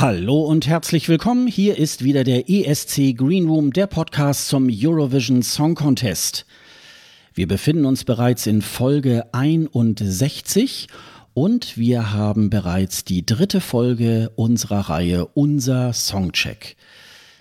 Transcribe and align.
Hallo 0.00 0.42
und 0.42 0.68
herzlich 0.68 1.08
willkommen. 1.08 1.48
Hier 1.48 1.76
ist 1.76 2.04
wieder 2.04 2.22
der 2.22 2.48
ESC 2.48 3.16
Green 3.16 3.48
Room, 3.48 3.72
der 3.72 3.88
Podcast 3.88 4.46
zum 4.46 4.68
Eurovision 4.70 5.42
Song 5.42 5.74
Contest. 5.74 6.46
Wir 7.34 7.48
befinden 7.48 7.84
uns 7.84 8.04
bereits 8.04 8.46
in 8.46 8.62
Folge 8.62 9.24
61 9.32 10.86
und 11.34 11.76
wir 11.76 12.12
haben 12.12 12.48
bereits 12.48 13.02
die 13.02 13.26
dritte 13.26 13.60
Folge 13.60 14.30
unserer 14.36 14.88
Reihe 14.88 15.26
Unser 15.34 15.92
Songcheck. 15.92 16.76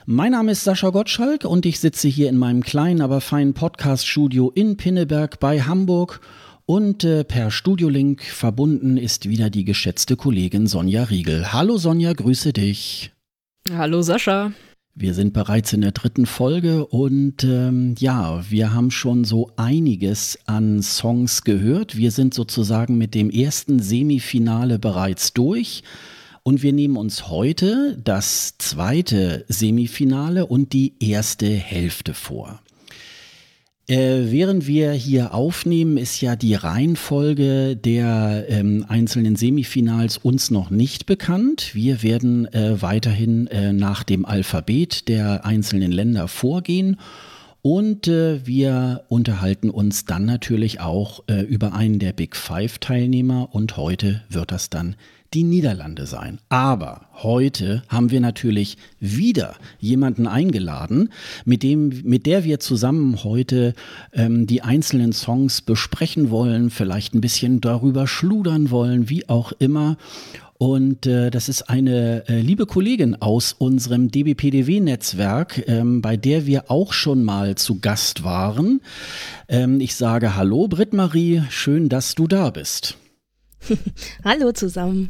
Mein 0.07 0.31
Name 0.31 0.53
ist 0.53 0.63
Sascha 0.63 0.89
Gottschalk 0.89 1.45
und 1.45 1.67
ich 1.67 1.79
sitze 1.79 2.07
hier 2.07 2.27
in 2.27 2.37
meinem 2.39 2.63
kleinen, 2.63 3.01
aber 3.01 3.21
feinen 3.21 3.53
Podcast-Studio 3.53 4.51
in 4.55 4.77
Pinneberg 4.77 5.39
bei 5.39 5.61
Hamburg 5.61 6.21
und 6.67 7.05
äh, 7.05 7.23
per 7.23 7.49
Studiolink 7.49 8.21
verbunden 8.23 8.97
ist 8.97 9.27
wieder 9.29 9.49
die 9.49 9.63
geschätzte 9.63 10.17
Kollegin 10.17 10.67
Sonja 10.67 11.05
Riegel. 11.05 11.53
Hallo 11.53 11.77
Sonja, 11.77 12.11
grüße 12.11 12.51
dich. 12.51 13.11
Hallo 13.71 14.01
Sascha. 14.01 14.51
Wir 14.93 15.13
sind 15.13 15.31
bereits 15.31 15.71
in 15.71 15.81
der 15.81 15.93
dritten 15.93 16.25
Folge 16.25 16.85
und 16.85 17.43
ähm, 17.45 17.95
ja, 17.99 18.43
wir 18.49 18.73
haben 18.73 18.91
schon 18.91 19.23
so 19.23 19.51
einiges 19.55 20.39
an 20.45 20.81
Songs 20.81 21.43
gehört. 21.43 21.95
Wir 21.95 22.11
sind 22.11 22.33
sozusagen 22.33 22.97
mit 22.97 23.15
dem 23.15 23.29
ersten 23.29 23.79
Semifinale 23.79 24.77
bereits 24.77 25.33
durch. 25.33 25.83
Und 26.43 26.63
wir 26.63 26.73
nehmen 26.73 26.97
uns 26.97 27.29
heute 27.29 27.97
das 28.03 28.57
zweite 28.57 29.45
Semifinale 29.47 30.45
und 30.45 30.73
die 30.73 30.95
erste 30.99 31.47
Hälfte 31.47 32.13
vor. 32.13 32.59
Äh, 33.89 34.31
während 34.31 34.67
wir 34.67 34.91
hier 34.91 35.33
aufnehmen, 35.33 35.95
ist 35.95 36.19
ja 36.19 36.35
die 36.35 36.55
Reihenfolge 36.55 37.77
der 37.77 38.45
ähm, 38.49 38.85
einzelnen 38.89 39.37
Semifinals 39.37 40.17
uns 40.17 40.51
noch 40.51 40.69
nicht 40.69 41.05
bekannt. 41.05 41.73
Wir 41.73 42.03
werden 42.03 42.53
äh, 42.53 42.81
weiterhin 42.81 43.47
äh, 43.47 43.71
nach 43.71 44.03
dem 44.03 44.25
Alphabet 44.25 45.07
der 45.07 45.45
einzelnen 45.45 45.93
Länder 45.93 46.27
vorgehen. 46.27 46.97
Und 47.69 48.07
äh, 48.07 48.47
wir 48.47 49.03
unterhalten 49.09 49.69
uns 49.69 50.05
dann 50.05 50.23
natürlich 50.23 50.79
auch 50.79 51.25
äh, 51.27 51.41
über 51.41 51.73
einen 51.73 51.99
der 51.99 52.13
Big 52.13 52.37
Five 52.37 52.77
Teilnehmer. 52.77 53.49
Und 53.51 53.75
heute 53.75 54.21
wird 54.29 54.53
das 54.53 54.69
dann 54.69 54.95
die 55.33 55.43
Niederlande 55.43 56.05
sein. 56.05 56.39
Aber 56.47 57.07
heute 57.15 57.83
haben 57.89 58.09
wir 58.09 58.21
natürlich 58.21 58.77
wieder 59.01 59.55
jemanden 59.79 60.27
eingeladen, 60.27 61.09
mit 61.43 61.61
dem, 61.61 62.03
mit 62.05 62.25
der 62.25 62.45
wir 62.45 62.61
zusammen 62.61 63.25
heute 63.25 63.73
ähm, 64.13 64.47
die 64.47 64.61
einzelnen 64.61 65.11
Songs 65.11 65.61
besprechen 65.61 66.29
wollen, 66.29 66.69
vielleicht 66.69 67.15
ein 67.15 67.21
bisschen 67.21 67.59
darüber 67.59 68.07
schludern 68.07 68.71
wollen, 68.71 69.09
wie 69.09 69.27
auch 69.27 69.51
immer. 69.59 69.97
Und 70.57 71.05
äh, 71.05 71.29
das 71.29 71.49
ist 71.49 71.69
eine 71.69 72.27
äh, 72.27 72.41
liebe 72.41 72.65
Kollegin 72.65 73.15
aus 73.15 73.53
unserem 73.53 74.09
DBPDW-Netzwerk, 74.09 75.67
ähm, 75.67 76.01
bei 76.01 76.17
der 76.17 76.47
wir 76.47 76.71
auch 76.71 76.93
schon 76.93 77.23
mal 77.23 77.55
zu 77.55 77.79
Gast 77.79 78.23
waren. 78.23 78.81
Ähm, 79.47 79.79
ich 79.79 79.95
sage 79.95 80.35
Hallo, 80.35 80.67
Britt-Marie, 80.67 81.43
schön, 81.49 81.89
dass 81.89 82.15
du 82.15 82.27
da 82.27 82.49
bist. 82.49 82.97
Hallo 84.23 84.51
zusammen. 84.51 85.09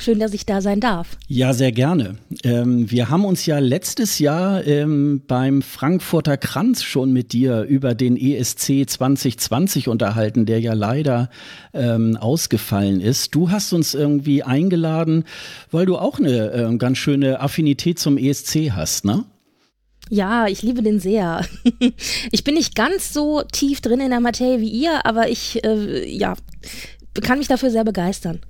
Schön, 0.00 0.20
dass 0.20 0.32
ich 0.32 0.46
da 0.46 0.60
sein 0.60 0.78
darf. 0.78 1.16
Ja, 1.26 1.52
sehr 1.52 1.72
gerne. 1.72 2.16
Ähm, 2.44 2.88
wir 2.88 3.10
haben 3.10 3.24
uns 3.24 3.46
ja 3.46 3.58
letztes 3.58 4.20
Jahr 4.20 4.64
ähm, 4.64 5.22
beim 5.26 5.60
Frankfurter 5.60 6.36
Kranz 6.36 6.84
schon 6.84 7.12
mit 7.12 7.32
dir 7.32 7.62
über 7.62 7.94
den 7.94 8.16
ESC 8.16 8.88
2020 8.88 9.88
unterhalten, 9.88 10.46
der 10.46 10.60
ja 10.60 10.74
leider 10.74 11.30
ähm, 11.74 12.16
ausgefallen 12.16 13.00
ist. 13.00 13.34
Du 13.34 13.50
hast 13.50 13.72
uns 13.72 13.94
irgendwie 13.94 14.44
eingeladen, 14.44 15.24
weil 15.72 15.84
du 15.84 15.98
auch 15.98 16.20
eine 16.20 16.52
äh, 16.52 16.76
ganz 16.76 16.98
schöne 16.98 17.40
Affinität 17.40 17.98
zum 17.98 18.18
ESC 18.18 18.70
hast, 18.70 19.04
ne? 19.04 19.24
Ja, 20.10 20.46
ich 20.46 20.62
liebe 20.62 20.82
den 20.82 21.00
sehr. 21.00 21.44
ich 22.30 22.44
bin 22.44 22.54
nicht 22.54 22.74
ganz 22.74 23.12
so 23.12 23.42
tief 23.42 23.80
drin 23.80 24.00
in 24.00 24.10
der 24.10 24.20
Materie 24.20 24.60
wie 24.60 24.70
ihr, 24.70 25.04
aber 25.04 25.28
ich, 25.28 25.62
äh, 25.64 26.08
ja, 26.08 26.34
kann 27.20 27.38
mich 27.38 27.48
dafür 27.48 27.70
sehr 27.70 27.84
begeistern. 27.84 28.40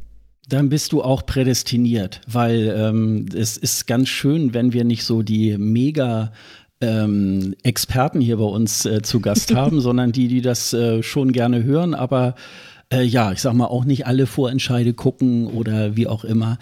Dann 0.48 0.70
bist 0.70 0.92
du 0.92 1.03
auch 1.03 1.26
prädestiniert, 1.26 2.22
weil 2.26 2.75
ähm, 2.75 3.26
es 3.34 3.56
ist 3.56 3.86
ganz 3.86 4.09
schön, 4.09 4.54
wenn 4.54 4.72
wir 4.72 4.84
nicht 4.84 5.04
so 5.04 5.22
die 5.22 5.59
mega 5.59 6.32
ähm, 6.81 7.54
Experten 7.62 8.20
hier 8.20 8.38
bei 8.38 8.44
uns 8.44 8.87
äh, 8.87 9.03
zu 9.03 9.20
Gast 9.20 9.54
haben, 9.54 9.81
sondern 9.82 10.12
die, 10.12 10.28
die 10.28 10.41
das 10.41 10.72
äh, 10.72 11.03
schon 11.03 11.32
gerne 11.32 11.64
hören, 11.64 11.94
aber 11.94 12.34
äh, 12.91 13.03
ja, 13.03 13.32
ich 13.32 13.41
sag 13.41 13.53
mal, 13.53 13.66
auch 13.66 13.84
nicht 13.84 14.06
alle 14.06 14.26
Vorentscheide 14.26 14.94
gucken 14.94 15.47
oder 15.48 15.97
wie 15.97 16.06
auch 16.06 16.25
immer. 16.25 16.58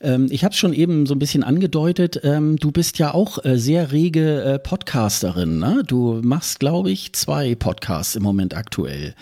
Ähm, 0.00 0.26
ich 0.30 0.44
habe 0.44 0.52
es 0.52 0.58
schon 0.58 0.74
eben 0.74 1.06
so 1.06 1.14
ein 1.14 1.18
bisschen 1.18 1.44
angedeutet, 1.44 2.20
ähm, 2.24 2.56
du 2.56 2.72
bist 2.72 2.98
ja 2.98 3.14
auch 3.14 3.42
äh, 3.44 3.58
sehr 3.58 3.90
rege 3.92 4.42
äh, 4.42 4.58
Podcasterin. 4.58 5.58
Ne? 5.58 5.82
Du 5.86 6.20
machst, 6.22 6.60
glaube 6.60 6.90
ich, 6.90 7.14
zwei 7.14 7.54
Podcasts 7.54 8.16
im 8.16 8.22
Moment 8.22 8.54
aktuell. 8.54 9.14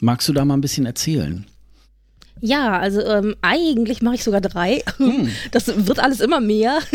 Magst 0.00 0.28
du 0.28 0.32
da 0.32 0.44
mal 0.44 0.54
ein 0.54 0.60
bisschen 0.60 0.86
erzählen? 0.86 1.44
Ja, 2.44 2.76
also 2.76 3.00
ähm, 3.00 3.36
eigentlich 3.40 4.02
mache 4.02 4.16
ich 4.16 4.24
sogar 4.24 4.40
drei. 4.40 4.82
Hm. 4.96 5.30
Das 5.52 5.86
wird 5.86 6.00
alles 6.00 6.20
immer 6.20 6.40
mehr. 6.40 6.78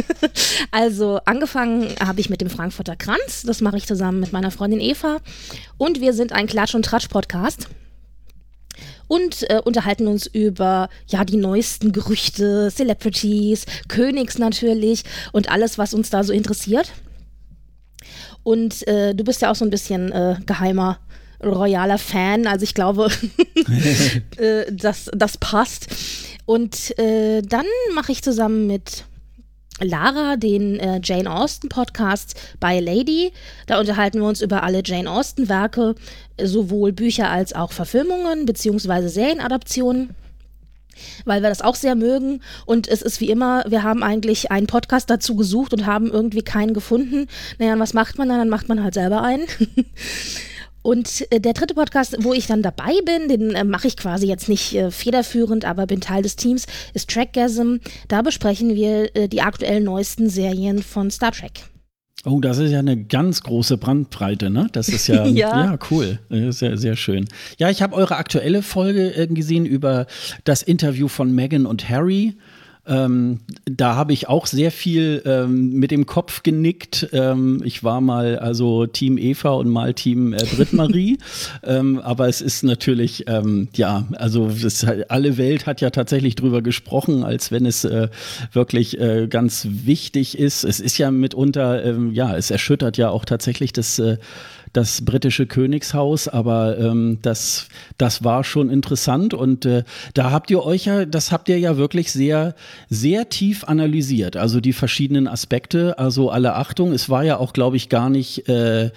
Also 0.72 1.20
angefangen 1.26 1.96
habe 2.04 2.20
ich 2.20 2.30
mit 2.30 2.42
dem 2.42 2.50
Frankfurter 2.50 2.98
Kranz. 2.98 3.44
Das 3.46 3.62
mache 3.62 3.78
ich 3.78 3.88
zusammen 3.88 4.20
mit 4.20 4.34
meiner 4.34 4.52
Freundin 4.52 4.82
Eva. 4.82 5.20
Und 5.78 6.02
wir 6.02 6.14
sind 6.14 6.34
ein 6.34 6.48
Klatsch- 6.48 6.76
und 6.76 6.84
Tratsch-Podcast 6.84 7.70
und 9.08 9.50
äh, 9.50 9.62
unterhalten 9.64 10.08
uns 10.08 10.28
über 10.28 10.90
ja 11.08 11.24
die 11.24 11.38
neuesten 11.38 11.94
Gerüchte, 11.94 12.70
Celebrities, 12.70 13.66
Königs 13.88 14.38
natürlich 14.38 15.04
und 15.32 15.50
alles, 15.50 15.78
was 15.78 15.94
uns 15.94 16.10
da 16.10 16.24
so 16.24 16.34
interessiert. 16.34 16.92
Und 18.44 18.86
äh, 18.88 19.16
du 19.16 19.24
bist 19.24 19.42
ja 19.42 19.50
auch 19.50 19.56
so 19.56 19.66
ein 19.66 19.72
bisschen 19.72 20.12
äh, 20.12 20.36
geheimer 20.46 21.00
royaler 21.44 21.98
Fan. 21.98 22.48
Also 22.48 22.64
ich 22.64 22.74
glaube, 22.74 23.10
äh, 24.38 24.72
das, 24.72 25.10
das 25.14 25.38
passt. 25.38 25.88
Und 26.46 26.98
äh, 26.98 27.42
dann 27.42 27.66
mache 27.94 28.12
ich 28.12 28.24
zusammen 28.24 28.68
mit 28.68 29.04
Lara 29.80 30.38
den 30.38 30.80
äh, 30.80 31.00
Jane 31.04 31.32
Austen 31.32 31.70
Podcast 31.70 32.40
bei 32.60 32.80
Lady. 32.80 33.32
Da 33.68 33.80
unterhalten 33.80 34.20
wir 34.20 34.28
uns 34.28 34.42
über 34.42 34.64
alle 34.64 34.82
Jane 34.84 35.10
Austen 35.10 35.50
Werke, 35.50 35.96
sowohl 36.42 36.94
Bücher 36.94 37.30
als 37.30 37.54
auch 37.54 37.72
Verfilmungen 37.72 38.46
bzw. 38.46 39.08
Serienadaptionen 39.08 40.16
weil 41.26 41.42
wir 41.42 41.50
das 41.50 41.62
auch 41.62 41.76
sehr 41.76 41.96
mögen. 41.96 42.42
Und 42.66 42.88
es 42.88 43.02
ist 43.02 43.22
wie 43.22 43.30
immer, 43.30 43.64
wir 43.68 43.84
haben 43.84 44.04
eigentlich 44.04 44.52
einen 44.52 44.66
Podcast 44.68 45.10
dazu 45.10 45.36
gesucht 45.36 45.74
und 45.74 45.86
haben 45.86 46.10
irgendwie 46.12 46.42
keinen 46.42 46.74
gefunden. 46.74 47.28
Naja, 47.60 47.78
was 47.78 47.94
macht 47.94 48.18
man 48.18 48.30
dann? 48.30 48.40
Dann 48.40 48.50
macht 48.50 48.68
man 48.68 48.84
halt 48.84 48.96
selber 48.96 49.22
einen. 49.22 49.46
Und 50.88 51.28
äh, 51.32 51.42
der 51.42 51.52
dritte 51.52 51.74
Podcast, 51.74 52.16
wo 52.20 52.34
ich 52.34 52.48
dann 52.48 52.62
dabei 52.62 52.94
bin, 53.04 53.28
den 53.28 53.52
äh, 53.56 53.66
mache 53.66 53.88
ich 53.88 53.98
quasi 53.98 54.26
jetzt 54.26 54.48
nicht 54.48 54.74
äh, 54.74 54.90
federführend, 54.90 55.66
aber 55.66 55.86
bin 55.86 56.00
Teil 56.00 56.24
des 56.24 56.38
Teams, 56.38 56.66
ist 56.94 57.10
Trackgasm. 57.10 57.80
Da 58.08 58.22
besprechen 58.22 58.74
wir 58.74 59.14
äh, 59.14 59.28
die 59.28 59.42
aktuell 59.42 59.82
neuesten 59.82 60.30
Serien 60.30 60.82
von 60.82 61.12
Star 61.12 61.34
Trek. 61.34 61.66
Oh, 62.24 62.40
das 62.40 62.58
ist 62.58 62.72
ja 62.72 62.80
eine 62.80 63.04
ganz 63.04 63.44
große 63.44 63.78
Brandbreite, 63.78 64.50
ne? 64.50 64.70
Das 64.72 64.88
ist 64.88 65.08
ja, 65.08 65.26
ja. 65.28 65.66
ja. 65.66 65.80
cool. 65.92 66.20
Sehr, 66.30 66.78
sehr 66.78 66.96
schön. 66.96 67.26
Ja, 67.58 67.70
ich 67.70 67.82
habe 67.82 67.94
eure 67.94 68.16
aktuelle 68.16 68.62
Folge 68.62 69.14
äh, 69.14 69.28
gesehen 69.28 69.66
über 69.66 70.08
das 70.46 70.64
Interview 70.64 71.10
von 71.10 71.36
Meghan 71.36 71.66
und 71.66 71.90
Harry. 71.90 72.38
Ähm, 72.88 73.40
da 73.66 73.96
habe 73.96 74.14
ich 74.14 74.30
auch 74.30 74.46
sehr 74.46 74.72
viel 74.72 75.22
ähm, 75.26 75.74
mit 75.74 75.92
dem 75.92 76.06
Kopf 76.06 76.44
genickt. 76.44 77.10
Ähm, 77.12 77.62
ich 77.66 77.84
war 77.84 78.00
mal 78.02 78.40
also 78.40 78.86
Team 78.86 79.18
Eva 79.18 79.50
und 79.52 79.70
mal 79.70 79.94
Team 79.94 80.34
äh, 80.34 80.44
Britt-Marie. 80.56 81.18
Ähm, 81.64 82.00
aber 82.00 82.28
es 82.28 82.42
ist 82.42 82.64
natürlich, 82.64 83.26
ähm, 83.28 83.68
ja, 83.76 84.08
also 84.14 84.50
das, 84.50 84.86
alle 85.10 85.38
Welt 85.38 85.66
hat 85.66 85.82
ja 85.82 85.90
tatsächlich 85.90 86.36
drüber 86.36 86.62
gesprochen, 86.62 87.24
als 87.24 87.52
wenn 87.52 87.66
es 87.66 87.84
äh, 87.84 88.10
wirklich 88.54 89.00
äh, 89.00 89.28
ganz 89.28 89.68
wichtig 89.70 90.38
ist. 90.38 90.64
Es 90.64 90.80
ist 90.80 90.98
ja 90.98 91.12
mitunter, 91.12 91.84
ähm, 91.84 92.14
ja, 92.14 92.36
es 92.36 92.52
erschüttert 92.52 92.98
ja 92.98 93.10
auch 93.10 93.26
tatsächlich 93.26 93.74
das 93.74 94.00
äh, 94.00 94.18
das 94.74 95.04
britische 95.04 95.46
Königshaus, 95.46 96.28
aber 96.28 96.78
ähm, 96.78 97.20
das, 97.22 97.68
das 97.98 98.24
war 98.24 98.44
schon 98.44 98.70
interessant 98.70 99.34
und 99.34 99.66
äh, 99.66 99.84
da 100.14 100.32
habt 100.32 100.52
ihr 100.52 100.64
euch 100.64 100.86
ja, 100.86 101.06
das 101.06 101.32
habt 101.32 101.50
ihr 101.50 101.60
ja 101.60 101.78
wirklich 101.78 102.12
sehr, 102.12 102.56
sehr 102.90 103.30
tief 103.30 103.64
analysiert, 103.64 104.38
also 104.38 104.60
die 104.60 104.74
verschiedenen 104.74 105.28
Aspekte, 105.28 105.98
also 105.98 106.30
alle 106.30 106.56
Achtung, 106.56 106.92
es 106.92 107.10
war 107.10 107.24
ja 107.24 107.38
auch, 107.38 107.54
glaube 107.54 107.78
ich, 107.78 107.90
gar 107.90 108.10
nicht 108.10 108.48
äh, 108.50 108.92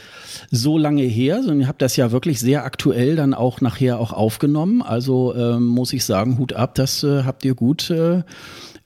so 0.51 0.79
lange 0.79 1.03
her, 1.03 1.39
sondern 1.39 1.61
ihr 1.61 1.69
habt 1.69 1.83
das 1.83 1.97
ja 1.97 2.13
wirklich 2.13 2.41
sehr 2.41 2.65
aktuell 2.65 3.17
dann 3.17 3.35
auch 3.35 3.61
nachher 3.61 3.99
auch 3.99 4.13
aufgenommen, 4.13 4.83
also 4.83 5.35
ähm, 5.35 5.67
muss 5.67 5.93
ich 5.93 6.05
sagen, 6.05 6.39
Hut 6.39 6.53
ab, 6.53 6.75
das 6.75 7.03
äh, 7.03 7.25
habt 7.25 7.45
ihr 7.45 7.55
gut 7.55 7.91
äh, 7.91 8.11
äh, 8.11 8.23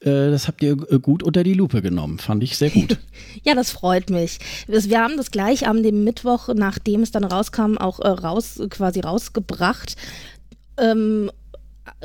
das 0.04 0.48
habt 0.48 0.62
ihr 0.62 0.76
äh, 0.90 0.98
gut 0.98 1.22
unter 1.22 1.42
die 1.42 1.54
Lupe 1.54 1.80
genommen. 1.82 2.18
Fand 2.18 2.42
ich 2.42 2.56
sehr 2.56 2.70
gut. 2.70 2.98
ja, 3.42 3.54
das 3.54 3.70
freut 3.70 4.10
mich. 4.10 4.38
Wir 4.66 5.00
haben 5.00 5.16
das 5.16 5.30
gleich 5.30 5.66
am 5.66 5.82
dem 5.82 6.04
Mittwoch, 6.04 6.48
nachdem 6.54 7.02
es 7.02 7.10
dann 7.10 7.24
rauskam, 7.24 7.78
auch 7.78 8.00
äh, 8.00 8.08
raus, 8.08 8.60
quasi 8.70 9.00
rausgebracht. 9.00 9.96
Ähm, 10.76 11.30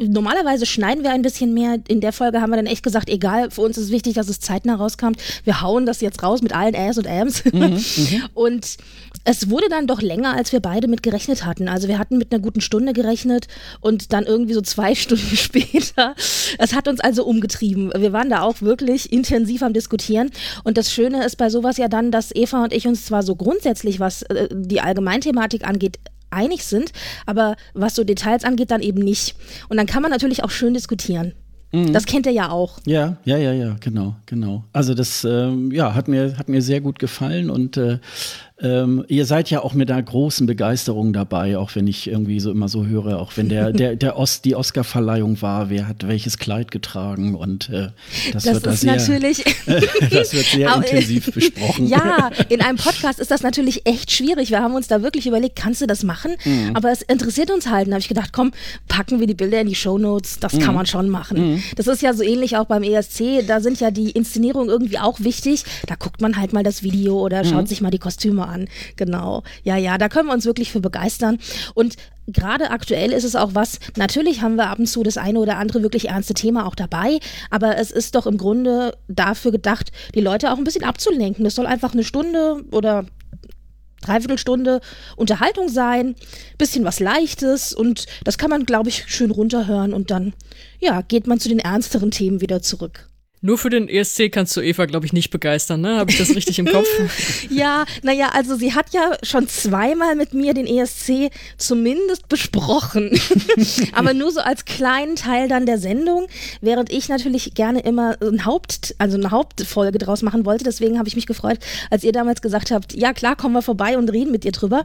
normalerweise 0.01 0.65
schneiden 0.65 1.03
wir 1.03 1.11
ein 1.11 1.21
bisschen 1.21 1.53
mehr. 1.53 1.77
In 1.87 2.01
der 2.01 2.13
Folge 2.13 2.41
haben 2.41 2.49
wir 2.49 2.57
dann 2.57 2.65
echt 2.65 2.83
gesagt, 2.83 3.09
egal, 3.09 3.51
für 3.51 3.61
uns 3.61 3.77
ist 3.77 3.91
wichtig, 3.91 4.13
dass 4.13 4.29
es 4.29 4.39
zeitnah 4.39 4.75
rauskommt. 4.75 5.21
Wir 5.43 5.61
hauen 5.61 5.85
das 5.85 6.01
jetzt 6.01 6.23
raus 6.23 6.41
mit 6.41 6.53
allen 6.53 6.73
Äs 6.73 6.97
und 6.97 7.05
Äms. 7.05 7.43
Mhm, 7.45 7.61
mhm. 7.61 8.23
und 8.33 8.77
es 9.23 9.49
wurde 9.49 9.69
dann 9.69 9.87
doch 9.87 10.01
länger, 10.01 10.35
als 10.35 10.51
wir 10.51 10.59
beide 10.59 10.87
mit 10.87 11.03
gerechnet 11.03 11.45
hatten. 11.45 11.67
Also 11.67 11.87
wir 11.87 11.99
hatten 11.99 12.17
mit 12.17 12.33
einer 12.33 12.41
guten 12.41 12.61
Stunde 12.61 12.93
gerechnet 12.93 13.47
und 13.81 14.13
dann 14.13 14.25
irgendwie 14.25 14.53
so 14.53 14.61
zwei 14.61 14.95
Stunden 14.99 15.35
später. 15.35 16.15
Es 16.57 16.73
hat 16.73 16.87
uns 16.87 16.99
also 16.99 17.25
umgetrieben. 17.25 17.91
Wir 17.95 18.13
waren 18.13 18.29
da 18.29 18.41
auch 18.41 18.61
wirklich 18.61 19.11
intensiv 19.11 19.63
am 19.63 19.73
Diskutieren. 19.73 20.31
Und 20.63 20.77
das 20.77 20.91
Schöne 20.93 21.25
ist 21.25 21.37
bei 21.37 21.49
sowas 21.49 21.77
ja 21.77 21.87
dann, 21.87 22.11
dass 22.11 22.33
Eva 22.33 22.63
und 22.63 22.73
ich 22.73 22.87
uns 22.87 23.05
zwar 23.05 23.23
so 23.23 23.35
grundsätzlich, 23.35 23.99
was 23.99 24.23
äh, 24.23 24.47
die 24.51 24.81
Allgemeinthematik 24.81 25.67
angeht, 25.67 25.99
einig 26.31 26.63
sind, 26.63 26.91
aber 27.25 27.55
was 27.73 27.95
so 27.95 28.03
Details 28.03 28.43
angeht, 28.43 28.71
dann 28.71 28.81
eben 28.81 28.99
nicht. 28.99 29.35
Und 29.69 29.77
dann 29.77 29.87
kann 29.87 30.01
man 30.01 30.11
natürlich 30.11 30.43
auch 30.43 30.51
schön 30.51 30.73
diskutieren. 30.73 31.33
Mhm. 31.71 31.93
Das 31.93 32.05
kennt 32.05 32.25
er 32.25 32.33
ja 32.33 32.49
auch. 32.49 32.79
Ja, 32.85 33.17
ja, 33.25 33.37
ja, 33.37 33.53
ja, 33.53 33.75
genau, 33.79 34.15
genau. 34.25 34.63
Also 34.73 34.93
das, 34.93 35.23
ähm, 35.23 35.71
ja, 35.71 35.93
hat 35.93 36.07
mir, 36.07 36.37
hat 36.37 36.49
mir 36.49 36.61
sehr 36.61 36.81
gut 36.81 36.97
gefallen 36.97 37.49
und 37.49 37.77
äh, 37.77 37.99
ähm, 38.61 39.05
ihr 39.07 39.25
seid 39.25 39.49
ja 39.49 39.61
auch 39.61 39.73
mit 39.73 39.89
einer 39.89 40.01
großen 40.01 40.45
Begeisterung 40.45 41.13
dabei, 41.13 41.57
auch 41.57 41.75
wenn 41.75 41.87
ich 41.87 42.07
irgendwie 42.07 42.39
so 42.39 42.51
immer 42.51 42.67
so 42.67 42.85
höre, 42.85 43.19
auch 43.19 43.37
wenn 43.37 43.47
der, 43.47 43.71
der, 43.71 43.95
der 43.95 44.17
Ost, 44.17 44.43
die 44.43 44.55
Oscarverleihung 44.55 45.41
war, 45.41 45.69
wer 45.69 45.87
hat 45.87 46.07
welches 46.07 46.37
Kleid 46.37 46.71
getragen 46.71 47.35
und 47.35 47.69
äh, 47.69 47.89
das, 48.33 48.43
das, 48.43 48.53
wird 48.55 48.65
da 48.65 48.71
sehr, 48.73 48.95
natürlich 48.97 49.43
das 50.11 50.33
wird 50.33 50.45
sehr 50.45 50.75
intensiv 50.75 51.31
besprochen. 51.31 51.87
Ja, 51.99 52.29
in 52.49 52.61
einem 52.61 52.77
Podcast 52.77 53.19
ist 53.19 53.31
das 53.31 53.41
natürlich 53.41 53.85
echt 53.87 54.11
schwierig. 54.11 54.51
Wir 54.51 54.61
haben 54.61 54.75
uns 54.75 54.87
da 54.87 55.01
wirklich 55.01 55.25
überlegt, 55.25 55.55
kannst 55.55 55.81
du 55.81 55.87
das 55.87 56.03
machen? 56.03 56.35
Mhm. 56.45 56.75
Aber 56.75 56.91
es 56.91 57.01
interessiert 57.01 57.51
uns 57.51 57.69
halt. 57.69 57.87
Da 57.87 57.93
habe 57.93 58.01
ich 58.01 58.07
gedacht, 58.07 58.31
komm, 58.31 58.51
packen 58.87 59.19
wir 59.19 59.27
die 59.27 59.33
Bilder 59.33 59.61
in 59.61 59.67
die 59.67 59.75
Shownotes, 59.75 60.39
das 60.39 60.53
mhm. 60.53 60.59
kann 60.59 60.75
man 60.75 60.85
schon 60.85 61.09
machen. 61.09 61.53
Mhm. 61.53 61.63
Das 61.75 61.87
ist 61.87 62.01
ja 62.01 62.13
so 62.13 62.23
ähnlich 62.23 62.57
auch 62.57 62.65
beim 62.65 62.83
ESC, 62.83 63.47
da 63.47 63.61
sind 63.61 63.79
ja 63.79 63.91
die 63.91 64.11
Inszenierungen 64.11 64.69
irgendwie 64.69 64.99
auch 64.99 65.19
wichtig. 65.21 65.63
Da 65.87 65.95
guckt 65.95 66.21
man 66.21 66.37
halt 66.37 66.53
mal 66.53 66.63
das 66.63 66.83
Video 66.83 67.19
oder 67.19 67.43
schaut 67.43 67.63
mhm. 67.63 67.67
sich 67.67 67.81
mal 67.81 67.91
die 67.91 67.99
Kostüme 67.99 68.47
an. 68.47 68.48
Genau. 68.95 69.43
Ja, 69.63 69.77
ja, 69.77 69.97
da 69.97 70.09
können 70.09 70.27
wir 70.27 70.33
uns 70.33 70.45
wirklich 70.45 70.71
für 70.71 70.79
begeistern. 70.79 71.37
Und 71.73 71.95
gerade 72.27 72.71
aktuell 72.71 73.11
ist 73.11 73.23
es 73.23 73.35
auch 73.35 73.55
was, 73.55 73.79
natürlich 73.97 74.41
haben 74.41 74.55
wir 74.55 74.67
ab 74.67 74.79
und 74.79 74.87
zu 74.87 75.03
das 75.03 75.17
eine 75.17 75.39
oder 75.39 75.57
andere 75.57 75.81
wirklich 75.81 76.09
ernste 76.09 76.33
Thema 76.33 76.65
auch 76.65 76.75
dabei, 76.75 77.19
aber 77.49 77.77
es 77.77 77.91
ist 77.91 78.15
doch 78.15 78.27
im 78.27 78.37
Grunde 78.37 78.97
dafür 79.07 79.51
gedacht, 79.51 79.91
die 80.15 80.21
Leute 80.21 80.51
auch 80.51 80.57
ein 80.57 80.63
bisschen 80.63 80.83
abzulenken. 80.83 81.43
Das 81.43 81.55
soll 81.55 81.65
einfach 81.65 81.93
eine 81.93 82.03
Stunde 82.03 82.63
oder 82.71 83.05
Dreiviertelstunde 84.01 84.79
Unterhaltung 85.17 85.67
sein, 85.67 86.15
bisschen 86.57 86.85
was 86.85 86.99
Leichtes 86.99 87.73
und 87.73 88.05
das 88.23 88.37
kann 88.37 88.49
man, 88.49 88.65
glaube 88.65 88.89
ich, 88.89 89.05
schön 89.07 89.31
runterhören 89.31 89.93
und 89.93 90.09
dann, 90.09 90.33
ja, 90.79 91.01
geht 91.01 91.27
man 91.27 91.39
zu 91.39 91.49
den 91.49 91.59
ernsteren 91.59 92.11
Themen 92.11 92.39
wieder 92.41 92.61
zurück. 92.61 93.08
Nur 93.41 93.57
für 93.57 93.69
den 93.69 93.87
ESC 93.87 94.31
kannst 94.31 94.55
du 94.57 94.61
Eva, 94.61 94.85
glaube 94.85 95.05
ich, 95.05 95.13
nicht 95.13 95.29
begeistern, 95.29 95.81
ne? 95.81 95.97
Habe 95.97 96.11
ich 96.11 96.17
das 96.17 96.35
richtig 96.35 96.59
im 96.59 96.65
Kopf? 96.65 96.87
ja, 97.49 97.85
naja, 98.03 98.29
also 98.33 98.55
sie 98.55 98.73
hat 98.73 98.93
ja 98.93 99.17
schon 99.23 99.47
zweimal 99.47 100.15
mit 100.15 100.33
mir 100.33 100.53
den 100.53 100.67
ESC 100.67 101.31
zumindest 101.57 102.27
besprochen. 102.27 103.17
Aber 103.93 104.13
nur 104.13 104.31
so 104.31 104.41
als 104.41 104.65
kleinen 104.65 105.15
Teil 105.15 105.47
dann 105.47 105.65
der 105.65 105.77
Sendung, 105.77 106.27
während 106.59 106.91
ich 106.91 107.07
natürlich 107.07 107.53
gerne 107.53 107.79
immer 107.79 108.17
ein 108.21 108.43
Haupt, 108.45 108.93
also 108.97 109.17
eine 109.17 109.31
Hauptfolge 109.31 109.99
draus 109.99 110.21
machen 110.21 110.45
wollte. 110.45 110.65
Deswegen 110.65 110.99
habe 110.99 111.07
ich 111.07 111.15
mich 111.15 111.25
gefreut, 111.25 111.59
als 111.89 112.03
ihr 112.03 112.11
damals 112.11 112.41
gesagt 112.41 112.71
habt, 112.71 112.93
ja 112.93 113.13
klar, 113.13 113.37
kommen 113.37 113.53
wir 113.53 113.61
vorbei 113.61 113.97
und 113.97 114.09
reden 114.09 114.31
mit 114.31 114.43
dir 114.43 114.51
drüber. 114.51 114.83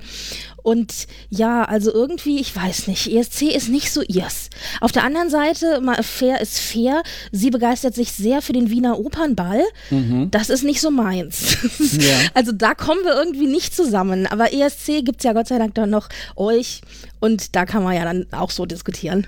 Und 0.65 1.07
ja, 1.29 1.63
also 1.63 1.93
irgendwie, 1.93 2.41
ich 2.41 2.57
weiß 2.57 2.89
nicht, 2.89 3.07
ESC 3.13 3.43
ist 3.43 3.69
nicht 3.69 3.93
so 3.93 4.01
ihrs. 4.01 4.49
Auf 4.81 4.93
der 4.93 5.05
anderen 5.05 5.29
Seite, 5.29 5.83
mal 5.83 6.03
fair 6.03 6.41
ist 6.41 6.59
fair. 6.59 7.03
Sie 7.33 7.51
begeistert 7.51 7.95
sich 7.95 8.13
sehr 8.13 8.41
für 8.41 8.55
den 8.55 8.71
Wiener 8.71 8.99
Opernball. 8.99 9.63
Mhm. 9.91 10.31
Das 10.31 10.49
ist 10.49 10.65
nicht 10.65 10.81
so 10.81 10.91
meins. 10.91 11.59
Ja. 11.95 12.17
Also 12.33 12.53
da 12.53 12.75
kommen 12.75 13.05
wir 13.05 13.15
irgendwie 13.15 13.47
nicht 13.47 13.75
zusammen. 13.75 14.27
Aber 14.27 14.53
ESC 14.53 15.05
gibt 15.05 15.19
es 15.19 15.25
ja 15.25 15.33
Gott 15.33 15.49
sei 15.49 15.59
Dank 15.59 15.75
dann 15.75 15.91
noch 15.91 16.09
euch 16.35 16.81
und 17.21 17.55
da 17.55 17.67
kann 17.67 17.83
man 17.83 17.95
ja 17.95 18.05
dann 18.05 18.27
auch 18.33 18.51
so 18.51 18.65
diskutieren. 18.65 19.27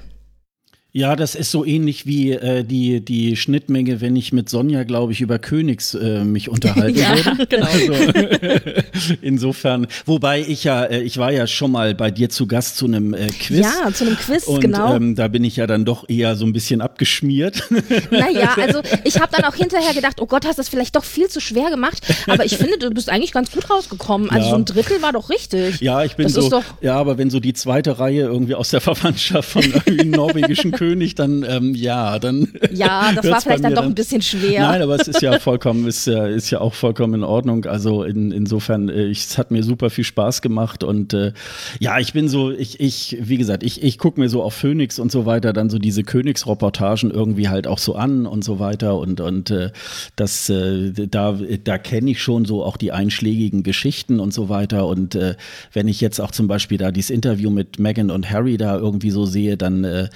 Ja, 0.96 1.14
das 1.14 1.34
ist 1.34 1.50
so 1.50 1.62
ähnlich 1.62 2.06
wie 2.06 2.32
äh, 2.32 2.64
die, 2.64 3.04
die 3.04 3.37
Schnittmenge, 3.37 4.00
wenn 4.00 4.16
ich 4.16 4.32
mit 4.32 4.48
Sonja, 4.48 4.84
glaube 4.84 5.12
ich, 5.12 5.20
über 5.20 5.38
Königs 5.38 5.93
äh, 5.93 6.25
mich 6.25 6.48
unterhalten 6.48 6.98
ja, 6.98 7.14
würde. 7.14 7.46
Genau. 7.46 7.66
Also, 7.66 9.12
insofern, 9.20 9.88
wobei 10.06 10.40
ich 10.40 10.64
ja, 10.64 10.84
äh, 10.84 11.02
ich 11.02 11.19
war 11.19 11.31
ja 11.32 11.46
schon 11.46 11.70
mal 11.70 11.94
bei 11.94 12.10
dir 12.10 12.31
zu 12.31 12.46
Gast 12.46 12.78
zu 12.78 12.87
einem 12.87 13.12
äh, 13.12 13.26
Quiz. 13.26 13.58
Ja, 13.58 13.93
zu 13.93 14.06
einem 14.06 14.16
Quiz, 14.16 14.44
und, 14.44 14.62
genau. 14.62 14.96
Ähm, 14.96 15.14
da 15.14 15.28
bin 15.28 15.44
ich 15.44 15.56
ja 15.56 15.66
dann 15.66 15.84
doch 15.84 16.08
eher 16.08 16.34
so 16.34 16.46
ein 16.46 16.54
bisschen 16.54 16.81
abgeschmiert. 16.81 17.69
Naja, 18.10 18.56
also 18.62 18.81
ich 19.04 19.20
habe 19.20 19.31
dann 19.37 19.44
auch 19.44 19.54
hinterher 19.54 19.92
gedacht, 19.92 20.19
oh 20.22 20.26
Gott, 20.26 20.46
hast 20.46 20.58
das 20.58 20.70
vielleicht 20.70 20.96
doch 20.96 21.04
viel 21.04 21.28
zu 21.28 21.42
schwer 21.42 21.69
gemacht. 21.69 22.06
Aber 22.26 22.46
ich 22.46 22.56
finde, 22.56 22.78
du 22.78 22.88
bist 22.88 23.10
eigentlich 23.10 23.32
ganz 23.32 23.52
gut 23.52 23.69
rausgekommen. 23.69 24.31
Also 24.31 24.46
ja. 24.46 24.50
so 24.50 24.56
ein 24.56 24.64
Drittel 24.64 25.02
war 25.02 25.12
doch 25.12 25.28
richtig. 25.28 25.78
Ja, 25.82 26.04
ich 26.04 26.16
bin 26.16 26.25
das 26.25 26.32
so, 26.32 26.62
ja, 26.81 26.96
aber 26.96 27.19
wenn 27.19 27.28
so 27.28 27.38
die 27.38 27.52
zweite 27.52 27.99
Reihe 27.99 28.22
irgendwie 28.22 28.54
aus 28.54 28.70
der 28.70 28.81
Verwandtschaft 28.81 29.50
von 29.50 29.62
norwegischen 30.06 30.72
Königen 30.72 30.86
König, 30.87 31.17
dann 31.17 31.44
ähm, 31.49 31.75
ja, 31.75 32.19
dann. 32.21 32.49
Ja, 32.73 33.12
das 33.12 33.27
war 33.31 33.41
vielleicht 33.41 33.65
dann 33.65 33.75
doch 33.75 33.83
ein 33.83 33.94
bisschen 33.94 34.23
schwer. 34.23 34.61
Nein, 34.61 34.83
aber 34.83 34.94
es 34.94 35.09
ist 35.09 35.21
ja 35.21 35.38
vollkommen, 35.41 35.87
ist 35.88 36.06
ja, 36.06 36.27
ist 36.27 36.50
ja 36.50 36.61
auch 36.61 36.75
vollkommen 36.75 37.15
in 37.15 37.25
Ordnung. 37.25 37.65
Also 37.65 38.05
in, 38.05 38.31
insofern, 38.31 38.88
äh, 38.88 39.06
ich, 39.06 39.25
es 39.25 39.37
hat 39.37 39.50
mir 39.50 39.65
super 39.65 39.91
viel 39.91 40.05
Spaß 40.05 40.43
gemacht 40.43 40.85
und 40.85 41.12
äh, 41.12 41.33
ja, 41.81 41.99
ich 41.99 42.12
bin 42.12 42.29
so, 42.29 42.53
ich, 42.53 42.79
ich, 42.79 43.19
wie 43.21 43.37
gesagt, 43.37 43.65
ich, 43.65 43.83
ich 43.83 43.99
gucke 43.99 44.21
mir 44.21 44.29
so 44.29 44.44
auf 44.44 44.55
Phoenix 44.55 45.00
und 45.00 45.11
so 45.11 45.27
weiter 45.27 45.53
dann 45.53 45.71
so 45.71 45.79
diese 45.79 46.05
Königsreportagen 46.05 47.11
irgendwie 47.11 47.49
halt 47.49 47.66
auch 47.66 47.78
so 47.78 47.97
an 47.97 48.26
und 48.26 48.45
so 48.45 48.61
weiter 48.61 48.97
und, 48.97 49.21
und 49.21 49.50
äh, 49.50 49.73
das, 50.14 50.49
äh, 50.49 50.93
da, 50.93 51.37
da 51.64 51.78
kenne 51.78 52.12
ich 52.12 52.23
schon 52.23 52.45
so 52.45 52.64
auch 52.64 52.76
die 52.76 52.93
einschlägigen 52.93 53.64
Geschichten 53.64 54.21
und 54.21 54.33
so 54.33 54.49
weiter 54.49 54.87
und 54.87 55.16
äh, 55.16 55.35
wenn 55.73 55.88
ich 55.88 56.00
jetzt 56.00 56.21
auch 56.21 56.31
zum 56.31 56.47
Beispiel 56.47 56.78
da 56.78 56.93
dieses 56.93 57.11
Interview 57.11 57.50
mit 57.50 57.81
Meghan 57.81 58.12
und 58.12 58.31
Harry 58.31 58.57
da 58.57 58.76
irgendwie 58.76 59.11
so 59.11 59.26
sehe, 59.26 59.57
dann, 59.57 59.83
äh, 59.83 60.09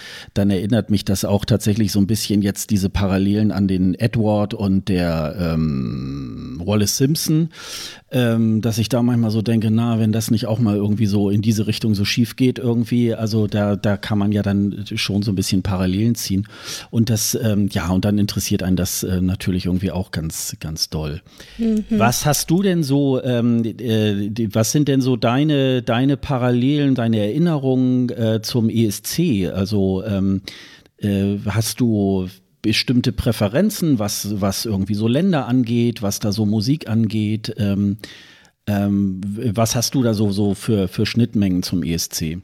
dann 0.50 0.59
erinnert 0.59 0.90
mich 0.90 1.04
das 1.04 1.25
auch 1.25 1.45
tatsächlich 1.45 1.92
so 1.92 2.00
ein 2.00 2.07
bisschen 2.07 2.42
jetzt 2.42 2.71
diese 2.71 2.90
Parallelen 2.90 3.52
an 3.52 3.69
den 3.69 3.95
Edward 3.95 4.54
und 4.54 4.88
der 4.88 5.37
ähm, 5.38 6.61
Wallace 6.64 6.97
Simpson, 6.97 7.50
ähm, 8.11 8.61
dass 8.61 8.78
ich 8.78 8.88
da 8.88 9.02
manchmal 9.02 9.30
so 9.30 9.42
denke, 9.42 9.71
na, 9.71 9.99
wenn 9.99 10.12
das 10.12 10.30
nicht 10.30 10.47
auch 10.47 10.59
mal 10.59 10.76
irgendwie 10.76 11.07
so 11.07 11.30
in 11.30 11.42
diese 11.42 11.66
Richtung 11.66 11.95
so 11.95 12.04
schief 12.04 12.37
geht 12.37 12.59
irgendwie, 12.59 13.14
also 13.14 13.47
da, 13.47 13.76
da 13.76 13.97
kann 13.97 14.19
man 14.19 14.33
ja 14.33 14.42
dann 14.42 14.85
schon 14.95 15.23
so 15.23 15.33
ein 15.33 15.37
bisschen 15.37 15.62
Parallelen 15.62 16.14
ziehen. 16.16 16.47
Und 16.90 17.11
das, 17.11 17.38
ähm, 17.40 17.69
ja, 17.71 17.88
und 17.88 18.04
dann 18.04 18.19
interessiert 18.19 18.62
einen 18.62 18.76
das 18.76 19.02
äh, 19.02 19.21
natürlich 19.21 19.66
irgendwie 19.66 19.92
auch 19.92 20.11
ganz, 20.11 20.57
ganz 20.61 20.90
doll. 20.90 21.23
Mhm. 21.59 21.85
Was 21.90 22.26
hast 22.26 22.50
du 22.50 22.62
denn 22.62 22.83
so, 22.83 23.23
ähm, 23.23 23.64
äh, 23.64 24.30
was 24.52 24.73
sind 24.73 24.88
denn 24.88 25.00
so 25.00 25.16
deine, 25.16 25.83
deine 25.83 26.16
Parallelen, 26.16 26.95
deine 26.95 27.19
Erinnerungen 27.19 28.09
äh, 28.11 28.40
zum 28.42 28.69
ESC? 28.69 29.50
Also 29.54 30.02
ähm, 30.04 30.39
äh, 30.99 31.38
hast 31.47 31.80
du 31.80 32.28
bestimmte 32.62 33.12
Präferenzen, 33.12 33.99
was, 33.99 34.40
was 34.40 34.66
irgendwie 34.66 34.94
so 34.94 35.09
Länder 35.09 35.47
angeht, 35.47 36.02
was 36.02 36.20
da 36.20 36.32
so 36.32 36.44
Musik 36.44 36.88
angeht? 36.88 37.54
Ähm, 37.56 37.99
ähm, 38.66 39.20
was 39.54 39.75
hast 39.75 39.94
du 39.94 40.02
da 40.02 40.14
so, 40.14 40.30
so 40.30 40.54
für, 40.54 40.88
für 40.88 41.06
Schnittmengen 41.06 41.62
zum 41.62 41.82
ESC? 41.82 42.38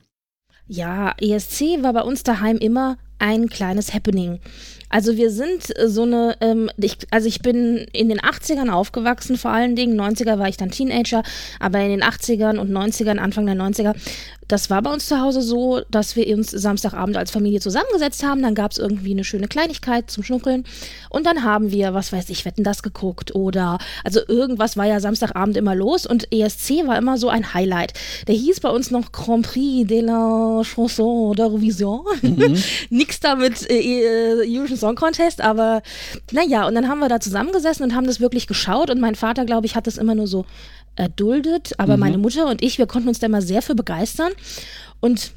Ja, 0.68 1.14
ESC 1.20 1.82
war 1.82 1.92
bei 1.92 2.02
uns 2.02 2.22
daheim 2.22 2.56
immer 2.56 2.98
ein 3.18 3.48
kleines 3.48 3.94
Happening. 3.94 4.40
Also 4.88 5.16
wir 5.16 5.30
sind 5.30 5.72
so 5.86 6.02
eine, 6.02 6.36
ähm, 6.40 6.70
ich, 6.76 6.98
also 7.10 7.26
ich 7.28 7.40
bin 7.40 7.86
in 7.92 8.08
den 8.08 8.20
80ern 8.20 8.70
aufgewachsen 8.70 9.36
vor 9.36 9.50
allen 9.50 9.74
Dingen, 9.74 10.00
90er 10.00 10.38
war 10.38 10.48
ich 10.48 10.56
dann 10.56 10.70
Teenager, 10.70 11.22
aber 11.58 11.80
in 11.80 11.90
den 11.90 12.02
80ern 12.02 12.58
und 12.58 12.70
90ern, 12.70 13.18
Anfang 13.18 13.46
der 13.46 13.56
90er 13.56 13.94
das 14.48 14.70
war 14.70 14.82
bei 14.82 14.92
uns 14.92 15.06
zu 15.06 15.20
Hause 15.20 15.42
so, 15.42 15.80
dass 15.90 16.16
wir 16.16 16.26
uns 16.36 16.50
Samstagabend 16.50 17.16
als 17.16 17.30
Familie 17.30 17.60
zusammengesetzt 17.60 18.22
haben. 18.22 18.42
Dann 18.42 18.54
gab 18.54 18.70
es 18.70 18.78
irgendwie 18.78 19.10
eine 19.10 19.24
schöne 19.24 19.48
Kleinigkeit 19.48 20.10
zum 20.10 20.22
Schnuckeln. 20.22 20.64
Und 21.10 21.26
dann 21.26 21.42
haben 21.42 21.72
wir, 21.72 21.94
was 21.94 22.12
weiß 22.12 22.28
ich, 22.30 22.44
Wetten 22.44 22.64
das 22.64 22.82
geguckt 22.82 23.34
oder, 23.34 23.78
also 24.04 24.20
irgendwas 24.26 24.76
war 24.76 24.86
ja 24.86 25.00
Samstagabend 25.00 25.56
immer 25.56 25.74
los 25.74 26.06
und 26.06 26.32
ESC 26.32 26.86
war 26.86 26.96
immer 26.96 27.18
so 27.18 27.28
ein 27.28 27.54
Highlight. 27.54 27.92
Der 28.28 28.34
hieß 28.34 28.60
bei 28.60 28.68
uns 28.68 28.90
noch 28.90 29.12
Grand 29.12 29.46
Prix 29.46 29.88
de 29.88 30.00
la 30.00 30.62
Chanson 30.62 31.34
d'Eurovision. 31.34 32.04
Mhm. 32.22 32.62
Nix 32.90 33.20
da 33.20 33.34
mit 33.34 33.68
äh, 33.70 33.80
äh, 33.80 34.56
Eurovision 34.56 34.78
Song 34.78 34.94
Contest, 34.94 35.40
aber 35.40 35.82
naja, 36.32 36.66
und 36.66 36.74
dann 36.74 36.88
haben 36.88 37.00
wir 37.00 37.08
da 37.08 37.20
zusammengesessen 37.20 37.84
und 37.84 37.94
haben 37.94 38.06
das 38.06 38.20
wirklich 38.20 38.46
geschaut 38.46 38.90
und 38.90 39.00
mein 39.00 39.14
Vater, 39.14 39.44
glaube 39.44 39.66
ich, 39.66 39.74
hat 39.74 39.86
das 39.86 39.98
immer 39.98 40.14
nur 40.14 40.26
so 40.26 40.44
erduldet, 40.96 41.72
aber 41.78 41.96
mhm. 41.96 42.00
meine 42.00 42.18
Mutter 42.18 42.48
und 42.48 42.62
ich, 42.62 42.78
wir 42.78 42.86
konnten 42.86 43.08
uns 43.08 43.18
da 43.18 43.28
mal 43.28 43.42
sehr 43.42 43.62
für 43.62 43.74
begeistern. 43.74 44.32
Und 45.00 45.32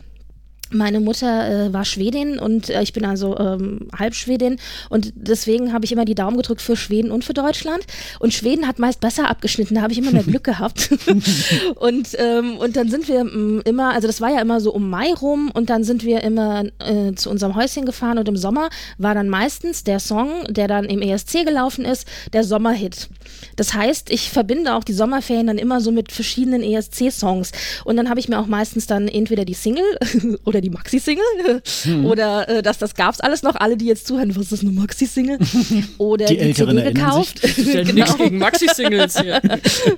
meine 0.71 0.99
Mutter 0.99 1.67
äh, 1.67 1.73
war 1.73 1.85
Schwedin 1.85 2.39
und 2.39 2.69
äh, 2.69 2.81
ich 2.81 2.93
bin 2.93 3.05
also 3.05 3.37
ähm, 3.37 3.87
Halbschwedin 3.97 4.57
und 4.89 5.13
deswegen 5.15 5.73
habe 5.73 5.85
ich 5.85 5.91
immer 5.91 6.05
die 6.05 6.15
Daumen 6.15 6.37
gedrückt 6.37 6.61
für 6.61 6.75
Schweden 6.75 7.11
und 7.11 7.23
für 7.25 7.33
Deutschland. 7.33 7.85
Und 8.19 8.33
Schweden 8.33 8.67
hat 8.67 8.79
meist 8.79 8.99
besser 8.99 9.29
abgeschnitten, 9.29 9.75
da 9.75 9.81
habe 9.81 9.93
ich 9.93 9.99
immer 9.99 10.11
mehr 10.11 10.23
Glück 10.23 10.43
gehabt. 10.49 10.89
und, 11.75 12.09
ähm, 12.17 12.57
und 12.57 12.75
dann 12.75 12.89
sind 12.89 13.07
wir 13.07 13.21
ähm, 13.21 13.61
immer, 13.65 13.93
also 13.93 14.07
das 14.07 14.21
war 14.21 14.29
ja 14.29 14.41
immer 14.41 14.61
so 14.61 14.73
um 14.73 14.89
Mai 14.89 15.13
rum 15.13 15.51
und 15.53 15.69
dann 15.69 15.83
sind 15.83 16.03
wir 16.03 16.23
immer 16.23 16.65
äh, 16.79 17.13
zu 17.15 17.29
unserem 17.29 17.55
Häuschen 17.55 17.85
gefahren 17.85 18.17
und 18.17 18.27
im 18.27 18.37
Sommer 18.37 18.69
war 18.97 19.15
dann 19.15 19.29
meistens 19.29 19.83
der 19.83 19.99
Song, 19.99 20.43
der 20.49 20.67
dann 20.67 20.85
im 20.85 21.01
ESC 21.01 21.45
gelaufen 21.45 21.85
ist, 21.85 22.07
der 22.33 22.43
Sommerhit. 22.43 23.09
Das 23.55 23.73
heißt, 23.73 24.09
ich 24.11 24.29
verbinde 24.29 24.75
auch 24.75 24.83
die 24.83 24.93
Sommerferien 24.93 25.47
dann 25.47 25.57
immer 25.57 25.81
so 25.81 25.91
mit 25.91 26.11
verschiedenen 26.11 26.61
ESC-Songs 26.61 27.51
und 27.85 27.97
dann 27.97 28.09
habe 28.09 28.19
ich 28.19 28.29
mir 28.29 28.39
auch 28.39 28.47
meistens 28.47 28.87
dann 28.87 29.07
entweder 29.07 29.45
die 29.45 29.53
Single 29.53 29.83
oder 30.45 30.58
oder 30.59 30.61
die 30.61 30.69
Maxi-Single 30.69 31.61
hm. 31.83 32.05
oder 32.05 32.47
äh, 32.49 32.61
das, 32.61 32.77
das 32.77 32.93
gab 32.93 33.13
es 33.13 33.19
alles 33.19 33.43
noch. 33.43 33.55
Alle, 33.55 33.77
die 33.77 33.85
jetzt 33.85 34.07
zuhören, 34.07 34.35
was 34.35 34.51
ist 34.51 34.61
eine 34.61 34.71
Maxi-Single? 34.71 35.39
Oder 35.97 36.25
die, 36.25 36.37
die 36.37 36.53
CD 36.53 36.93
gekauft. 36.93 37.41
genau. 37.55 37.93
Nichts 37.93 38.17
gegen 38.17 38.37
Maxi-Singles 38.37 39.19
hier. 39.19 39.41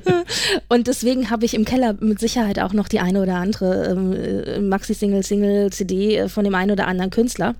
Und 0.69 0.87
deswegen 0.87 1.29
habe 1.29 1.45
ich 1.45 1.53
im 1.53 1.65
Keller 1.65 1.95
mit 1.99 2.19
Sicherheit 2.19 2.59
auch 2.59 2.73
noch 2.73 2.87
die 2.87 2.99
eine 2.99 3.21
oder 3.21 3.35
andere 3.35 3.89
ähm, 3.89 4.13
äh, 4.13 4.59
Maxi-Single, 4.59 5.23
Single-CD 5.23 6.17
äh, 6.17 6.29
von 6.29 6.43
dem 6.43 6.55
einen 6.55 6.71
oder 6.71 6.87
anderen 6.87 7.11
Künstler. 7.11 7.55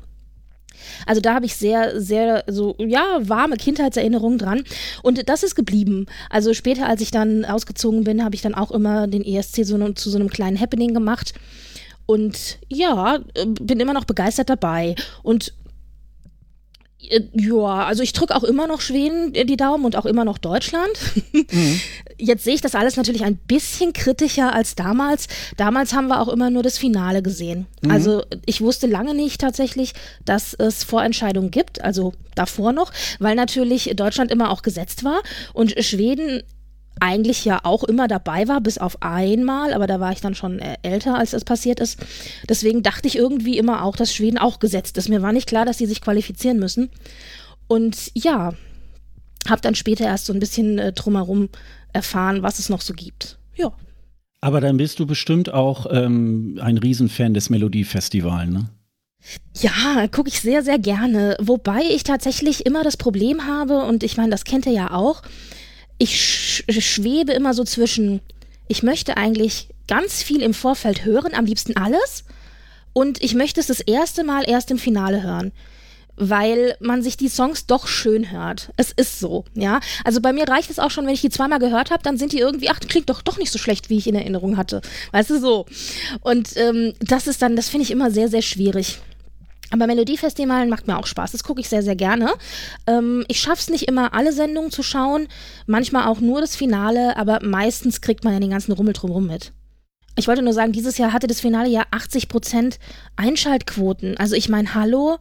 Also 1.06 1.22
da 1.22 1.34
habe 1.34 1.46
ich 1.46 1.56
sehr, 1.56 2.00
sehr 2.00 2.44
so, 2.48 2.76
ja, 2.80 3.20
warme 3.22 3.58
Kindheitserinnerungen 3.58 4.38
dran. 4.38 4.64
Und 5.04 5.30
das 5.30 5.44
ist 5.44 5.56
geblieben. 5.56 6.06
Also 6.30 6.54
später, 6.54 6.88
als 6.88 7.02
ich 7.02 7.12
dann 7.12 7.46
ausgezogen 7.46 8.04
bin, 8.04 8.24
habe 8.24 8.36
ich 8.36 8.42
dann 8.42 8.56
auch 8.56 8.72
immer 8.72 9.08
den 9.08 9.24
ESC 9.24 9.66
so, 9.66 9.78
zu 9.94 10.10
so 10.10 10.18
einem 10.18 10.30
kleinen 10.30 10.60
Happening 10.60 10.94
gemacht. 10.94 11.34
Und 12.06 12.60
ja, 12.68 13.20
äh, 13.34 13.46
bin 13.46 13.80
immer 13.80 13.94
noch 13.94 14.06
begeistert 14.06 14.50
dabei. 14.50 14.96
Und 15.24 15.54
äh, 17.10 17.22
ja, 17.34 17.86
also 17.86 18.04
ich 18.04 18.14
drücke 18.14 18.36
auch 18.36 18.44
immer 18.44 18.68
noch 18.68 18.82
Schweden 18.82 19.34
die 19.34 19.58
Daumen 19.58 19.86
und 19.86 19.96
auch 19.96 20.06
immer 20.06 20.26
noch 20.26 20.38
Deutschland. 20.38 20.92
Mhm. 21.52 21.82
Jetzt 22.18 22.44
sehe 22.44 22.54
ich 22.54 22.62
das 22.62 22.76
alles 22.76 22.98
natürlich 22.98 23.24
ein 23.24 23.36
bisschen 23.36 23.94
kritischer 23.94 24.54
als 24.54 24.76
damals. 24.76 25.28
Damals 25.58 25.94
haben 25.94 26.08
wir 26.08 26.22
auch 26.22 26.28
immer 26.28 26.50
nur 26.50 26.62
das 26.62 26.78
Finale 26.78 27.22
gesehen. 27.22 27.68
Mhm. 27.82 27.92
Also 27.92 28.24
ich 28.46 28.62
wusste 28.62 28.88
lange 28.88 29.14
nicht 29.14 29.42
tatsächlich, 29.42 29.94
dass 30.24 30.54
es 30.54 30.84
Vorentscheidungen 30.84 31.52
gibt, 31.52 31.82
also 31.82 32.14
davor 32.36 32.74
noch, 32.74 32.92
weil 33.20 33.36
natürlich 33.36 33.92
Deutschland 33.96 34.32
immer 34.32 34.52
auch 34.52 34.62
gesetzt 34.62 35.04
war 35.04 35.22
und 35.54 35.84
Schweden 35.84 36.44
eigentlich 37.00 37.46
ja 37.46 37.62
auch 37.64 37.84
immer 37.84 38.08
dabei 38.08 38.48
war, 38.48 38.62
bis 38.62 38.78
auf 38.78 39.02
einmal, 39.02 39.74
aber 39.74 39.88
da 39.88 40.00
war 40.00 40.12
ich 40.12 40.22
dann 40.22 40.36
schon 40.36 40.60
äh, 40.60 40.78
älter, 40.84 41.18
als 41.18 41.32
das 41.32 41.46
passiert 41.46 41.80
ist. 41.80 42.00
Deswegen 42.48 42.84
dachte 42.84 43.08
ich 43.08 43.18
irgendwie 43.18 43.58
immer 43.58 43.84
auch, 43.84 43.96
dass 43.96 44.14
Schweden 44.14 44.38
auch 44.38 44.60
gesetzt 44.60 44.98
ist. 44.98 45.10
Mir 45.10 45.22
war 45.22 45.32
nicht 45.32 45.48
klar, 45.48 45.66
dass 45.66 45.78
sie 45.78 45.86
sich 45.86 46.02
qualifizieren 46.02 46.60
müssen. 46.60 46.90
Und 47.68 48.12
ja, 48.14 48.54
habe 49.50 49.62
dann 49.62 49.76
später 49.76 50.06
erst 50.06 50.26
so 50.26 50.34
ein 50.34 50.40
bisschen 50.40 50.78
äh, 50.78 50.94
drumherum 50.94 51.50
erfahren, 51.94 52.44
was 52.44 52.60
es 52.60 52.70
noch 52.70 52.82
so 52.82 52.94
gibt. 52.94 53.40
Ja. 53.56 53.72
Aber 54.42 54.60
dann 54.62 54.78
bist 54.78 55.00
du 55.00 55.06
bestimmt 55.06 55.54
auch 55.54 55.88
ähm, 55.92 56.60
ein 56.62 56.78
Riesenfan 56.78 57.34
des 57.34 57.50
Melodiefestivals, 57.50 58.50
ne? 58.50 58.70
Ja, 59.56 60.08
gucke 60.08 60.30
ich 60.30 60.42
sehr, 60.42 60.64
sehr 60.64 60.80
gerne. 60.80 61.38
Wobei 61.40 61.82
ich 61.92 62.04
tatsächlich 62.04 62.66
immer 62.66 62.84
das 62.84 62.98
Problem 62.98 63.46
habe, 63.46 63.86
und 63.86 64.04
ich 64.04 64.18
meine, 64.18 64.32
das 64.32 64.46
kennt 64.46 64.66
ihr 64.66 64.72
ja 64.72 64.92
auch, 64.92 65.22
ich 66.02 66.20
sch 66.20 66.64
schwebe 66.80 67.32
immer 67.32 67.54
so 67.54 67.64
zwischen, 67.64 68.22
ich 68.68 68.82
möchte 68.82 69.18
eigentlich 69.18 69.68
ganz 69.88 70.24
viel 70.24 70.42
im 70.42 70.56
Vorfeld 70.56 71.06
hören, 71.06 71.34
am 71.36 71.46
liebsten 71.46 71.78
alles. 71.78 72.24
Und 72.94 73.24
ich 73.24 73.36
möchte 73.36 73.60
es 73.60 73.68
das 73.68 73.80
erste 73.80 74.24
Mal 74.24 74.44
erst 74.50 74.72
im 74.72 74.78
Finale 74.78 75.24
hören 75.24 75.52
weil 76.18 76.76
man 76.80 77.02
sich 77.02 77.18
die 77.18 77.30
Songs 77.30 77.66
doch 77.66 77.88
schön 77.88 78.32
hört. 78.32 78.72
Es 78.78 78.92
ist 78.92 79.20
so, 79.20 79.46
ja. 79.56 79.80
Also 80.04 80.22
bei 80.22 80.34
mir 80.34 80.48
reicht 80.48 80.70
es 80.70 80.78
auch 80.78 80.92
schon, 80.92 81.08
wenn 81.08 81.16
ich 81.16 81.22
die 81.22 81.30
zweimal 81.30 81.58
gehört 81.58 81.90
habe, 81.90 82.04
dann 82.04 82.18
sind 82.18 82.32
die 82.32 82.38
irgendwie, 82.38 82.70
ach, 82.70 82.80
klingt 82.80 83.10
doch 83.10 83.24
doch 83.24 83.40
nicht 83.40 83.52
so 83.52 83.58
schlecht, 83.58 83.90
wie 83.90 83.98
ich 83.98 84.06
in 84.06 84.14
Erinnerung 84.14 84.56
hatte. 84.56 84.82
Weißt 85.14 85.32
du 85.32 85.40
so. 85.40 85.66
Und 86.20 86.56
ähm, 86.58 86.94
das 87.00 87.26
ist 87.26 87.42
dann, 87.42 87.56
das 87.56 87.70
finde 87.70 87.86
ich 87.86 87.92
immer 87.92 88.12
sehr, 88.12 88.28
sehr 88.28 88.44
schwierig. 88.44 89.00
Aber 89.72 89.88
Melodiefestivalen 89.88 90.70
macht 90.70 90.88
mir 90.88 90.98
auch 90.98 91.08
Spaß. 91.08 91.32
Das 91.32 91.44
gucke 91.44 91.62
ich 91.62 91.70
sehr, 91.70 91.82
sehr 91.82 91.96
gerne. 91.96 92.34
Ähm, 92.88 93.26
ich 93.28 93.40
schaffe 93.40 93.62
es 93.62 93.70
nicht 93.70 93.88
immer, 93.88 94.14
alle 94.14 94.34
Sendungen 94.34 94.72
zu 94.72 94.84
schauen. 94.84 95.28
Manchmal 95.66 96.08
auch 96.08 96.20
nur 96.20 96.42
das 96.42 96.56
Finale, 96.56 97.18
aber 97.18 97.40
meistens 97.42 98.02
kriegt 98.02 98.24
man 98.24 98.34
ja 98.34 98.40
den 98.40 98.52
ganzen 98.52 98.74
Rummel 98.74 98.94
drumherum 98.94 99.28
mit. 99.28 99.54
Ich 100.18 100.28
wollte 100.28 100.42
nur 100.42 100.54
sagen, 100.54 100.74
dieses 100.74 100.98
Jahr 100.98 101.14
hatte 101.14 101.28
das 101.28 101.40
Finale 101.40 101.70
ja 101.70 101.84
80% 101.92 102.80
Einschaltquoten. 103.16 104.18
Also 104.18 104.36
ich 104.36 104.50
meine, 104.50 104.76
hallo, 104.76 105.18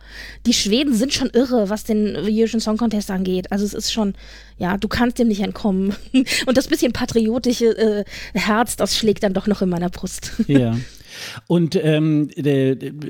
die 0.47 0.53
Schweden 0.53 0.95
sind 0.95 1.15
schon 1.15 1.31
irre, 1.31 1.71
was 1.71 1.85
den 1.85 2.17
Eurovision 2.17 2.61
Song 2.61 2.77
Contest 2.77 3.09
angeht. 3.11 3.53
Also 3.53 3.65
es 3.65 3.73
ist 3.73 3.93
schon, 3.93 4.15
ja, 4.59 4.77
du 4.77 4.89
kannst 4.89 5.19
dem 5.19 5.29
nicht 5.29 5.43
entkommen. 5.43 5.95
Und 6.47 6.57
das 6.57 6.67
bisschen 6.67 6.93
patriotische 6.93 7.67
äh, 7.79 8.05
Herz, 8.35 8.75
das 8.75 8.99
schlägt 8.99 9.23
dann 9.23 9.33
doch 9.33 9.47
noch 9.47 9.63
in 9.63 9.69
meiner 9.69 9.91
Brust. 9.91 10.33
Ja. 10.49 10.77
Und 11.47 11.77
ähm, 11.77 12.31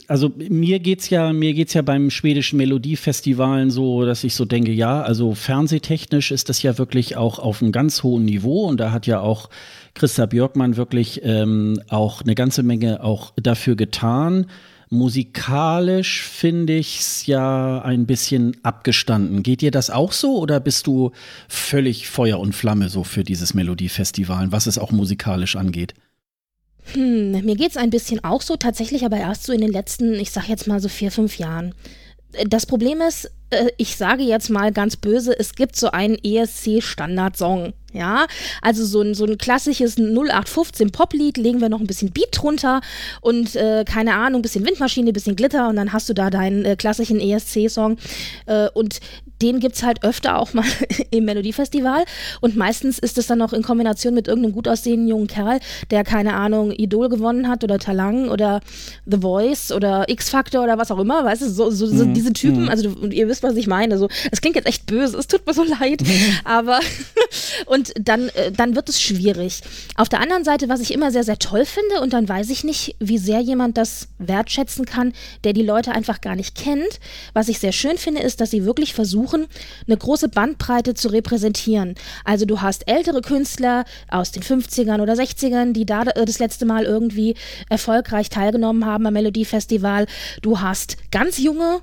also 0.06 0.32
mir 0.36 0.78
geht's 0.80 1.10
ja, 1.10 1.32
mir 1.32 1.54
geht's 1.54 1.74
ja 1.74 1.82
beim 1.82 2.10
schwedischen 2.10 2.56
Melodiefestivalen 2.56 3.70
so, 3.70 4.04
dass 4.04 4.24
ich 4.24 4.34
so 4.34 4.44
denke, 4.44 4.72
ja, 4.72 5.02
also 5.02 5.34
fernsehtechnisch 5.34 6.30
ist 6.30 6.48
das 6.48 6.62
ja 6.62 6.78
wirklich 6.78 7.16
auch 7.16 7.38
auf 7.38 7.62
einem 7.62 7.72
ganz 7.72 8.02
hohen 8.02 8.24
Niveau 8.24 8.66
und 8.66 8.78
da 8.78 8.92
hat 8.92 9.06
ja 9.06 9.20
auch 9.20 9.50
Christa 9.94 10.26
Björkmann 10.26 10.76
wirklich 10.76 11.20
ähm, 11.24 11.80
auch 11.88 12.22
eine 12.22 12.34
ganze 12.34 12.62
Menge 12.62 13.02
auch 13.02 13.32
dafür 13.36 13.76
getan. 13.76 14.46
Musikalisch 14.92 16.22
finde 16.22 16.72
ich 16.72 16.98
es 16.98 17.26
ja 17.26 17.80
ein 17.82 18.06
bisschen 18.06 18.56
abgestanden. 18.64 19.44
Geht 19.44 19.60
dir 19.60 19.70
das 19.70 19.88
auch 19.88 20.10
so 20.10 20.38
oder 20.38 20.58
bist 20.58 20.88
du 20.88 21.12
völlig 21.48 22.08
Feuer 22.08 22.40
und 22.40 22.56
Flamme 22.56 22.88
so 22.88 23.04
für 23.04 23.22
dieses 23.22 23.54
Melodiefestival, 23.54 24.50
was 24.50 24.66
es 24.66 24.78
auch 24.78 24.90
musikalisch 24.90 25.54
angeht? 25.54 25.94
Hm, 26.94 27.32
mir 27.44 27.56
geht 27.56 27.70
es 27.70 27.76
ein 27.76 27.90
bisschen 27.90 28.22
auch 28.24 28.42
so, 28.42 28.56
tatsächlich 28.56 29.04
aber 29.04 29.18
erst 29.18 29.44
so 29.44 29.52
in 29.52 29.60
den 29.60 29.72
letzten, 29.72 30.14
ich 30.14 30.30
sag 30.30 30.48
jetzt 30.48 30.66
mal 30.66 30.80
so 30.80 30.88
vier, 30.88 31.10
fünf 31.10 31.38
Jahren. 31.38 31.74
Das 32.46 32.64
Problem 32.64 33.00
ist, 33.00 33.30
äh, 33.50 33.70
ich 33.76 33.96
sage 33.96 34.22
jetzt 34.22 34.50
mal 34.50 34.72
ganz 34.72 34.96
böse, 34.96 35.36
es 35.38 35.54
gibt 35.54 35.76
so 35.76 35.90
einen 35.90 36.16
ESC-Standardsong. 36.16 37.72
Ja, 37.92 38.26
also 38.62 38.84
so 38.84 39.00
ein, 39.00 39.14
so 39.14 39.24
ein 39.24 39.36
klassisches 39.36 39.98
0815 39.98 40.92
Poplied, 40.92 41.36
legen 41.36 41.60
wir 41.60 41.68
noch 41.68 41.80
ein 41.80 41.88
bisschen 41.88 42.12
Beat 42.12 42.28
drunter 42.30 42.82
und 43.20 43.56
äh, 43.56 43.84
keine 43.84 44.14
Ahnung, 44.14 44.42
bisschen 44.42 44.64
Windmaschine, 44.64 45.12
bisschen 45.12 45.34
Glitter 45.34 45.68
und 45.68 45.74
dann 45.74 45.92
hast 45.92 46.08
du 46.08 46.14
da 46.14 46.30
deinen 46.30 46.64
äh, 46.64 46.76
klassischen 46.76 47.18
ESC-Song. 47.18 47.98
Äh, 48.46 48.68
und 48.74 49.00
den 49.42 49.60
gibt 49.60 49.76
es 49.76 49.82
halt 49.82 50.04
öfter 50.04 50.38
auch 50.38 50.54
mal 50.54 50.64
im 51.10 51.24
Melodiefestival. 51.24 52.04
Und 52.40 52.56
meistens 52.56 52.98
ist 52.98 53.18
es 53.18 53.26
dann 53.26 53.38
noch 53.38 53.52
in 53.52 53.62
Kombination 53.62 54.14
mit 54.14 54.28
irgendeinem 54.28 54.54
gut 54.54 54.68
aussehenden 54.68 55.08
jungen 55.08 55.26
Kerl, 55.26 55.60
der, 55.90 56.04
keine 56.04 56.34
Ahnung, 56.34 56.72
Idol 56.72 57.08
gewonnen 57.08 57.48
hat 57.48 57.64
oder 57.64 57.78
Talang 57.78 58.28
oder 58.28 58.60
The 59.06 59.18
Voice 59.18 59.72
oder 59.72 60.08
X-Factor 60.08 60.62
oder 60.62 60.78
was 60.78 60.90
auch 60.90 60.98
immer. 60.98 61.24
Weißt 61.24 61.42
du, 61.42 61.48
so, 61.48 61.70
so, 61.70 61.86
so 61.86 62.04
mhm. 62.06 62.14
diese 62.14 62.32
Typen, 62.32 62.64
mhm. 62.64 62.68
also 62.68 62.90
du, 62.90 63.06
ihr 63.08 63.28
wisst, 63.28 63.42
was 63.42 63.56
ich 63.56 63.66
meine. 63.66 63.98
So, 63.98 64.08
es 64.30 64.40
klingt 64.40 64.56
jetzt 64.56 64.66
echt 64.66 64.86
böse, 64.86 65.16
es 65.18 65.26
tut 65.26 65.46
mir 65.46 65.54
so 65.54 65.64
leid. 65.64 66.02
aber 66.44 66.80
und 67.66 67.92
dann, 68.00 68.28
äh, 68.30 68.52
dann 68.52 68.74
wird 68.74 68.88
es 68.88 69.00
schwierig. 69.00 69.60
Auf 69.96 70.08
der 70.08 70.20
anderen 70.20 70.44
Seite, 70.44 70.68
was 70.68 70.80
ich 70.80 70.92
immer 70.92 71.10
sehr, 71.10 71.24
sehr 71.24 71.38
toll 71.38 71.64
finde, 71.64 72.00
und 72.00 72.12
dann 72.12 72.28
weiß 72.28 72.50
ich 72.50 72.64
nicht, 72.64 72.96
wie 72.98 73.18
sehr 73.18 73.40
jemand 73.40 73.76
das 73.76 74.08
wertschätzen 74.18 74.84
kann, 74.84 75.12
der 75.44 75.52
die 75.52 75.62
Leute 75.62 75.92
einfach 75.92 76.20
gar 76.20 76.36
nicht 76.36 76.54
kennt. 76.56 77.00
Was 77.32 77.48
ich 77.48 77.58
sehr 77.58 77.72
schön 77.72 77.98
finde, 77.98 78.22
ist, 78.22 78.40
dass 78.40 78.50
sie 78.50 78.64
wirklich 78.64 78.94
versuchen, 78.94 79.29
versuchen, 79.30 79.46
eine 79.86 79.96
große 79.96 80.28
Bandbreite 80.28 80.94
zu 80.94 81.08
repräsentieren. 81.08 81.94
Also 82.24 82.46
du 82.46 82.60
hast 82.60 82.88
ältere 82.88 83.20
Künstler 83.20 83.84
aus 84.08 84.32
den 84.32 84.42
50ern 84.42 85.00
oder 85.00 85.14
60ern, 85.14 85.72
die 85.72 85.86
da 85.86 86.02
äh, 86.02 86.24
das 86.24 86.38
letzte 86.38 86.66
Mal 86.66 86.84
irgendwie 86.84 87.34
erfolgreich 87.68 88.28
teilgenommen 88.28 88.84
haben 88.84 89.06
am 89.06 89.14
Melodiefestival. 89.14 90.06
Du 90.42 90.60
hast 90.60 90.96
ganz 91.10 91.38
junge 91.38 91.80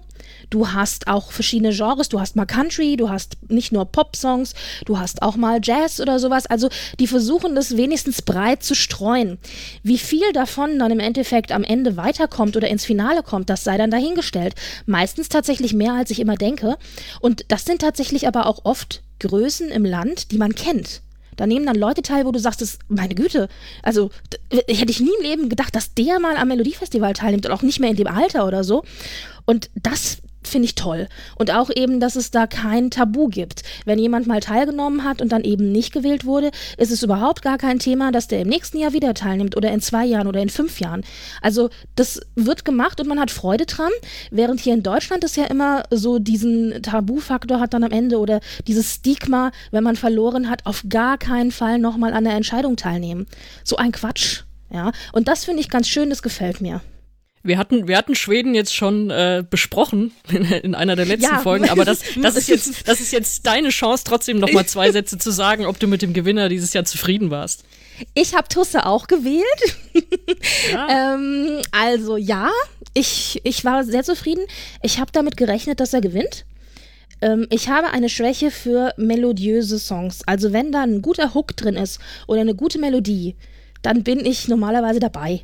Du 0.49 0.69
hast 0.69 1.07
auch 1.07 1.31
verschiedene 1.31 1.71
Genres. 1.71 2.09
Du 2.09 2.19
hast 2.19 2.35
mal 2.35 2.45
Country, 2.45 2.95
du 2.95 3.09
hast 3.09 3.37
nicht 3.49 3.71
nur 3.71 3.85
Pop-Songs, 3.85 4.53
du 4.85 4.97
hast 4.97 5.21
auch 5.21 5.35
mal 5.35 5.59
Jazz 5.61 5.99
oder 5.99 6.19
sowas. 6.19 6.45
Also 6.45 6.69
die 6.99 7.07
versuchen 7.07 7.55
das 7.55 7.77
wenigstens 7.77 8.21
breit 8.21 8.63
zu 8.63 8.75
streuen. 8.75 9.37
Wie 9.83 9.97
viel 9.97 10.31
davon 10.33 10.79
dann 10.79 10.91
im 10.91 10.99
Endeffekt 10.99 11.51
am 11.51 11.63
Ende 11.63 11.97
weiterkommt 11.97 12.55
oder 12.55 12.67
ins 12.67 12.85
Finale 12.85 13.23
kommt, 13.23 13.49
das 13.49 13.63
sei 13.63 13.77
dann 13.77 13.91
dahingestellt. 13.91 14.55
Meistens 14.85 15.29
tatsächlich 15.29 15.73
mehr, 15.73 15.93
als 15.93 16.11
ich 16.11 16.19
immer 16.19 16.35
denke. 16.35 16.77
Und 17.19 17.45
das 17.49 17.65
sind 17.65 17.81
tatsächlich 17.81 18.27
aber 18.27 18.45
auch 18.45 18.63
oft 18.63 19.01
Größen 19.19 19.69
im 19.69 19.85
Land, 19.85 20.31
die 20.31 20.37
man 20.37 20.53
kennt. 20.55 21.01
Da 21.37 21.47
nehmen 21.47 21.65
dann 21.65 21.77
Leute 21.77 22.01
teil, 22.01 22.25
wo 22.25 22.31
du 22.31 22.39
sagst, 22.39 22.61
das, 22.61 22.79
meine 22.89 23.15
Güte, 23.15 23.47
also 23.81 24.09
hätte 24.51 24.91
ich 24.91 24.99
nie 24.99 25.13
im 25.19 25.23
Leben 25.23 25.49
gedacht, 25.49 25.75
dass 25.75 25.93
der 25.93 26.19
mal 26.19 26.35
am 26.35 26.49
Melodiefestival 26.49 27.13
teilnimmt 27.13 27.45
und 27.45 27.51
auch 27.53 27.61
nicht 27.61 27.79
mehr 27.79 27.91
in 27.91 27.95
dem 27.95 28.07
Alter 28.07 28.45
oder 28.45 28.63
so. 28.63 28.83
Und 29.45 29.69
das 29.75 30.17
finde 30.49 30.65
ich 30.65 30.75
toll. 30.75 31.07
Und 31.35 31.51
auch 31.51 31.69
eben, 31.73 31.99
dass 31.99 32.15
es 32.15 32.31
da 32.31 32.47
kein 32.47 32.91
Tabu 32.91 33.27
gibt. 33.27 33.63
Wenn 33.85 33.99
jemand 33.99 34.27
mal 34.27 34.39
teilgenommen 34.39 35.03
hat 35.03 35.21
und 35.21 35.31
dann 35.31 35.43
eben 35.43 35.71
nicht 35.71 35.93
gewählt 35.93 36.25
wurde, 36.25 36.51
ist 36.77 36.91
es 36.91 37.03
überhaupt 37.03 37.41
gar 37.41 37.57
kein 37.57 37.79
Thema, 37.79 38.11
dass 38.11 38.27
der 38.27 38.41
im 38.41 38.47
nächsten 38.47 38.77
Jahr 38.77 38.93
wieder 38.93 39.13
teilnimmt 39.13 39.55
oder 39.55 39.71
in 39.71 39.81
zwei 39.81 40.05
Jahren 40.05 40.27
oder 40.27 40.41
in 40.41 40.49
fünf 40.49 40.79
Jahren. 40.79 41.03
Also 41.41 41.69
das 41.95 42.21
wird 42.35 42.65
gemacht 42.65 42.99
und 42.99 43.07
man 43.07 43.19
hat 43.19 43.31
Freude 43.31 43.65
dran, 43.65 43.91
während 44.31 44.59
hier 44.59 44.73
in 44.73 44.83
Deutschland 44.83 45.23
es 45.23 45.35
ja 45.35 45.45
immer 45.45 45.83
so 45.91 46.19
diesen 46.19 46.81
Tabufaktor 46.81 47.59
hat 47.59 47.73
dann 47.73 47.83
am 47.83 47.91
Ende 47.91 48.19
oder 48.19 48.39
dieses 48.67 48.95
Stigma, 48.95 49.51
wenn 49.71 49.83
man 49.83 49.95
verloren 49.95 50.49
hat, 50.49 50.65
auf 50.65 50.83
gar 50.89 51.17
keinen 51.17 51.51
Fall 51.51 51.79
nochmal 51.79 52.13
an 52.13 52.23
der 52.23 52.33
Entscheidung 52.33 52.75
teilnehmen. 52.75 53.27
So 53.63 53.77
ein 53.77 53.91
Quatsch. 53.91 54.43
Ja, 54.69 54.91
und 55.13 55.27
das 55.27 55.45
finde 55.45 55.61
ich 55.61 55.69
ganz 55.69 55.87
schön, 55.87 56.09
das 56.09 56.21
gefällt 56.21 56.59
mir. 56.59 56.81
Wir 57.47 57.57
hatten, 57.57 57.87
wir 57.87 57.97
hatten 57.97 58.15
Schweden 58.15 58.53
jetzt 58.53 58.75
schon 58.75 59.09
äh, 59.09 59.43
besprochen 59.49 60.11
in, 60.29 60.43
in, 60.45 60.75
einer 60.75 60.95
der 60.95 61.05
letzten 61.05 61.35
ja. 61.35 61.39
Folgen, 61.39 61.69
aber 61.69 61.85
das, 61.85 62.01
das, 62.21 62.35
ist 62.35 62.49
jetzt, 62.49 62.87
das 62.87 62.99
ist 62.99 63.11
jetzt 63.11 63.45
deine 63.47 63.69
Chance, 63.69 64.03
trotzdem 64.05 64.39
noch 64.39 64.51
mal 64.51 64.65
zwei 64.67 64.91
Sätze 64.91 65.17
zu 65.17 65.31
sagen, 65.31 65.65
ob 65.65 65.79
du 65.79 65.87
mit 65.87 66.01
dem 66.01 66.13
Gewinner 66.13 66.49
dieses 66.49 66.73
Jahr 66.73 66.85
zufrieden 66.85 67.31
warst. 67.31 67.63
Ich 68.13 68.35
habe 68.35 68.47
Tusse 68.47 68.85
auch 68.85 69.07
gewählt. 69.07 69.45
Ja. 70.71 71.15
ähm, 71.15 71.61
also 71.71 72.17
ja, 72.17 72.51
ich, 72.93 73.41
ich 73.43 73.65
war 73.65 73.83
sehr 73.83 74.03
zufrieden. 74.03 74.45
Ich 74.83 74.99
habe 74.99 75.11
damit 75.11 75.37
gerechnet, 75.37 75.79
dass 75.79 75.93
er 75.93 76.01
gewinnt. 76.01 76.45
Ähm, 77.21 77.47
ich 77.49 77.69
habe 77.69 77.89
eine 77.89 78.09
Schwäche 78.09 78.51
für 78.51 78.93
melodiöse 78.97 79.79
Songs. 79.79 80.21
Also 80.25 80.53
wenn 80.53 80.71
da 80.71 80.83
ein 80.83 81.01
guter 81.01 81.33
Hook 81.33 81.55
drin 81.55 81.75
ist 81.75 81.99
oder 82.27 82.41
eine 82.41 82.55
gute 82.55 82.79
Melodie, 82.79 83.35
dann 83.81 84.03
bin 84.03 84.25
ich 84.25 84.47
normalerweise 84.47 84.99
dabei. 84.99 85.41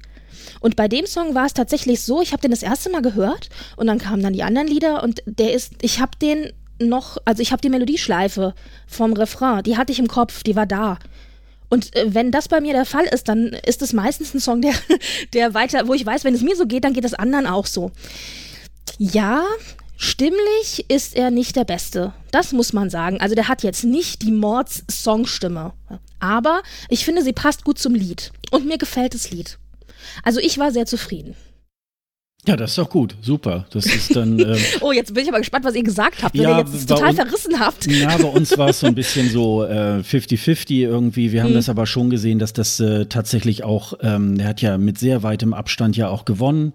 Und 0.59 0.75
bei 0.75 0.87
dem 0.87 1.05
Song 1.05 1.35
war 1.35 1.45
es 1.45 1.53
tatsächlich 1.53 2.01
so, 2.01 2.21
ich 2.21 2.31
habe 2.31 2.41
den 2.41 2.51
das 2.51 2.63
erste 2.63 2.89
Mal 2.89 3.01
gehört 3.01 3.49
und 3.75 3.87
dann 3.87 3.99
kamen 3.99 4.23
dann 4.23 4.33
die 4.33 4.43
anderen 4.43 4.67
Lieder 4.67 5.03
und 5.03 5.21
der 5.25 5.53
ist, 5.53 5.73
ich 5.81 5.99
habe 5.99 6.17
den 6.21 6.51
noch, 6.79 7.17
also 7.25 7.41
ich 7.41 7.51
habe 7.51 7.61
die 7.61 7.69
Melodieschleife 7.69 8.53
vom 8.87 9.13
Refrain, 9.13 9.63
die 9.63 9.77
hatte 9.77 9.91
ich 9.91 9.99
im 9.99 10.07
Kopf, 10.07 10.43
die 10.43 10.55
war 10.55 10.65
da. 10.65 10.97
Und 11.69 11.95
äh, 11.95 12.13
wenn 12.13 12.31
das 12.31 12.47
bei 12.47 12.61
mir 12.61 12.73
der 12.73 12.85
Fall 12.85 13.05
ist, 13.05 13.27
dann 13.27 13.47
ist 13.65 13.81
es 13.81 13.93
meistens 13.93 14.33
ein 14.33 14.39
Song, 14.39 14.61
der, 14.61 14.73
der 15.33 15.53
weiter, 15.53 15.87
wo 15.87 15.93
ich 15.93 16.05
weiß, 16.05 16.23
wenn 16.23 16.35
es 16.35 16.41
mir 16.41 16.55
so 16.55 16.67
geht, 16.67 16.83
dann 16.83 16.93
geht 16.93 17.05
es 17.05 17.13
anderen 17.13 17.47
auch 17.47 17.65
so. 17.65 17.91
Ja, 18.99 19.43
stimmlich 19.97 20.85
ist 20.87 21.15
er 21.15 21.31
nicht 21.31 21.55
der 21.55 21.63
Beste. 21.63 22.13
Das 22.31 22.51
muss 22.51 22.73
man 22.73 22.89
sagen. 22.91 23.19
Also 23.21 23.33
der 23.33 23.47
hat 23.47 23.63
jetzt 23.63 23.83
nicht 23.83 24.21
die 24.21 24.31
Mords-Songstimme. 24.31 25.73
Aber 26.19 26.61
ich 26.89 27.05
finde, 27.05 27.23
sie 27.23 27.33
passt 27.33 27.63
gut 27.63 27.79
zum 27.79 27.95
Lied. 27.95 28.31
Und 28.51 28.67
mir 28.67 28.77
gefällt 28.77 29.15
das 29.15 29.31
Lied. 29.31 29.57
Also 30.23 30.39
ich 30.39 30.57
war 30.57 30.71
sehr 30.71 30.85
zufrieden. 30.85 31.35
Ja, 32.45 32.57
das 32.57 32.71
ist 32.71 32.77
doch 32.77 32.89
gut, 32.89 33.15
super. 33.21 33.65
Das 33.71 33.85
ist 33.85 34.15
dann. 34.15 34.33
Ähm, 34.43 34.57
oh, 34.81 34.91
jetzt 34.91 35.13
bin 35.13 35.23
ich 35.23 35.29
aber 35.29 35.39
gespannt, 35.39 35.63
was 35.63 35.75
ihr 35.75 35.83
gesagt 35.83 36.23
habt, 36.23 36.35
wenn 36.35 36.41
ja, 36.41 36.57
ihr 36.57 36.65
jetzt 36.65 36.89
total 36.89 37.13
verrissen 37.13 37.59
habt. 37.59 37.85
Ja, 37.85 38.17
bei 38.17 38.27
uns 38.27 38.57
war 38.57 38.69
es 38.69 38.79
so 38.79 38.87
ein 38.87 38.95
bisschen 38.95 39.29
so 39.29 39.63
50-50 39.63 40.69
äh, 40.71 40.81
irgendwie. 40.81 41.31
Wir 41.31 41.43
haben 41.43 41.49
hm. 41.49 41.55
das 41.55 41.69
aber 41.69 41.85
schon 41.85 42.09
gesehen, 42.09 42.39
dass 42.39 42.51
das 42.51 42.79
äh, 42.79 43.05
tatsächlich 43.05 43.63
auch, 43.63 43.93
ähm, 44.01 44.39
er 44.39 44.49
hat 44.49 44.61
ja 44.61 44.77
mit 44.77 44.97
sehr 44.97 45.23
weitem 45.23 45.53
Abstand 45.53 45.95
ja 45.95 46.09
auch 46.09 46.25
gewonnen. 46.25 46.73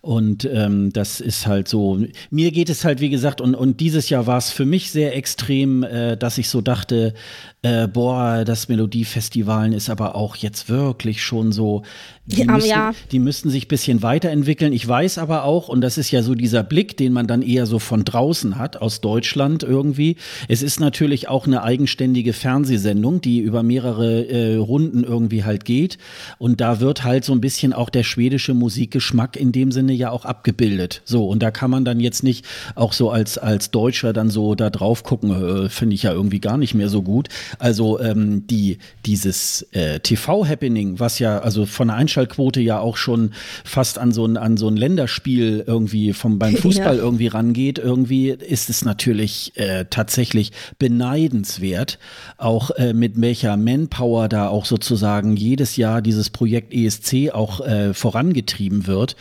Und 0.00 0.44
ähm, 0.44 0.92
das 0.92 1.20
ist 1.20 1.46
halt 1.46 1.66
so. 1.66 1.98
Mir 2.30 2.52
geht 2.52 2.68
es 2.68 2.84
halt, 2.84 3.00
wie 3.00 3.10
gesagt, 3.10 3.40
und, 3.40 3.54
und 3.54 3.80
dieses 3.80 4.10
Jahr 4.10 4.26
war 4.26 4.38
es 4.38 4.50
für 4.50 4.66
mich 4.66 4.90
sehr 4.90 5.16
extrem, 5.16 5.82
äh, 5.82 6.16
dass 6.16 6.38
ich 6.38 6.48
so 6.50 6.60
dachte, 6.60 7.14
äh, 7.62 7.88
boah, 7.88 8.44
das 8.44 8.68
Melodiefestivalen 8.68 9.72
ist 9.72 9.90
aber 9.90 10.14
auch 10.14 10.36
jetzt 10.36 10.68
wirklich 10.68 11.22
schon 11.22 11.50
so, 11.50 11.82
die, 12.24 12.42
ja, 12.42 12.52
müssen, 12.52 12.68
ja. 12.68 12.92
die 13.10 13.18
müssten 13.18 13.50
sich 13.50 13.64
ein 13.64 13.68
bisschen 13.68 14.02
weiterentwickeln. 14.02 14.72
Ich 14.72 14.86
weiß 14.86 15.18
aber 15.18 15.42
auch, 15.42 15.68
und 15.68 15.80
das 15.80 15.98
ist 15.98 16.10
ja 16.12 16.22
so 16.22 16.36
dieser 16.36 16.62
Blick, 16.62 16.96
den 16.96 17.12
man 17.12 17.26
dann 17.26 17.42
eher 17.42 17.66
so 17.66 17.80
von 17.80 18.04
draußen 18.04 18.58
hat, 18.58 18.76
aus 18.76 19.00
Deutschland 19.00 19.64
irgendwie. 19.64 20.16
Es 20.46 20.62
ist 20.62 20.78
natürlich 20.78 21.28
auch 21.28 21.46
eine 21.46 21.62
eigenständige 21.64 22.32
Fernsehsendung, 22.32 23.20
die 23.22 23.40
über 23.40 23.64
mehrere 23.64 24.28
äh, 24.28 24.56
Runden 24.56 25.02
irgendwie 25.02 25.42
halt 25.42 25.64
geht. 25.64 25.98
Und 26.38 26.60
da 26.60 26.78
wird 26.78 27.02
halt 27.02 27.24
so 27.24 27.32
ein 27.32 27.40
bisschen 27.40 27.72
auch 27.72 27.90
der 27.90 28.04
schwedische 28.04 28.54
Musikgeschmack 28.54 29.36
in 29.36 29.50
dem 29.50 29.72
Sinne 29.72 29.94
ja 29.94 30.10
auch 30.10 30.24
abgebildet. 30.24 31.02
So, 31.06 31.26
und 31.26 31.42
da 31.42 31.50
kann 31.50 31.72
man 31.72 31.84
dann 31.84 31.98
jetzt 31.98 32.22
nicht 32.22 32.44
auch 32.76 32.92
so 32.92 33.10
als, 33.10 33.36
als 33.36 33.72
Deutscher 33.72 34.12
dann 34.12 34.30
so 34.30 34.54
da 34.54 34.70
drauf 34.70 35.02
gucken, 35.02 35.64
äh, 35.64 35.68
finde 35.70 35.94
ich 35.94 36.04
ja 36.04 36.12
irgendwie 36.12 36.40
gar 36.40 36.56
nicht 36.56 36.74
mehr 36.74 36.88
so 36.88 37.02
gut. 37.02 37.28
Also 37.58 38.00
ähm, 38.00 38.46
die, 38.46 38.78
dieses 39.06 39.62
äh, 39.72 40.00
TV-Happening, 40.00 40.98
was 41.00 41.18
ja 41.18 41.38
also 41.38 41.66
von 41.66 41.88
der 41.88 41.96
Einschaltquote 41.96 42.60
ja 42.60 42.78
auch 42.78 42.96
schon 42.96 43.32
fast 43.64 43.98
an 43.98 44.12
so 44.12 44.26
ein, 44.26 44.36
an 44.36 44.56
so 44.56 44.68
ein 44.68 44.76
Länderspiel 44.76 45.64
irgendwie 45.66 46.12
vom, 46.12 46.38
beim 46.38 46.56
Fußball 46.56 46.96
ja. 46.96 47.02
irgendwie 47.02 47.28
rangeht, 47.28 47.78
irgendwie 47.78 48.30
ist 48.30 48.70
es 48.70 48.84
natürlich 48.84 49.52
äh, 49.56 49.86
tatsächlich 49.88 50.52
beneidenswert, 50.78 51.98
auch 52.36 52.70
äh, 52.72 52.92
mit 52.92 53.20
welcher 53.20 53.56
Manpower 53.56 54.28
da 54.28 54.48
auch 54.48 54.64
sozusagen 54.64 55.36
jedes 55.36 55.76
Jahr 55.76 56.02
dieses 56.02 56.30
Projekt 56.30 56.72
ESC 56.74 57.30
auch 57.32 57.60
äh, 57.60 57.94
vorangetrieben 57.94 58.86
wird. 58.86 59.16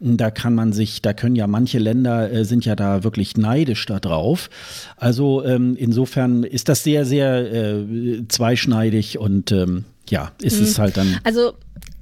Da 0.00 0.30
kann 0.30 0.54
man 0.54 0.72
sich, 0.72 1.02
da 1.02 1.12
können 1.12 1.36
ja 1.36 1.46
manche 1.46 1.78
Länder 1.78 2.30
äh, 2.32 2.44
sind 2.44 2.64
ja 2.64 2.76
da 2.76 3.04
wirklich 3.04 3.36
neidisch 3.36 3.86
da 3.86 4.00
drauf. 4.00 4.50
Also 4.96 5.44
ähm, 5.44 5.76
insofern 5.76 6.44
ist 6.44 6.68
das 6.68 6.82
sehr, 6.82 7.04
sehr 7.04 7.52
äh, 7.70 8.28
zweischneidig 8.28 9.18
und 9.18 9.52
ähm, 9.52 9.84
ja, 10.08 10.32
ist 10.42 10.58
mhm. 10.58 10.64
es 10.64 10.78
halt 10.78 10.96
dann. 10.96 11.18
Also 11.24 11.52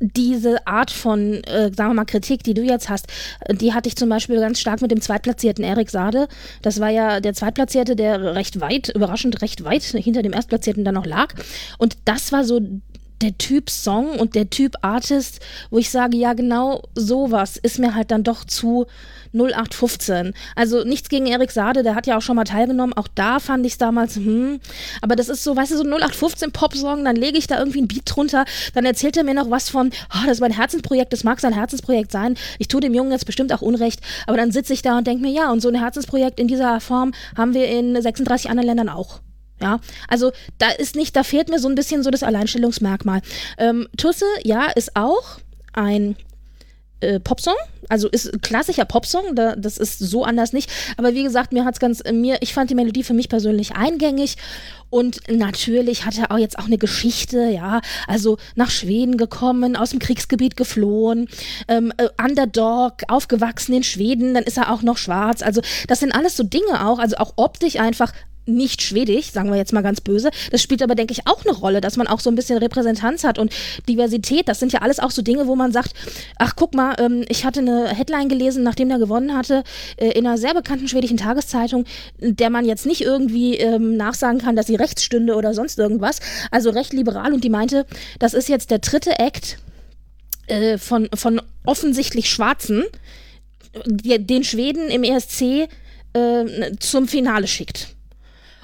diese 0.00 0.66
Art 0.66 0.90
von, 0.90 1.42
äh, 1.44 1.72
sagen 1.74 1.90
wir 1.90 1.94
mal, 1.94 2.04
Kritik, 2.04 2.42
die 2.44 2.54
du 2.54 2.62
jetzt 2.62 2.88
hast, 2.88 3.06
die 3.50 3.74
hatte 3.74 3.88
ich 3.88 3.96
zum 3.96 4.08
Beispiel 4.08 4.38
ganz 4.38 4.60
stark 4.60 4.80
mit 4.80 4.90
dem 4.90 5.00
Zweitplatzierten 5.00 5.64
Erik 5.64 5.90
Sade. 5.90 6.28
Das 6.62 6.80
war 6.80 6.90
ja 6.90 7.20
der 7.20 7.34
Zweitplatzierte, 7.34 7.96
der 7.96 8.34
recht 8.34 8.60
weit, 8.60 8.88
überraschend 8.94 9.42
recht 9.42 9.64
weit 9.64 9.82
hinter 9.82 10.22
dem 10.22 10.32
Erstplatzierten 10.32 10.84
dann 10.84 10.94
noch 10.94 11.06
lag. 11.06 11.34
Und 11.78 11.96
das 12.04 12.32
war 12.32 12.44
so 12.44 12.60
der 13.20 13.36
Typ 13.38 13.70
Song 13.70 14.18
und 14.18 14.34
der 14.34 14.50
Typ 14.50 14.76
Artist, 14.82 15.40
wo 15.70 15.78
ich 15.78 15.90
sage, 15.90 16.16
ja, 16.16 16.32
genau 16.32 16.82
sowas 16.94 17.56
ist 17.56 17.78
mir 17.78 17.94
halt 17.94 18.10
dann 18.10 18.24
doch 18.24 18.44
zu 18.44 18.86
0815. 19.34 20.34
Also 20.56 20.84
nichts 20.84 21.08
gegen 21.08 21.26
Erik 21.26 21.50
Sade, 21.50 21.82
der 21.82 21.94
hat 21.94 22.06
ja 22.06 22.16
auch 22.16 22.22
schon 22.22 22.36
mal 22.36 22.44
teilgenommen. 22.44 22.94
Auch 22.94 23.08
da 23.14 23.40
fand 23.40 23.66
ich 23.66 23.72
es 23.72 23.78
damals, 23.78 24.16
hm. 24.16 24.60
Aber 25.02 25.16
das 25.16 25.28
ist 25.28 25.44
so, 25.44 25.56
weißt 25.56 25.72
du, 25.72 25.76
so 25.76 25.82
ein 25.82 25.90
0815 25.90 26.52
Pop-Song, 26.52 27.04
dann 27.04 27.16
lege 27.16 27.38
ich 27.38 27.46
da 27.46 27.58
irgendwie 27.58 27.82
ein 27.82 27.88
Beat 27.88 28.02
drunter, 28.06 28.44
dann 28.74 28.84
erzählt 28.84 29.16
er 29.16 29.24
mir 29.24 29.34
noch 29.34 29.50
was 29.50 29.68
von, 29.68 29.90
oh, 30.14 30.22
das 30.24 30.34
ist 30.34 30.40
mein 30.40 30.52
Herzensprojekt, 30.52 31.12
das 31.12 31.24
mag 31.24 31.40
sein 31.40 31.52
Herzensprojekt 31.52 32.12
sein. 32.12 32.36
Ich 32.58 32.68
tue 32.68 32.80
dem 32.80 32.94
Jungen 32.94 33.12
jetzt 33.12 33.26
bestimmt 33.26 33.52
auch 33.52 33.62
Unrecht, 33.62 34.00
aber 34.26 34.36
dann 34.36 34.52
sitze 34.52 34.72
ich 34.72 34.82
da 34.82 34.98
und 34.98 35.06
denke 35.06 35.22
mir, 35.22 35.32
ja, 35.32 35.50
und 35.50 35.60
so 35.60 35.68
ein 35.68 35.74
Herzensprojekt 35.74 36.40
in 36.40 36.48
dieser 36.48 36.80
Form 36.80 37.12
haben 37.36 37.54
wir 37.54 37.68
in 37.68 38.00
36 38.00 38.50
anderen 38.50 38.66
Ländern 38.66 38.88
auch. 38.88 39.20
Ja, 39.60 39.80
also 40.08 40.32
da 40.58 40.70
ist 40.70 40.94
nicht, 40.94 41.16
da 41.16 41.24
fehlt 41.24 41.48
mir 41.48 41.58
so 41.58 41.68
ein 41.68 41.74
bisschen 41.74 42.02
so 42.02 42.10
das 42.10 42.22
Alleinstellungsmerkmal. 42.22 43.22
Ähm, 43.58 43.88
Tusse, 43.96 44.26
ja, 44.44 44.66
ist 44.66 44.94
auch 44.94 45.38
ein 45.72 46.16
äh, 47.00 47.20
Popsong, 47.20 47.54
also 47.88 48.08
ist 48.08 48.32
ein 48.32 48.40
klassischer 48.40 48.84
Popsong, 48.84 49.36
da, 49.36 49.54
das 49.54 49.78
ist 49.78 49.98
so 50.00 50.24
anders 50.24 50.52
nicht. 50.52 50.70
Aber 50.96 51.14
wie 51.14 51.22
gesagt, 51.22 51.52
mir 51.52 51.64
hat 51.64 51.74
es 51.74 51.80
ganz, 51.80 52.02
mir, 52.10 52.38
ich 52.40 52.52
fand 52.52 52.70
die 52.70 52.74
Melodie 52.74 53.04
für 53.04 53.14
mich 53.14 53.28
persönlich 53.28 53.76
eingängig 53.76 54.36
und 54.90 55.20
natürlich 55.30 56.04
hat 56.04 56.18
er 56.18 56.32
auch 56.32 56.38
jetzt 56.38 56.58
auch 56.58 56.66
eine 56.66 56.78
Geschichte, 56.78 57.50
ja, 57.50 57.80
also 58.06 58.38
nach 58.56 58.70
Schweden 58.70 59.16
gekommen, 59.16 59.76
aus 59.76 59.90
dem 59.90 60.00
Kriegsgebiet 60.00 60.56
geflohen, 60.56 61.28
ähm, 61.68 61.92
äh, 61.98 62.08
Underdog, 62.20 62.94
aufgewachsen 63.06 63.74
in 63.74 63.84
Schweden, 63.84 64.34
dann 64.34 64.44
ist 64.44 64.56
er 64.56 64.72
auch 64.72 64.82
noch 64.82 64.98
schwarz. 64.98 65.42
Also 65.42 65.60
das 65.86 66.00
sind 66.00 66.12
alles 66.12 66.36
so 66.36 66.42
Dinge 66.42 66.84
auch, 66.84 66.98
also 66.98 67.16
auch 67.18 67.34
optisch 67.36 67.76
einfach 67.76 68.12
nicht 68.48 68.82
schwedisch, 68.82 69.30
sagen 69.30 69.50
wir 69.50 69.56
jetzt 69.56 69.72
mal 69.72 69.82
ganz 69.82 70.00
böse. 70.00 70.30
Das 70.50 70.62
spielt 70.62 70.82
aber, 70.82 70.94
denke 70.94 71.12
ich, 71.12 71.26
auch 71.26 71.44
eine 71.44 71.54
Rolle, 71.54 71.80
dass 71.80 71.96
man 71.96 72.06
auch 72.06 72.20
so 72.20 72.30
ein 72.30 72.34
bisschen 72.34 72.58
Repräsentanz 72.58 73.24
hat 73.24 73.38
und 73.38 73.52
Diversität. 73.88 74.48
Das 74.48 74.58
sind 74.58 74.72
ja 74.72 74.80
alles 74.80 74.98
auch 74.98 75.10
so 75.10 75.22
Dinge, 75.22 75.46
wo 75.46 75.54
man 75.54 75.72
sagt, 75.72 75.92
ach 76.38 76.54
guck 76.56 76.74
mal, 76.74 76.96
ähm, 76.98 77.24
ich 77.28 77.44
hatte 77.44 77.60
eine 77.60 77.88
Headline 77.88 78.28
gelesen, 78.28 78.62
nachdem 78.62 78.90
er 78.90 78.98
gewonnen 78.98 79.36
hatte, 79.36 79.62
äh, 79.96 80.10
in 80.10 80.26
einer 80.26 80.38
sehr 80.38 80.54
bekannten 80.54 80.88
schwedischen 80.88 81.16
Tageszeitung, 81.16 81.84
der 82.18 82.50
man 82.50 82.64
jetzt 82.64 82.86
nicht 82.86 83.02
irgendwie 83.02 83.56
ähm, 83.56 83.96
nachsagen 83.96 84.40
kann, 84.40 84.56
dass 84.56 84.66
sie 84.66 84.76
rechts 84.76 85.02
stünde 85.02 85.34
oder 85.34 85.54
sonst 85.54 85.78
irgendwas. 85.78 86.20
Also 86.50 86.70
recht 86.70 86.92
liberal 86.92 87.32
und 87.32 87.44
die 87.44 87.50
meinte, 87.50 87.86
das 88.18 88.34
ist 88.34 88.48
jetzt 88.48 88.70
der 88.70 88.78
dritte 88.78 89.18
Act 89.18 89.58
äh, 90.46 90.78
von, 90.78 91.08
von 91.14 91.40
offensichtlich 91.64 92.30
Schwarzen, 92.30 92.84
den 93.84 94.44
Schweden 94.44 94.88
im 94.88 95.04
ESC 95.04 95.68
äh, 96.14 96.72
zum 96.78 97.06
Finale 97.06 97.46
schickt. 97.46 97.94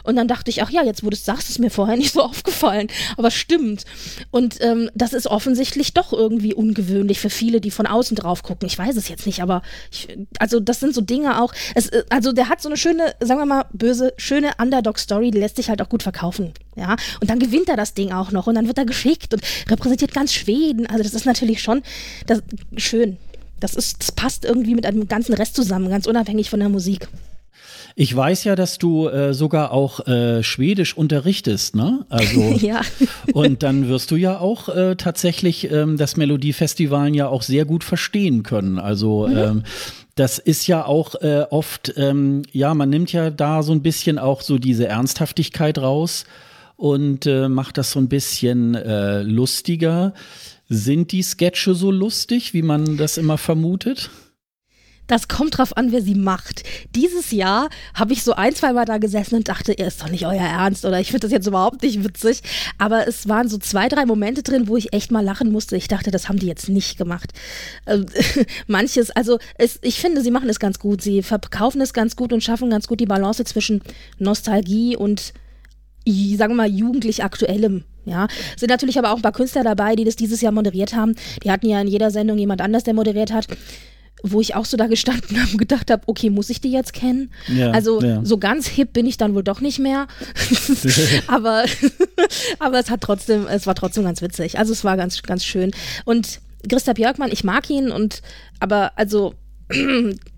Und 0.04 0.16
dann 0.16 0.28
dachte 0.28 0.50
ich, 0.50 0.62
ach 0.62 0.70
ja, 0.70 0.84
jetzt 0.84 1.02
wo 1.02 1.10
du 1.10 1.16
es 1.16 1.24
sagst, 1.24 1.48
ist 1.48 1.58
mir 1.58 1.70
vorher 1.70 1.96
nicht 1.98 2.12
so 2.12 2.22
aufgefallen. 2.22 2.88
Aber 3.16 3.30
stimmt. 3.30 3.84
Und 4.30 4.62
ähm, 4.62 4.90
das 4.94 5.12
ist 5.12 5.26
offensichtlich 5.26 5.94
doch 5.94 6.12
irgendwie 6.12 6.54
ungewöhnlich 6.54 7.18
für 7.18 7.30
viele, 7.30 7.60
die 7.60 7.70
von 7.70 7.86
außen 7.86 8.16
drauf 8.16 8.42
gucken. 8.42 8.66
Ich 8.66 8.78
weiß 8.78 8.96
es 8.96 9.08
jetzt 9.08 9.26
nicht, 9.26 9.42
aber 9.42 9.62
ich, 9.90 10.08
also 10.38 10.60
das 10.60 10.80
sind 10.80 10.94
so 10.94 11.00
Dinge 11.00 11.40
auch. 11.42 11.52
Es, 11.74 11.88
äh, 11.88 12.04
also 12.10 12.32
der 12.32 12.48
hat 12.48 12.62
so 12.62 12.68
eine 12.68 12.76
schöne, 12.76 13.14
sagen 13.20 13.40
wir 13.40 13.46
mal, 13.46 13.66
böse, 13.72 14.14
schöne 14.16 14.52
Underdog-Story, 14.58 15.30
die 15.30 15.38
lässt 15.38 15.56
sich 15.56 15.68
halt 15.68 15.82
auch 15.82 15.88
gut 15.88 16.02
verkaufen. 16.02 16.52
Ja, 16.76 16.96
und 17.20 17.30
dann 17.30 17.38
gewinnt 17.38 17.68
er 17.68 17.76
das 17.76 17.94
Ding 17.94 18.12
auch 18.12 18.32
noch 18.32 18.46
und 18.46 18.56
dann 18.56 18.66
wird 18.66 18.78
er 18.78 18.84
geschickt 18.84 19.32
und 19.32 19.42
repräsentiert 19.70 20.12
ganz 20.12 20.32
Schweden. 20.32 20.86
Also 20.86 21.02
das 21.02 21.14
ist 21.14 21.24
natürlich 21.24 21.62
schon 21.62 21.82
das, 22.26 22.42
schön. 22.76 23.16
Das, 23.60 23.74
ist, 23.74 24.00
das 24.00 24.12
passt 24.12 24.44
irgendwie 24.44 24.74
mit 24.74 24.84
einem 24.84 25.08
ganzen 25.08 25.34
Rest 25.34 25.54
zusammen, 25.54 25.88
ganz 25.88 26.06
unabhängig 26.06 26.50
von 26.50 26.60
der 26.60 26.68
Musik. 26.68 27.08
Ich 27.96 28.14
weiß 28.14 28.42
ja, 28.44 28.56
dass 28.56 28.78
du 28.78 29.06
äh, 29.08 29.34
sogar 29.34 29.70
auch 29.70 30.06
äh, 30.08 30.42
Schwedisch 30.42 30.96
unterrichtest, 30.96 31.76
ne? 31.76 32.04
Also 32.08 32.40
ja. 32.60 32.80
und 33.32 33.62
dann 33.62 33.88
wirst 33.88 34.10
du 34.10 34.16
ja 34.16 34.38
auch 34.38 34.68
äh, 34.68 34.96
tatsächlich 34.96 35.70
ähm, 35.70 35.96
das 35.96 36.16
Melodiefestival 36.16 37.14
ja 37.14 37.28
auch 37.28 37.42
sehr 37.42 37.64
gut 37.64 37.84
verstehen 37.84 38.42
können. 38.42 38.80
Also 38.80 39.28
mhm. 39.28 39.36
ähm, 39.36 39.62
das 40.16 40.38
ist 40.38 40.66
ja 40.66 40.84
auch 40.84 41.14
äh, 41.16 41.46
oft, 41.50 41.94
ähm, 41.96 42.42
ja, 42.50 42.74
man 42.74 42.90
nimmt 42.90 43.12
ja 43.12 43.30
da 43.30 43.62
so 43.62 43.72
ein 43.72 43.82
bisschen 43.82 44.18
auch 44.18 44.42
so 44.42 44.58
diese 44.58 44.88
Ernsthaftigkeit 44.88 45.78
raus 45.78 46.24
und 46.76 47.26
äh, 47.26 47.48
macht 47.48 47.78
das 47.78 47.92
so 47.92 48.00
ein 48.00 48.08
bisschen 48.08 48.74
äh, 48.74 49.22
lustiger. 49.22 50.14
Sind 50.68 51.12
die 51.12 51.22
Sketche 51.22 51.74
so 51.74 51.90
lustig, 51.90 52.54
wie 52.54 52.62
man 52.62 52.96
das 52.96 53.18
immer 53.18 53.38
vermutet? 53.38 54.10
Das 55.06 55.28
kommt 55.28 55.58
drauf 55.58 55.76
an, 55.76 55.92
wer 55.92 56.00
sie 56.00 56.14
macht. 56.14 56.62
Dieses 56.94 57.30
Jahr 57.30 57.68
habe 57.94 58.12
ich 58.12 58.22
so 58.22 58.32
ein, 58.32 58.54
zwei 58.54 58.72
Mal 58.72 58.84
da 58.84 58.98
gesessen 58.98 59.36
und 59.36 59.48
dachte, 59.48 59.72
ihr 59.72 59.86
ist 59.86 60.00
doch 60.00 60.08
nicht 60.08 60.26
euer 60.26 60.40
Ernst 60.40 60.84
oder 60.84 60.98
ich 61.00 61.08
finde 61.08 61.20
das 61.20 61.32
jetzt 61.32 61.46
überhaupt 61.46 61.82
nicht 61.82 62.04
witzig. 62.04 62.42
Aber 62.78 63.06
es 63.06 63.28
waren 63.28 63.48
so 63.48 63.58
zwei, 63.58 63.88
drei 63.88 64.06
Momente 64.06 64.42
drin, 64.42 64.68
wo 64.68 64.76
ich 64.76 64.92
echt 64.92 65.10
mal 65.10 65.24
lachen 65.24 65.52
musste. 65.52 65.76
Ich 65.76 65.88
dachte, 65.88 66.10
das 66.10 66.28
haben 66.28 66.38
die 66.38 66.46
jetzt 66.46 66.68
nicht 66.68 66.96
gemacht. 66.96 67.32
Ähm, 67.86 68.06
manches, 68.66 69.10
also 69.10 69.38
es, 69.58 69.78
ich 69.82 70.00
finde, 70.00 70.22
sie 70.22 70.30
machen 70.30 70.48
es 70.48 70.58
ganz 70.58 70.78
gut. 70.78 71.02
Sie 71.02 71.22
verkaufen 71.22 71.80
es 71.80 71.92
ganz 71.92 72.16
gut 72.16 72.32
und 72.32 72.42
schaffen 72.42 72.70
ganz 72.70 72.86
gut 72.86 73.00
die 73.00 73.06
Balance 73.06 73.44
zwischen 73.44 73.82
Nostalgie 74.18 74.96
und, 74.96 75.34
sagen 76.06 76.52
wir 76.52 76.54
mal, 76.54 76.70
jugendlich 76.70 77.22
aktuellem. 77.22 77.84
Ja, 78.06 78.28
sind 78.58 78.68
natürlich 78.68 78.98
aber 78.98 79.12
auch 79.12 79.16
ein 79.16 79.22
paar 79.22 79.32
Künstler 79.32 79.64
dabei, 79.64 79.96
die 79.96 80.04
das 80.04 80.14
dieses 80.14 80.42
Jahr 80.42 80.52
moderiert 80.52 80.94
haben. 80.94 81.14
Die 81.42 81.50
hatten 81.50 81.66
ja 81.66 81.80
in 81.80 81.88
jeder 81.88 82.10
Sendung 82.10 82.36
jemand 82.36 82.60
anders, 82.60 82.84
der 82.84 82.92
moderiert 82.92 83.32
hat 83.32 83.46
wo 84.22 84.40
ich 84.40 84.54
auch 84.54 84.64
so 84.64 84.76
da 84.76 84.86
gestanden 84.86 85.36
habe 85.40 85.52
und 85.52 85.58
gedacht 85.58 85.90
habe, 85.90 86.02
okay, 86.06 86.30
muss 86.30 86.50
ich 86.50 86.60
die 86.60 86.72
jetzt 86.72 86.92
kennen? 86.92 87.30
Ja, 87.48 87.70
also 87.70 88.00
ja. 88.00 88.24
so 88.24 88.38
ganz 88.38 88.66
hip 88.66 88.92
bin 88.92 89.06
ich 89.06 89.16
dann 89.16 89.34
wohl 89.34 89.42
doch 89.42 89.60
nicht 89.60 89.78
mehr. 89.78 90.06
aber, 91.26 91.64
aber 92.58 92.78
es 92.78 92.90
hat 92.90 93.00
trotzdem, 93.02 93.46
es 93.46 93.66
war 93.66 93.74
trotzdem 93.74 94.04
ganz 94.04 94.22
witzig. 94.22 94.58
Also 94.58 94.72
es 94.72 94.84
war 94.84 94.96
ganz, 94.96 95.22
ganz 95.22 95.44
schön. 95.44 95.72
Und 96.04 96.40
Christa 96.68 96.94
Björkmann, 96.94 97.30
ich 97.30 97.44
mag 97.44 97.68
ihn 97.68 97.90
und 97.90 98.22
aber 98.60 98.92
also 98.96 99.34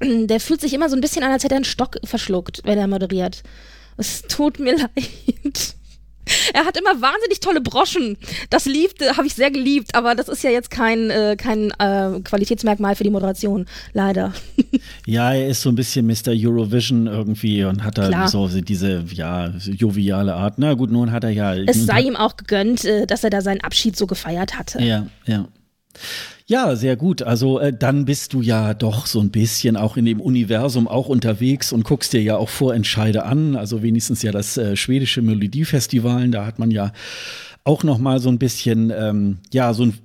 der 0.00 0.40
fühlt 0.40 0.60
sich 0.60 0.72
immer 0.72 0.88
so 0.88 0.96
ein 0.96 1.00
bisschen 1.00 1.22
an, 1.22 1.32
als 1.32 1.44
hätte 1.44 1.54
er 1.54 1.58
einen 1.58 1.64
Stock 1.64 1.98
verschluckt, 2.04 2.62
wenn 2.64 2.78
er 2.78 2.88
moderiert. 2.88 3.42
Es 3.96 4.22
tut 4.22 4.58
mir 4.58 4.76
leid. 4.76 5.74
Er 6.52 6.64
hat 6.64 6.76
immer 6.76 7.00
wahnsinnig 7.00 7.40
tolle 7.40 7.60
Broschen. 7.60 8.16
Das 8.50 8.66
liebte, 8.66 9.16
habe 9.16 9.26
ich 9.26 9.34
sehr 9.34 9.50
geliebt, 9.50 9.94
aber 9.94 10.14
das 10.14 10.28
ist 10.28 10.42
ja 10.42 10.50
jetzt 10.50 10.70
kein, 10.70 11.10
äh, 11.10 11.36
kein 11.36 11.70
äh, 11.78 12.20
Qualitätsmerkmal 12.22 12.96
für 12.96 13.04
die 13.04 13.10
Moderation, 13.10 13.66
leider. 13.92 14.32
Ja, 15.06 15.32
er 15.32 15.48
ist 15.48 15.62
so 15.62 15.68
ein 15.68 15.74
bisschen 15.74 16.06
Mr. 16.06 16.32
Eurovision 16.32 17.06
irgendwie 17.06 17.64
und 17.64 17.84
hat 17.84 17.98
da 17.98 18.08
Klar. 18.08 18.28
so 18.28 18.48
diese 18.48 19.04
ja, 19.12 19.48
joviale 19.64 20.34
Art. 20.34 20.54
Na 20.58 20.74
gut, 20.74 20.90
nun 20.90 21.12
hat 21.12 21.24
er 21.24 21.30
ja. 21.30 21.54
Es 21.54 21.86
sei 21.86 22.02
ihm 22.02 22.16
auch 22.16 22.36
gegönnt, 22.36 22.84
äh, 22.84 23.06
dass 23.06 23.22
er 23.24 23.30
da 23.30 23.40
seinen 23.40 23.60
Abschied 23.60 23.96
so 23.96 24.06
gefeiert 24.06 24.58
hatte. 24.58 24.82
Ja, 24.82 25.06
ja. 25.26 25.46
Ja, 26.48 26.76
sehr 26.76 26.94
gut. 26.96 27.22
Also 27.22 27.59
äh, 27.59 27.72
dann 27.76 28.04
bist 28.04 28.32
du 28.32 28.40
ja 28.40 28.72
doch 28.72 29.06
so 29.06 29.18
ein 29.20 29.30
bisschen 29.30 29.76
auch 29.76 29.96
in 29.96 30.04
dem 30.04 30.20
Universum 30.20 30.87
auch 30.87 31.09
unterwegs 31.09 31.72
und 31.72 31.85
guckst 31.85 32.12
dir 32.12 32.22
ja 32.22 32.37
auch 32.37 32.48
Vorentscheide 32.48 33.24
an. 33.24 33.56
Also 33.56 33.82
wenigstens 33.82 34.22
ja 34.22 34.30
das 34.30 34.56
äh, 34.56 34.76
schwedische 34.76 35.22
Melodiefestival. 35.22 36.28
Da 36.28 36.46
hat 36.46 36.61
man 36.61 36.70
ja 36.70 36.92
auch 37.64 37.82
noch 37.82 37.98
mal 37.98 38.20
so 38.20 38.28
ein 38.28 38.38
bisschen, 38.38 38.92
ähm, 38.96 39.38
ja, 39.52 39.74
so 39.74 39.87
ein, 39.87 39.98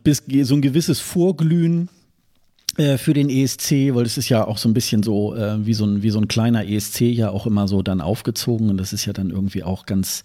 so 0.44 0.56
ein 0.56 0.62
gewisses 0.62 1.00
Vorglühen 1.00 1.90
äh, 2.78 2.98
für 2.98 3.14
den 3.14 3.30
ESC, 3.30 3.94
weil 3.94 4.08
es 4.08 4.18
ist 4.18 4.30
ja 4.30 4.48
auch 4.48 4.58
so 4.58 4.68
ein 4.68 4.74
bisschen 4.74 5.04
so 5.04 5.36
äh, 5.36 5.64
wie 5.64 5.76
so 5.76 5.86
ein 5.86 6.02
wie 6.02 6.10
so 6.10 6.20
ein 6.20 6.28
kleiner 6.28 6.68
ESC 6.68 7.02
ja 7.02 7.30
auch 7.30 7.46
immer 7.46 7.68
so 7.68 7.84
dann 7.84 8.02
aufgezogen 8.02 8.70
und 8.70 8.78
das 8.78 8.94
ist 8.94 9.06
ja 9.06 9.14
dann 9.14 9.30
irgendwie 9.30 9.64
auch 9.64 9.86
ganz 9.86 10.24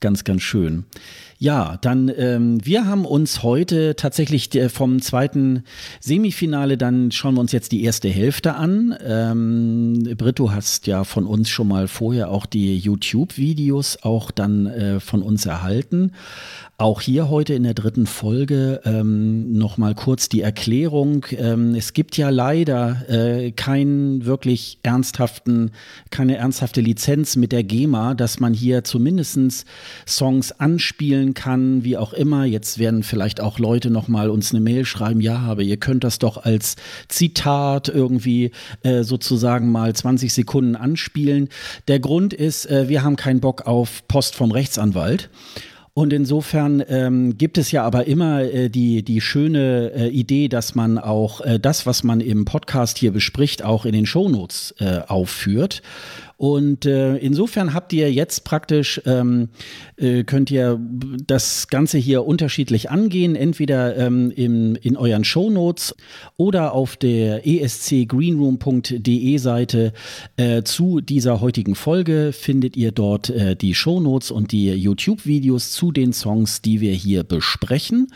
ganz 0.00 0.24
ganz 0.24 0.42
schön. 0.42 0.84
Ja, 1.42 1.78
dann 1.80 2.12
ähm, 2.18 2.58
wir 2.66 2.84
haben 2.84 3.06
uns 3.06 3.42
heute 3.42 3.96
tatsächlich 3.96 4.54
äh, 4.54 4.68
vom 4.68 5.00
zweiten 5.00 5.64
Semifinale, 5.98 6.76
dann 6.76 7.10
schauen 7.12 7.34
wir 7.34 7.40
uns 7.40 7.52
jetzt 7.52 7.72
die 7.72 7.82
erste 7.82 8.10
Hälfte 8.10 8.56
an. 8.56 8.94
Ähm, 9.02 10.06
Britt, 10.18 10.38
du 10.38 10.52
hast 10.52 10.86
ja 10.86 11.04
von 11.04 11.24
uns 11.24 11.48
schon 11.48 11.68
mal 11.68 11.88
vorher 11.88 12.30
auch 12.30 12.44
die 12.44 12.76
YouTube-Videos 12.76 14.02
auch 14.02 14.30
dann 14.30 14.66
äh, 14.66 15.00
von 15.00 15.22
uns 15.22 15.46
erhalten. 15.46 16.12
Auch 16.76 17.02
hier 17.02 17.28
heute 17.28 17.52
in 17.52 17.62
der 17.62 17.74
dritten 17.74 18.06
Folge 18.06 18.80
ähm, 18.84 19.52
nochmal 19.52 19.94
kurz 19.94 20.28
die 20.30 20.40
Erklärung. 20.40 21.26
Ähm, 21.36 21.74
es 21.74 21.92
gibt 21.92 22.16
ja 22.16 22.30
leider 22.30 23.08
äh, 23.08 23.50
keinen 23.50 24.24
wirklich 24.24 24.78
ernsthaften, 24.82 25.72
keine 26.10 26.36
ernsthafte 26.36 26.80
Lizenz 26.80 27.36
mit 27.36 27.52
der 27.52 27.64
GEMA, 27.64 28.14
dass 28.14 28.40
man 28.40 28.54
hier 28.54 28.82
zumindest 28.84 29.66
Songs 30.06 30.52
anspielen 30.52 31.34
kann, 31.34 31.84
wie 31.84 31.96
auch 31.96 32.12
immer. 32.12 32.44
Jetzt 32.44 32.78
werden 32.78 33.02
vielleicht 33.02 33.40
auch 33.40 33.58
Leute 33.58 33.90
nochmal 33.90 34.30
uns 34.30 34.52
eine 34.52 34.60
Mail 34.60 34.84
schreiben, 34.84 35.20
ja, 35.20 35.38
aber 35.38 35.62
ihr 35.62 35.76
könnt 35.76 36.04
das 36.04 36.18
doch 36.18 36.44
als 36.44 36.76
Zitat 37.08 37.88
irgendwie 37.88 38.50
äh, 38.82 39.02
sozusagen 39.02 39.70
mal 39.70 39.94
20 39.94 40.32
Sekunden 40.32 40.76
anspielen. 40.76 41.48
Der 41.88 42.00
Grund 42.00 42.32
ist, 42.32 42.66
äh, 42.66 42.88
wir 42.88 43.02
haben 43.02 43.16
keinen 43.16 43.40
Bock 43.40 43.66
auf 43.66 44.06
Post 44.08 44.34
vom 44.34 44.50
Rechtsanwalt. 44.50 45.30
Und 45.92 46.12
insofern 46.12 46.82
ähm, 46.88 47.36
gibt 47.36 47.58
es 47.58 47.72
ja 47.72 47.82
aber 47.82 48.06
immer 48.06 48.42
äh, 48.42 48.70
die, 48.70 49.02
die 49.02 49.20
schöne 49.20 49.92
äh, 49.94 50.08
Idee, 50.08 50.48
dass 50.48 50.74
man 50.74 50.98
auch 50.98 51.40
äh, 51.40 51.58
das, 51.58 51.84
was 51.84 52.04
man 52.04 52.20
im 52.20 52.44
Podcast 52.44 52.96
hier 52.96 53.12
bespricht, 53.12 53.64
auch 53.64 53.84
in 53.84 53.92
den 53.92 54.06
Shownotes 54.06 54.74
äh, 54.78 55.00
aufführt. 55.06 55.82
Und 56.40 56.86
äh, 56.86 57.18
insofern 57.18 57.74
habt 57.74 57.92
ihr 57.92 58.10
jetzt 58.10 58.44
praktisch, 58.44 58.98
ähm, 59.04 59.50
äh, 59.98 60.24
könnt 60.24 60.50
ihr 60.50 60.80
das 61.26 61.68
Ganze 61.68 61.98
hier 61.98 62.24
unterschiedlich 62.24 62.88
angehen, 62.88 63.36
entweder 63.36 63.94
ähm, 63.98 64.32
im, 64.34 64.74
in 64.80 64.96
euren 64.96 65.24
Shownotes 65.24 65.94
oder 66.38 66.72
auf 66.72 66.96
der 66.96 67.46
escgreenroom.de 67.46 69.36
Seite 69.36 69.92
äh, 70.38 70.62
zu 70.62 71.02
dieser 71.02 71.42
heutigen 71.42 71.74
Folge 71.74 72.32
findet 72.32 72.74
ihr 72.74 72.92
dort 72.92 73.28
äh, 73.28 73.54
die 73.54 73.74
Shownotes 73.74 74.30
und 74.30 74.52
die 74.52 74.70
YouTube-Videos 74.70 75.72
zu 75.72 75.92
den 75.92 76.14
Songs, 76.14 76.62
die 76.62 76.80
wir 76.80 76.94
hier 76.94 77.22
besprechen. 77.22 78.06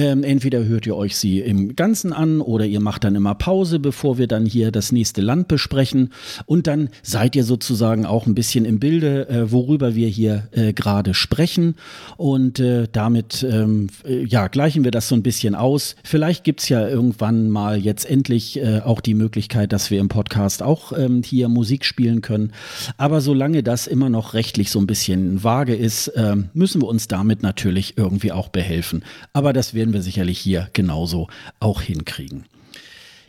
Ähm, 0.00 0.24
entweder 0.24 0.64
hört 0.64 0.86
ihr 0.86 0.96
euch 0.96 1.14
sie 1.18 1.40
im 1.40 1.76
Ganzen 1.76 2.14
an 2.14 2.40
oder 2.40 2.64
ihr 2.64 2.80
macht 2.80 3.04
dann 3.04 3.16
immer 3.16 3.34
Pause, 3.34 3.78
bevor 3.78 4.16
wir 4.16 4.28
dann 4.28 4.46
hier 4.46 4.72
das 4.72 4.92
nächste 4.92 5.20
Land 5.20 5.46
besprechen. 5.46 6.08
Und 6.46 6.66
dann 6.66 6.88
seid 7.02 7.36
ihr 7.36 7.44
sozusagen 7.44 8.06
auch 8.06 8.26
ein 8.26 8.34
bisschen 8.34 8.64
im 8.64 8.80
Bilde, 8.80 9.28
äh, 9.28 9.52
worüber 9.52 9.94
wir 9.94 10.08
hier 10.08 10.48
äh, 10.52 10.72
gerade 10.72 11.12
sprechen. 11.12 11.74
Und 12.16 12.60
äh, 12.60 12.88
damit 12.90 13.42
ähm, 13.42 13.88
äh, 14.06 14.24
ja, 14.24 14.48
gleichen 14.48 14.84
wir 14.84 14.90
das 14.90 15.06
so 15.06 15.14
ein 15.14 15.22
bisschen 15.22 15.54
aus. 15.54 15.96
Vielleicht 16.02 16.44
gibt 16.44 16.60
es 16.62 16.70
ja 16.70 16.88
irgendwann 16.88 17.50
mal 17.50 17.76
jetzt 17.76 18.08
endlich 18.08 18.58
äh, 18.58 18.80
auch 18.80 19.02
die 19.02 19.12
Möglichkeit, 19.12 19.70
dass 19.70 19.90
wir 19.90 20.00
im 20.00 20.08
Podcast 20.08 20.62
auch 20.62 20.96
ähm, 20.96 21.20
hier 21.22 21.50
Musik 21.50 21.84
spielen 21.84 22.22
können. 22.22 22.52
Aber 22.96 23.20
solange 23.20 23.62
das 23.62 23.86
immer 23.86 24.08
noch 24.08 24.32
rechtlich 24.32 24.70
so 24.70 24.78
ein 24.78 24.86
bisschen 24.86 25.44
vage 25.44 25.74
ist, 25.74 26.10
ähm, 26.16 26.48
müssen 26.54 26.80
wir 26.80 26.88
uns 26.88 27.06
damit 27.06 27.42
natürlich 27.42 27.98
irgendwie 27.98 28.32
auch 28.32 28.48
behelfen. 28.48 29.04
Aber 29.34 29.52
das 29.52 29.74
werden 29.74 29.89
werden 29.90 29.94
wir 29.94 30.02
sicherlich 30.02 30.38
hier 30.38 30.68
genauso 30.72 31.26
auch 31.58 31.82
hinkriegen. 31.82 32.44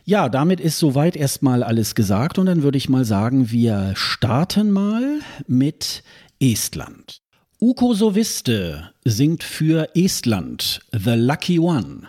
Ja, 0.05 0.29
damit 0.29 0.59
ist 0.59 0.77
soweit 0.77 1.15
erstmal 1.15 1.63
alles 1.63 1.95
gesagt 1.95 2.37
und 2.37 2.45
dann 2.45 2.61
würde 2.61 2.77
ich 2.77 2.87
mal 2.87 3.03
sagen, 3.03 3.49
wir 3.49 3.93
starten 3.95 4.71
mal 4.71 5.21
mit 5.47 6.03
Estland. 6.39 7.21
Uko 7.59 7.95
Soviste 7.95 8.91
singt 9.03 9.43
für 9.43 9.89
Estland 9.95 10.81
The 10.91 11.13
Lucky 11.15 11.57
One. 11.57 12.07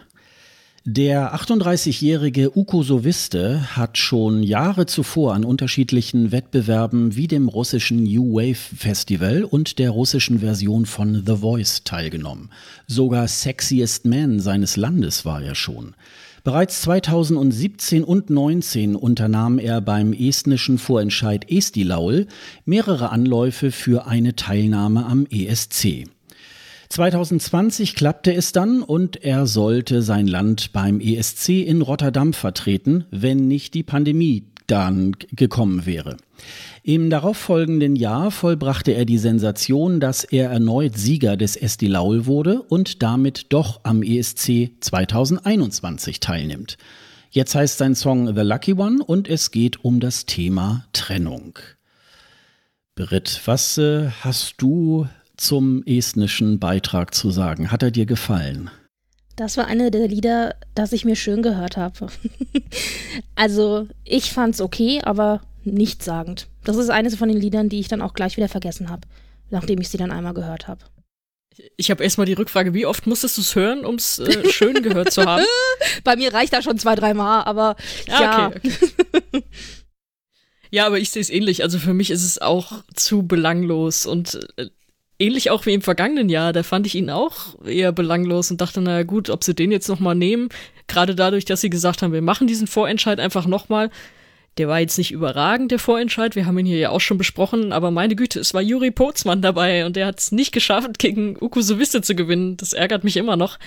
Der 0.84 1.32
38-jährige 1.32 2.58
Uko 2.58 2.82
Soviste 2.82 3.76
hat 3.76 3.98
schon 3.98 4.42
Jahre 4.42 4.84
zuvor 4.86 5.32
an 5.32 5.44
unterschiedlichen 5.44 6.32
Wettbewerben 6.32 7.14
wie 7.14 7.28
dem 7.28 7.48
russischen 7.48 8.02
New 8.02 8.34
Wave 8.34 8.56
Festival 8.56 9.44
und 9.44 9.78
der 9.78 9.90
russischen 9.90 10.40
Version 10.40 10.84
von 10.84 11.22
The 11.24 11.36
Voice 11.36 11.84
teilgenommen. 11.84 12.50
Sogar 12.88 13.28
Sexiest 13.28 14.06
Man 14.06 14.40
seines 14.40 14.76
Landes 14.76 15.24
war 15.24 15.40
er 15.40 15.54
schon. 15.54 15.94
Bereits 16.42 16.82
2017 16.82 18.02
und 18.02 18.26
2019 18.26 18.96
unternahm 18.96 19.60
er 19.60 19.80
beim 19.80 20.12
estnischen 20.12 20.78
Vorentscheid 20.78 21.48
Estilaul 21.48 22.26
mehrere 22.64 23.10
Anläufe 23.10 23.70
für 23.70 24.08
eine 24.08 24.34
Teilnahme 24.34 25.06
am 25.06 25.26
ESC. 25.30 26.08
2020 26.92 27.94
klappte 27.94 28.34
es 28.34 28.52
dann 28.52 28.82
und 28.82 29.24
er 29.24 29.46
sollte 29.46 30.02
sein 30.02 30.26
Land 30.26 30.74
beim 30.74 31.00
ESC 31.00 31.48
in 31.48 31.80
Rotterdam 31.80 32.34
vertreten, 32.34 33.06
wenn 33.10 33.48
nicht 33.48 33.72
die 33.72 33.82
Pandemie 33.82 34.44
dann 34.66 35.16
gekommen 35.32 35.86
wäre. 35.86 36.18
Im 36.82 37.08
darauffolgenden 37.08 37.96
Jahr 37.96 38.30
vollbrachte 38.30 38.92
er 38.92 39.06
die 39.06 39.16
Sensation, 39.16 40.00
dass 40.00 40.22
er 40.22 40.50
erneut 40.50 40.98
Sieger 40.98 41.38
des 41.38 41.56
Estilaul 41.56 42.26
wurde 42.26 42.60
und 42.60 43.02
damit 43.02 43.46
doch 43.54 43.80
am 43.84 44.02
ESC 44.02 44.72
2021 44.80 46.20
teilnimmt. 46.20 46.76
Jetzt 47.30 47.54
heißt 47.54 47.78
sein 47.78 47.94
Song 47.94 48.36
The 48.36 48.42
Lucky 48.42 48.74
One 48.74 49.02
und 49.02 49.30
es 49.30 49.50
geht 49.50 49.82
um 49.82 49.98
das 49.98 50.26
Thema 50.26 50.84
Trennung. 50.92 51.58
Britt, 52.94 53.40
was 53.46 53.78
äh, 53.78 54.10
hast 54.20 54.56
du 54.58 55.06
zum 55.36 55.82
estnischen 55.84 56.58
Beitrag 56.58 57.14
zu 57.14 57.30
sagen? 57.30 57.70
Hat 57.70 57.82
er 57.82 57.90
dir 57.90 58.06
gefallen? 58.06 58.70
Das 59.36 59.56
war 59.56 59.66
eine 59.66 59.90
der 59.90 60.08
Lieder, 60.08 60.54
das 60.74 60.92
ich 60.92 61.04
mir 61.04 61.16
schön 61.16 61.42
gehört 61.42 61.76
habe. 61.76 62.08
also, 63.34 63.88
ich 64.04 64.30
fand's 64.30 64.60
okay, 64.60 65.00
aber 65.02 65.40
nichtssagend. 65.64 66.48
Das 66.64 66.76
ist 66.76 66.90
eines 66.90 67.16
von 67.16 67.28
den 67.28 67.38
Liedern, 67.38 67.68
die 67.68 67.80
ich 67.80 67.88
dann 67.88 68.02
auch 68.02 68.14
gleich 68.14 68.36
wieder 68.36 68.48
vergessen 68.48 68.90
habe, 68.90 69.08
nachdem 69.50 69.80
ich 69.80 69.88
sie 69.88 69.98
dann 69.98 70.10
einmal 70.10 70.34
gehört 70.34 70.68
habe. 70.68 70.84
Ich 71.76 71.90
habe 71.90 72.02
erstmal 72.02 72.26
die 72.26 72.32
Rückfrage, 72.32 72.72
wie 72.72 72.86
oft 72.86 73.06
musstest 73.06 73.36
du 73.36 73.42
es 73.42 73.54
hören, 73.54 73.84
um 73.84 73.96
es 73.96 74.18
äh, 74.18 74.48
schön 74.50 74.82
gehört 74.82 75.12
zu 75.12 75.24
haben? 75.24 75.44
Bei 76.04 76.16
mir 76.16 76.32
reicht 76.32 76.52
das 76.52 76.64
schon 76.64 76.78
zwei, 76.78 76.94
drei 76.94 77.14
Mal, 77.14 77.42
aber 77.42 77.76
ah, 78.08 78.20
ja. 78.20 78.46
Okay, 78.48 78.72
okay. 79.12 79.44
ja, 80.70 80.86
aber 80.86 80.98
ich 80.98 81.10
sehe 81.10 81.20
es 81.20 81.30
ähnlich. 81.30 81.62
Also 81.62 81.78
für 81.78 81.94
mich 81.94 82.10
ist 82.10 82.24
es 82.24 82.40
auch 82.40 82.82
zu 82.94 83.24
belanglos 83.24 84.06
und 84.06 84.38
äh, 84.56 84.68
ähnlich 85.22 85.50
auch 85.50 85.66
wie 85.66 85.72
im 85.72 85.82
vergangenen 85.82 86.28
Jahr, 86.28 86.52
da 86.52 86.62
fand 86.62 86.86
ich 86.86 86.94
ihn 86.94 87.10
auch 87.10 87.62
eher 87.64 87.92
belanglos 87.92 88.50
und 88.50 88.60
dachte, 88.60 88.80
naja 88.80 89.04
gut, 89.04 89.30
ob 89.30 89.44
sie 89.44 89.54
den 89.54 89.70
jetzt 89.70 89.88
nochmal 89.88 90.14
nehmen, 90.14 90.48
gerade 90.88 91.14
dadurch, 91.14 91.44
dass 91.44 91.60
sie 91.60 91.70
gesagt 91.70 92.02
haben, 92.02 92.12
wir 92.12 92.22
machen 92.22 92.46
diesen 92.46 92.66
Vorentscheid 92.66 93.20
einfach 93.20 93.46
nochmal. 93.46 93.90
Der 94.58 94.68
war 94.68 94.80
jetzt 94.80 94.98
nicht 94.98 95.12
überragend, 95.12 95.70
der 95.70 95.78
Vorentscheid, 95.78 96.36
wir 96.36 96.44
haben 96.44 96.58
ihn 96.58 96.66
hier 96.66 96.78
ja 96.78 96.90
auch 96.90 97.00
schon 97.00 97.16
besprochen, 97.16 97.72
aber 97.72 97.90
meine 97.90 98.16
Güte, 98.16 98.38
es 98.38 98.52
war 98.52 98.60
Juri 98.60 98.90
Pozmann 98.90 99.40
dabei 99.40 99.86
und 99.86 99.96
der 99.96 100.06
hat 100.06 100.18
es 100.18 100.30
nicht 100.30 100.52
geschafft, 100.52 100.98
gegen 100.98 101.38
Uku 101.40 101.62
Sowiste 101.62 102.02
zu 102.02 102.14
gewinnen. 102.14 102.58
Das 102.58 102.74
ärgert 102.74 103.02
mich 103.02 103.16
immer 103.16 103.36
noch. 103.36 103.58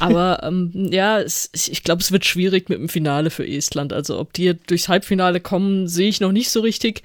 Aber 0.00 0.40
ähm, 0.44 0.72
ja, 0.90 1.20
es, 1.20 1.50
ich 1.52 1.84
glaube, 1.84 2.02
es 2.02 2.10
wird 2.10 2.24
schwierig 2.24 2.68
mit 2.68 2.78
dem 2.78 2.88
Finale 2.88 3.30
für 3.30 3.46
Estland. 3.46 3.92
Also 3.92 4.18
ob 4.18 4.32
die 4.32 4.54
durchs 4.66 4.88
Halbfinale 4.88 5.40
kommen, 5.40 5.86
sehe 5.86 6.08
ich 6.08 6.20
noch 6.20 6.32
nicht 6.32 6.50
so 6.50 6.60
richtig. 6.60 7.04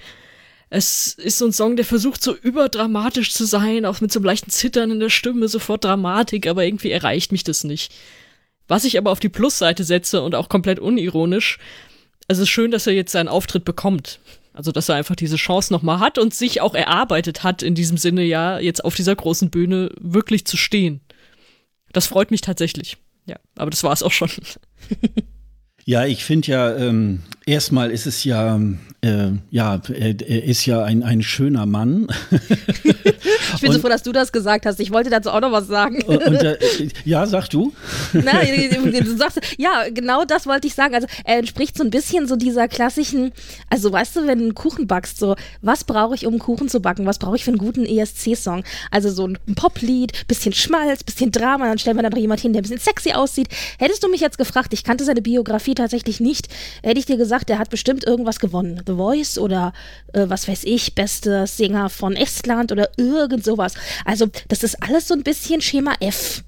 Es 0.76 1.14
ist 1.14 1.38
so 1.38 1.46
ein 1.46 1.54
Song, 1.54 1.76
der 1.76 1.86
versucht 1.86 2.24
so 2.24 2.36
überdramatisch 2.36 3.32
zu 3.32 3.46
sein, 3.46 3.86
auch 3.86 4.02
mit 4.02 4.12
so 4.12 4.18
einem 4.18 4.26
leichten 4.26 4.50
Zittern 4.50 4.90
in 4.90 5.00
der 5.00 5.12
Stimme, 5.12 5.48
sofort 5.48 5.84
Dramatik, 5.84 6.48
aber 6.48 6.66
irgendwie 6.66 6.90
erreicht 6.90 7.32
mich 7.32 7.44
das 7.44 7.64
nicht. 7.64 7.94
Was 8.68 8.84
ich 8.84 8.98
aber 8.98 9.12
auf 9.12 9.20
die 9.20 9.30
Plusseite 9.30 9.84
setze 9.84 10.24
und 10.24 10.34
auch 10.34 10.50
komplett 10.50 10.80
unironisch, 10.80 11.60
es 12.28 12.40
ist 12.40 12.50
schön, 12.50 12.72
dass 12.72 12.88
er 12.88 12.94
jetzt 12.94 13.12
seinen 13.12 13.28
Auftritt 13.28 13.66
bekommt. 13.66 14.20
Also, 14.52 14.72
dass 14.72 14.90
er 14.90 14.96
einfach 14.96 15.16
diese 15.16 15.36
Chance 15.36 15.72
nochmal 15.72 16.00
hat 16.00 16.18
und 16.18 16.34
sich 16.34 16.60
auch 16.60 16.74
erarbeitet 16.74 17.44
hat, 17.44 17.62
in 17.62 17.76
diesem 17.76 17.98
Sinne 17.98 18.24
ja, 18.24 18.58
jetzt 18.58 18.84
auf 18.84 18.96
dieser 18.96 19.16
großen 19.16 19.52
Bühne 19.52 19.92
wirklich 20.02 20.46
zu 20.46 20.58
stehen. 20.58 21.02
Das 21.92 22.08
freut 22.08 22.32
mich 22.32 22.42
tatsächlich. 22.42 22.98
Ja, 23.28 23.36
aber 23.58 23.70
das 23.70 23.84
war 23.84 23.94
es 23.94 24.02
auch 24.02 24.12
schon. 24.12 24.32
Ja, 25.86 26.06
ich 26.06 26.24
finde 26.24 26.52
ja, 26.52 26.76
ähm, 26.76 27.24
erstmal 27.46 27.92
ist 27.92 28.06
es 28.06 28.24
ja, 28.24 28.60
äh, 29.02 29.32
ja, 29.52 29.82
er, 29.90 30.22
er, 30.22 30.44
ist 30.44 30.66
ja 30.66 30.84
ein, 30.84 31.04
ein 31.04 31.22
schöner 31.22 31.66
Mann. 31.66 32.08
ich 32.32 33.62
bin 33.62 33.70
und, 33.70 33.76
so 33.76 33.80
froh, 33.80 33.90
dass 33.90 34.04
du 34.04 34.12
das 34.12 34.32
gesagt 34.32 34.66
hast. 34.66 34.80
Ich 34.80 34.92
wollte 34.92 35.10
dazu 35.10 35.30
auch 35.30 35.42
noch 35.42 35.52
was 35.52 35.68
sagen. 35.68 36.02
Und, 36.04 36.26
und 36.26 36.36
äh, 36.36 36.58
ja, 37.06 37.26
sag 37.26 37.50
du. 37.50 37.74
Na, 38.14 38.42
du 38.44 39.18
sagst, 39.18 39.40
ja, 39.58 39.86
genau 39.94 40.26
das 40.26 40.48
wollte 40.48 40.68
ich 40.68 40.74
sagen. 40.74 40.96
Also 40.96 41.08
er 41.26 41.38
entspricht 41.38 41.78
so 41.78 41.84
ein 41.84 41.90
bisschen 41.90 42.28
so 42.28 42.36
dieser 42.36 42.68
klassischen, 42.68 43.32
also 43.70 43.92
weißt 43.92 44.16
du, 44.16 44.28
wenn 44.28 44.40
du 44.40 44.46
einen 44.46 44.56
Kuchen 44.56 44.88
backst, 44.88 45.18
so, 45.18 45.36
was 45.62 45.84
brauche 45.84 46.16
ich, 46.16 46.26
um 46.26 46.34
einen 46.34 46.40
Kuchen 46.40 46.70
zu 46.70 46.82
backen? 46.82 47.06
Was 47.06 47.20
brauche 47.20 47.36
ich 47.36 47.44
für 47.44 47.52
einen 47.52 47.58
guten 47.58 47.86
ESC-Song? 47.86 48.64
Also 48.92 49.12
so 49.12 49.28
ein 49.28 49.38
Poplied, 49.56 50.28
bisschen 50.28 50.54
Schmalz, 50.54 51.04
bisschen 51.04 51.32
Drama, 51.32 51.68
dann 51.68 51.78
stellen 51.78 51.98
wir 51.98 52.04
da 52.04 52.10
noch 52.10 52.18
jemand 52.18 52.42
hin, 52.42 52.54
der 52.54 52.62
ein 52.62 52.64
bisschen 52.64 52.80
sexy 52.80 53.12
aussieht. 53.12 53.50
Hättest 53.78 54.04
du 54.04 54.10
mich 54.10 54.22
jetzt 54.22 54.38
gefragt, 54.38 54.74
ich 54.74 54.84
kannte 54.84 55.04
seine 55.04 55.22
Biografie 55.22 55.44
Biografie 55.44 55.76
tatsächlich 55.76 56.20
nicht. 56.20 56.48
Hätte 56.82 57.00
ich 57.00 57.06
dir 57.06 57.18
gesagt, 57.18 57.33
der 57.42 57.58
hat 57.58 57.70
bestimmt 57.70 58.04
irgendwas 58.04 58.40
gewonnen. 58.40 58.82
The 58.86 58.94
Voice 58.94 59.38
oder 59.40 59.74
äh, 60.14 60.26
was 60.28 60.48
weiß 60.48 60.64
ich, 60.66 60.94
bester 60.94 61.48
Sänger 61.48 61.90
von 61.90 62.16
Estland 62.16 62.72
oder 62.72 62.90
irgend 62.98 63.44
sowas. 63.44 63.74
Also, 64.06 64.28
das 64.48 64.64
ist 64.64 64.84
alles 64.84 65.08
so 65.08 65.16
ein 65.16 65.24
bisschen 65.24 65.62
Schema 65.62 65.96
F. 66.00 66.44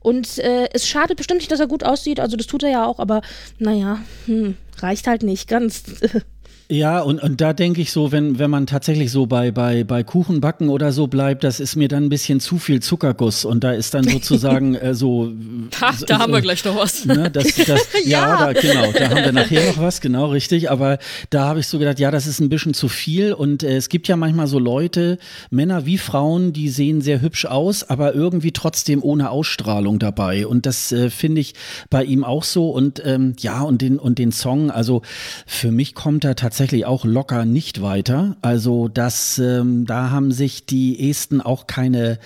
Und 0.00 0.38
äh, 0.38 0.68
es 0.72 0.86
schadet 0.86 1.16
bestimmt 1.16 1.40
nicht, 1.40 1.50
dass 1.50 1.60
er 1.60 1.66
gut 1.66 1.84
aussieht. 1.84 2.20
Also, 2.20 2.36
das 2.36 2.46
tut 2.46 2.62
er 2.62 2.70
ja 2.70 2.86
auch, 2.86 3.00
aber 3.00 3.22
naja, 3.58 3.98
hm, 4.26 4.56
reicht 4.78 5.06
halt 5.06 5.22
nicht 5.22 5.48
ganz. 5.48 5.82
Ja, 6.70 7.00
und, 7.00 7.22
und 7.22 7.40
da 7.40 7.54
denke 7.54 7.80
ich 7.80 7.92
so, 7.92 8.12
wenn, 8.12 8.38
wenn 8.38 8.50
man 8.50 8.66
tatsächlich 8.66 9.10
so 9.10 9.24
bei, 9.24 9.50
bei, 9.50 9.84
bei 9.84 10.02
Kuchenbacken 10.02 10.68
oder 10.68 10.92
so 10.92 11.06
bleibt, 11.06 11.42
das 11.42 11.60
ist 11.60 11.76
mir 11.76 11.88
dann 11.88 12.04
ein 12.04 12.08
bisschen 12.10 12.40
zu 12.40 12.58
viel 12.58 12.80
Zuckerguss 12.80 13.46
und 13.46 13.64
da 13.64 13.72
ist 13.72 13.94
dann 13.94 14.04
sozusagen 14.08 14.74
äh, 14.74 14.94
so. 14.94 15.32
Ha, 15.80 15.94
da 16.06 16.16
so, 16.16 16.18
haben 16.18 16.32
wir 16.34 16.42
gleich 16.42 16.62
noch 16.66 16.76
was. 16.76 17.06
Ne, 17.06 17.30
das, 17.30 17.54
das, 17.66 17.88
ja, 18.04 18.10
ja 18.28 18.52
da, 18.52 18.60
genau, 18.60 18.92
da 18.92 19.08
haben 19.08 19.24
wir 19.24 19.32
nachher 19.32 19.66
noch 19.66 19.80
was, 19.80 20.02
genau, 20.02 20.26
richtig. 20.26 20.70
Aber 20.70 20.98
da 21.30 21.46
habe 21.46 21.60
ich 21.60 21.66
so 21.66 21.78
gedacht, 21.78 21.98
ja, 21.98 22.10
das 22.10 22.26
ist 22.26 22.38
ein 22.38 22.50
bisschen 22.50 22.74
zu 22.74 22.88
viel 22.88 23.32
und 23.32 23.62
äh, 23.62 23.78
es 23.78 23.88
gibt 23.88 24.06
ja 24.06 24.16
manchmal 24.16 24.46
so 24.46 24.58
Leute, 24.58 25.16
Männer 25.48 25.86
wie 25.86 25.96
Frauen, 25.96 26.52
die 26.52 26.68
sehen 26.68 27.00
sehr 27.00 27.22
hübsch 27.22 27.46
aus, 27.46 27.82
aber 27.88 28.14
irgendwie 28.14 28.52
trotzdem 28.52 29.02
ohne 29.02 29.30
Ausstrahlung 29.30 29.98
dabei. 29.98 30.46
Und 30.46 30.66
das 30.66 30.92
äh, 30.92 31.08
finde 31.08 31.40
ich 31.40 31.54
bei 31.88 32.04
ihm 32.04 32.24
auch 32.24 32.44
so. 32.44 32.68
Und 32.68 33.00
ähm, 33.06 33.36
ja, 33.38 33.62
und 33.62 33.80
den, 33.80 33.98
und 33.98 34.18
den 34.18 34.32
Song, 34.32 34.70
also 34.70 35.00
für 35.46 35.70
mich 35.70 35.94
kommt 35.94 36.26
er 36.26 36.36
tatsächlich 36.36 36.57
tatsächlich 36.58 36.86
auch 36.86 37.04
locker 37.04 37.44
nicht 37.44 37.82
weiter. 37.82 38.36
Also 38.42 38.88
das, 38.88 39.38
ähm, 39.38 39.86
da 39.86 40.10
haben 40.10 40.32
sich 40.32 40.66
die 40.66 41.08
Esten 41.08 41.40
auch 41.40 41.68
keine, 41.68 42.18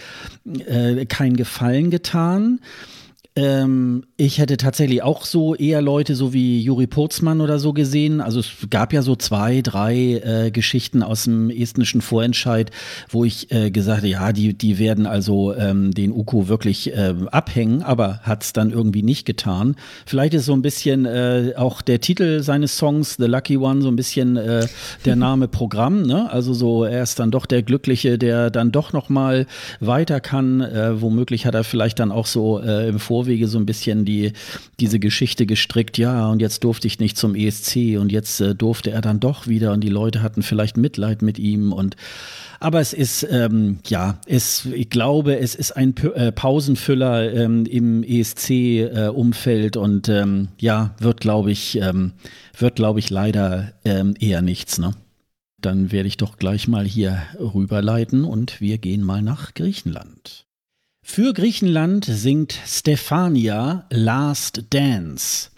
äh, 0.46 1.04
keinen 1.04 1.36
Gefallen 1.36 1.90
getan. 1.90 2.60
Ähm, 3.34 4.04
ich 4.18 4.38
hätte 4.38 4.58
tatsächlich 4.58 5.02
auch 5.02 5.24
so 5.24 5.54
eher 5.54 5.80
Leute 5.80 6.14
so 6.14 6.34
wie 6.34 6.60
Juri 6.60 6.86
Purzmann 6.86 7.40
oder 7.40 7.58
so 7.58 7.72
gesehen. 7.72 8.20
Also 8.20 8.40
es 8.40 8.52
gab 8.68 8.92
ja 8.92 9.00
so 9.00 9.16
zwei, 9.16 9.62
drei 9.62 10.20
äh, 10.22 10.50
Geschichten 10.50 11.02
aus 11.02 11.24
dem 11.24 11.48
estnischen 11.48 12.02
Vorentscheid, 12.02 12.70
wo 13.08 13.24
ich 13.24 13.50
äh, 13.50 13.70
gesagt 13.70 13.98
habe, 13.98 14.08
ja, 14.08 14.32
die, 14.32 14.52
die 14.52 14.78
werden 14.78 15.06
also 15.06 15.54
ähm, 15.54 15.92
den 15.92 16.12
Uko 16.12 16.48
wirklich 16.48 16.92
äh, 16.92 17.14
abhängen, 17.30 17.82
aber 17.82 18.20
hat 18.22 18.42
es 18.42 18.52
dann 18.52 18.70
irgendwie 18.70 19.02
nicht 19.02 19.24
getan. 19.24 19.76
Vielleicht 20.04 20.34
ist 20.34 20.44
so 20.44 20.52
ein 20.52 20.62
bisschen 20.62 21.06
äh, 21.06 21.54
auch 21.56 21.80
der 21.80 22.02
Titel 22.02 22.42
seines 22.42 22.76
Songs, 22.76 23.16
The 23.18 23.24
Lucky 23.24 23.56
One, 23.56 23.80
so 23.80 23.88
ein 23.88 23.96
bisschen 23.96 24.36
äh, 24.36 24.66
der 25.06 25.16
Name 25.22 25.48
Programm. 25.48 26.02
Ne? 26.02 26.30
Also 26.30 26.52
so, 26.52 26.84
er 26.84 27.02
ist 27.02 27.18
dann 27.18 27.30
doch 27.30 27.46
der 27.46 27.62
Glückliche, 27.62 28.18
der 28.18 28.50
dann 28.50 28.72
doch 28.72 28.92
noch 28.92 29.08
mal 29.08 29.46
weiter 29.80 30.20
kann. 30.20 30.60
Äh, 30.60 31.00
womöglich 31.00 31.46
hat 31.46 31.54
er 31.54 31.64
vielleicht 31.64 31.98
dann 31.98 32.12
auch 32.12 32.26
so 32.26 32.58
im 32.58 32.98
Vor 32.98 33.21
Vorwege 33.22 33.46
so 33.46 33.58
ein 33.58 33.66
bisschen 33.66 34.04
die, 34.04 34.32
diese 34.80 34.98
Geschichte 34.98 35.46
gestrickt, 35.46 35.96
ja, 35.96 36.28
und 36.28 36.42
jetzt 36.42 36.64
durfte 36.64 36.88
ich 36.88 36.98
nicht 36.98 37.16
zum 37.16 37.36
ESC 37.36 37.98
und 37.98 38.10
jetzt 38.10 38.40
äh, 38.40 38.54
durfte 38.54 38.90
er 38.90 39.00
dann 39.00 39.20
doch 39.20 39.46
wieder 39.46 39.72
und 39.72 39.80
die 39.82 39.88
Leute 39.88 40.22
hatten 40.22 40.42
vielleicht 40.42 40.76
Mitleid 40.76 41.22
mit 41.22 41.38
ihm 41.38 41.72
und 41.72 41.96
aber 42.58 42.80
es 42.80 42.92
ist, 42.92 43.26
ähm, 43.28 43.78
ja, 43.86 44.20
es, 44.26 44.66
ich 44.66 44.88
glaube, 44.88 45.38
es 45.38 45.56
ist 45.56 45.72
ein 45.72 45.94
P 45.94 46.08
äh, 46.08 46.30
Pausenfüller 46.30 47.32
ähm, 47.32 47.66
im 47.66 48.04
ESC-Umfeld 48.04 49.74
äh, 49.74 49.78
und 49.78 50.08
ähm, 50.08 50.48
ja, 50.60 50.94
wird, 50.98 51.20
glaube 51.20 51.50
ich, 51.50 51.80
ähm, 51.80 52.12
wird, 52.56 52.76
glaube 52.76 53.00
ich, 53.00 53.10
leider 53.10 53.72
ähm, 53.84 54.14
eher 54.20 54.42
nichts, 54.42 54.78
ne? 54.78 54.92
Dann 55.60 55.90
werde 55.90 56.08
ich 56.08 56.16
doch 56.16 56.38
gleich 56.38 56.68
mal 56.68 56.84
hier 56.84 57.22
rüberleiten 57.38 58.24
und 58.24 58.60
wir 58.60 58.78
gehen 58.78 59.02
mal 59.02 59.22
nach 59.22 59.54
Griechenland. 59.54 60.46
Für 61.04 61.34
Griechenland 61.34 62.06
singt 62.06 62.58
Stefania 62.64 63.84
Last 63.90 64.62
Dance. 64.70 65.50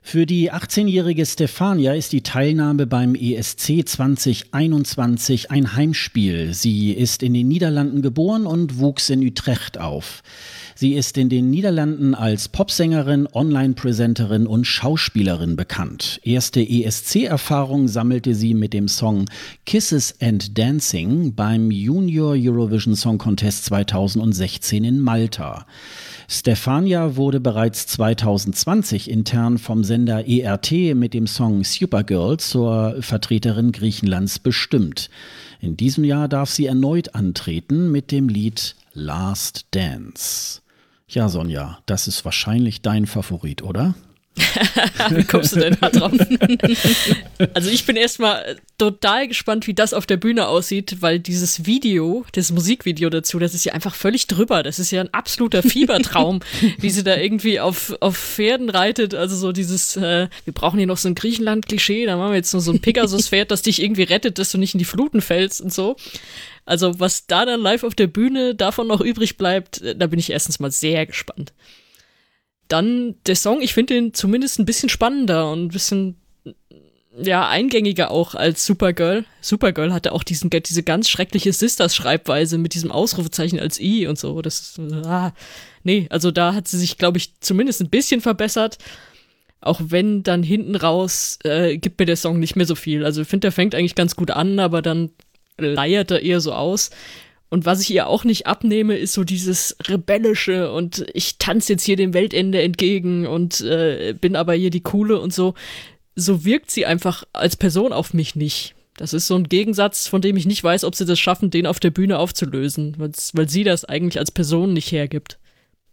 Für 0.00 0.24
die 0.24 0.50
18-jährige 0.50 1.26
Stefania 1.26 1.92
ist 1.92 2.12
die 2.12 2.22
Teilnahme 2.22 2.86
beim 2.86 3.14
ESC 3.14 3.86
2021 3.86 5.50
ein 5.50 5.74
Heimspiel. 5.74 6.54
Sie 6.54 6.92
ist 6.92 7.22
in 7.22 7.34
den 7.34 7.48
Niederlanden 7.48 8.00
geboren 8.00 8.46
und 8.46 8.78
wuchs 8.78 9.10
in 9.10 9.20
Utrecht 9.20 9.76
auf. 9.78 10.22
Sie 10.80 10.94
ist 10.94 11.18
in 11.18 11.28
den 11.28 11.50
Niederlanden 11.50 12.14
als 12.14 12.48
Popsängerin, 12.48 13.26
Online-Präsenterin 13.32 14.46
und 14.46 14.64
Schauspielerin 14.64 15.56
bekannt. 15.56 16.20
Erste 16.22 16.60
ESC-Erfahrung 16.60 17.88
sammelte 17.88 18.32
sie 18.32 18.54
mit 18.54 18.74
dem 18.74 18.86
Song 18.86 19.24
Kisses 19.66 20.14
and 20.20 20.56
Dancing 20.56 21.34
beim 21.34 21.72
Junior 21.72 22.36
Eurovision 22.38 22.94
Song 22.94 23.18
Contest 23.18 23.64
2016 23.64 24.84
in 24.84 25.00
Malta. 25.00 25.66
Stefania 26.28 27.16
wurde 27.16 27.40
bereits 27.40 27.88
2020 27.88 29.10
intern 29.10 29.58
vom 29.58 29.82
Sender 29.82 30.28
ERT 30.28 30.94
mit 30.94 31.12
dem 31.12 31.26
Song 31.26 31.64
Supergirl 31.64 32.36
zur 32.36 32.98
Vertreterin 33.00 33.72
Griechenlands 33.72 34.38
bestimmt. 34.38 35.10
In 35.60 35.76
diesem 35.76 36.04
Jahr 36.04 36.28
darf 36.28 36.50
sie 36.50 36.66
erneut 36.66 37.16
antreten 37.16 37.90
mit 37.90 38.12
dem 38.12 38.28
Lied 38.28 38.76
Last 38.94 39.66
Dance. 39.72 40.60
Ja, 41.08 41.28
Sonja, 41.30 41.78
das 41.86 42.06
ist 42.06 42.24
wahrscheinlich 42.26 42.82
dein 42.82 43.06
Favorit, 43.06 43.62
oder? 43.62 43.94
wie 45.10 45.24
kommst 45.24 45.56
du 45.56 45.60
denn 45.60 45.76
da 45.80 45.88
drauf? 45.88 46.12
also 47.54 47.70
ich 47.70 47.86
bin 47.86 47.96
erstmal 47.96 48.56
total 48.76 49.26
gespannt, 49.26 49.66
wie 49.66 49.74
das 49.74 49.94
auf 49.94 50.06
der 50.06 50.16
Bühne 50.16 50.46
aussieht, 50.46 50.98
weil 51.00 51.18
dieses 51.18 51.66
Video, 51.66 52.24
das 52.32 52.52
Musikvideo 52.52 53.10
dazu, 53.10 53.38
das 53.38 53.54
ist 53.54 53.64
ja 53.64 53.72
einfach 53.72 53.94
völlig 53.94 54.26
drüber. 54.26 54.62
Das 54.62 54.78
ist 54.78 54.90
ja 54.90 55.00
ein 55.00 55.12
absoluter 55.12 55.62
Fiebertraum, 55.62 56.40
wie 56.78 56.90
sie 56.90 57.02
da 57.02 57.16
irgendwie 57.16 57.58
auf, 57.58 57.96
auf 58.00 58.16
Pferden 58.16 58.70
reitet. 58.70 59.14
Also 59.14 59.34
so 59.34 59.52
dieses, 59.52 59.96
äh, 59.96 60.28
wir 60.44 60.52
brauchen 60.52 60.78
hier 60.78 60.86
noch 60.86 60.98
so 60.98 61.08
ein 61.08 61.14
Griechenland-Klischee, 61.14 62.06
da 62.06 62.16
machen 62.16 62.30
wir 62.30 62.36
jetzt 62.36 62.52
nur 62.52 62.62
so 62.62 62.70
ein 62.70 62.80
Pegasus-Pferd, 62.80 63.50
das 63.50 63.62
dich 63.62 63.82
irgendwie 63.82 64.04
rettet, 64.04 64.38
dass 64.38 64.52
du 64.52 64.58
nicht 64.58 64.74
in 64.74 64.78
die 64.78 64.84
Fluten 64.84 65.20
fällst 65.20 65.60
und 65.60 65.72
so. 65.72 65.96
Also 66.68 67.00
was 67.00 67.26
da 67.26 67.46
dann 67.46 67.62
live 67.62 67.82
auf 67.82 67.94
der 67.94 68.08
Bühne 68.08 68.54
davon 68.54 68.86
noch 68.86 69.00
übrig 69.00 69.38
bleibt, 69.38 69.82
da 69.96 70.06
bin 70.06 70.18
ich 70.18 70.30
erstens 70.30 70.60
mal 70.60 70.70
sehr 70.70 71.06
gespannt. 71.06 71.54
Dann 72.68 73.14
der 73.26 73.36
Song, 73.36 73.62
ich 73.62 73.72
finde 73.72 73.96
ihn 73.96 74.12
zumindest 74.12 74.58
ein 74.58 74.66
bisschen 74.66 74.90
spannender 74.90 75.50
und 75.50 75.64
ein 75.64 75.68
bisschen 75.68 76.16
ja, 77.16 77.48
eingängiger 77.48 78.10
auch 78.10 78.34
als 78.34 78.66
Supergirl. 78.66 79.24
Supergirl 79.40 79.94
hatte 79.94 80.12
auch 80.12 80.22
diesen, 80.22 80.50
diese 80.50 80.82
ganz 80.82 81.08
schreckliche 81.08 81.54
Sisters-Schreibweise 81.54 82.58
mit 82.58 82.74
diesem 82.74 82.92
Ausrufezeichen 82.92 83.58
als 83.58 83.80
I 83.80 84.06
und 84.06 84.18
so. 84.18 84.42
Das 84.42 84.60
ist, 84.60 84.78
ah, 85.06 85.32
nee, 85.84 86.06
also 86.10 86.30
da 86.30 86.52
hat 86.52 86.68
sie 86.68 86.78
sich, 86.78 86.98
glaube 86.98 87.16
ich, 87.16 87.40
zumindest 87.40 87.80
ein 87.80 87.88
bisschen 87.88 88.20
verbessert. 88.20 88.76
Auch 89.62 89.80
wenn 89.82 90.22
dann 90.22 90.42
hinten 90.42 90.76
raus 90.76 91.38
äh, 91.44 91.78
gibt 91.78 91.98
mir 91.98 92.06
der 92.06 92.16
Song 92.16 92.38
nicht 92.38 92.56
mehr 92.56 92.66
so 92.66 92.74
viel. 92.74 93.06
Also 93.06 93.22
ich 93.22 93.28
finde, 93.28 93.46
der 93.46 93.52
fängt 93.52 93.74
eigentlich 93.74 93.94
ganz 93.94 94.14
gut 94.16 94.30
an, 94.30 94.58
aber 94.60 94.82
dann 94.82 95.10
leiert 95.58 96.10
er 96.10 96.22
eher 96.22 96.40
so 96.40 96.52
aus. 96.52 96.90
Und 97.50 97.64
was 97.64 97.80
ich 97.80 97.90
ihr 97.90 98.06
auch 98.06 98.24
nicht 98.24 98.46
abnehme, 98.46 98.96
ist 98.96 99.14
so 99.14 99.24
dieses 99.24 99.76
rebellische 99.86 100.70
und 100.70 101.06
ich 101.14 101.38
tanze 101.38 101.72
jetzt 101.72 101.84
hier 101.84 101.96
dem 101.96 102.12
Weltende 102.12 102.60
entgegen 102.62 103.26
und 103.26 103.60
äh, 103.62 104.14
bin 104.18 104.36
aber 104.36 104.52
hier 104.52 104.70
die 104.70 104.82
coole 104.82 105.18
und 105.18 105.32
so. 105.32 105.54
So 106.14 106.44
wirkt 106.44 106.70
sie 106.70 106.84
einfach 106.84 107.24
als 107.32 107.56
Person 107.56 107.92
auf 107.92 108.12
mich 108.12 108.36
nicht. 108.36 108.74
Das 108.98 109.12
ist 109.12 109.28
so 109.28 109.36
ein 109.36 109.44
Gegensatz, 109.44 110.08
von 110.08 110.20
dem 110.20 110.36
ich 110.36 110.44
nicht 110.44 110.62
weiß, 110.62 110.84
ob 110.84 110.94
sie 110.94 111.06
das 111.06 111.20
schaffen, 111.20 111.50
den 111.50 111.66
auf 111.66 111.80
der 111.80 111.90
Bühne 111.90 112.18
aufzulösen, 112.18 112.96
weil 112.98 113.48
sie 113.48 113.64
das 113.64 113.84
eigentlich 113.84 114.18
als 114.18 114.32
Person 114.32 114.72
nicht 114.72 114.90
hergibt. 114.92 115.38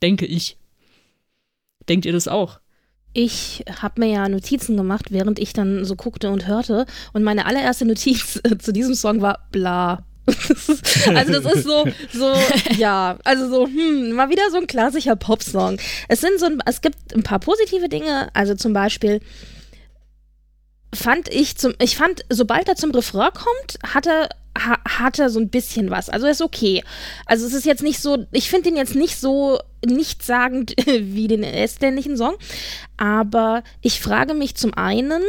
Denke 0.02 0.26
ich. 0.26 0.58
Denkt 1.88 2.06
ihr 2.06 2.14
das 2.14 2.28
auch? 2.28 2.60
Ich 3.18 3.64
habe 3.82 4.02
mir 4.02 4.12
ja 4.12 4.28
Notizen 4.28 4.76
gemacht, 4.76 5.06
während 5.10 5.40
ich 5.40 5.54
dann 5.54 5.86
so 5.86 5.96
guckte 5.96 6.30
und 6.32 6.48
hörte. 6.48 6.86
Und 7.14 7.24
meine 7.24 7.46
allererste 7.46 7.86
Notiz 7.86 8.42
zu 8.60 8.74
diesem 8.74 8.94
Song 8.94 9.22
war 9.22 9.48
bla, 9.54 10.04
also 10.28 11.40
das 11.40 11.54
ist 11.54 11.64
so, 11.64 11.86
so, 12.12 12.34
ja, 12.78 13.18
also 13.24 13.48
so, 13.48 13.68
hm, 13.68 14.12
mal 14.12 14.30
wieder 14.30 14.44
so 14.52 14.58
ein 14.58 14.68
klassischer 14.68 15.16
Popsong. 15.16 15.78
Es 16.10 16.20
sind 16.20 16.42
so, 16.42 16.48
ein, 16.48 16.60
es 16.66 16.82
gibt 16.82 17.16
ein 17.16 17.24
paar 17.24 17.40
positive 17.40 17.88
Dinge, 17.88 18.28
also 18.34 18.54
zum 18.54 18.74
Beispiel 18.74 19.22
fand 20.94 21.30
ich 21.30 21.56
zum, 21.56 21.74
ich 21.80 21.96
fand, 21.96 22.26
sobald 22.30 22.68
er 22.68 22.76
zum 22.76 22.92
Refrain 22.92 23.32
kommt, 23.34 23.94
hat 23.94 24.08
er 24.08 24.28
ha, 24.58 24.78
hat 24.88 25.20
er 25.20 25.30
so 25.30 25.40
ein 25.40 25.50
bisschen 25.50 25.90
was. 25.90 26.10
Also 26.10 26.28
ist 26.28 26.42
okay. 26.42 26.84
Also 27.26 27.46
es 27.46 27.54
ist 27.54 27.66
jetzt 27.66 27.84
nicht 27.84 28.02
so, 28.02 28.26
ich 28.32 28.50
finde 28.50 28.70
ihn 28.70 28.78
jetzt 28.78 28.96
nicht 28.96 29.20
so 29.20 29.60
nichtssagend 29.86 30.74
wie 30.86 31.28
den 31.28 31.44
estländischen 31.44 32.18
Song, 32.18 32.36
aber 32.98 33.64
ich 33.82 34.00
frage 34.00 34.34
mich 34.34 34.56
zum 34.56 34.74
einen, 34.74 35.22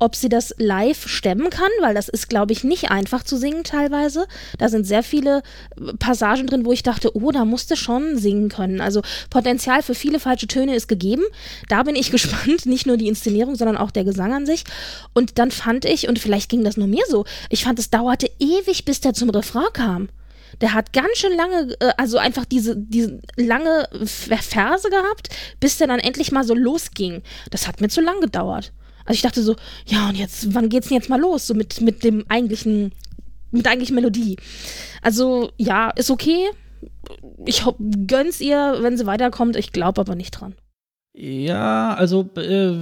ob 0.00 0.16
sie 0.16 0.28
das 0.28 0.54
live 0.58 1.08
stemmen 1.08 1.50
kann, 1.50 1.70
weil 1.80 1.94
das 1.94 2.08
ist, 2.08 2.28
glaube 2.28 2.52
ich, 2.52 2.64
nicht 2.64 2.90
einfach 2.90 3.22
zu 3.22 3.36
singen 3.36 3.64
teilweise. 3.64 4.26
Da 4.58 4.68
sind 4.68 4.86
sehr 4.86 5.02
viele 5.02 5.42
äh, 5.76 5.92
Passagen 5.98 6.46
drin, 6.46 6.64
wo 6.64 6.72
ich 6.72 6.82
dachte, 6.82 7.14
oh, 7.14 7.30
da 7.30 7.44
musste 7.44 7.76
schon 7.76 8.16
singen 8.18 8.48
können. 8.48 8.80
Also 8.80 9.02
Potenzial 9.28 9.82
für 9.82 9.94
viele 9.94 10.18
falsche 10.18 10.46
Töne 10.46 10.74
ist 10.74 10.88
gegeben. 10.88 11.22
Da 11.68 11.82
bin 11.82 11.94
ich 11.94 12.10
gespannt, 12.10 12.66
nicht 12.66 12.86
nur 12.86 12.96
die 12.96 13.08
Inszenierung, 13.08 13.54
sondern 13.54 13.76
auch 13.76 13.90
der 13.90 14.04
Gesang 14.04 14.32
an 14.32 14.46
sich. 14.46 14.64
Und 15.12 15.38
dann 15.38 15.50
fand 15.50 15.84
ich, 15.84 16.08
und 16.08 16.18
vielleicht 16.18 16.50
ging 16.50 16.64
das 16.64 16.76
nur 16.76 16.88
mir 16.88 17.04
so, 17.08 17.26
ich 17.50 17.64
fand, 17.64 17.78
es 17.78 17.90
dauerte 17.90 18.30
ewig, 18.38 18.84
bis 18.84 19.00
der 19.00 19.12
zum 19.12 19.30
Refrain 19.30 19.72
kam. 19.72 20.08
Der 20.60 20.74
hat 20.74 20.92
ganz 20.92 21.16
schön 21.16 21.36
lange, 21.36 21.76
äh, 21.80 21.92
also 21.98 22.16
einfach 22.18 22.46
diese, 22.46 22.76
diese 22.76 23.20
lange 23.36 23.88
Verse 24.04 24.88
gehabt, 24.88 25.28
bis 25.60 25.76
der 25.76 25.86
dann 25.86 26.00
endlich 26.00 26.32
mal 26.32 26.44
so 26.44 26.54
losging. 26.54 27.22
Das 27.50 27.68
hat 27.68 27.80
mir 27.80 27.88
zu 27.88 28.00
lang 28.00 28.20
gedauert. 28.20 28.72
Also 29.10 29.16
ich 29.16 29.22
dachte 29.22 29.42
so, 29.42 29.56
ja, 29.86 30.08
und 30.08 30.16
jetzt, 30.16 30.54
wann 30.54 30.68
geht's 30.68 30.86
denn 30.86 30.96
jetzt 30.96 31.10
mal 31.10 31.18
los? 31.18 31.48
So 31.48 31.52
mit, 31.52 31.80
mit 31.80 32.04
dem 32.04 32.24
eigentlichen, 32.28 32.92
mit 33.50 33.64
der 33.64 33.72
eigentlichen 33.72 33.96
Melodie. 33.96 34.36
Also, 35.02 35.50
ja, 35.56 35.90
ist 35.90 36.12
okay. 36.12 36.48
Ich 37.44 37.64
gönn's 38.06 38.40
ihr, 38.40 38.78
wenn 38.82 38.96
sie 38.96 39.06
weiterkommt. 39.06 39.56
Ich 39.56 39.72
glaube 39.72 40.00
aber 40.00 40.14
nicht 40.14 40.30
dran. 40.30 40.54
Ja, 41.12 41.92
also 41.94 42.30
äh, 42.36 42.72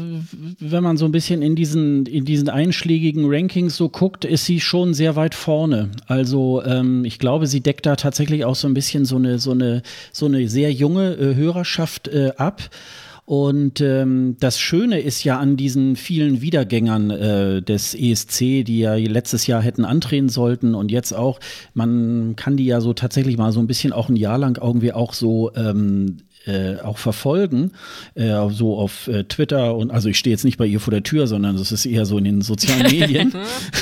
wenn 0.60 0.82
man 0.82 0.98
so 0.98 1.06
ein 1.06 1.12
bisschen 1.12 1.40
in 1.40 1.56
diesen, 1.56 2.04
in 2.04 2.26
diesen 2.26 2.50
einschlägigen 2.50 3.24
Rankings 3.26 3.74
so 3.74 3.88
guckt, 3.88 4.26
ist 4.26 4.44
sie 4.44 4.60
schon 4.60 4.92
sehr 4.92 5.16
weit 5.16 5.34
vorne. 5.34 5.92
Also 6.08 6.62
ähm, 6.62 7.06
ich 7.06 7.18
glaube, 7.18 7.46
sie 7.46 7.62
deckt 7.62 7.86
da 7.86 7.96
tatsächlich 7.96 8.44
auch 8.44 8.54
so 8.54 8.68
ein 8.68 8.74
bisschen 8.74 9.06
so 9.06 9.16
eine, 9.16 9.38
so 9.38 9.52
eine, 9.52 9.80
so 10.12 10.26
eine 10.26 10.46
sehr 10.46 10.70
junge 10.74 11.14
äh, 11.14 11.36
Hörerschaft 11.36 12.08
äh, 12.08 12.32
ab. 12.36 12.68
Und 13.28 13.82
ähm, 13.82 14.38
das 14.40 14.58
Schöne 14.58 15.00
ist 15.00 15.22
ja 15.22 15.38
an 15.38 15.58
diesen 15.58 15.96
vielen 15.96 16.40
Wiedergängern 16.40 17.10
äh, 17.10 17.60
des 17.60 17.94
ESC, 17.94 18.64
die 18.64 18.78
ja 18.78 18.94
letztes 18.94 19.46
Jahr 19.46 19.60
hätten 19.60 19.84
antreten 19.84 20.30
sollten 20.30 20.74
und 20.74 20.90
jetzt 20.90 21.12
auch, 21.12 21.38
man 21.74 22.36
kann 22.36 22.56
die 22.56 22.64
ja 22.64 22.80
so 22.80 22.94
tatsächlich 22.94 23.36
mal 23.36 23.52
so 23.52 23.60
ein 23.60 23.66
bisschen 23.66 23.92
auch 23.92 24.08
ein 24.08 24.16
Jahr 24.16 24.38
lang 24.38 24.58
irgendwie 24.58 24.94
auch 24.94 25.12
so 25.12 25.52
ähm, 25.56 26.22
äh, 26.46 26.76
auch 26.82 26.98
verfolgen, 26.98 27.72
äh, 28.14 28.32
so 28.50 28.78
auf 28.78 29.08
äh, 29.08 29.24
Twitter 29.24 29.74
und 29.76 29.90
also 29.90 30.08
ich 30.08 30.18
stehe 30.18 30.32
jetzt 30.32 30.44
nicht 30.44 30.56
bei 30.56 30.66
ihr 30.66 30.80
vor 30.80 30.92
der 30.92 31.02
Tür, 31.02 31.26
sondern 31.26 31.56
das 31.56 31.72
ist 31.72 31.84
eher 31.84 32.06
so 32.06 32.16
in 32.16 32.24
den 32.24 32.40
sozialen 32.42 32.82
Medien. 32.90 33.32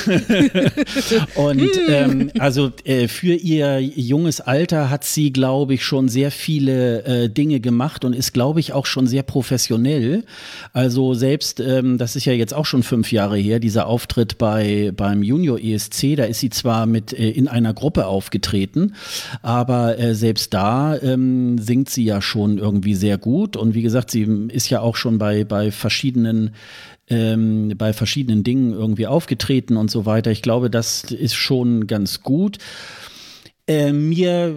und 1.35 1.69
ähm, 1.87 2.31
also 2.39 2.71
äh, 2.83 3.07
für 3.07 3.33
ihr 3.33 3.79
junges 3.79 4.41
Alter 4.41 4.89
hat 4.89 5.03
sie, 5.03 5.31
glaube 5.31 5.75
ich, 5.75 5.83
schon 5.83 6.09
sehr 6.09 6.31
viele 6.31 7.03
äh, 7.03 7.29
Dinge 7.29 7.59
gemacht 7.59 8.03
und 8.03 8.13
ist, 8.13 8.33
glaube 8.33 8.59
ich, 8.59 8.73
auch 8.73 8.85
schon 8.85 9.07
sehr 9.07 9.23
professionell. 9.23 10.25
Also 10.73 11.13
selbst, 11.13 11.59
ähm, 11.59 11.97
das 11.97 12.15
ist 12.15 12.25
ja 12.25 12.33
jetzt 12.33 12.53
auch 12.53 12.65
schon 12.65 12.83
fünf 12.83 13.11
Jahre 13.11 13.37
her, 13.37 13.59
dieser 13.59 13.87
Auftritt 13.87 14.37
bei 14.37 14.91
beim 14.95 15.23
Junior 15.23 15.59
ESC, 15.59 16.15
da 16.15 16.25
ist 16.25 16.39
sie 16.39 16.49
zwar 16.49 16.85
mit 16.85 17.13
in 17.13 17.47
einer 17.47 17.73
Gruppe 17.73 18.07
aufgetreten, 18.07 18.95
aber 19.41 19.95
selbst 20.13 20.53
da 20.53 20.97
ähm, 20.97 21.57
singt 21.57 21.89
sie 21.89 22.03
ja 22.03 22.21
schon 22.21 22.46
irgendwie 22.57 22.95
sehr 22.95 23.17
gut. 23.17 23.57
Und 23.57 23.73
wie 23.73 23.81
gesagt, 23.81 24.11
sie 24.11 24.23
ist 24.49 24.69
ja 24.69 24.79
auch 24.79 24.95
schon 24.95 25.17
bei, 25.17 25.43
bei 25.43 25.71
verschiedenen 25.71 26.51
ähm, 27.09 27.73
bei 27.77 27.93
verschiedenen 27.93 28.43
Dingen 28.43 28.73
irgendwie 28.73 29.07
aufgetreten 29.07 29.77
und 29.77 29.89
so 29.89 30.05
weiter. 30.05 30.31
Ich 30.31 30.41
glaube, 30.41 30.69
das 30.69 31.03
ist 31.05 31.35
schon 31.35 31.87
ganz 31.87 32.21
gut. 32.21 32.57
Äh, 33.67 33.93
mir 33.93 34.55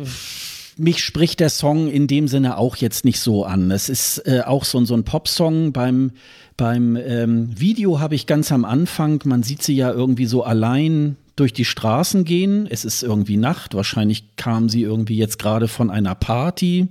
mich 0.76 1.04
spricht 1.04 1.40
der 1.40 1.50
Song 1.50 1.88
in 1.88 2.06
dem 2.06 2.26
Sinne 2.26 2.56
auch 2.56 2.76
jetzt 2.76 3.04
nicht 3.04 3.20
so 3.20 3.44
an. 3.44 3.70
Es 3.70 3.88
ist 3.88 4.26
äh, 4.26 4.42
auch 4.46 4.64
so, 4.64 4.82
so 4.84 4.94
ein 4.94 5.04
Popsong. 5.04 5.72
Beim, 5.72 6.12
beim 6.56 6.96
ähm, 6.96 7.50
Video 7.58 8.00
habe 8.00 8.14
ich 8.14 8.26
ganz 8.26 8.50
am 8.50 8.64
Anfang, 8.64 9.20
man 9.24 9.42
sieht 9.42 9.62
sie 9.62 9.74
ja 9.74 9.92
irgendwie 9.92 10.26
so 10.26 10.42
allein 10.42 11.16
durch 11.36 11.52
die 11.52 11.64
Straßen 11.64 12.24
gehen. 12.24 12.66
Es 12.68 12.84
ist 12.84 13.02
irgendwie 13.02 13.36
Nacht. 13.36 13.74
Wahrscheinlich 13.74 14.36
kam 14.36 14.68
sie 14.68 14.82
irgendwie 14.82 15.16
jetzt 15.16 15.38
gerade 15.38 15.68
von 15.68 15.90
einer 15.90 16.14
Party. 16.14 16.88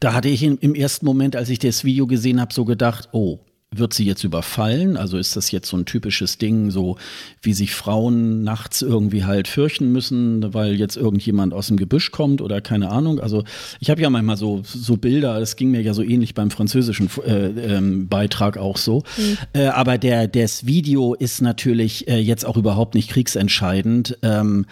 Da 0.00 0.12
hatte 0.12 0.28
ich 0.28 0.42
im 0.42 0.74
ersten 0.74 1.06
Moment, 1.06 1.36
als 1.36 1.48
ich 1.48 1.58
das 1.58 1.84
Video 1.84 2.06
gesehen 2.06 2.40
habe, 2.40 2.52
so 2.52 2.64
gedacht, 2.64 3.08
oh, 3.12 3.40
wird 3.72 3.94
sie 3.94 4.04
jetzt 4.04 4.24
überfallen? 4.24 4.96
Also 4.96 5.16
ist 5.16 5.36
das 5.36 5.52
jetzt 5.52 5.68
so 5.68 5.76
ein 5.76 5.84
typisches 5.84 6.38
Ding, 6.38 6.70
so 6.70 6.96
wie 7.40 7.52
sich 7.52 7.72
Frauen 7.72 8.42
nachts 8.42 8.82
irgendwie 8.82 9.24
halt 9.24 9.46
fürchten 9.46 9.92
müssen, 9.92 10.52
weil 10.52 10.74
jetzt 10.74 10.96
irgendjemand 10.96 11.54
aus 11.54 11.68
dem 11.68 11.76
Gebüsch 11.76 12.10
kommt 12.10 12.40
oder 12.40 12.60
keine 12.60 12.90
Ahnung. 12.90 13.20
Also 13.20 13.44
ich 13.78 13.88
habe 13.88 14.02
ja 14.02 14.10
manchmal 14.10 14.36
so, 14.36 14.62
so 14.64 14.96
Bilder, 14.96 15.38
es 15.40 15.54
ging 15.54 15.70
mir 15.70 15.82
ja 15.82 15.94
so 15.94 16.02
ähnlich 16.02 16.34
beim 16.34 16.50
französischen 16.50 17.08
äh, 17.24 17.76
ähm, 17.76 18.08
Beitrag 18.08 18.58
auch 18.58 18.76
so. 18.76 19.04
Mhm. 19.16 19.38
Äh, 19.52 19.66
aber 19.66 19.98
der, 19.98 20.26
das 20.26 20.66
Video 20.66 21.14
ist 21.14 21.40
natürlich 21.40 22.08
äh, 22.08 22.18
jetzt 22.18 22.44
auch 22.44 22.56
überhaupt 22.56 22.96
nicht 22.96 23.10
kriegsentscheidend. 23.10 24.18
Ähm, 24.22 24.66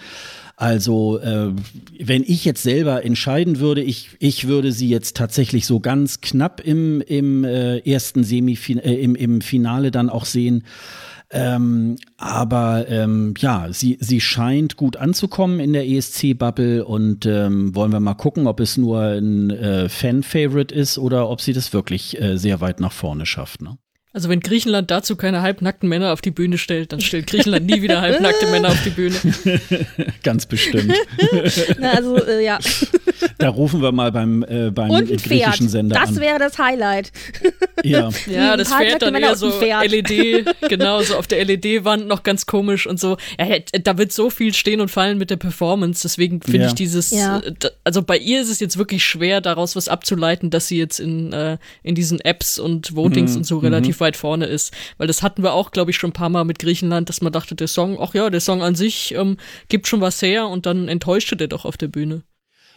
Also 0.59 1.19
äh, 1.19 1.53
wenn 1.99 2.21
ich 2.23 2.43
jetzt 2.43 2.63
selber 2.63 3.05
entscheiden 3.05 3.61
würde, 3.61 3.81
ich, 3.81 4.17
ich 4.19 4.49
würde 4.49 4.73
sie 4.73 4.89
jetzt 4.89 5.15
tatsächlich 5.15 5.65
so 5.65 5.79
ganz 5.79 6.19
knapp 6.19 6.59
im, 6.59 6.99
im 6.99 7.45
äh, 7.45 7.77
ersten 7.89 8.25
Semifin 8.25 8.77
äh, 8.77 8.95
im, 8.95 9.15
im 9.15 9.39
Finale 9.39 9.89
dann 9.89 10.09
auch 10.09 10.25
sehen. 10.25 10.65
Ähm, 11.31 11.95
aber 12.17 12.89
ähm, 12.89 13.35
ja, 13.37 13.71
sie, 13.71 13.99
sie 14.01 14.19
scheint 14.19 14.75
gut 14.75 14.97
anzukommen 14.97 15.61
in 15.61 15.71
der 15.71 15.87
ESC-Bubble 15.87 16.83
und 16.83 17.25
ähm, 17.25 17.73
wollen 17.73 17.93
wir 17.93 18.01
mal 18.01 18.15
gucken, 18.15 18.45
ob 18.45 18.59
es 18.59 18.75
nur 18.75 18.99
ein 18.99 19.51
äh, 19.51 19.87
Fan-Favorite 19.87 20.75
ist 20.75 20.97
oder 20.97 21.29
ob 21.29 21.39
sie 21.39 21.53
das 21.53 21.71
wirklich 21.71 22.21
äh, 22.21 22.35
sehr 22.35 22.59
weit 22.59 22.81
nach 22.81 22.91
vorne 22.91 23.25
schafft. 23.25 23.61
Ne? 23.61 23.77
Also 24.11 24.27
wenn 24.27 24.39
Griechenland 24.39 24.89
dazu 24.89 25.15
keine 25.15 25.41
halbnackten 25.43 25.87
Männer 25.87 26.13
auf 26.13 26.21
die 26.21 26.31
Bühne 26.31 26.57
stellt, 26.57 26.91
dann 26.91 26.99
stellt 26.99 27.27
Griechenland 27.27 27.67
nie 27.67 27.83
wieder 27.83 28.01
halbnackte 28.01 28.47
Männer 28.47 28.69
auf 28.69 28.83
die 28.83 28.89
Bühne. 28.89 29.15
Ganz 30.23 30.47
bestimmt. 30.47 30.91
Na, 31.79 31.91
also 31.91 32.15
äh, 32.25 32.43
ja. 32.43 32.57
Da 33.37 33.49
rufen 33.49 33.81
wir 33.83 33.91
mal 33.91 34.11
beim, 34.11 34.43
äh, 34.43 34.71
beim 34.71 34.89
Und 34.89 35.11
ein 35.11 35.17
griechischen 35.17 35.67
Pferd. 35.67 35.69
Sender 35.69 35.95
Das 35.99 36.09
an. 36.09 36.19
wäre 36.21 36.39
das 36.39 36.57
Highlight. 36.57 37.11
Ja. 37.83 38.09
Ja, 38.27 38.57
das 38.57 38.73
Pferd 38.73 39.01
dann 39.01 39.13
Männer 39.13 39.27
eher 39.29 39.35
so 39.35 39.51
Pferd. 39.51 39.89
LED, 39.89 40.45
genau, 40.69 41.01
so 41.01 41.15
auf 41.15 41.27
der 41.27 41.43
LED-Wand 41.45 42.07
noch 42.07 42.23
ganz 42.23 42.45
komisch 42.45 42.85
und 42.87 42.99
so. 42.99 43.17
Ja, 43.39 43.47
da 43.83 43.97
wird 43.97 44.11
so 44.11 44.29
viel 44.29 44.53
stehen 44.53 44.81
und 44.81 44.89
fallen 44.89 45.17
mit 45.17 45.29
der 45.29 45.37
Performance, 45.37 46.01
deswegen 46.03 46.41
finde 46.41 46.59
Ja. 46.61 46.67
ich 46.67 46.73
dieses, 46.73 47.11
Ja. 47.11 47.39
äh, 47.39 47.53
also 47.83 48.01
bei 48.01 48.17
ihr 48.17 48.41
ist 48.41 48.49
es 48.49 48.59
jetzt 48.59 48.77
wirklich 48.77 49.03
schwer, 49.03 49.39
daraus 49.41 49.75
was 49.75 49.87
abzuleiten, 49.87 50.49
dass 50.49 50.67
sie 50.67 50.77
jetzt 50.77 50.99
in, 50.99 51.31
äh, 51.33 51.57
in 51.83 51.95
diesen 51.95 52.19
Apps 52.21 52.59
und 52.59 52.95
Votings 52.95 53.35
und 53.35 53.45
so 53.45 53.59
relativ 53.59 53.98
weit 53.99 54.17
vorne 54.17 54.45
ist. 54.45 54.73
Weil 54.97 55.07
das 55.07 55.21
hatten 55.23 55.43
wir 55.43 55.53
auch, 55.53 55.71
glaube 55.71 55.91
ich, 55.91 55.97
schon 55.97 56.09
ein 56.11 56.13
paar 56.13 56.29
Mal 56.29 56.43
mit 56.45 56.59
Griechenland, 56.59 57.09
dass 57.09 57.21
man 57.21 57.31
dachte, 57.33 57.55
der 57.55 57.67
Song, 57.67 57.97
ach 57.99 58.13
ja, 58.13 58.29
der 58.29 58.41
Song 58.41 58.61
an 58.61 58.75
sich 58.75 59.13
ähm, 59.15 59.37
gibt 59.67 59.87
schon 59.87 60.01
was 60.01 60.21
her 60.21 60.47
und 60.47 60.65
dann 60.65 60.87
enttäuschte 60.87 61.35
der 61.35 61.47
doch 61.47 61.65
auf 61.65 61.77
der 61.77 61.87
Bühne. 61.87 62.23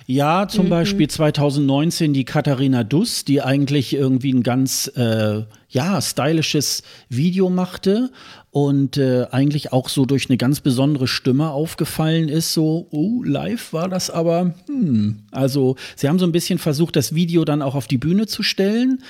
Ja, 0.07 0.43
Mhm. 0.45 0.49
zum 0.49 0.69
Beispiel 0.69 1.09
2019 1.09 2.13
die 2.13 2.25
Katharina 2.25 2.83
Duss, 2.83 3.25
die 3.25 3.41
eigentlich 3.41 3.95
irgendwie 3.95 4.33
ein 4.33 4.43
ganz 4.43 4.91
äh, 4.97 5.43
ja 5.69 6.01
stylisches 6.01 6.83
Video 7.09 7.49
machte 7.49 8.11
und 8.51 8.97
äh, 8.97 9.27
eigentlich 9.31 9.73
auch 9.73 9.89
so 9.89 10.05
durch 10.05 10.29
eine 10.29 10.37
ganz 10.37 10.61
besondere 10.61 11.07
Stimme 11.07 11.51
aufgefallen 11.51 12.29
ist. 12.29 12.53
So, 12.53 12.89
oh, 12.91 13.23
live 13.23 13.73
war 13.73 13.89
das 13.89 14.11
aber. 14.11 14.55
Hm. 14.67 15.21
Also 15.31 15.77
sie 15.95 16.09
haben 16.09 16.19
so 16.19 16.27
ein 16.27 16.33
bisschen 16.33 16.59
versucht, 16.59 16.97
das 16.97 17.15
Video 17.15 17.45
dann 17.45 17.63
auch 17.63 17.77
auf 17.77 17.87
die 17.87 17.99
Bühne 17.99 18.27
zu 18.27 18.43
stellen. 18.43 19.03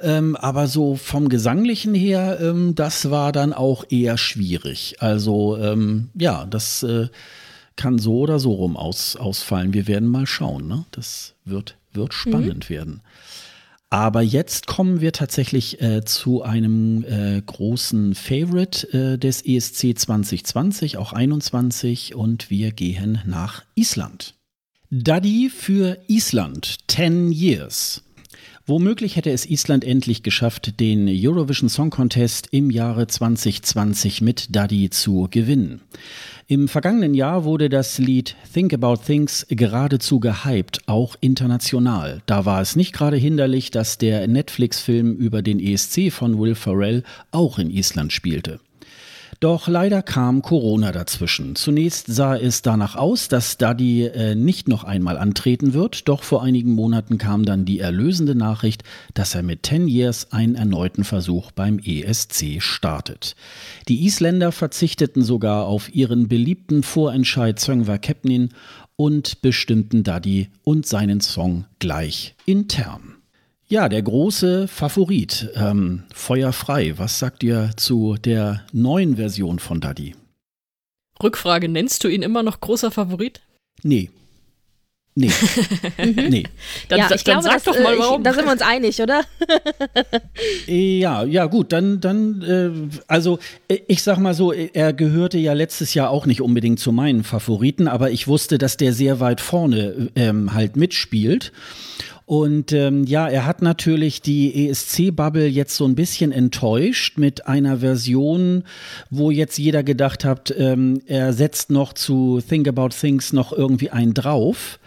Ähm, 0.00 0.36
aber 0.36 0.68
so 0.68 0.94
vom 0.96 1.28
Gesanglichen 1.28 1.94
her, 1.94 2.38
ähm, 2.40 2.74
das 2.74 3.10
war 3.10 3.32
dann 3.32 3.52
auch 3.52 3.84
eher 3.88 4.16
schwierig. 4.16 4.96
Also 5.00 5.56
ähm, 5.56 6.10
ja, 6.14 6.46
das 6.46 6.82
äh, 6.84 7.08
kann 7.74 7.98
so 7.98 8.18
oder 8.18 8.38
so 8.38 8.52
rum 8.52 8.76
aus, 8.76 9.16
ausfallen. 9.16 9.72
Wir 9.72 9.86
werden 9.86 10.08
mal 10.08 10.26
schauen. 10.26 10.68
Ne? 10.68 10.84
Das 10.90 11.34
wird, 11.44 11.76
wird 11.92 12.14
spannend 12.14 12.70
werden. 12.70 13.00
Aber 13.90 14.20
jetzt 14.20 14.66
kommen 14.66 15.00
wir 15.00 15.12
tatsächlich 15.12 15.80
äh, 15.80 16.04
zu 16.04 16.42
einem 16.42 17.04
äh, 17.04 17.40
großen 17.40 18.14
Favorite 18.14 18.86
äh, 18.92 19.18
des 19.18 19.42
ESC 19.46 19.98
2020, 19.98 20.98
auch 20.98 21.14
21, 21.14 22.14
und 22.14 22.50
wir 22.50 22.72
gehen 22.72 23.20
nach 23.24 23.64
Island. 23.74 24.34
Daddy 24.90 25.48
für 25.48 25.98
Island, 26.06 26.76
10 26.88 27.32
Years. 27.32 28.02
Womöglich 28.68 29.16
hätte 29.16 29.30
es 29.30 29.48
Island 29.48 29.82
endlich 29.82 30.22
geschafft, 30.22 30.78
den 30.78 31.08
Eurovision 31.08 31.70
Song 31.70 31.88
Contest 31.88 32.48
im 32.50 32.70
Jahre 32.70 33.06
2020 33.06 34.20
mit 34.20 34.54
Daddy 34.54 34.90
zu 34.90 35.26
gewinnen. 35.30 35.80
Im 36.48 36.68
vergangenen 36.68 37.14
Jahr 37.14 37.44
wurde 37.44 37.70
das 37.70 37.96
Lied 37.96 38.36
Think 38.52 38.74
About 38.74 38.96
Things 39.06 39.46
geradezu 39.48 40.20
gehypt, 40.20 40.82
auch 40.84 41.16
international. 41.22 42.20
Da 42.26 42.44
war 42.44 42.60
es 42.60 42.76
nicht 42.76 42.92
gerade 42.92 43.16
hinderlich, 43.16 43.70
dass 43.70 43.96
der 43.96 44.28
Netflix-Film 44.28 45.16
über 45.16 45.40
den 45.40 45.60
ESC 45.60 46.12
von 46.12 46.38
Will 46.38 46.54
Ferrell 46.54 47.04
auch 47.30 47.58
in 47.58 47.70
Island 47.70 48.12
spielte. 48.12 48.60
Doch 49.40 49.68
leider 49.68 50.02
kam 50.02 50.42
Corona 50.42 50.92
dazwischen. 50.92 51.54
Zunächst 51.54 52.06
sah 52.06 52.36
es 52.36 52.62
danach 52.62 52.96
aus, 52.96 53.28
dass 53.28 53.56
Daddy 53.56 54.04
äh, 54.04 54.34
nicht 54.34 54.68
noch 54.68 54.84
einmal 54.84 55.16
antreten 55.16 55.74
wird, 55.74 56.08
doch 56.08 56.22
vor 56.22 56.42
einigen 56.42 56.74
Monaten 56.74 57.18
kam 57.18 57.44
dann 57.44 57.64
die 57.64 57.78
erlösende 57.78 58.34
Nachricht, 58.34 58.82
dass 59.14 59.34
er 59.34 59.42
mit 59.42 59.64
10 59.66 59.88
Years 59.88 60.32
einen 60.32 60.54
erneuten 60.54 61.04
Versuch 61.04 61.52
beim 61.52 61.78
ESC 61.78 62.60
startet. 62.60 63.36
Die 63.88 64.04
Isländer 64.04 64.52
verzichteten 64.52 65.22
sogar 65.22 65.66
auf 65.66 65.94
ihren 65.94 66.28
beliebten 66.28 66.82
Vorentscheid 66.82 67.58
Söngvar 67.58 67.98
Kepnin 67.98 68.50
und 68.96 69.42
bestimmten 69.42 70.02
Daddy 70.02 70.48
und 70.64 70.84
seinen 70.84 71.20
Song 71.20 71.66
gleich 71.78 72.34
intern. 72.46 73.07
Ja, 73.70 73.90
der 73.90 74.00
große 74.00 74.66
Favorit, 74.66 75.50
ähm, 75.54 76.04
Feuerfrei. 76.14 76.94
Was 76.96 77.18
sagt 77.18 77.42
ihr 77.42 77.72
zu 77.76 78.16
der 78.16 78.62
neuen 78.72 79.16
Version 79.16 79.58
von 79.58 79.82
Daddy? 79.82 80.14
Rückfrage, 81.22 81.68
nennst 81.68 82.02
du 82.02 82.08
ihn 82.08 82.22
immer 82.22 82.42
noch 82.42 82.60
großer 82.60 82.90
Favorit? 82.90 83.42
Nee. 83.82 84.08
Nee. 85.14 85.30
nee. 85.98 86.44
Dann, 86.88 86.98
ja, 87.00 87.10
ich 87.12 87.24
dann 87.24 87.40
glaube, 87.40 87.42
sag 87.42 87.52
das, 87.52 87.64
doch 87.64 87.82
mal 87.82 87.94
äh, 87.94 87.98
warum. 87.98 88.20
Ich, 88.20 88.24
da 88.24 88.32
sind 88.32 88.46
wir 88.46 88.52
uns 88.52 88.62
einig, 88.62 89.02
oder? 89.02 89.22
Ja, 90.66 91.24
ja, 91.24 91.46
gut, 91.46 91.72
dann, 91.72 92.00
dann, 92.00 92.42
äh, 92.42 92.96
also 93.06 93.38
äh, 93.66 93.80
ich 93.88 94.02
sag 94.02 94.18
mal 94.18 94.32
so, 94.32 94.52
er 94.52 94.92
gehörte 94.94 95.36
ja 95.36 95.52
letztes 95.52 95.92
Jahr 95.92 96.08
auch 96.08 96.24
nicht 96.24 96.40
unbedingt 96.40 96.78
zu 96.78 96.92
meinen 96.92 97.24
Favoriten, 97.24 97.88
aber 97.88 98.12
ich 98.12 98.28
wusste, 98.28 98.56
dass 98.56 98.78
der 98.78 98.94
sehr 98.94 99.20
weit 99.20 99.40
vorne 99.40 100.10
ähm, 100.14 100.54
halt 100.54 100.76
mitspielt. 100.76 101.52
Und 102.28 102.72
ähm, 102.74 103.04
ja, 103.04 103.26
er 103.26 103.46
hat 103.46 103.62
natürlich 103.62 104.20
die 104.20 104.68
ESC-Bubble 104.68 105.46
jetzt 105.46 105.74
so 105.74 105.86
ein 105.86 105.94
bisschen 105.94 106.30
enttäuscht 106.30 107.16
mit 107.16 107.46
einer 107.46 107.78
Version, 107.78 108.64
wo 109.08 109.30
jetzt 109.30 109.56
jeder 109.56 109.82
gedacht 109.82 110.26
hat, 110.26 110.54
ähm, 110.58 111.00
er 111.06 111.32
setzt 111.32 111.70
noch 111.70 111.94
zu 111.94 112.42
Think 112.46 112.68
About 112.68 112.90
Things 112.90 113.32
noch 113.32 113.54
irgendwie 113.54 113.88
einen 113.88 114.12
drauf 114.12 114.78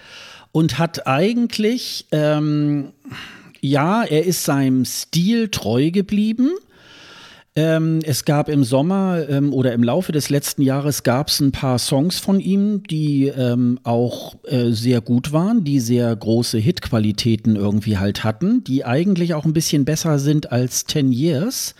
und 0.51 0.77
hat 0.77 1.07
eigentlich, 1.07 2.05
ähm, 2.11 2.89
ja, 3.59 4.03
er 4.03 4.23
ist 4.23 4.43
seinem 4.43 4.85
Stil 4.85 5.47
treu 5.49 5.89
geblieben. 5.89 6.51
Ähm, 7.53 7.99
es 8.05 8.23
gab 8.23 8.47
im 8.47 8.63
Sommer 8.63 9.27
ähm, 9.27 9.53
oder 9.53 9.73
im 9.73 9.83
Laufe 9.83 10.13
des 10.13 10.29
letzten 10.29 10.61
Jahres 10.61 11.03
gab 11.03 11.27
es 11.27 11.41
ein 11.41 11.51
paar 11.51 11.79
Songs 11.79 12.17
von 12.17 12.39
ihm, 12.39 12.83
die 12.83 13.27
ähm, 13.27 13.77
auch 13.83 14.35
äh, 14.45 14.71
sehr 14.71 15.01
gut 15.01 15.33
waren, 15.33 15.65
die 15.65 15.81
sehr 15.81 16.15
große 16.15 16.57
Hitqualitäten 16.59 17.57
irgendwie 17.57 17.97
halt 17.97 18.23
hatten, 18.23 18.63
die 18.63 18.85
eigentlich 18.85 19.33
auch 19.33 19.43
ein 19.43 19.51
bisschen 19.51 19.83
besser 19.83 20.17
sind 20.17 20.53
als 20.53 20.85
10 20.85 21.11
Years. 21.11 21.75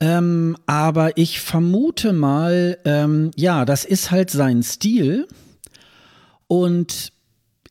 Ähm, 0.00 0.56
aber 0.64 1.18
ich 1.18 1.40
vermute 1.40 2.14
mal, 2.14 2.78
ähm, 2.86 3.30
ja, 3.36 3.66
das 3.66 3.84
ist 3.84 4.10
halt 4.10 4.30
sein 4.30 4.62
Stil. 4.62 5.28
Und 6.46 7.12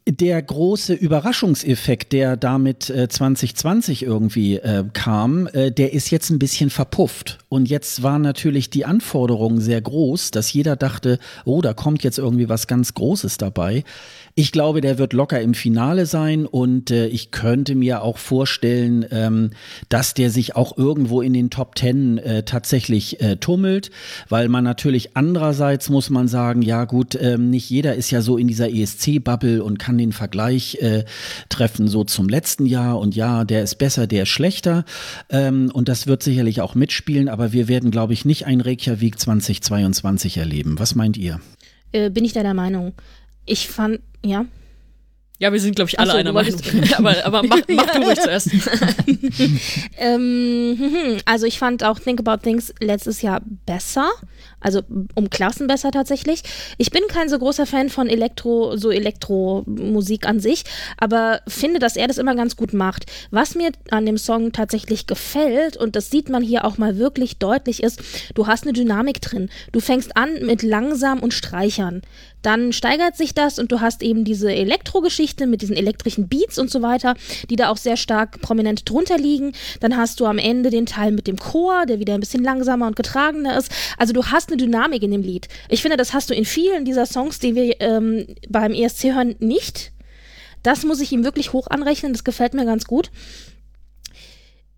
der 0.08 0.42
große 0.42 0.94
Überraschungseffekt, 0.94 2.14
der 2.14 2.38
damit 2.38 2.90
äh, 2.90 3.10
2020 3.10 4.04
irgendwie 4.04 4.56
äh, 4.56 4.86
kam, 4.94 5.48
äh, 5.48 5.72
der 5.72 5.94
ist 5.94 6.12
jetzt 6.12 6.30
ein 6.30 6.40
bisschen 6.40 6.70
verpufft. 6.70 7.40
Und 7.50 7.68
jetzt 7.70 8.04
war 8.04 8.18
natürlich 8.18 8.70
die 8.70 8.86
Anforderung 8.86 9.60
sehr 9.60 9.82
groß, 9.82 10.32
dass 10.32 10.54
jeder 10.54 10.76
dachte, 10.78 11.20
oh, 11.44 11.62
da 11.62 11.74
kommt 11.74 12.04
jetzt 12.04 12.20
irgendwie 12.20 12.48
was 12.48 12.68
ganz 12.68 12.94
Großes 12.94 13.38
dabei. 13.38 13.84
Ich 14.40 14.52
glaube, 14.52 14.82
der 14.82 15.00
wird 15.00 15.14
locker 15.14 15.42
im 15.42 15.56
Finale 15.56 16.06
sein 16.06 16.46
und 16.46 16.92
äh, 16.92 17.08
ich 17.08 17.32
könnte 17.32 17.74
mir 17.74 18.04
auch 18.04 18.20
vorstellen, 18.20 19.04
ähm, 19.10 19.50
dass 19.90 20.14
der 20.14 20.30
sich 20.30 20.56
auch 20.56 20.78
irgendwo 20.78 21.24
in 21.24 21.34
den 21.34 21.50
Top 21.50 21.74
Ten 21.74 22.20
äh, 22.20 22.44
tatsächlich 22.44 23.20
äh, 23.20 23.38
tummelt, 23.38 23.90
weil 24.30 24.48
man 24.48 24.64
natürlich 24.64 25.18
andererseits 25.18 25.90
muss 25.90 26.12
man 26.12 26.28
sagen, 26.28 26.62
ja 26.62 26.86
gut, 26.86 27.18
ähm, 27.20 27.50
nicht 27.50 27.68
jeder 27.72 27.96
ist 27.96 28.12
ja 28.12 28.22
so 28.22 28.38
in 28.38 28.48
dieser 28.48 28.70
ESC-Bubble 28.72 29.64
und 29.64 29.80
kann 29.80 29.98
den 29.98 30.12
Vergleich 30.12 30.78
äh, 30.82 31.06
treffen 31.50 31.88
so 31.88 32.04
zum 32.04 32.30
letzten 32.30 32.68
Jahr 32.68 33.00
und 33.00 33.16
ja, 33.16 33.44
der 33.44 33.64
ist 33.64 33.80
besser, 33.80 34.06
der 34.06 34.22
ist 34.22 34.30
schlechter 34.30 34.86
ähm, 35.32 35.72
und 35.74 35.90
das 35.90 36.06
wird 36.06 36.22
sicherlich 36.22 36.62
auch 36.62 36.76
mitspielen, 36.76 37.28
aber 37.28 37.54
wir 37.54 37.68
werden, 37.68 37.90
glaube 37.90 38.14
ich, 38.14 38.24
nicht 38.24 38.46
ein 38.46 38.62
Reykjavik 38.62 39.20
2022 39.20 40.38
erleben. 40.38 40.78
Was 40.78 40.94
meint 40.94 41.18
ihr? 41.18 41.40
Äh, 41.92 42.12
bin 42.12 42.24
ich 42.24 42.34
deiner 42.34 42.54
Meinung. 42.54 42.94
Ich 43.48 43.68
fand, 43.68 44.02
ja. 44.24 44.46
Ja, 45.40 45.54
wir 45.54 45.60
sind, 45.60 45.76
glaube 45.76 45.90
ich, 45.90 46.00
alle 46.00 46.12
so, 46.12 46.18
einer 46.18 46.34
Meinung. 46.34 46.60
aber 46.98 47.26
aber 47.26 47.44
mach, 47.44 47.60
mach 47.70 47.92
du 47.92 48.00
ruhig 48.00 48.20
zuerst. 48.20 48.52
ähm, 49.98 50.76
hm, 50.78 50.94
hm. 50.94 51.18
also 51.26 51.46
ich 51.46 51.60
fand 51.60 51.84
auch 51.84 52.00
Think 52.00 52.20
About 52.20 52.44
Things 52.44 52.74
letztes 52.80 53.22
Jahr 53.22 53.42
besser. 53.66 54.10
Also 54.68 54.82
um 55.16 55.30
Klassen 55.30 55.68
besser 55.68 55.92
tatsächlich. 55.92 56.42
Ich 56.78 56.92
bin 56.92 57.04
kein 57.08 57.30
so 57.30 57.40
großer 57.40 57.66
Fan 57.66 57.88
von 57.88 58.10
Elektro, 58.10 58.76
so 58.76 58.92
Elektromusik 58.92 60.28
an 60.28 60.42
sich, 60.42 60.66
aber 60.98 61.40
finde, 61.48 61.80
dass 61.80 61.96
er 61.96 62.10
das 62.10 62.18
immer 62.18 62.36
ganz 62.36 62.58
gut 62.58 62.74
macht. 62.74 63.06
Was 63.32 63.56
mir 63.56 63.72
an 63.92 64.06
dem 64.06 64.18
Song 64.18 64.52
tatsächlich 64.52 65.08
gefällt, 65.08 65.78
und 65.78 65.96
das 65.96 66.12
sieht 66.12 66.28
man 66.28 66.44
hier 66.44 66.66
auch 66.66 66.78
mal 66.78 66.98
wirklich 66.98 67.38
deutlich, 67.38 67.82
ist, 67.82 68.02
du 68.36 68.46
hast 68.46 68.64
eine 68.64 68.74
Dynamik 68.74 69.22
drin. 69.22 69.50
Du 69.72 69.80
fängst 69.80 70.18
an 70.18 70.46
mit 70.46 70.64
langsam 70.64 71.20
und 71.20 71.34
Streichern. 71.34 72.02
Dann 72.42 72.72
steigert 72.72 73.18
sich 73.18 73.34
das 73.34 73.60
und 73.60 73.72
du 73.72 73.82
hast 73.82 74.02
eben 74.04 74.24
diese 74.24 74.54
Elektro-Geschichte 74.54 75.48
mit 75.48 75.62
diesen 75.62 75.76
elektrischen 75.76 76.28
Beats 76.28 76.58
und 76.58 76.70
so 76.70 76.82
weiter, 76.82 77.16
die 77.50 77.56
da 77.56 77.70
auch 77.70 77.78
sehr 77.78 77.98
stark 77.98 78.42
prominent 78.42 78.90
drunter 78.90 79.18
liegen. 79.18 79.54
Dann 79.80 79.98
hast 79.98 80.20
du 80.20 80.26
am 80.26 80.38
Ende 80.38 80.70
den 80.70 80.86
Teil 80.86 81.12
mit 81.12 81.28
dem 81.28 81.38
Chor, 81.38 81.86
der 81.86 82.00
wieder 82.00 82.14
ein 82.14 82.20
bisschen 82.20 82.44
langsamer 82.44 82.88
und 82.88 82.96
getragener 82.96 83.58
ist. 83.58 83.72
Also 83.98 84.14
du 84.14 84.28
hast 84.28 84.50
eine 84.50 84.57
Dynamik 84.58 85.04
in 85.04 85.12
dem 85.12 85.22
Lied. 85.22 85.48
Ich 85.70 85.82
finde, 85.82 85.98
das 85.98 86.14
hast 86.14 86.30
du 86.30 86.34
in 86.34 86.46
vielen 86.46 86.86
dieser 86.86 87.06
Songs, 87.06 87.40
die 87.40 87.56
wir 87.56 87.80
ähm, 87.82 88.28
beim 88.50 88.74
ESC 88.74 89.14
hören, 89.14 89.36
nicht. 89.40 89.92
Das 90.64 90.84
muss 90.84 91.00
ich 91.00 91.12
ihm 91.12 91.24
wirklich 91.24 91.54
hoch 91.54 91.68
anrechnen. 91.68 92.14
Das 92.14 92.24
gefällt 92.24 92.54
mir 92.54 92.66
ganz 92.66 92.86
gut 92.86 93.12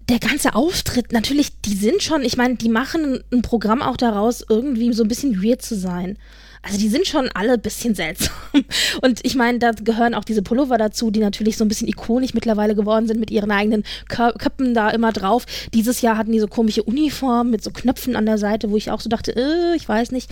der 0.10 0.20
ganze 0.20 0.56
Auftritt, 0.56 1.12
natürlich, 1.12 1.62
die 1.62 1.76
sind 1.76 2.02
schon, 2.02 2.24
ich 2.24 2.36
meine, 2.36 2.56
die 2.56 2.70
machen 2.70 3.24
ein 3.32 3.44
Programm 3.44 3.82
auch 3.82 3.96
daraus, 3.96 4.44
irgendwie 4.48 4.92
so 4.92 5.04
ein 5.04 5.08
bisschen 5.08 5.44
weird 5.44 5.62
zu 5.62 5.76
sein. 5.76 6.18
Also 6.62 6.78
die 6.78 6.90
sind 6.90 7.08
schon 7.08 7.30
alle 7.34 7.54
ein 7.54 7.62
bisschen 7.62 7.96
seltsam. 7.96 8.34
Und 9.02 9.20
ich 9.24 9.36
meine, 9.36 9.60
da 9.60 9.72
gehören 9.72 10.14
auch 10.14 10.26
diese 10.26 10.42
Pullover 10.42 10.78
dazu, 10.78 11.10
die 11.10 11.22
natürlich 11.22 11.58
so 11.58 11.64
ein 11.64 11.70
bisschen 11.70 11.88
ikonisch 11.88 12.34
mittlerweile 12.34 12.76
geworden 12.76 13.08
sind 13.08 13.20
mit 13.20 13.32
ihren 13.32 13.52
eigenen 13.52 13.84
Köppen 14.08 14.74
da 14.74 14.90
immer 14.90 15.14
drauf. 15.14 15.46
Dieses 15.74 16.02
Jahr 16.02 16.18
hatten 16.18 16.32
die 16.32 16.40
so 16.40 16.48
komische 16.48 16.84
Uniformen 16.84 17.52
mit 17.52 17.64
so 17.64 17.72
Knöpfen 17.72 18.16
an 18.16 18.26
der 18.26 18.38
Seite, 18.38 18.72
wo 18.72 18.78
ich 18.78 18.92
auch 18.92 19.00
so 19.00 19.10
dachte, 19.10 19.36
äh, 19.36 19.76
ich 19.76 19.88
weiß 19.88 20.12
nicht. 20.12 20.30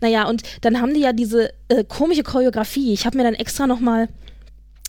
Naja, 0.00 0.28
und 0.28 0.42
dann 0.60 0.80
haben 0.80 0.92
die 0.92 1.00
ja 1.00 1.12
diese 1.12 1.50
äh, 1.68 1.84
komische 1.84 2.22
Choreografie. 2.22 2.92
Ich 2.92 3.06
habe 3.06 3.16
mir 3.16 3.24
dann 3.24 3.34
extra 3.34 3.66
nochmal 3.66 4.08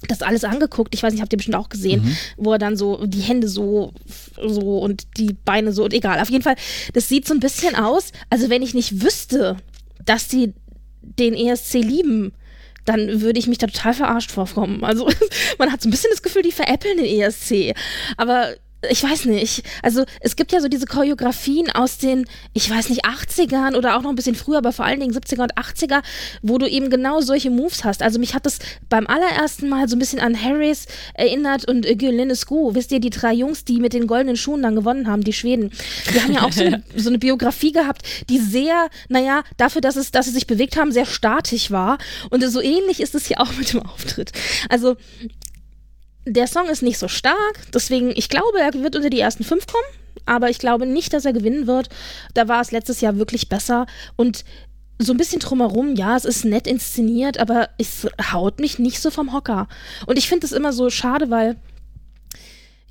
das 0.08 0.22
alles 0.22 0.44
angeguckt. 0.44 0.94
Ich 0.96 1.04
weiß 1.04 1.14
nicht, 1.14 1.22
habt 1.22 1.32
ihr 1.32 1.38
bestimmt 1.38 1.58
auch 1.58 1.70
gesehen, 1.70 2.04
mhm. 2.04 2.16
wo 2.38 2.54
er 2.54 2.58
dann 2.58 2.76
so 2.76 3.06
die 3.06 3.22
Hände 3.22 3.48
so, 3.48 3.94
so 4.36 4.80
und 4.80 5.06
die 5.18 5.34
Beine 5.46 5.72
so 5.72 5.84
und 5.84 5.94
egal. 5.94 6.20
Auf 6.20 6.30
jeden 6.30 6.44
Fall, 6.44 6.56
das 6.94 7.08
sieht 7.08 7.28
so 7.28 7.34
ein 7.34 7.40
bisschen 7.40 7.76
aus, 7.76 8.12
also 8.30 8.50
wenn 8.50 8.62
ich 8.62 8.74
nicht 8.74 9.04
wüsste, 9.04 9.58
dass 10.06 10.28
die 10.28 10.54
den 11.02 11.34
ESC 11.34 11.76
lieben, 11.76 12.34
dann 12.86 13.22
würde 13.22 13.40
ich 13.40 13.48
mich 13.48 13.58
da 13.58 13.68
total 13.68 13.94
verarscht 13.94 14.32
vorkommen. 14.32 14.84
Also 14.84 15.10
man 15.58 15.72
hat 15.72 15.82
so 15.82 15.88
ein 15.88 15.92
bisschen 15.92 16.12
das 16.12 16.22
Gefühl, 16.22 16.42
die 16.42 16.52
veräppeln 16.52 16.98
den 16.98 17.06
ESC. 17.06 17.76
Aber 18.18 18.56
ich 18.90 19.04
weiß 19.04 19.26
nicht. 19.26 19.64
Also 19.84 20.06
es 20.22 20.36
gibt 20.36 20.52
ja 20.52 20.60
so 20.60 20.68
diese 20.68 20.86
Choreografien 20.86 21.70
aus 21.70 21.98
den, 21.98 22.26
ich 22.54 22.70
weiß 22.70 22.90
nicht, 22.90 23.06
80ern 23.06 23.76
oder 23.76 23.96
auch 23.96 24.02
noch 24.02 24.10
ein 24.10 24.16
bisschen 24.16 24.36
früher, 24.36 24.58
aber 24.58 24.72
vor 24.72 24.86
allen 24.86 25.00
Dingen 25.00 25.14
70er 25.14 25.44
und 25.44 25.56
80er, 25.56 26.02
wo 26.42 26.58
du 26.58 26.68
eben 26.68 26.90
genau 26.90 27.22
solche 27.22 27.52
Moves 27.52 27.84
hast. 27.84 28.02
Also 28.02 28.20
mich 28.20 28.34
hat 28.34 28.46
das 28.46 28.60
beim 28.90 29.06
allerersten 29.08 29.70
Mal 29.70 29.88
so 29.88 29.96
ein 29.96 30.00
bisschen 30.00 30.20
an 30.20 30.42
Harris 30.42 30.88
erinnert 31.14 31.68
und 31.68 31.86
äh, 31.86 31.94
Linescu. 31.94 32.74
Wisst 32.74 32.92
ihr, 32.92 33.00
die 33.00 33.12
drei 33.12 33.34
Jungs, 33.34 33.66
die 33.66 33.80
mit 33.80 33.94
den 33.94 34.08
goldenen 34.08 34.36
Schuhen 34.36 34.64
dann 34.64 34.76
gewonnen 34.76 35.08
haben, 35.08 35.24
die 35.24 35.34
Schweden. 35.34 35.72
Die 36.14 36.22
haben 36.22 36.34
ja 36.34 36.44
auch 36.44 36.52
so 36.52 36.64
eine, 36.66 36.84
so 36.96 37.10
eine 37.10 37.20
Biografie 37.20 37.72
gehabt, 37.72 38.02
die 38.30 38.40
sehr, 38.40 38.90
naja, 39.10 39.44
dafür, 39.58 39.82
dass, 39.82 39.96
es, 39.96 40.12
dass 40.12 40.26
sie 40.26 40.32
sich 40.32 40.48
bewegt 40.48 40.76
haben, 40.78 40.92
sehr 40.92 41.06
statisch 41.06 41.72
war. 41.72 41.98
Und 42.30 42.44
so 42.44 42.62
ähnlich 42.62 43.00
ist 43.00 43.14
es 43.14 43.28
hier 43.28 43.40
auch 43.40 43.54
mit 43.58 43.74
dem 43.74 43.84
Auftritt. 43.84 44.32
Also 44.70 44.98
der 46.26 46.48
Song 46.48 46.68
ist 46.68 46.84
nicht 46.84 47.00
so 47.00 47.08
stark, 47.08 47.72
deswegen, 47.74 48.12
ich 48.16 48.30
glaube, 48.30 48.60
er 48.60 48.74
wird 48.74 48.96
unter 48.96 49.10
die 49.10 49.20
ersten 49.20 49.44
fünf 49.44 49.68
kommen, 49.68 49.84
aber 50.26 50.50
ich 50.50 50.60
glaube 50.60 50.86
nicht, 50.86 51.14
dass 51.14 51.26
er 51.26 51.34
gewinnen 51.34 51.68
wird. 51.68 51.90
Da 52.34 52.48
war 52.48 52.62
es 52.62 52.72
letztes 52.72 53.02
Jahr 53.02 53.18
wirklich 53.18 53.50
besser 53.50 53.88
und 54.16 54.46
so 55.00 55.14
ein 55.14 55.18
bisschen 55.18 55.40
drumherum, 55.40 55.96
ja, 55.96 56.16
es 56.16 56.26
ist 56.26 56.46
nett 56.46 56.68
inszeniert, 56.68 57.40
aber 57.40 57.70
es 57.80 58.08
haut 58.32 58.60
mich 58.60 58.78
nicht 58.78 59.02
so 59.02 59.10
vom 59.10 59.34
Hocker. 59.34 59.68
Und 60.06 60.18
ich 60.18 60.30
finde 60.30 60.46
es 60.46 60.52
immer 60.52 60.74
so 60.74 60.92
schade, 60.92 61.32
weil 61.32 61.58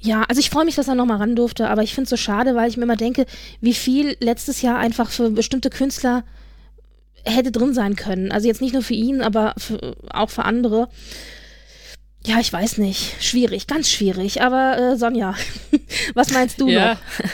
ja, 0.03 0.25
also 0.29 0.41
ich 0.41 0.51
freue 0.51 0.65
mich, 0.65 0.75
dass 0.75 0.89
er 0.89 0.95
nochmal 0.95 1.19
ran 1.19 1.37
durfte, 1.37 1.69
aber 1.69 1.83
ich 1.83 1.95
finde 1.95 2.05
es 2.05 2.11
so 2.11 2.17
schade, 2.17 2.55
weil 2.55 2.69
ich 2.69 2.77
mir 2.77 2.85
immer 2.85 2.97
denke, 2.97 3.27
wie 3.61 3.75
viel 3.75 4.17
letztes 4.21 4.63
Jahr 4.63 4.79
einfach 4.79 5.11
für 5.11 5.31
bestimmte 5.31 5.69
Künstler 5.71 6.25
hätte 7.25 7.53
drin 7.53 7.75
sein 7.75 7.97
können. 7.97 8.33
Also 8.33 8.49
jetzt 8.49 8.63
nicht 8.63 8.73
nur 8.73 8.83
für 8.83 8.95
ihn, 8.95 9.21
aber 9.21 9.55
für, 9.59 9.97
auch 10.11 10.31
für 10.31 10.45
andere. 10.45 10.89
Ja, 12.27 12.39
ich 12.39 12.53
weiß 12.53 12.79
nicht. 12.79 13.23
Schwierig, 13.23 13.67
ganz 13.67 13.91
schwierig. 13.91 14.43
Aber 14.43 14.79
äh, 14.79 14.97
Sonja, 14.97 15.35
was 16.15 16.31
meinst 16.33 16.61
du 16.61 16.69
ja. 16.69 16.95
noch? 16.95 17.01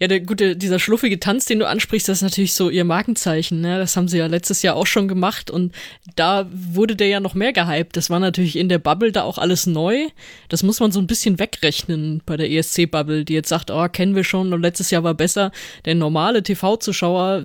Ja, 0.00 0.08
der 0.08 0.20
gute, 0.20 0.56
dieser 0.56 0.78
schluffige 0.78 1.20
Tanz, 1.20 1.44
den 1.44 1.58
du 1.58 1.68
ansprichst, 1.68 2.08
das 2.08 2.18
ist 2.18 2.22
natürlich 2.22 2.54
so 2.54 2.70
ihr 2.70 2.84
Markenzeichen. 2.84 3.60
Ne? 3.60 3.76
Das 3.78 3.98
haben 3.98 4.08
sie 4.08 4.16
ja 4.16 4.28
letztes 4.28 4.62
Jahr 4.62 4.74
auch 4.74 4.86
schon 4.86 5.08
gemacht 5.08 5.50
und 5.50 5.74
da 6.16 6.48
wurde 6.50 6.96
der 6.96 7.08
ja 7.08 7.20
noch 7.20 7.34
mehr 7.34 7.52
gehypt. 7.52 7.98
Das 7.98 8.08
war 8.08 8.18
natürlich 8.18 8.56
in 8.56 8.70
der 8.70 8.78
Bubble 8.78 9.12
da 9.12 9.24
auch 9.24 9.36
alles 9.36 9.66
neu. 9.66 10.06
Das 10.48 10.62
muss 10.62 10.80
man 10.80 10.90
so 10.90 11.00
ein 11.00 11.06
bisschen 11.06 11.38
wegrechnen 11.38 12.22
bei 12.24 12.38
der 12.38 12.50
ESC-Bubble, 12.50 13.26
die 13.26 13.34
jetzt 13.34 13.50
sagt, 13.50 13.70
oh, 13.70 13.86
kennen 13.88 14.16
wir 14.16 14.24
schon 14.24 14.54
und 14.54 14.62
letztes 14.62 14.90
Jahr 14.90 15.04
war 15.04 15.12
besser. 15.12 15.52
Der 15.84 15.94
normale 15.94 16.42
TV-Zuschauer 16.42 17.44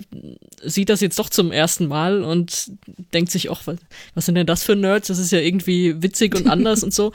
sieht 0.63 0.87
das 0.87 1.01
jetzt 1.01 1.19
doch 1.19 1.29
zum 1.29 1.51
ersten 1.51 1.89
Mal 1.89 2.23
und 2.23 2.71
denkt 3.13 3.31
sich, 3.31 3.51
ach, 3.51 3.63
was, 3.65 3.79
was 4.13 4.27
sind 4.27 4.35
denn 4.35 4.47
das 4.47 4.63
für 4.63 4.77
Nerds? 4.77 5.09
Das 5.09 5.19
ist 5.19 5.33
ja 5.33 5.39
irgendwie 5.39 6.01
witzig 6.01 6.33
und 6.35 6.47
anders 6.47 6.85
und 6.85 6.93
so. 6.93 7.11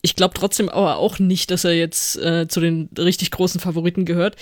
Ich 0.00 0.16
glaube 0.16 0.32
trotzdem 0.32 0.70
aber 0.70 0.96
auch 0.96 1.18
nicht, 1.18 1.50
dass 1.50 1.64
er 1.64 1.74
jetzt 1.74 2.16
äh, 2.16 2.48
zu 2.48 2.60
den 2.60 2.88
richtig 2.96 3.30
großen 3.32 3.60
Favoriten 3.60 4.06
gehört 4.06 4.36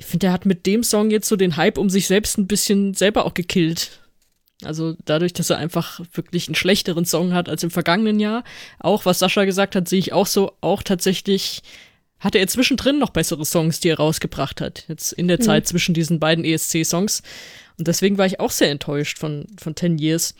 ich 0.00 0.06
finde, 0.06 0.28
er 0.28 0.32
hat 0.32 0.46
mit 0.46 0.64
dem 0.64 0.82
Song 0.82 1.10
jetzt 1.10 1.28
so 1.28 1.36
den 1.36 1.58
Hype 1.58 1.76
um 1.76 1.90
sich 1.90 2.06
selbst 2.06 2.38
ein 2.38 2.46
bisschen 2.46 2.94
selber 2.94 3.26
auch 3.26 3.34
gekillt. 3.34 4.00
Also 4.64 4.96
dadurch, 5.04 5.34
dass 5.34 5.50
er 5.50 5.58
einfach 5.58 6.00
wirklich 6.14 6.48
einen 6.48 6.54
schlechteren 6.54 7.04
Song 7.04 7.34
hat 7.34 7.50
als 7.50 7.62
im 7.64 7.70
vergangenen 7.70 8.18
Jahr. 8.18 8.42
Auch 8.78 9.04
was 9.04 9.18
Sascha 9.18 9.44
gesagt 9.44 9.76
hat, 9.76 9.90
sehe 9.90 9.98
ich 9.98 10.14
auch 10.14 10.26
so. 10.26 10.52
Auch 10.62 10.82
tatsächlich 10.82 11.60
hatte 12.18 12.38
er 12.38 12.46
zwischendrin 12.46 12.98
noch 12.98 13.10
bessere 13.10 13.44
Songs, 13.44 13.80
die 13.80 13.90
er 13.90 13.98
rausgebracht 13.98 14.62
hat. 14.62 14.84
Jetzt 14.88 15.12
in 15.12 15.28
der 15.28 15.36
mhm. 15.36 15.42
Zeit 15.42 15.68
zwischen 15.68 15.92
diesen 15.92 16.18
beiden 16.18 16.46
ESC-Songs. 16.46 17.22
Und 17.76 17.86
deswegen 17.86 18.16
war 18.16 18.24
ich 18.24 18.40
auch 18.40 18.50
sehr 18.50 18.70
enttäuscht 18.70 19.18
von, 19.18 19.46
von 19.58 19.74
Ten 19.74 19.98
Years. 19.98 20.34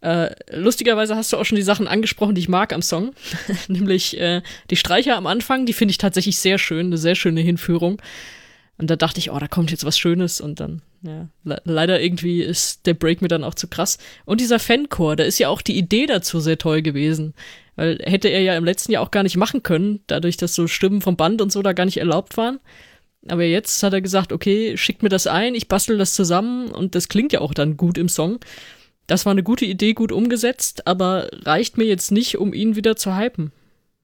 Äh, 0.00 0.34
lustigerweise 0.50 1.14
hast 1.14 1.32
du 1.32 1.36
auch 1.36 1.44
schon 1.44 1.56
die 1.56 1.62
Sachen 1.62 1.86
angesprochen, 1.86 2.34
die 2.34 2.40
ich 2.40 2.48
mag 2.48 2.72
am 2.72 2.82
Song. 2.82 3.12
Nämlich 3.68 4.18
äh, 4.18 4.42
die 4.68 4.76
Streicher 4.76 5.16
am 5.16 5.28
Anfang, 5.28 5.64
die 5.64 5.74
finde 5.74 5.92
ich 5.92 5.98
tatsächlich 5.98 6.40
sehr 6.40 6.58
schön, 6.58 6.86
eine 6.86 6.98
sehr 6.98 7.14
schöne 7.14 7.40
Hinführung. 7.40 8.02
Und 8.80 8.88
da 8.88 8.96
dachte 8.96 9.18
ich, 9.18 9.30
oh, 9.30 9.38
da 9.38 9.46
kommt 9.46 9.70
jetzt 9.70 9.84
was 9.84 9.98
Schönes 9.98 10.40
und 10.40 10.58
dann, 10.58 10.80
ja, 11.02 11.28
le 11.44 11.60
leider 11.64 12.00
irgendwie 12.00 12.40
ist 12.40 12.86
der 12.86 12.94
Break 12.94 13.20
mir 13.20 13.28
dann 13.28 13.44
auch 13.44 13.54
zu 13.54 13.68
krass. 13.68 13.98
Und 14.24 14.40
dieser 14.40 14.58
Fancore, 14.58 15.16
da 15.16 15.24
ist 15.24 15.38
ja 15.38 15.48
auch 15.48 15.60
die 15.60 15.76
Idee 15.76 16.06
dazu 16.06 16.40
sehr 16.40 16.56
toll 16.56 16.80
gewesen. 16.80 17.34
Weil 17.76 17.98
hätte 18.02 18.28
er 18.28 18.40
ja 18.40 18.56
im 18.56 18.64
letzten 18.64 18.92
Jahr 18.92 19.02
auch 19.02 19.10
gar 19.10 19.22
nicht 19.22 19.36
machen 19.36 19.62
können, 19.62 20.00
dadurch, 20.06 20.38
dass 20.38 20.54
so 20.54 20.66
Stimmen 20.66 21.02
vom 21.02 21.16
Band 21.16 21.42
und 21.42 21.52
so 21.52 21.60
da 21.60 21.74
gar 21.74 21.84
nicht 21.84 21.98
erlaubt 21.98 22.38
waren. 22.38 22.58
Aber 23.28 23.44
jetzt 23.44 23.82
hat 23.82 23.92
er 23.92 24.00
gesagt, 24.00 24.32
okay, 24.32 24.78
schickt 24.78 25.02
mir 25.02 25.10
das 25.10 25.26
ein, 25.26 25.54
ich 25.54 25.68
bastel 25.68 25.98
das 25.98 26.14
zusammen 26.14 26.68
und 26.70 26.94
das 26.94 27.08
klingt 27.08 27.34
ja 27.34 27.42
auch 27.42 27.52
dann 27.52 27.76
gut 27.76 27.98
im 27.98 28.08
Song. 28.08 28.38
Das 29.06 29.26
war 29.26 29.32
eine 29.32 29.42
gute 29.42 29.66
Idee, 29.66 29.92
gut 29.92 30.10
umgesetzt, 30.10 30.86
aber 30.86 31.28
reicht 31.44 31.76
mir 31.76 31.84
jetzt 31.84 32.12
nicht, 32.12 32.38
um 32.38 32.54
ihn 32.54 32.76
wieder 32.76 32.96
zu 32.96 33.14
hypen. 33.14 33.52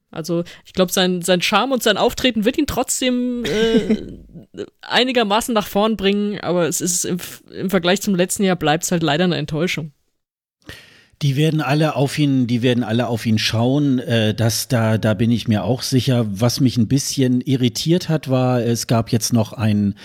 Also 0.09 0.43
ich 0.65 0.73
glaube, 0.73 0.91
sein, 0.91 1.21
sein 1.21 1.41
Charme 1.41 1.73
und 1.73 1.83
sein 1.83 1.97
Auftreten 1.97 2.45
wird 2.45 2.57
ihn 2.57 2.67
trotzdem 2.67 3.43
äh, 3.45 4.65
einigermaßen 4.81 5.53
nach 5.53 5.67
vorn 5.67 5.97
bringen, 5.97 6.39
aber 6.39 6.67
es 6.67 6.81
ist 6.81 7.05
im, 7.05 7.17
im 7.53 7.69
Vergleich 7.69 8.01
zum 8.01 8.15
letzten 8.15 8.43
Jahr 8.43 8.55
bleibt 8.55 8.85
es 8.85 8.91
halt 8.91 9.03
leider 9.03 9.25
eine 9.25 9.37
Enttäuschung. 9.37 9.91
Die 11.23 11.35
werden 11.35 11.61
alle 11.61 11.95
auf 11.95 12.19
ihn, 12.19 12.45
die 12.45 12.61
werden 12.61 12.83
alle 12.83 13.07
auf 13.07 13.25
ihn 13.25 13.39
schauen. 13.39 13.97
Äh, 13.97 14.35
das 14.35 14.67
da, 14.67 14.99
da 14.99 15.15
bin 15.15 15.31
ich 15.31 15.47
mir 15.47 15.63
auch 15.63 15.81
sicher. 15.81 16.27
Was 16.29 16.59
mich 16.59 16.77
ein 16.77 16.87
bisschen 16.87 17.41
irritiert 17.41 18.07
hat, 18.07 18.29
war, 18.29 18.61
es 18.61 18.85
gab 18.85 19.11
jetzt 19.11 19.33
noch 19.33 19.53
ein 19.53 19.95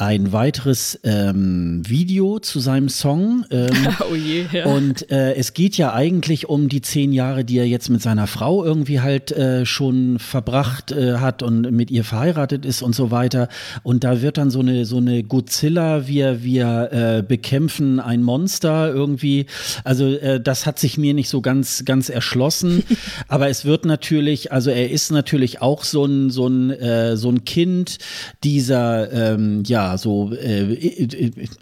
ein 0.00 0.32
weiteres 0.32 1.00
ähm, 1.02 1.82
Video 1.84 2.38
zu 2.38 2.60
seinem 2.60 2.88
Song. 2.88 3.44
Ähm, 3.50 3.70
oh 4.10 4.14
je, 4.14 4.44
ja. 4.52 4.66
Und 4.66 5.10
äh, 5.10 5.34
es 5.34 5.54
geht 5.54 5.76
ja 5.76 5.92
eigentlich 5.92 6.48
um 6.48 6.68
die 6.68 6.80
zehn 6.82 7.12
Jahre, 7.12 7.44
die 7.44 7.58
er 7.58 7.66
jetzt 7.66 7.88
mit 7.88 8.00
seiner 8.00 8.28
Frau 8.28 8.64
irgendwie 8.64 9.00
halt 9.00 9.32
äh, 9.32 9.66
schon 9.66 10.20
verbracht 10.20 10.92
äh, 10.92 11.14
hat 11.14 11.42
und 11.42 11.72
mit 11.72 11.90
ihr 11.90 12.04
verheiratet 12.04 12.64
ist 12.64 12.80
und 12.80 12.94
so 12.94 13.10
weiter. 13.10 13.48
Und 13.82 14.04
da 14.04 14.22
wird 14.22 14.38
dann 14.38 14.52
so 14.52 14.60
eine 14.60 14.84
so 14.84 14.98
eine 14.98 15.24
Godzilla, 15.24 16.06
wir 16.06 16.44
wir 16.44 16.92
äh, 16.92 17.22
bekämpfen 17.26 17.98
ein 17.98 18.22
Monster 18.22 18.94
irgendwie. 18.94 19.46
Also 19.82 20.14
äh, 20.14 20.40
das 20.40 20.64
hat 20.64 20.78
sich 20.78 20.96
mir 20.96 21.12
nicht 21.12 21.28
so 21.28 21.40
ganz, 21.40 21.84
ganz 21.84 22.08
erschlossen. 22.08 22.84
Aber 23.26 23.48
es 23.48 23.64
wird 23.64 23.84
natürlich, 23.84 24.52
also 24.52 24.70
er 24.70 24.92
ist 24.92 25.10
natürlich 25.10 25.60
auch 25.60 25.82
so 25.82 26.04
ein, 26.04 26.30
so 26.30 26.46
ein, 26.46 26.70
äh, 26.70 27.16
so 27.16 27.30
ein 27.30 27.44
Kind 27.44 27.98
dieser, 28.44 29.12
ähm, 29.12 29.64
ja, 29.66 29.87
so, 29.96 30.32
äh, 30.32 30.74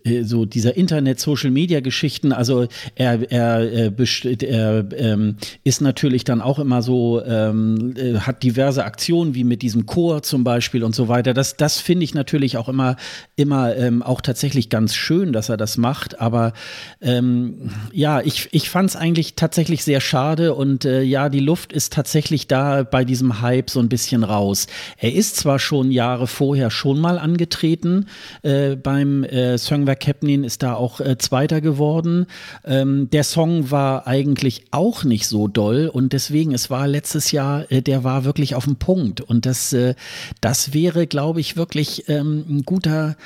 äh, 0.05 0.23
so 0.25 0.45
dieser 0.45 0.77
Internet-Social-Media-Geschichten. 0.77 2.33
Also 2.33 2.67
er, 2.95 3.31
er, 3.31 3.61
äh, 3.61 4.47
er 4.47 4.85
ähm, 4.97 5.37
ist 5.63 5.81
natürlich 5.81 6.25
dann 6.25 6.41
auch 6.41 6.59
immer 6.59 6.83
so, 6.83 7.23
ähm, 7.25 7.95
äh, 7.97 8.19
hat 8.19 8.43
diverse 8.43 8.85
Aktionen 8.85 9.35
wie 9.35 9.45
mit 9.45 9.63
diesem 9.63 9.87
Chor 9.87 10.23
zum 10.23 10.43
Beispiel 10.43 10.83
und 10.83 10.95
so 10.95 11.09
weiter. 11.09 11.35
Das, 11.35 11.57
das 11.57 11.79
finde 11.79 12.05
ich 12.05 12.15
natürlich 12.15 12.57
auch 12.57 12.69
immer, 12.69 12.97
immer 13.37 13.77
ähm, 13.77 14.03
auch 14.03 14.21
tatsächlich 14.21 14.71
ganz 14.71 14.95
schön, 14.95 15.33
dass 15.33 15.49
er 15.49 15.57
das 15.57 15.77
macht. 15.77 16.21
Aber 16.21 16.53
ähm, 17.01 17.71
ja, 17.93 18.21
ich, 18.23 18.49
ich 18.53 18.71
fand 18.71 18.91
es 18.91 18.97
eigentlich 18.97 19.37
tatsächlich 19.37 19.85
sehr 19.85 20.01
schade 20.01 20.55
und 20.55 20.85
ja, 20.85 21.29
die 21.29 21.41
Luft 21.41 21.73
ist 21.73 21.93
tatsächlich 21.93 22.47
da 22.47 22.83
bei 22.83 23.05
diesem 23.05 23.41
Hype 23.41 23.71
so 23.71 23.81
ein 23.81 23.89
bisschen 23.89 24.25
raus. 24.25 24.67
Er 24.99 25.13
ist 25.13 25.37
zwar 25.37 25.59
schon 25.59 25.91
Jahre 25.91 26.27
vorher 26.27 26.71
schon 26.71 27.01
mal 27.01 27.19
angetreten 27.19 28.07
äh, 28.43 28.77
beim 28.77 29.25
äh, 29.25 29.59
Songwerk 29.59 30.01
Capnin, 30.01 30.45
ist 30.45 30.63
da 30.63 30.75
auch 30.75 31.01
äh, 31.01 31.19
Zweiter 31.19 31.61
geworden. 31.61 32.27
Ähm, 32.65 33.09
der 33.11 33.25
Song 33.25 33.71
war 33.71 34.07
eigentlich 34.07 34.65
auch 34.71 35.05
nicht 35.05 35.27
so 35.27 35.49
doll 35.49 35.91
und 35.93 36.13
deswegen, 36.13 36.53
es 36.53 36.71
war 36.71 36.87
letztes 36.87 37.33
Jahr, 37.33 37.71
äh, 37.71 37.83
der 37.83 38.05
war 38.05 38.25
wirklich 38.25 38.55
auf 38.55 38.65
dem 38.65 38.77
Punkt 38.77 39.21
und 39.21 39.47
das, 39.47 39.73
äh, 39.73 39.95
das 40.41 40.75
wäre, 40.75 41.07
glaube 41.07 41.41
ich, 41.41 41.57
wirklich 41.57 42.09
ähm, 42.09 42.45
ein 42.49 42.63
guter 42.63 43.17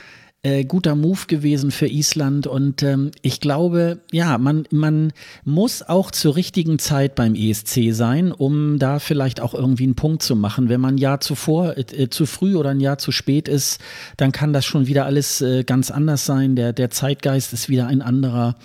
äh, 0.43 0.65
guter 0.65 0.95
Move 0.95 1.27
gewesen 1.27 1.71
für 1.71 1.87
Island 1.87 2.47
und 2.47 2.83
ähm, 2.83 3.11
ich 3.21 3.41
glaube, 3.41 4.01
ja, 4.11 4.39
man, 4.39 4.65
man 4.71 5.13
muss 5.45 5.83
auch 5.83 6.11
zur 6.11 6.35
richtigen 6.37 6.79
Zeit 6.79 7.15
beim 7.15 7.35
ESC 7.35 7.93
sein, 7.93 8.33
um 8.33 8.79
da 8.79 9.01
vielleicht 9.01 9.41
auch 9.41 9.53
irgendwie 9.53 9.85
einen 9.85 9.97
Punkt 9.97 10.23
zu 10.23 10.37
machen. 10.37 10.71
Wenn 10.71 10.81
man 10.81 10.95
ein 10.95 10.99
Jahr 10.99 11.21
zuvor, 11.21 11.77
äh, 11.77 12.09
zu 12.09 12.25
früh 12.25 12.57
oder 12.57 12.71
ein 12.71 12.81
Jahr 12.81 12.97
zu 12.97 13.13
spät 13.13 13.49
ist, 13.49 13.81
dann 14.17 14.33
kann 14.33 14.55
das 14.55 14.65
schon 14.65 14.87
wieder 14.87 15.05
alles 15.05 15.43
äh, 15.43 15.63
ganz 15.65 15.91
anders 15.91 16.25
sein. 16.25 16.57
Der, 16.57 16.73
der 16.73 16.91
Zeitgeist 16.91 17.53
ist 17.53 17.69
wieder 17.69 17.87
ein 17.87 18.01
anderer. 18.01 18.57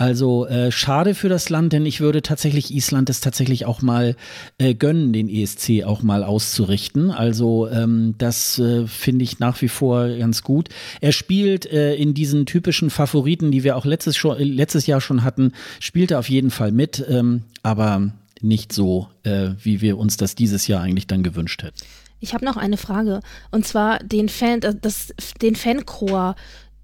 Also 0.00 0.46
äh, 0.46 0.72
schade 0.72 1.14
für 1.14 1.28
das 1.28 1.50
Land, 1.50 1.74
denn 1.74 1.84
ich 1.84 2.00
würde 2.00 2.22
tatsächlich 2.22 2.74
Island 2.74 3.10
es 3.10 3.20
tatsächlich 3.20 3.66
auch 3.66 3.82
mal 3.82 4.16
äh, 4.56 4.74
gönnen, 4.74 5.12
den 5.12 5.28
ESC 5.28 5.84
auch 5.84 6.00
mal 6.00 6.24
auszurichten. 6.24 7.10
Also 7.10 7.68
ähm, 7.68 8.14
das 8.16 8.58
äh, 8.58 8.86
finde 8.86 9.24
ich 9.24 9.40
nach 9.40 9.60
wie 9.60 9.68
vor 9.68 10.08
ganz 10.08 10.42
gut. 10.42 10.70
Er 11.02 11.12
spielt 11.12 11.66
äh, 11.66 11.96
in 11.96 12.14
diesen 12.14 12.46
typischen 12.46 12.88
Favoriten, 12.88 13.50
die 13.50 13.62
wir 13.62 13.76
auch 13.76 13.84
letztes, 13.84 14.16
schon, 14.16 14.38
letztes 14.38 14.86
Jahr 14.86 15.02
schon 15.02 15.22
hatten, 15.22 15.52
spielt 15.80 16.12
er 16.12 16.18
auf 16.20 16.30
jeden 16.30 16.50
Fall 16.50 16.72
mit, 16.72 17.04
ähm, 17.06 17.42
aber 17.62 18.10
nicht 18.40 18.72
so, 18.72 19.08
äh, 19.24 19.50
wie 19.62 19.82
wir 19.82 19.98
uns 19.98 20.16
das 20.16 20.34
dieses 20.34 20.66
Jahr 20.66 20.80
eigentlich 20.80 21.08
dann 21.08 21.22
gewünscht 21.22 21.62
hätten. 21.62 21.76
Ich 22.20 22.32
habe 22.32 22.46
noch 22.46 22.56
eine 22.56 22.78
Frage 22.78 23.20
und 23.50 23.66
zwar 23.66 23.98
den 23.98 24.30
Fan, 24.30 24.60
das, 24.80 25.12
den 25.42 25.56
Fanchor. 25.56 26.36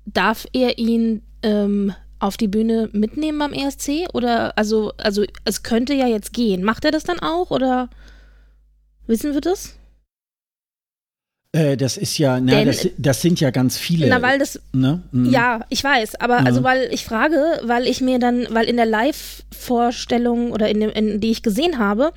Darf 0.04 0.46
er 0.52 0.76
ihn 0.78 1.22
ähm, 1.42 1.94
auf 2.18 2.36
die 2.36 2.48
Bühne 2.48 2.88
mitnehmen 2.92 3.38
beim 3.38 3.52
ESC? 3.52 4.08
Oder, 4.12 4.56
also, 4.56 4.92
also 4.96 5.24
es 5.44 5.62
könnte 5.62 5.94
ja 5.94 6.06
jetzt 6.06 6.32
gehen. 6.32 6.62
Macht 6.62 6.84
er 6.84 6.90
das 6.90 7.04
dann 7.04 7.20
auch 7.20 7.50
oder 7.50 7.88
wissen 9.06 9.34
wir 9.34 9.40
das? 9.40 9.76
Äh, 11.52 11.76
das 11.76 11.96
ist 11.96 12.18
ja, 12.18 12.38
na, 12.40 12.52
Denn, 12.52 12.66
das, 12.66 12.88
das, 12.98 13.22
sind 13.22 13.40
ja 13.40 13.50
ganz 13.50 13.78
viele. 13.78 14.08
Na, 14.08 14.20
weil 14.20 14.38
das, 14.38 14.60
ne? 14.72 15.02
mhm. 15.12 15.30
ja, 15.30 15.60
ich 15.70 15.82
weiß, 15.82 16.16
aber 16.16 16.40
mhm. 16.40 16.46
also 16.46 16.62
weil 16.62 16.88
ich 16.92 17.04
frage, 17.04 17.60
weil 17.62 17.86
ich 17.86 18.00
mir 18.00 18.18
dann, 18.18 18.46
weil 18.50 18.66
in 18.66 18.76
der 18.76 18.86
Live-Vorstellung 18.86 20.52
oder 20.52 20.68
in, 20.68 20.80
dem, 20.80 20.90
in 20.90 21.20
die 21.20 21.30
ich 21.30 21.42
gesehen 21.42 21.78
habe, 21.78 22.12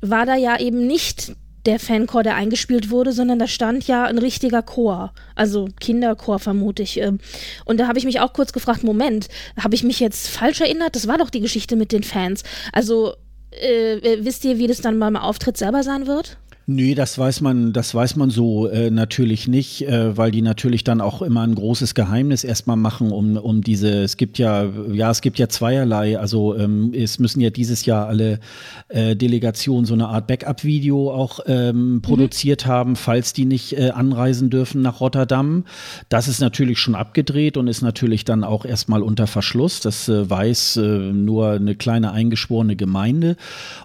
war 0.00 0.26
da 0.26 0.36
ja 0.36 0.58
eben 0.60 0.86
nicht 0.86 1.32
der 1.66 1.78
Fanchor, 1.78 2.22
der 2.22 2.36
eingespielt 2.36 2.90
wurde, 2.90 3.12
sondern 3.12 3.38
da 3.38 3.46
stand 3.46 3.86
ja 3.86 4.04
ein 4.04 4.18
richtiger 4.18 4.62
Chor, 4.62 5.12
also 5.34 5.68
Kinderchor 5.80 6.38
vermute 6.38 6.82
ich. 6.82 6.98
Ähm. 7.00 7.18
Und 7.64 7.78
da 7.80 7.86
habe 7.86 7.98
ich 7.98 8.04
mich 8.04 8.20
auch 8.20 8.32
kurz 8.32 8.52
gefragt, 8.52 8.82
Moment, 8.82 9.28
habe 9.58 9.74
ich 9.74 9.82
mich 9.82 10.00
jetzt 10.00 10.28
falsch 10.28 10.60
erinnert? 10.60 10.96
Das 10.96 11.06
war 11.06 11.18
doch 11.18 11.30
die 11.30 11.40
Geschichte 11.40 11.76
mit 11.76 11.92
den 11.92 12.02
Fans. 12.02 12.42
Also 12.72 13.14
äh, 13.52 13.94
äh 13.94 14.24
wisst 14.24 14.44
ihr, 14.44 14.58
wie 14.58 14.66
das 14.66 14.80
dann 14.80 14.98
beim 14.98 15.16
Auftritt 15.16 15.56
selber 15.56 15.82
sein 15.82 16.06
wird? 16.06 16.38
Nee, 16.72 16.94
das 16.94 17.18
weiß 17.18 17.40
man, 17.40 17.72
das 17.72 17.96
weiß 17.96 18.14
man 18.14 18.30
so 18.30 18.68
äh, 18.68 18.92
natürlich 18.92 19.48
nicht, 19.48 19.88
äh, 19.88 20.16
weil 20.16 20.30
die 20.30 20.40
natürlich 20.40 20.84
dann 20.84 21.00
auch 21.00 21.20
immer 21.20 21.40
ein 21.40 21.56
großes 21.56 21.96
Geheimnis 21.96 22.44
erstmal 22.44 22.76
machen, 22.76 23.10
um, 23.10 23.36
um 23.36 23.60
diese, 23.60 24.04
es 24.04 24.16
gibt 24.16 24.38
ja, 24.38 24.66
ja, 24.92 25.10
es 25.10 25.20
gibt 25.20 25.40
ja 25.40 25.48
zweierlei, 25.48 26.16
also 26.16 26.56
ähm, 26.56 26.92
es 26.94 27.18
müssen 27.18 27.40
ja 27.40 27.50
dieses 27.50 27.86
Jahr 27.86 28.06
alle 28.06 28.38
äh, 28.86 29.16
Delegationen 29.16 29.84
so 29.84 29.94
eine 29.94 30.10
Art 30.10 30.28
Backup-Video 30.28 31.10
auch 31.10 31.40
ähm, 31.46 31.94
mhm. 31.94 32.02
produziert 32.02 32.66
haben, 32.66 32.94
falls 32.94 33.32
die 33.32 33.46
nicht 33.46 33.76
äh, 33.76 33.90
anreisen 33.90 34.48
dürfen 34.48 34.80
nach 34.80 35.00
Rotterdam. 35.00 35.64
Das 36.08 36.28
ist 36.28 36.40
natürlich 36.40 36.78
schon 36.78 36.94
abgedreht 36.94 37.56
und 37.56 37.66
ist 37.66 37.82
natürlich 37.82 38.24
dann 38.24 38.44
auch 38.44 38.64
erstmal 38.64 39.02
unter 39.02 39.26
Verschluss. 39.26 39.80
Das 39.80 40.08
äh, 40.08 40.30
weiß 40.30 40.76
äh, 40.76 40.82
nur 40.82 41.50
eine 41.50 41.74
kleine 41.74 42.12
eingeschworene 42.12 42.76
Gemeinde. 42.76 43.36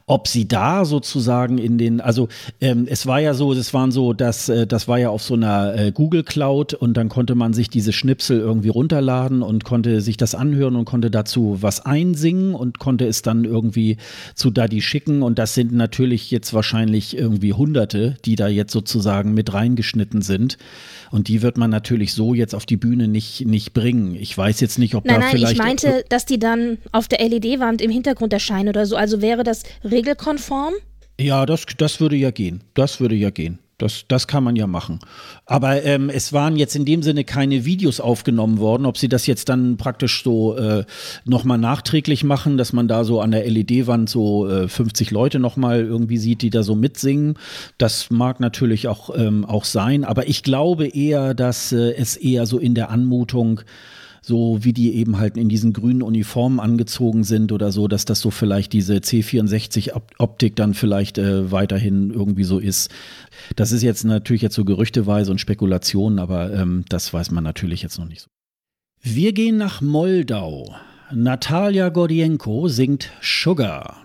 Ob 0.06 0.28
sie 0.28 0.48
da 0.48 0.86
sozusagen 0.86 1.58
in 1.58 1.80
den, 1.80 2.00
also 2.00 2.28
äh, 2.60 2.74
ähm, 2.76 2.88
es 2.89 3.05
war 3.07 3.19
ja 3.19 3.34
so, 3.34 3.53
das 3.53 3.73
waren 3.73 3.91
so, 3.91 4.13
dass 4.13 4.49
äh, 4.49 4.67
das 4.67 4.88
war 4.88 4.97
ja 4.97 5.09
auf 5.09 5.23
so 5.23 5.34
einer 5.34 5.76
äh, 5.76 5.91
Google 5.91 6.23
Cloud 6.23 6.73
und 6.73 6.95
dann 6.95 7.09
konnte 7.09 7.36
man 7.36 7.53
sich 7.53 7.69
diese 7.69 7.93
Schnipsel 7.93 8.39
irgendwie 8.39 8.69
runterladen 8.69 9.41
und 9.41 9.63
konnte 9.63 10.01
sich 10.01 10.17
das 10.17 10.36
anhören 10.36 10.76
und 10.76 10.86
konnte 10.86 11.11
dazu 11.11 11.57
was 11.61 11.86
einsingen 11.86 12.55
und 12.55 12.80
konnte 12.80 13.07
es 13.07 13.21
dann 13.21 13.45
irgendwie 13.45 13.97
zu 14.36 14.49
Daddy 14.49 14.82
schicken 14.82 15.21
und 15.21 15.39
das 15.39 15.53
sind 15.53 15.71
natürlich 15.73 16.32
jetzt 16.32 16.53
wahrscheinlich 16.53 17.17
irgendwie 17.17 17.53
Hunderte, 17.53 18.17
die 18.26 18.36
da 18.36 18.47
jetzt 18.47 18.71
sozusagen 18.71 19.34
mit 19.34 19.53
reingeschnitten 19.53 20.21
sind. 20.21 20.57
Und 21.11 21.28
die 21.28 21.41
wird 21.41 21.57
man 21.57 21.69
natürlich 21.69 22.13
so 22.13 22.34
jetzt 22.34 22.55
auf 22.55 22.65
die 22.65 22.78
Bühne 22.78 23.07
nicht, 23.07 23.45
nicht 23.45 23.73
bringen. 23.73 24.15
Ich 24.15 24.38
weiß 24.38 24.59
jetzt 24.59 24.80
nicht, 24.80 24.95
ob 24.95 25.05
nein, 25.05 25.15
da 25.15 25.19
nein, 25.21 25.30
vielleicht. 25.32 25.53
Ich 25.53 25.59
meinte, 25.59 26.03
dass 26.09 26.26
die 26.26 26.39
dann 26.39 26.78
auf 26.91 27.07
der 27.07 27.19
LED-Wand 27.19 27.82
im 27.82 27.91
Hintergrund 27.91 28.34
erscheinen 28.34 28.69
oder 28.69 28.86
so. 28.86 28.95
Also 28.95 29.21
wäre 29.21 29.43
das 29.43 29.63
regelkonform? 29.84 30.73
Ja, 31.20 31.45
das, 31.45 31.66
das 31.78 31.99
würde 31.99 32.16
ja 32.16 32.32
gehen. 32.32 32.63
Das 32.74 32.99
würde 32.99 33.16
ja 33.16 33.30
gehen. 33.30 33.59
Das, 33.78 34.05
das 34.07 34.28
kann 34.28 34.43
man 34.45 34.55
ja 34.55 34.68
machen. 34.68 34.99
Aber 35.45 35.84
ähm, 35.84 36.09
es 36.09 36.32
waren 36.32 36.55
jetzt 36.55 36.78
in 36.78 36.86
dem 36.86 37.03
Sinne 37.03 37.26
keine 37.26 37.66
Videos 37.66 37.99
aufgenommen 37.99 38.57
worden. 38.59 38.86
Ob 38.86 38.97
sie 38.97 39.09
das 39.09 39.28
jetzt 39.28 39.49
dann 39.49 39.76
praktisch 39.76 40.24
so 40.24 40.55
äh, 40.57 40.86
nochmal 41.26 41.57
nachträglich 41.57 42.24
machen, 42.24 42.57
dass 42.57 42.72
man 42.72 42.88
da 42.88 43.03
so 43.03 43.20
an 43.20 43.32
der 43.32 43.45
LED-Wand 43.45 44.09
so 44.09 44.47
äh, 44.47 44.70
50 44.70 45.11
Leute 45.11 45.39
nochmal 45.39 45.82
irgendwie 45.82 46.18
sieht, 46.18 46.41
die 46.41 46.49
da 46.49 46.63
so 46.63 46.74
mitsingen, 46.74 47.38
das 47.78 48.09
mag 48.11 48.39
natürlich 48.39 48.88
auch, 48.88 49.09
ähm, 49.13 49.43
auch 49.43 49.66
sein. 49.66 50.05
Aber 50.05 50.30
ich 50.30 50.41
glaube 50.41 50.88
eher, 50.88 51.34
dass 51.34 51.74
äh, 51.74 51.95
es 51.95 52.16
eher 52.16 52.45
so 52.45 52.59
in 52.59 52.76
der 52.76 52.91
Anmutung 52.91 53.59
so 54.26 54.57
wie 54.61 54.73
die 54.73 54.95
eben 54.95 55.19
halt 55.19 55.38
in 55.38 55.49
diesen 55.49 55.71
grünen 55.71 56.01
Uniformen 56.01 56.59
angezogen 56.59 57.23
sind 57.23 57.51
oder 57.51 57.71
so, 57.71 57.88
dass 57.88 58.05
das 58.05 58.21
so 58.21 58.32
vielleicht 58.32 58.73
diese 58.73 58.95
C64-Optik 58.95 60.55
dann 60.55 60.73
vielleicht 60.73 61.17
äh, 61.17 61.51
weiterhin 61.51 62.09
irgendwie 62.09 62.43
so 62.43 62.57
ist. 62.57 62.89
Das 63.55 63.71
ist 63.71 63.84
jetzt 63.84 64.03
natürlich 64.03 64.41
jetzt 64.41 64.55
so 64.55 64.65
gerüchteweise 64.65 65.30
und 65.30 65.39
Spekulationen, 65.39 66.17
aber 66.17 66.51
ähm, 66.53 66.86
das 66.89 67.13
weiß 67.13 67.32
man 67.32 67.43
natürlich 67.43 67.84
jetzt 67.84 67.99
noch 67.99 68.07
nicht 68.07 68.21
so. 68.21 68.28
Wir 69.01 69.34
gehen 69.34 69.57
nach 69.57 69.82
Moldau. 69.82 70.76
Natalia 71.13 71.89
Gordienko 71.89 72.67
singt 72.67 73.11
Sugar. 73.21 74.05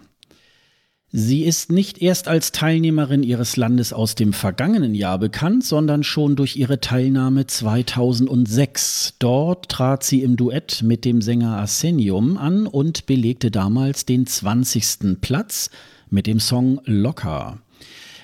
Sie 1.12 1.42
ist 1.42 1.72
nicht 1.72 2.00
erst 2.00 2.28
als 2.28 2.52
Teilnehmerin 2.52 3.24
ihres 3.24 3.56
Landes 3.56 3.92
aus 3.92 4.14
dem 4.14 4.32
vergangenen 4.32 4.94
Jahr 4.94 5.18
bekannt, 5.18 5.64
sondern 5.64 6.04
schon 6.04 6.36
durch 6.36 6.54
ihre 6.54 6.80
Teilnahme 6.80 7.48
2006. 7.48 9.14
Dort 9.18 9.68
trat 9.68 10.04
sie 10.04 10.22
im 10.22 10.36
Duett 10.36 10.82
mit 10.84 11.04
dem 11.04 11.20
Sänger 11.20 11.56
Arsenium 11.56 12.36
an 12.36 12.68
und 12.68 13.06
belegte 13.06 13.50
damals 13.50 14.06
den 14.06 14.24
20. 14.24 15.20
Platz 15.20 15.70
mit 16.10 16.28
dem 16.28 16.38
Song 16.38 16.80
Locker. 16.84 17.58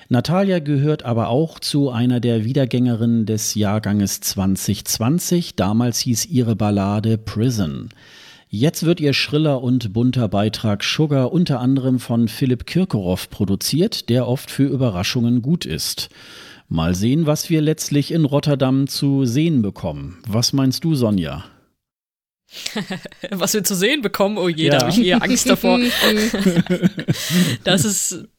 Natalia 0.07 0.59
gehört 0.59 1.03
aber 1.03 1.27
auch 1.27 1.59
zu 1.59 1.89
einer 1.89 2.21
der 2.21 2.45
Wiedergängerinnen 2.45 3.25
des 3.25 3.55
Jahrganges 3.55 4.21
2020. 4.21 5.57
Damals 5.57 5.99
hieß 5.99 6.27
ihre 6.27 6.55
Ballade 6.55 7.17
Prison. 7.17 7.89
Jetzt 8.49 8.85
wird 8.85 9.01
ihr 9.01 9.11
schriller 9.11 9.61
und 9.61 9.91
bunter 9.91 10.29
Beitrag 10.29 10.81
Sugar 10.81 11.33
unter 11.33 11.59
anderem 11.59 11.99
von 11.99 12.29
Philipp 12.29 12.65
Kirkorov 12.65 13.29
produziert, 13.29 14.07
der 14.07 14.25
oft 14.25 14.49
für 14.49 14.63
Überraschungen 14.63 15.41
gut 15.41 15.65
ist. 15.65 16.07
Mal 16.69 16.95
sehen, 16.95 17.25
was 17.25 17.49
wir 17.49 17.61
letztlich 17.61 18.11
in 18.11 18.23
Rotterdam 18.23 18.87
zu 18.87 19.25
sehen 19.25 19.61
bekommen. 19.61 20.23
Was 20.27 20.53
meinst 20.53 20.85
du, 20.85 20.95
Sonja? 20.95 21.43
was 23.31 23.53
wir 23.53 23.65
zu 23.65 23.75
sehen 23.75 24.01
bekommen, 24.01 24.37
oh 24.37 24.47
je, 24.47 24.67
ja. 24.67 24.71
da 24.71 24.79
habe 24.79 24.91
ich 24.91 25.05
eher 25.05 25.21
Angst 25.21 25.49
davor. 25.49 25.79
das 27.65 27.83
ist 27.83 28.29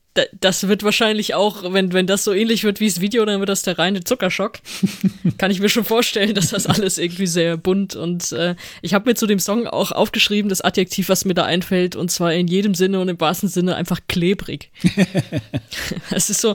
das 0.41 0.69
wird 0.69 0.83
wahrscheinlich 0.83 1.35
auch, 1.35 1.73
wenn, 1.73 1.93
wenn 1.93 2.07
das 2.07 2.25
so 2.25 2.33
ähnlich 2.33 2.65
wird 2.65 2.81
wie 2.81 2.89
das 2.89 3.01
Video, 3.01 3.25
dann 3.25 3.41
wird 3.41 3.49
das 3.49 3.63
der 3.63 3.79
reine 3.79 4.05
Zuckerschock. 4.05 4.59
Kann 5.39 5.51
ich 5.51 5.61
mir 5.61 5.69
schon 5.69 5.85
vorstellen, 5.85 6.35
dass 6.35 6.51
das 6.51 6.67
alles 6.67 6.99
irgendwie 6.99 7.27
sehr 7.27 7.57
bunt 7.57 7.97
und 7.97 8.33
äh, 8.33 8.55
ich 8.83 8.95
habe 8.95 9.11
mir 9.11 9.15
zu 9.15 9.27
dem 9.27 9.39
Song 9.39 9.67
auch 9.67 9.93
aufgeschrieben, 9.93 10.49
das 10.49 10.61
Adjektiv, 10.61 11.09
was 11.09 11.25
mir 11.25 11.35
da 11.35 11.45
einfällt, 11.45 11.97
und 11.97 12.11
zwar 12.11 12.33
in 12.33 12.49
jedem 12.49 12.75
Sinne 12.75 13.01
und 13.01 13.09
im 13.09 13.21
wahrsten 13.21 13.49
Sinne 13.49 13.77
einfach 13.77 14.01
klebrig. 14.09 14.71
es 16.11 16.31
ist 16.31 16.41
so, 16.41 16.55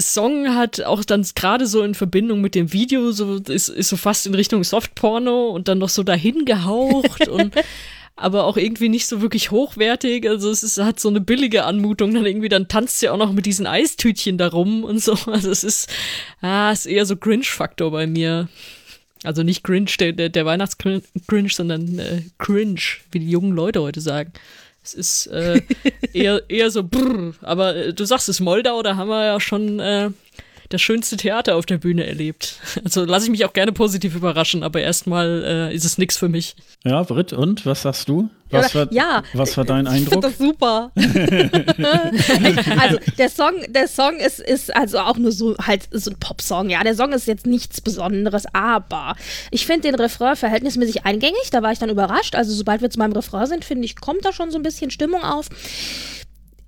Song 0.00 0.54
hat 0.54 0.82
auch 0.82 1.04
dann 1.04 1.24
gerade 1.34 1.66
so 1.66 1.82
in 1.82 1.94
Verbindung 1.94 2.40
mit 2.40 2.54
dem 2.54 2.72
Video 2.72 3.12
so 3.12 3.36
ist, 3.36 3.68
ist 3.68 3.88
so 3.88 3.96
fast 3.96 4.26
in 4.26 4.34
Richtung 4.34 4.64
Softporno 4.64 5.48
und 5.48 5.68
dann 5.68 5.78
noch 5.78 5.88
so 5.88 6.02
dahin 6.02 6.44
gehaucht 6.44 7.28
und 7.28 7.54
aber 8.16 8.44
auch 8.44 8.56
irgendwie 8.56 8.88
nicht 8.88 9.06
so 9.06 9.20
wirklich 9.20 9.50
hochwertig. 9.50 10.28
Also 10.28 10.50
es 10.50 10.62
ist, 10.62 10.78
hat 10.78 11.00
so 11.00 11.08
eine 11.08 11.20
billige 11.20 11.64
Anmutung. 11.64 12.14
Dann 12.14 12.26
irgendwie, 12.26 12.48
dann 12.48 12.68
tanzt 12.68 13.00
sie 13.00 13.08
auch 13.08 13.16
noch 13.16 13.32
mit 13.32 13.46
diesen 13.46 13.66
Eistütchen 13.66 14.38
da 14.38 14.48
rum 14.48 14.84
und 14.84 15.02
so. 15.02 15.18
Also 15.26 15.50
es 15.50 15.64
ist, 15.64 15.90
ah, 16.40 16.70
ist 16.70 16.86
eher 16.86 17.06
so 17.06 17.16
Grinch-Faktor 17.16 17.90
bei 17.90 18.06
mir. 18.06 18.48
Also 19.24 19.42
nicht 19.42 19.64
Grinch, 19.64 19.96
der, 19.96 20.12
der, 20.12 20.28
der 20.28 20.46
Weihnachts-Grinch, 20.46 21.54
sondern 21.54 21.98
äh, 21.98 22.22
Cringe, 22.38 22.80
wie 23.10 23.20
die 23.20 23.30
jungen 23.30 23.52
Leute 23.52 23.80
heute 23.82 24.00
sagen. 24.00 24.32
Es 24.84 24.94
ist 24.94 25.26
äh, 25.28 25.62
eher, 26.12 26.42
eher 26.48 26.70
so 26.70 26.84
brrr. 26.84 27.34
Aber 27.40 27.74
äh, 27.74 27.94
du 27.94 28.04
sagst 28.04 28.28
es, 28.28 28.38
Moldau, 28.38 28.82
da 28.82 28.96
haben 28.96 29.08
wir 29.08 29.24
ja 29.24 29.40
schon 29.40 29.80
äh, 29.80 30.10
das 30.68 30.80
schönste 30.80 31.16
Theater 31.16 31.56
auf 31.56 31.66
der 31.66 31.78
Bühne 31.78 32.06
erlebt. 32.06 32.58
Also 32.84 33.04
lasse 33.04 33.26
ich 33.26 33.30
mich 33.30 33.44
auch 33.44 33.52
gerne 33.52 33.72
positiv 33.72 34.14
überraschen, 34.14 34.62
aber 34.62 34.80
erstmal 34.80 35.44
äh, 35.44 35.74
ist 35.74 35.84
es 35.84 35.98
nichts 35.98 36.16
für 36.16 36.28
mich. 36.28 36.56
Ja, 36.84 37.02
Britt, 37.02 37.32
und 37.32 37.64
was 37.66 37.82
sagst 37.82 38.08
du? 38.08 38.30
Was 38.50 38.74
war, 38.74 38.92
ja, 38.92 39.22
was 39.32 39.56
war 39.56 39.64
dein 39.64 39.86
Eindruck? 39.86 40.02
Ich 40.06 40.08
finde 40.08 40.28
das 40.28 40.38
super. 40.38 40.92
also 42.80 42.98
der 43.18 43.28
Song, 43.28 43.52
der 43.68 43.88
Song 43.88 44.16
ist, 44.16 44.38
ist 44.38 44.74
also 44.74 44.98
auch 44.98 45.16
nur 45.16 45.32
so 45.32 45.56
halt 45.58 45.88
so 45.90 46.10
ein 46.10 46.18
Popsong. 46.18 46.70
Ja, 46.70 46.82
der 46.84 46.94
Song 46.94 47.12
ist 47.12 47.26
jetzt 47.26 47.46
nichts 47.46 47.80
Besonderes, 47.80 48.44
aber 48.52 49.16
ich 49.50 49.66
finde 49.66 49.88
den 49.88 49.94
Refrain 49.96 50.36
verhältnismäßig 50.36 51.04
eingängig. 51.04 51.50
Da 51.50 51.62
war 51.62 51.72
ich 51.72 51.78
dann 51.78 51.90
überrascht. 51.90 52.34
Also 52.34 52.54
sobald 52.54 52.80
wir 52.80 52.90
zu 52.90 52.98
meinem 52.98 53.12
Refrain 53.12 53.46
sind, 53.46 53.64
finde 53.64 53.86
ich, 53.86 53.96
kommt 53.96 54.24
da 54.24 54.32
schon 54.32 54.50
so 54.50 54.58
ein 54.58 54.62
bisschen 54.62 54.90
Stimmung 54.90 55.22
auf. 55.22 55.48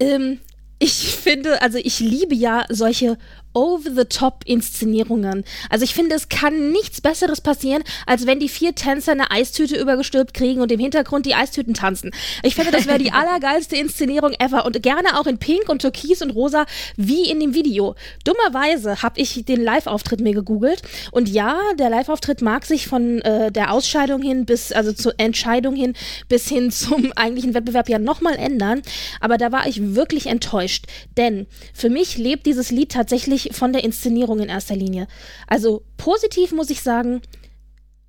Ähm, 0.00 0.40
ich 0.78 1.16
finde, 1.16 1.62
also 1.62 1.78
ich 1.78 2.00
liebe 2.00 2.34
ja 2.34 2.64
solche 2.68 3.16
Over-the-Top-Inszenierungen. 3.56 5.44
Also 5.70 5.84
ich 5.84 5.94
finde, 5.94 6.14
es 6.14 6.28
kann 6.28 6.72
nichts 6.72 7.00
Besseres 7.00 7.40
passieren, 7.40 7.82
als 8.04 8.26
wenn 8.26 8.38
die 8.38 8.50
vier 8.50 8.74
Tänzer 8.74 9.12
eine 9.12 9.30
Eistüte 9.30 9.80
übergestülpt 9.80 10.34
kriegen 10.34 10.60
und 10.60 10.70
im 10.70 10.78
Hintergrund 10.78 11.24
die 11.24 11.34
Eistüten 11.34 11.72
tanzen. 11.72 12.10
Ich 12.42 12.54
finde, 12.54 12.70
das 12.70 12.86
wäre 12.86 12.98
die 12.98 13.12
allergeilste 13.14 13.76
Inszenierung 13.76 14.34
ever 14.38 14.66
und 14.66 14.82
gerne 14.82 15.18
auch 15.18 15.26
in 15.26 15.38
Pink 15.38 15.70
und 15.70 15.80
Türkis 15.80 16.20
und 16.20 16.32
Rosa, 16.32 16.66
wie 16.96 17.30
in 17.30 17.40
dem 17.40 17.54
Video. 17.54 17.94
Dummerweise 18.24 19.02
habe 19.02 19.18
ich 19.18 19.46
den 19.46 19.62
Live-Auftritt 19.62 20.20
mir 20.20 20.34
gegoogelt 20.34 20.82
und 21.10 21.30
ja, 21.30 21.58
der 21.78 21.88
Live-Auftritt 21.88 22.42
mag 22.42 22.66
sich 22.66 22.86
von 22.86 23.22
äh, 23.22 23.50
der 23.50 23.72
Ausscheidung 23.72 24.20
hin 24.20 24.44
bis, 24.44 24.70
also 24.72 24.92
zur 24.92 25.14
Entscheidung 25.16 25.74
hin, 25.74 25.94
bis 26.28 26.46
hin 26.46 26.70
zum 26.76 27.10
eigentlichen 27.16 27.54
Wettbewerb 27.54 27.88
ja 27.88 27.98
nochmal 27.98 28.36
ändern, 28.36 28.82
aber 29.20 29.38
da 29.38 29.50
war 29.50 29.66
ich 29.66 29.94
wirklich 29.94 30.26
enttäuscht, 30.26 30.84
denn 31.16 31.46
für 31.72 31.88
mich 31.88 32.18
lebt 32.18 32.44
dieses 32.44 32.70
Lied 32.70 32.92
tatsächlich 32.92 33.45
von 33.52 33.72
der 33.72 33.84
Inszenierung 33.84 34.40
in 34.40 34.48
erster 34.48 34.76
Linie. 34.76 35.06
Also 35.46 35.82
positiv 35.96 36.52
muss 36.52 36.70
ich 36.70 36.82
sagen, 36.82 37.22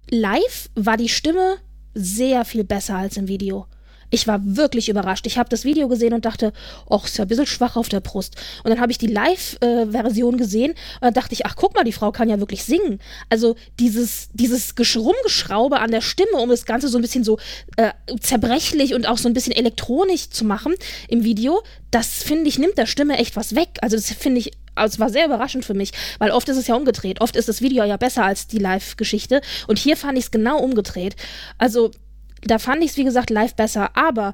live 0.10 0.70
war 0.76 0.98
die 0.98 1.10
Stimme 1.10 1.58
sehr 1.94 2.46
viel 2.46 2.64
besser 2.64 2.96
als 2.96 3.18
im 3.18 3.28
Video. 3.28 3.68
Ich 4.10 4.26
war 4.26 4.40
wirklich 4.44 4.88
überrascht. 4.88 5.28
Ich 5.28 5.38
habe 5.38 5.50
das 5.50 5.66
Video 5.66 5.88
gesehen 5.90 6.14
und 6.14 6.24
dachte, 6.24 6.54
ach, 6.90 7.06
ist 7.06 7.18
ja 7.18 7.26
ein 7.26 7.28
bisschen 7.28 7.46
schwach 7.46 7.76
auf 7.76 7.90
der 7.90 8.00
Brust. 8.00 8.36
Und 8.64 8.70
dann 8.70 8.80
habe 8.80 8.92
ich 8.92 8.98
die 8.98 9.08
Live-Version 9.08 10.38
gesehen 10.38 10.72
und 10.72 11.02
dann 11.02 11.14
dachte 11.14 11.34
ich, 11.34 11.46
ach, 11.46 11.56
guck 11.58 11.76
mal, 11.76 11.84
die 11.84 11.92
Frau 11.92 12.12
kann 12.12 12.30
ja 12.30 12.40
wirklich 12.40 12.64
singen. 12.64 13.00
Also 13.30 13.56
dieses, 13.80 14.30
dieses 14.34 14.74
Rumgeschraube 14.96 15.80
an 15.80 15.92
der 15.92 16.02
Stimme, 16.02 16.38
um 16.38 16.50
das 16.50 16.66
Ganze 16.66 16.88
so 16.88 16.98
ein 16.98 17.02
bisschen 17.02 17.26
so 17.26 17.38
äh, 17.76 17.92
zerbrechlich 18.22 18.94
und 18.94 19.08
auch 19.08 19.18
so 19.18 19.28
ein 19.28 19.34
bisschen 19.34 19.54
elektronisch 19.54 20.30
zu 20.30 20.46
machen 20.46 20.74
im 21.10 21.26
Video, 21.26 21.62
das 21.92 22.24
finde 22.24 22.48
ich, 22.48 22.58
nimmt 22.58 22.78
der 22.78 22.86
Stimme 22.86 23.18
echt 23.18 23.36
was 23.36 23.56
weg. 23.56 23.78
Also 23.82 23.98
das 23.98 24.10
finde 24.14 24.40
ich 24.40 24.52
also 24.78 24.96
es 24.96 25.00
war 25.00 25.10
sehr 25.10 25.26
überraschend 25.26 25.66
für 25.66 25.74
mich, 25.74 25.92
weil 26.20 26.32
oft 26.32 26.48
ist 26.50 26.58
es 26.58 26.68
ja 26.68 26.76
umgedreht. 26.76 27.22
Oft 27.22 27.36
ist 27.36 27.50
das 27.50 27.62
Video 27.62 27.84
ja 27.84 27.98
besser 27.98 28.24
als 28.24 28.48
die 28.48 28.60
Live-Geschichte. 28.60 29.42
Und 29.68 29.80
hier 29.80 29.98
fand 29.98 30.18
ich 30.18 30.26
es 30.26 30.32
genau 30.32 30.60
umgedreht. 30.60 31.16
Also 31.58 31.92
da 32.48 32.60
fand 32.60 32.84
ich 32.84 32.92
es, 32.92 32.98
wie 32.98 33.04
gesagt, 33.04 33.30
live 33.30 33.56
besser. 33.56 33.92
Aber 33.96 34.34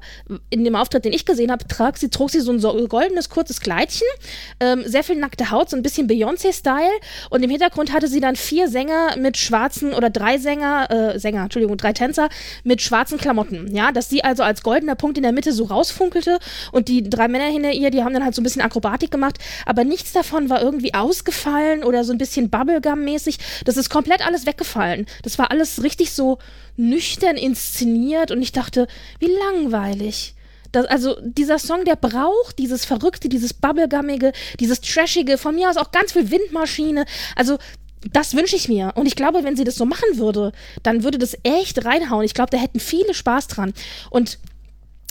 in 0.50 0.64
dem 0.64 0.76
Auftritt, 0.76 1.04
den 1.04 1.12
ich 1.12 1.24
gesehen 1.24 1.50
habe, 1.50 1.66
trug 1.66 1.96
sie, 1.96 2.10
trug 2.10 2.30
sie 2.30 2.40
so 2.40 2.52
ein 2.52 2.60
so 2.60 2.72
goldenes, 2.88 3.28
kurzes 3.28 3.60
Kleidchen, 3.60 4.06
ähm, 4.60 4.82
sehr 4.86 5.04
viel 5.04 5.16
nackte 5.16 5.50
Haut, 5.50 5.70
so 5.70 5.76
ein 5.76 5.82
bisschen 5.82 6.08
Beyoncé-Style. 6.08 6.92
Und 7.30 7.42
im 7.42 7.50
Hintergrund 7.50 7.92
hatte 7.92 8.08
sie 8.08 8.20
dann 8.20 8.36
vier 8.36 8.68
Sänger 8.68 9.16
mit 9.16 9.36
schwarzen, 9.36 9.92
oder 9.94 10.10
drei 10.10 10.38
Sänger, 10.38 10.90
äh, 10.90 11.18
Sänger, 11.18 11.44
Entschuldigung, 11.44 11.76
drei 11.76 11.92
Tänzer 11.92 12.28
mit 12.62 12.82
schwarzen 12.82 13.18
Klamotten. 13.18 13.74
Ja, 13.74 13.92
dass 13.92 14.08
sie 14.08 14.22
also 14.24 14.42
als 14.42 14.62
goldener 14.62 14.94
Punkt 14.94 15.16
in 15.16 15.22
der 15.22 15.32
Mitte 15.32 15.52
so 15.52 15.64
rausfunkelte. 15.64 16.38
Und 16.72 16.88
die 16.88 17.08
drei 17.08 17.28
Männer 17.28 17.46
hinter 17.46 17.72
ihr, 17.72 17.90
die 17.90 18.02
haben 18.02 18.14
dann 18.14 18.24
halt 18.24 18.34
so 18.34 18.40
ein 18.40 18.44
bisschen 18.44 18.62
Akrobatik 18.62 19.10
gemacht. 19.10 19.38
Aber 19.66 19.84
nichts 19.84 20.12
davon 20.12 20.50
war 20.50 20.62
irgendwie 20.62 20.94
ausgefallen 20.94 21.84
oder 21.84 22.04
so 22.04 22.12
ein 22.12 22.18
bisschen 22.18 22.50
Bubblegum-mäßig. 22.50 23.38
Das 23.64 23.76
ist 23.76 23.90
komplett 23.90 24.26
alles 24.26 24.46
weggefallen. 24.46 25.06
Das 25.22 25.38
war 25.38 25.50
alles 25.50 25.82
richtig 25.82 26.12
so 26.12 26.38
nüchtern 26.76 27.36
inszeniert 27.36 28.03
und 28.30 28.42
ich 28.42 28.52
dachte, 28.52 28.86
wie 29.18 29.30
langweilig. 29.52 30.34
Das, 30.72 30.86
also 30.86 31.16
dieser 31.22 31.58
Song, 31.58 31.84
der 31.84 31.96
braucht 31.96 32.58
dieses 32.58 32.84
Verrückte, 32.84 33.28
dieses 33.28 33.54
Bubblegummige, 33.54 34.32
dieses 34.58 34.80
Trashige, 34.80 35.38
von 35.38 35.54
mir 35.54 35.70
aus 35.70 35.76
auch 35.76 35.92
ganz 35.92 36.12
viel 36.12 36.30
Windmaschine. 36.30 37.04
Also 37.36 37.58
das 38.12 38.34
wünsche 38.34 38.56
ich 38.56 38.68
mir. 38.68 38.92
Und 38.96 39.06
ich 39.06 39.16
glaube, 39.16 39.44
wenn 39.44 39.56
sie 39.56 39.64
das 39.64 39.76
so 39.76 39.84
machen 39.84 40.18
würde, 40.18 40.52
dann 40.82 41.04
würde 41.04 41.18
das 41.18 41.36
echt 41.42 41.84
reinhauen. 41.84 42.24
Ich 42.24 42.34
glaube, 42.34 42.50
da 42.50 42.58
hätten 42.58 42.80
viele 42.80 43.14
Spaß 43.14 43.46
dran. 43.46 43.72
Und 44.10 44.38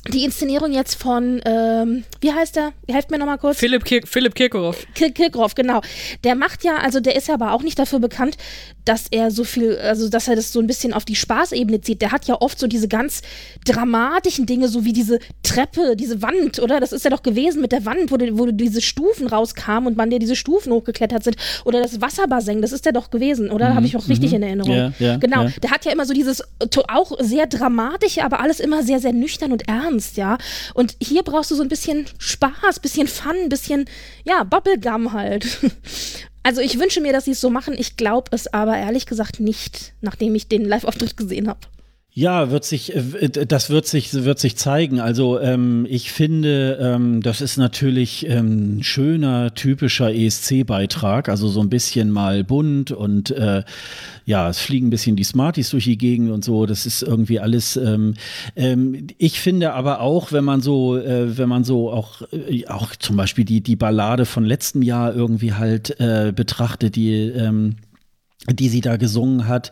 die 0.10 0.26
Inszenierung 0.26 0.74
jetzt 0.74 0.96
von, 0.96 1.42
ähm, 1.46 2.04
wie 2.20 2.34
heißt 2.34 2.58
der? 2.58 2.74
Helft 2.90 3.10
mir 3.10 3.18
nochmal 3.18 3.38
kurz. 3.38 3.58
Philipp, 3.58 3.86
Kir 3.86 4.02
Philipp 4.06 4.36
Kirkorov. 4.36 4.86
Kir 4.96 5.12
Kirkorov, 5.12 5.56
genau. 5.56 5.82
Der 6.26 6.36
macht 6.36 6.66
ja, 6.66 6.76
also 6.76 7.00
der 7.00 7.16
ist 7.16 7.30
ja 7.30 7.36
aber 7.36 7.54
auch 7.54 7.64
nicht 7.64 7.80
dafür 7.80 8.00
bekannt, 8.00 8.36
dass 8.86 9.08
er 9.12 9.32
so 9.32 9.44
viel, 9.44 9.78
also 9.78 10.10
dass 10.10 10.28
er 10.28 10.36
das 10.36 10.52
so 10.52 10.60
ein 10.60 10.68
bisschen 10.68 10.94
auf 10.94 11.06
die 11.06 11.16
Spaßebene 11.16 11.82
zieht. 11.82 12.02
Der 12.02 12.12
hat 12.12 12.26
ja 12.26 12.42
oft 12.42 12.60
so 12.60 12.68
diese 12.68 12.88
ganz 12.88 13.22
dramatischen 13.66 14.46
Dinge, 14.46 14.68
so 14.68 14.86
wie 14.86 14.94
diese 14.94 15.20
Treppe, 15.44 15.96
diese 15.96 16.22
Wand, 16.22 16.60
oder? 16.60 16.80
Das 16.80 16.92
ist 16.92 17.04
ja 17.04 17.10
doch 17.10 17.24
gewesen 17.24 17.62
mit 17.62 17.72
der 17.72 17.86
Wand, 17.86 18.12
wo, 18.12 18.18
die, 18.18 18.38
wo 18.38 18.46
diese 18.48 18.82
Stufen 18.82 19.28
rauskamen 19.28 19.88
und 19.88 19.98
man 19.98 20.10
dir 20.10 20.20
diese 20.20 20.36
Stufen 20.36 20.72
hochgeklettert 20.72 21.24
sind. 21.24 21.38
Oder 21.66 21.82
das 21.82 22.02
Wasserbassin, 22.02 22.62
das 22.62 22.72
ist 22.72 22.86
ja 22.86 22.92
doch 22.92 23.10
gewesen, 23.10 23.52
oder? 23.52 23.72
Mhm. 23.72 23.76
Habe 23.76 23.86
ich 23.86 23.98
auch 23.98 24.08
richtig 24.08 24.32
mhm. 24.32 24.38
in 24.38 24.44
Erinnerung. 24.44 24.76
Ja, 24.76 24.94
ja, 25.00 25.18
genau. 25.18 25.44
Ja. 25.44 25.52
Der 25.62 25.72
hat 25.72 25.86
ja 25.86 25.92
immer 25.92 26.06
so 26.06 26.14
dieses 26.14 26.44
auch 26.88 27.12
sehr 27.20 27.48
dramatische, 27.48 28.24
aber 28.24 28.40
alles 28.40 28.60
immer 28.60 28.84
sehr, 28.84 29.00
sehr 29.00 29.14
nüchtern 29.14 29.52
und 29.52 29.68
ernst 29.68 30.18
ja. 30.18 30.38
Und 30.74 30.96
hier 31.02 31.24
brauchst 31.24 31.52
du 31.52 31.56
so 31.56 31.64
ein 31.64 31.70
bisschen 31.70 32.06
Spaß, 32.18 32.80
bisschen 32.80 33.08
Fun, 33.08 33.50
bisschen, 33.50 33.86
ja, 34.26 34.44
Bubblegum 34.44 35.14
halt. 35.14 35.60
Also 36.44 36.60
ich 36.60 36.78
wünsche 36.78 37.00
mir, 37.00 37.14
dass 37.14 37.26
sie 37.26 37.32
es 37.32 37.42
so 37.42 37.50
machen. 37.50 37.76
Ich 37.78 37.96
glaube 37.96 38.30
es 38.32 38.54
aber 38.54 38.78
ehrlich 38.78 39.06
gesagt 39.06 39.40
nicht, 39.40 39.94
nachdem 40.02 40.36
ich 40.36 40.50
den 40.50 40.66
Live-Auftritt 40.66 41.16
gesehen 41.16 41.48
habe. 41.48 41.62
Ja, 42.16 42.52
wird 42.52 42.64
sich, 42.64 42.96
äh, 42.96 43.30
das 43.30 43.72
wird 43.72 43.88
sich, 43.88 44.14
wird 44.14 44.38
sich 44.38 44.56
zeigen. 44.56 45.00
Also 45.00 45.40
ähm, 45.40 45.88
ich 45.90 46.12
finde, 46.12 46.78
ähm, 46.80 47.24
das 47.24 47.42
ist 47.42 47.58
natürlich 47.58 48.28
ähm, 48.30 48.84
schöner, 48.84 49.56
typischer 49.56 50.14
ESC-Beitrag. 50.14 51.28
Also 51.28 51.48
so 51.48 51.60
ein 51.60 51.70
bisschen 51.70 52.12
mal 52.12 52.44
bunt 52.44 52.92
und 52.92 53.32
äh, 53.32 53.64
ja, 54.26 54.48
es 54.48 54.60
fliegen 54.60 54.88
ein 54.88 54.90
bisschen 54.92 55.16
die 55.16 55.24
Smarties 55.24 55.72
durch 55.72 55.86
die 55.86 55.98
Gegend 55.98 56.30
und 56.30 56.46
so. 56.46 56.68
Das 56.68 56.86
ist 56.86 57.02
irgendwie 57.02 57.40
alles. 57.40 57.78
Ähm, 57.78 58.14
ähm, 58.56 59.08
ich 59.18 59.40
finde 59.40 59.74
aber 59.74 60.00
auch, 60.00 60.32
wenn 60.32 60.44
man 60.44 60.62
so, 60.62 60.96
äh, 60.98 61.36
wenn 61.36 61.50
man 61.50 61.64
so 61.64 61.92
auch, 61.92 62.22
äh, 62.32 62.68
auch 62.68 62.96
zum 62.96 63.18
Beispiel 63.18 63.44
die, 63.44 63.62
die 63.62 63.76
Ballade 63.76 64.26
von 64.26 64.46
letztem 64.46 64.84
Jahr 64.84 65.16
irgendwie 65.16 65.54
halt 65.54 66.00
äh, 66.00 66.32
betrachtet, 66.32 66.96
die, 66.96 67.12
ähm, 67.12 67.78
die 68.52 68.70
sie 68.70 68.82
da 68.82 68.98
gesungen 68.98 69.48
hat 69.48 69.72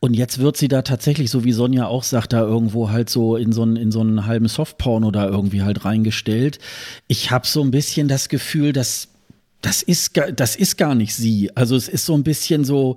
und 0.00 0.14
jetzt 0.14 0.38
wird 0.38 0.56
sie 0.56 0.68
da 0.68 0.82
tatsächlich, 0.82 1.30
so 1.30 1.44
wie 1.44 1.52
Sonja 1.52 1.86
auch 1.86 2.02
sagt, 2.02 2.32
da 2.32 2.40
irgendwo 2.40 2.90
halt 2.90 3.08
so 3.08 3.36
in 3.36 3.52
so 3.52 3.62
einen, 3.62 3.76
in 3.76 3.90
so 3.90 4.00
einen 4.00 4.26
halben 4.26 4.48
Softporno 4.48 5.10
da 5.10 5.26
irgendwie 5.26 5.62
halt 5.62 5.84
reingestellt. 5.84 6.58
Ich 7.08 7.30
habe 7.30 7.46
so 7.46 7.62
ein 7.62 7.70
bisschen 7.70 8.06
das 8.06 8.28
Gefühl, 8.28 8.72
dass 8.72 9.08
das 9.62 9.82
ist, 9.82 10.12
das 10.36 10.54
ist 10.54 10.76
gar 10.76 10.94
nicht 10.94 11.14
sie. 11.14 11.50
Also 11.56 11.74
es 11.76 11.88
ist 11.88 12.06
so 12.06 12.14
ein 12.14 12.22
bisschen 12.22 12.64
so, 12.64 12.96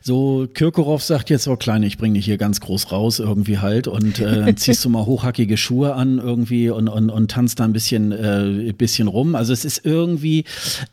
so 0.00 0.48
Kirkorov 0.52 1.02
sagt 1.02 1.30
jetzt, 1.30 1.44
so 1.44 1.54
Kleine, 1.56 1.86
ich 1.86 1.98
bringe 1.98 2.14
dich 2.14 2.24
hier 2.24 2.38
ganz 2.38 2.60
groß 2.60 2.90
raus 2.90 3.20
irgendwie 3.20 3.58
halt 3.58 3.86
und 3.86 4.18
äh, 4.18 4.40
dann 4.40 4.56
ziehst 4.56 4.84
du 4.84 4.88
mal 4.88 5.06
hochhackige 5.06 5.56
Schuhe 5.56 5.94
an 5.94 6.18
irgendwie 6.18 6.70
und, 6.70 6.88
und, 6.88 7.10
und 7.10 7.30
tanzt 7.30 7.60
da 7.60 7.64
ein 7.64 7.72
bisschen, 7.72 8.12
äh, 8.12 8.72
bisschen 8.72 9.08
rum. 9.08 9.34
Also 9.36 9.52
es 9.52 9.64
ist 9.64 9.84
irgendwie, 9.84 10.44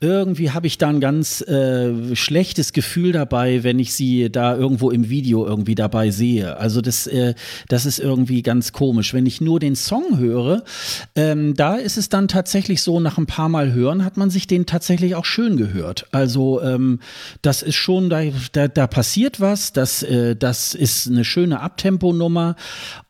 irgendwie 0.02 0.52
habe 0.52 0.68
ich 0.68 0.78
da 0.78 0.90
ein 0.90 1.00
ganz 1.00 1.42
äh, 1.42 2.16
schlechtes 2.16 2.72
Gefühl 2.74 3.12
dabei, 3.14 3.64
wenn 3.64 3.80
ich 3.80 3.94
sie 3.94 4.30
da 4.30 4.56
irgendwo 4.56 4.92
im 4.92 5.10
Video 5.10 5.48
irgendwie 5.48 5.76
dabei 5.76 6.12
sehe. 6.12 6.58
Also 6.58 6.82
das, 6.82 7.08
äh, 7.08 7.34
das 7.70 7.88
ist 7.88 8.00
irgendwie 8.00 8.44
ganz 8.44 8.72
komisch. 8.72 9.14
Wenn 9.14 9.26
ich 9.26 9.42
nur 9.42 9.60
den 9.60 9.76
Song 9.76 10.20
höre, 10.20 10.64
ähm, 11.16 11.56
da 11.56 11.76
ist 11.76 11.98
es 11.98 12.10
dann 12.10 12.28
tatsächlich 12.28 12.84
so, 12.84 13.00
nach 13.00 13.18
ein 13.18 13.26
paar 13.26 13.50
Mal 13.50 13.74
hören 13.74 14.06
hat 14.06 14.18
man 14.18 14.30
sich 14.30 14.46
den 14.46 14.66
tatsächlich 14.68 14.97
tatsächlich 14.98 15.16
auch 15.16 15.26
schön 15.26 15.58
gehört. 15.58 16.08
Also 16.12 16.60
ähm, 16.62 17.00
das 17.44 17.62
ist 17.62 17.76
schon, 17.76 18.10
da, 18.10 18.22
da, 18.52 18.68
da 18.68 18.88
passiert 18.88 19.40
was, 19.40 19.72
das, 19.72 20.02
äh, 20.02 20.36
das 20.36 20.74
ist 20.74 21.08
eine 21.08 21.24
schöne 21.24 21.60
Abtempo-Nummer 21.60 22.56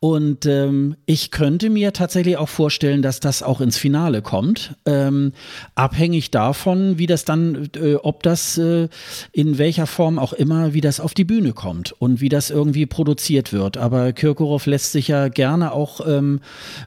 und 0.02 0.46
ähm, 0.46 0.98
ich 1.06 1.32
könnte 1.32 1.70
mir 1.70 1.94
tatsächlich 1.94 2.36
auch 2.36 2.50
vorstellen, 2.50 3.02
dass 3.02 3.22
das 3.22 3.42
auch 3.42 3.62
ins 3.62 3.78
Finale 3.78 4.22
kommt, 4.22 4.76
ähm, 4.86 5.32
abhängig 5.76 6.30
davon, 6.30 6.98
wie 6.98 7.08
das 7.08 7.24
dann, 7.24 7.70
äh, 7.78 7.96
ob 7.96 8.22
das 8.22 8.58
äh, 8.58 8.90
in 9.32 9.58
welcher 9.58 9.88
Form 9.88 10.20
auch 10.20 10.34
immer, 10.34 10.74
wie 10.74 10.82
das 10.82 11.00
auf 11.00 11.14
die 11.14 11.24
Bühne 11.24 11.54
kommt 11.54 11.94
und 11.94 12.20
wie 12.20 12.30
das 12.30 12.50
irgendwie 12.50 12.86
produziert 12.86 13.54
wird. 13.54 13.78
Aber 13.78 14.12
Kirkorov 14.12 14.66
lässt 14.66 14.92
sich 14.92 15.08
ja 15.08 15.30
gerne 15.30 15.72
auch 15.72 16.06
ähm, 16.06 16.42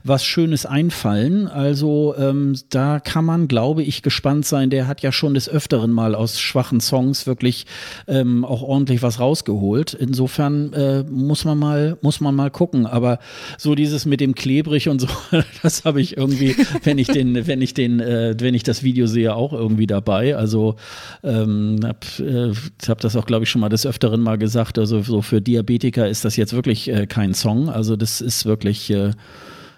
was 0.05 0.27
Schönes 0.27 0.67
einfallen. 0.67 1.49
Also 1.49 2.15
ähm, 2.19 2.55
da 2.69 3.01
kann 3.01 3.25
man, 3.25 3.49
glaube 3.49 3.83
ich, 3.83 4.03
gespannt 4.11 4.45
sein. 4.45 4.69
Der 4.69 4.90
hat 4.91 5.01
ja 5.01 5.13
schon 5.13 5.33
des 5.33 5.49
Öfteren 5.49 5.91
mal 5.91 6.15
aus 6.15 6.39
schwachen 6.39 6.81
Songs 6.81 7.27
wirklich 7.27 7.65
ähm, 8.07 8.45
auch 8.45 8.61
ordentlich 8.61 9.03
was 9.03 9.19
rausgeholt. 9.19 9.95
Insofern 9.95 10.75
äh, 10.75 11.05
muss 11.05 11.47
man 11.47 11.57
mal, 11.57 11.97
muss 12.03 12.21
man 12.21 12.35
mal 12.35 12.51
gucken. 12.51 12.85
Aber 12.85 13.19
so 13.57 13.75
dieses 13.75 14.05
mit 14.05 14.21
dem 14.21 14.35
klebrig 14.35 14.91
und 14.91 15.01
so, 15.01 15.09
das 15.63 15.87
habe 15.87 16.03
ich 16.03 16.19
irgendwie, 16.19 16.55
wenn 16.83 16.99
ich 16.99 17.07
den, 17.07 17.47
wenn 17.47 17.63
ich 17.63 17.73
den, 17.73 18.01
äh, 18.01 18.35
wenn 18.39 18.55
ich 18.55 18.65
das 18.65 18.83
Video 18.83 19.07
sehe, 19.07 19.35
auch 19.35 19.55
irgendwie 19.55 19.87
dabei. 19.87 20.37
Also 20.37 20.77
ähm, 21.23 21.81
habe 21.83 22.53
äh, 22.53 22.89
hab 22.89 23.01
das 23.01 23.17
auch, 23.17 23.25
glaube 23.25 23.45
ich, 23.45 23.51
schon 23.51 23.63
mal 23.63 23.71
des 23.71 23.87
Öfteren 23.87 24.21
mal 24.21 24.37
gesagt. 24.37 24.79
Also 24.79 25.01
so 25.01 25.23
für 25.23 25.41
Diabetiker 25.41 26.09
ist 26.09 26.25
das 26.25 26.37
jetzt 26.37 26.53
wirklich 26.53 26.91
äh, 26.91 27.07
kein 27.07 27.33
Song. 27.33 27.71
Also 27.71 27.97
das 27.97 28.21
ist 28.21 28.45
wirklich 28.45 28.91
äh, 28.91 29.13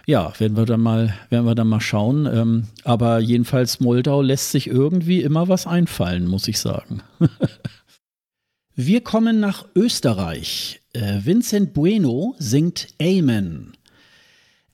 ja, 0.07 0.33
werden 0.39 0.57
wir 0.57 0.67
dann 0.67 0.81
mal, 0.81 1.15
werden 1.31 1.47
wir 1.47 1.55
dann 1.55 1.69
mal 1.69 1.81
schauen. 1.81 2.27
Ähm, 2.27 2.65
aber 2.85 3.21
jedenfalls 3.21 3.81
Moldau 3.81 4.23
lässt 4.23 4.51
sich 4.51 4.67
irgendwie 4.67 5.23
immer 5.23 5.49
was 5.49 5.67
einfallen, 5.67 6.27
muss 6.27 6.49
ich 6.49 6.59
sagen. 6.59 7.03
wir 8.75 9.03
kommen 9.03 9.41
nach 9.41 9.67
Österreich. 9.75 10.81
Äh, 10.93 11.21
Vincent 11.25 11.73
Bueno 11.75 12.35
singt 12.39 12.89
Amen. 13.01 13.73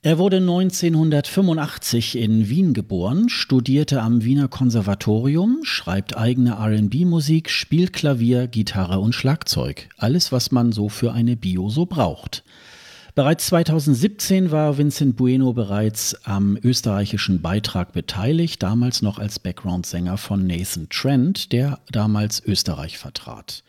Er 0.01 0.17
wurde 0.17 0.37
1985 0.37 2.17
in 2.17 2.47
Wien 2.47 2.73
geboren, 2.73 3.27
studierte 3.27 4.01
am 4.01 4.23
Wiener 4.23 4.47
Konservatorium, 4.47 5.59
schreibt 5.63 6.15
eigene 6.15 6.57
RB-Musik, 6.57 7.49
spielt 7.49 7.91
Klavier, 7.91 8.47
Gitarre 8.47 9.01
und 9.01 9.13
Schlagzeug. 9.13 9.89
Alles, 9.97 10.31
was 10.31 10.51
man 10.51 10.71
so 10.71 10.87
für 10.87 11.11
eine 11.11 11.35
Bio 11.35 11.67
so 11.67 11.85
braucht. 11.85 12.45
Bereits 13.15 13.47
2017 13.47 14.51
war 14.51 14.77
Vincent 14.77 15.15
Bueno 15.15 15.53
bereits 15.53 16.15
am 16.25 16.57
österreichischen 16.63 17.41
Beitrag 17.41 17.91
beteiligt, 17.91 18.61
damals 18.61 19.01
noch 19.01 19.17
als 19.17 19.39
Background-Sänger 19.39 20.17
von 20.17 20.45
Nathan 20.45 20.87
Trent, 20.89 21.51
der 21.51 21.79
damals 21.91 22.43
Österreich 22.45 22.97
vertrat. 22.97 23.63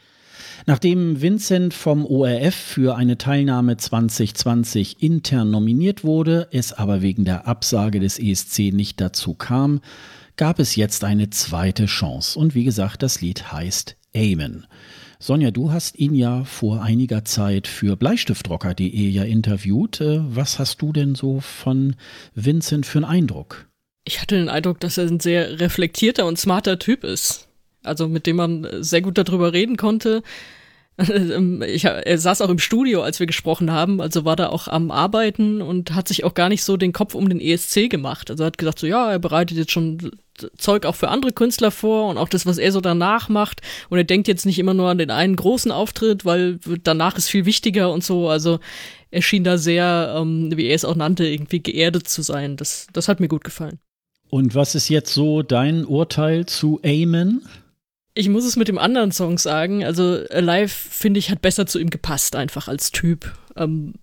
Nachdem 0.67 1.23
Vincent 1.23 1.73
vom 1.73 2.05
ORF 2.05 2.55
für 2.55 2.97
eine 2.97 3.17
Teilnahme 3.17 3.79
2020 3.79 5.03
intern 5.03 5.51
nominiert 5.51 6.05
wurde, 6.05 6.49
es 6.53 6.73
aber 6.75 7.01
wegen 7.01 7.25
der 7.25 7.47
Absage 7.47 7.99
des 7.99 8.19
ESC 8.19 8.73
nicht 8.73 9.01
dazu 9.01 9.35
kam, 9.35 9.81
gab 10.37 10.59
es 10.59 10.77
jetzt 10.77 11.03
eine 11.03 11.31
zweite 11.31 11.87
Chance. 11.87 12.39
Und 12.39 12.55
wie 12.55 12.65
gesagt, 12.65 13.03
das 13.03 13.21
Lied 13.21 13.53
heißt 13.53 13.97
Amen. 14.15 14.67
Sonja, 15.23 15.51
du 15.51 15.71
hast 15.71 15.99
ihn 15.99 16.15
ja 16.15 16.45
vor 16.45 16.83
einiger 16.83 17.27
Zeit 17.27 17.67
für 17.67 17.95
bleistiftrocker.de 17.95 18.89
ja 18.89 19.23
interviewt. 19.23 20.01
Äh, 20.01 20.21
was 20.23 20.59
hast 20.59 20.81
du 20.81 20.95
denn 20.95 21.15
so 21.15 21.41
von 21.41 21.95
Vincent 22.35 22.87
für 22.87 23.01
einen 23.01 23.05
Eindruck? 23.05 23.67
Ich 24.07 24.23
hatte 24.23 24.37
den 24.37 24.49
Eindruck, 24.49 24.81
dass 24.81 24.97
er 24.97 25.07
ein 25.07 25.21
sehr 25.21 25.61
reflektierter 25.61 26.25
und 26.25 26.39
smarter 26.39 26.79
Typ 26.79 27.05
ist. 27.05 27.49
Also 27.83 28.09
mit 28.09 28.27
dem 28.27 28.37
man 28.37 28.67
sehr 28.83 29.03
gut 29.03 29.19
darüber 29.19 29.53
reden 29.53 29.77
konnte. 29.77 30.23
Ich, 31.67 31.85
er 31.85 32.19
saß 32.19 32.43
auch 32.43 32.51
im 32.51 32.59
Studio, 32.59 33.01
als 33.03 33.21
wir 33.21 33.27
gesprochen 33.27 33.71
haben, 33.71 34.03
also 34.03 34.27
war 34.27 34.37
da 34.37 34.51
auch 34.51 34.69
am 34.69 34.91
Arbeiten 34.91 35.63
und 35.63 35.95
hat 35.95 36.09
sich 36.09 36.25
auch 36.25 36.35
gar 36.35 36.51
nicht 36.51 36.63
so 36.63 36.77
den 36.77 36.93
Kopf 36.93 37.15
um 37.15 37.27
den 37.27 37.41
ESC 37.41 37.89
gemacht. 37.89 38.31
Also 38.31 38.45
hat 38.45 38.59
gesagt, 38.59 38.79
so 38.79 38.87
ja, 38.87 39.11
er 39.11 39.19
bereitet 39.19 39.57
jetzt 39.57 39.71
schon 39.73 40.11
Zeug 40.57 40.87
auch 40.87 40.97
für 40.97 41.09
andere 41.09 41.33
Künstler 41.33 41.71
vor 41.71 42.09
und 42.09 42.19
auch 42.19 42.29
das, 42.29 42.47
was 42.47 42.59
er 42.59 42.73
so 42.73 42.81
danach 42.81 43.29
macht. 43.29 43.61
Und 43.89 43.99
er 43.99 44.05
denkt 44.05 44.29
jetzt 44.29 44.47
nicht 44.47 44.59
immer 44.59 44.75
nur 44.75 44.89
an 44.89 44.99
den 44.99 45.11
einen 45.11 45.37
großen 45.37 45.73
Auftritt, 45.73 46.25
weil 46.25 46.59
danach 46.83 47.17
ist 47.17 47.29
viel 47.29 47.45
wichtiger 47.45 47.93
und 47.93 48.05
so. 48.05 48.29
Also 48.29 48.61
er 49.11 49.23
schien 49.23 49.45
da 49.45 49.59
sehr, 49.59 50.15
ähm, 50.17 50.57
wie 50.57 50.67
er 50.67 50.75
es 50.75 50.85
auch 50.85 50.97
nannte, 50.97 51.27
irgendwie 51.27 51.63
geerdet 51.63 52.09
zu 52.09 52.23
sein. 52.23 52.57
Das, 52.57 52.87
das 52.93 53.09
hat 53.09 53.21
mir 53.21 53.29
gut 53.29 53.45
gefallen. 53.45 53.79
Und 54.29 54.55
was 54.55 54.75
ist 54.75 54.89
jetzt 54.89 55.13
so 55.13 55.43
dein 55.43 55.85
Urteil 55.85 56.47
zu 56.47 56.81
Amen? 56.85 57.43
Ich 58.15 58.29
muss 58.29 58.45
es 58.45 58.57
mit 58.57 58.69
dem 58.69 58.79
anderen 58.79 59.13
Song 59.13 59.39
sagen. 59.39 59.85
Also 59.85 60.21
Alive, 60.31 60.69
finde 60.69 61.19
ich, 61.19 61.31
hat 61.31 61.43
besser 61.43 61.67
zu 61.67 61.79
ihm 61.79 61.91
gepasst, 61.91 62.37
einfach 62.37 62.69
als 62.69 62.93
Typ. 62.93 63.33
Ähm, 63.57 63.95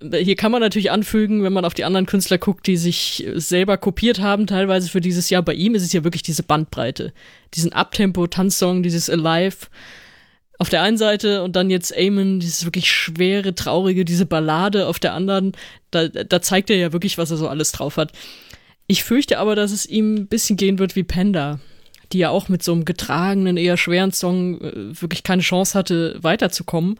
hier 0.00 0.36
kann 0.36 0.52
man 0.52 0.60
natürlich 0.60 0.90
anfügen, 0.90 1.42
wenn 1.42 1.52
man 1.52 1.64
auf 1.64 1.74
die 1.74 1.84
anderen 1.84 2.06
Künstler 2.06 2.38
guckt, 2.38 2.66
die 2.66 2.76
sich 2.76 3.26
selber 3.34 3.76
kopiert 3.78 4.20
haben, 4.20 4.46
teilweise 4.46 4.88
für 4.88 5.00
dieses 5.00 5.28
Jahr. 5.28 5.42
Bei 5.42 5.54
ihm 5.54 5.74
ist 5.74 5.82
es 5.82 5.92
ja 5.92 6.04
wirklich 6.04 6.22
diese 6.22 6.44
Bandbreite. 6.44 7.12
Diesen 7.54 7.72
Abtempo-Tanzsong, 7.72 8.82
dieses 8.82 9.10
Alive 9.10 9.66
auf 10.58 10.68
der 10.68 10.82
einen 10.82 10.98
Seite 10.98 11.42
und 11.42 11.56
dann 11.56 11.70
jetzt 11.70 11.96
Amen, 11.96 12.40
dieses 12.40 12.64
wirklich 12.64 12.90
schwere, 12.90 13.54
traurige, 13.54 14.04
diese 14.04 14.26
Ballade 14.26 14.86
auf 14.86 14.98
der 14.98 15.14
anderen. 15.14 15.52
Da, 15.90 16.08
da 16.08 16.42
zeigt 16.42 16.70
er 16.70 16.76
ja 16.76 16.92
wirklich, 16.92 17.18
was 17.18 17.30
er 17.30 17.36
so 17.36 17.48
alles 17.48 17.72
drauf 17.72 17.96
hat. 17.96 18.12
Ich 18.86 19.04
fürchte 19.04 19.38
aber, 19.38 19.56
dass 19.56 19.72
es 19.72 19.84
ihm 19.84 20.14
ein 20.14 20.26
bisschen 20.28 20.56
gehen 20.56 20.78
wird 20.78 20.96
wie 20.96 21.04
Panda, 21.04 21.58
die 22.12 22.18
ja 22.18 22.30
auch 22.30 22.48
mit 22.48 22.62
so 22.62 22.72
einem 22.72 22.84
getragenen, 22.84 23.56
eher 23.56 23.76
schweren 23.76 24.12
Song 24.12 24.60
äh, 24.60 25.00
wirklich 25.00 25.24
keine 25.24 25.42
Chance 25.42 25.76
hatte, 25.76 26.18
weiterzukommen 26.22 26.98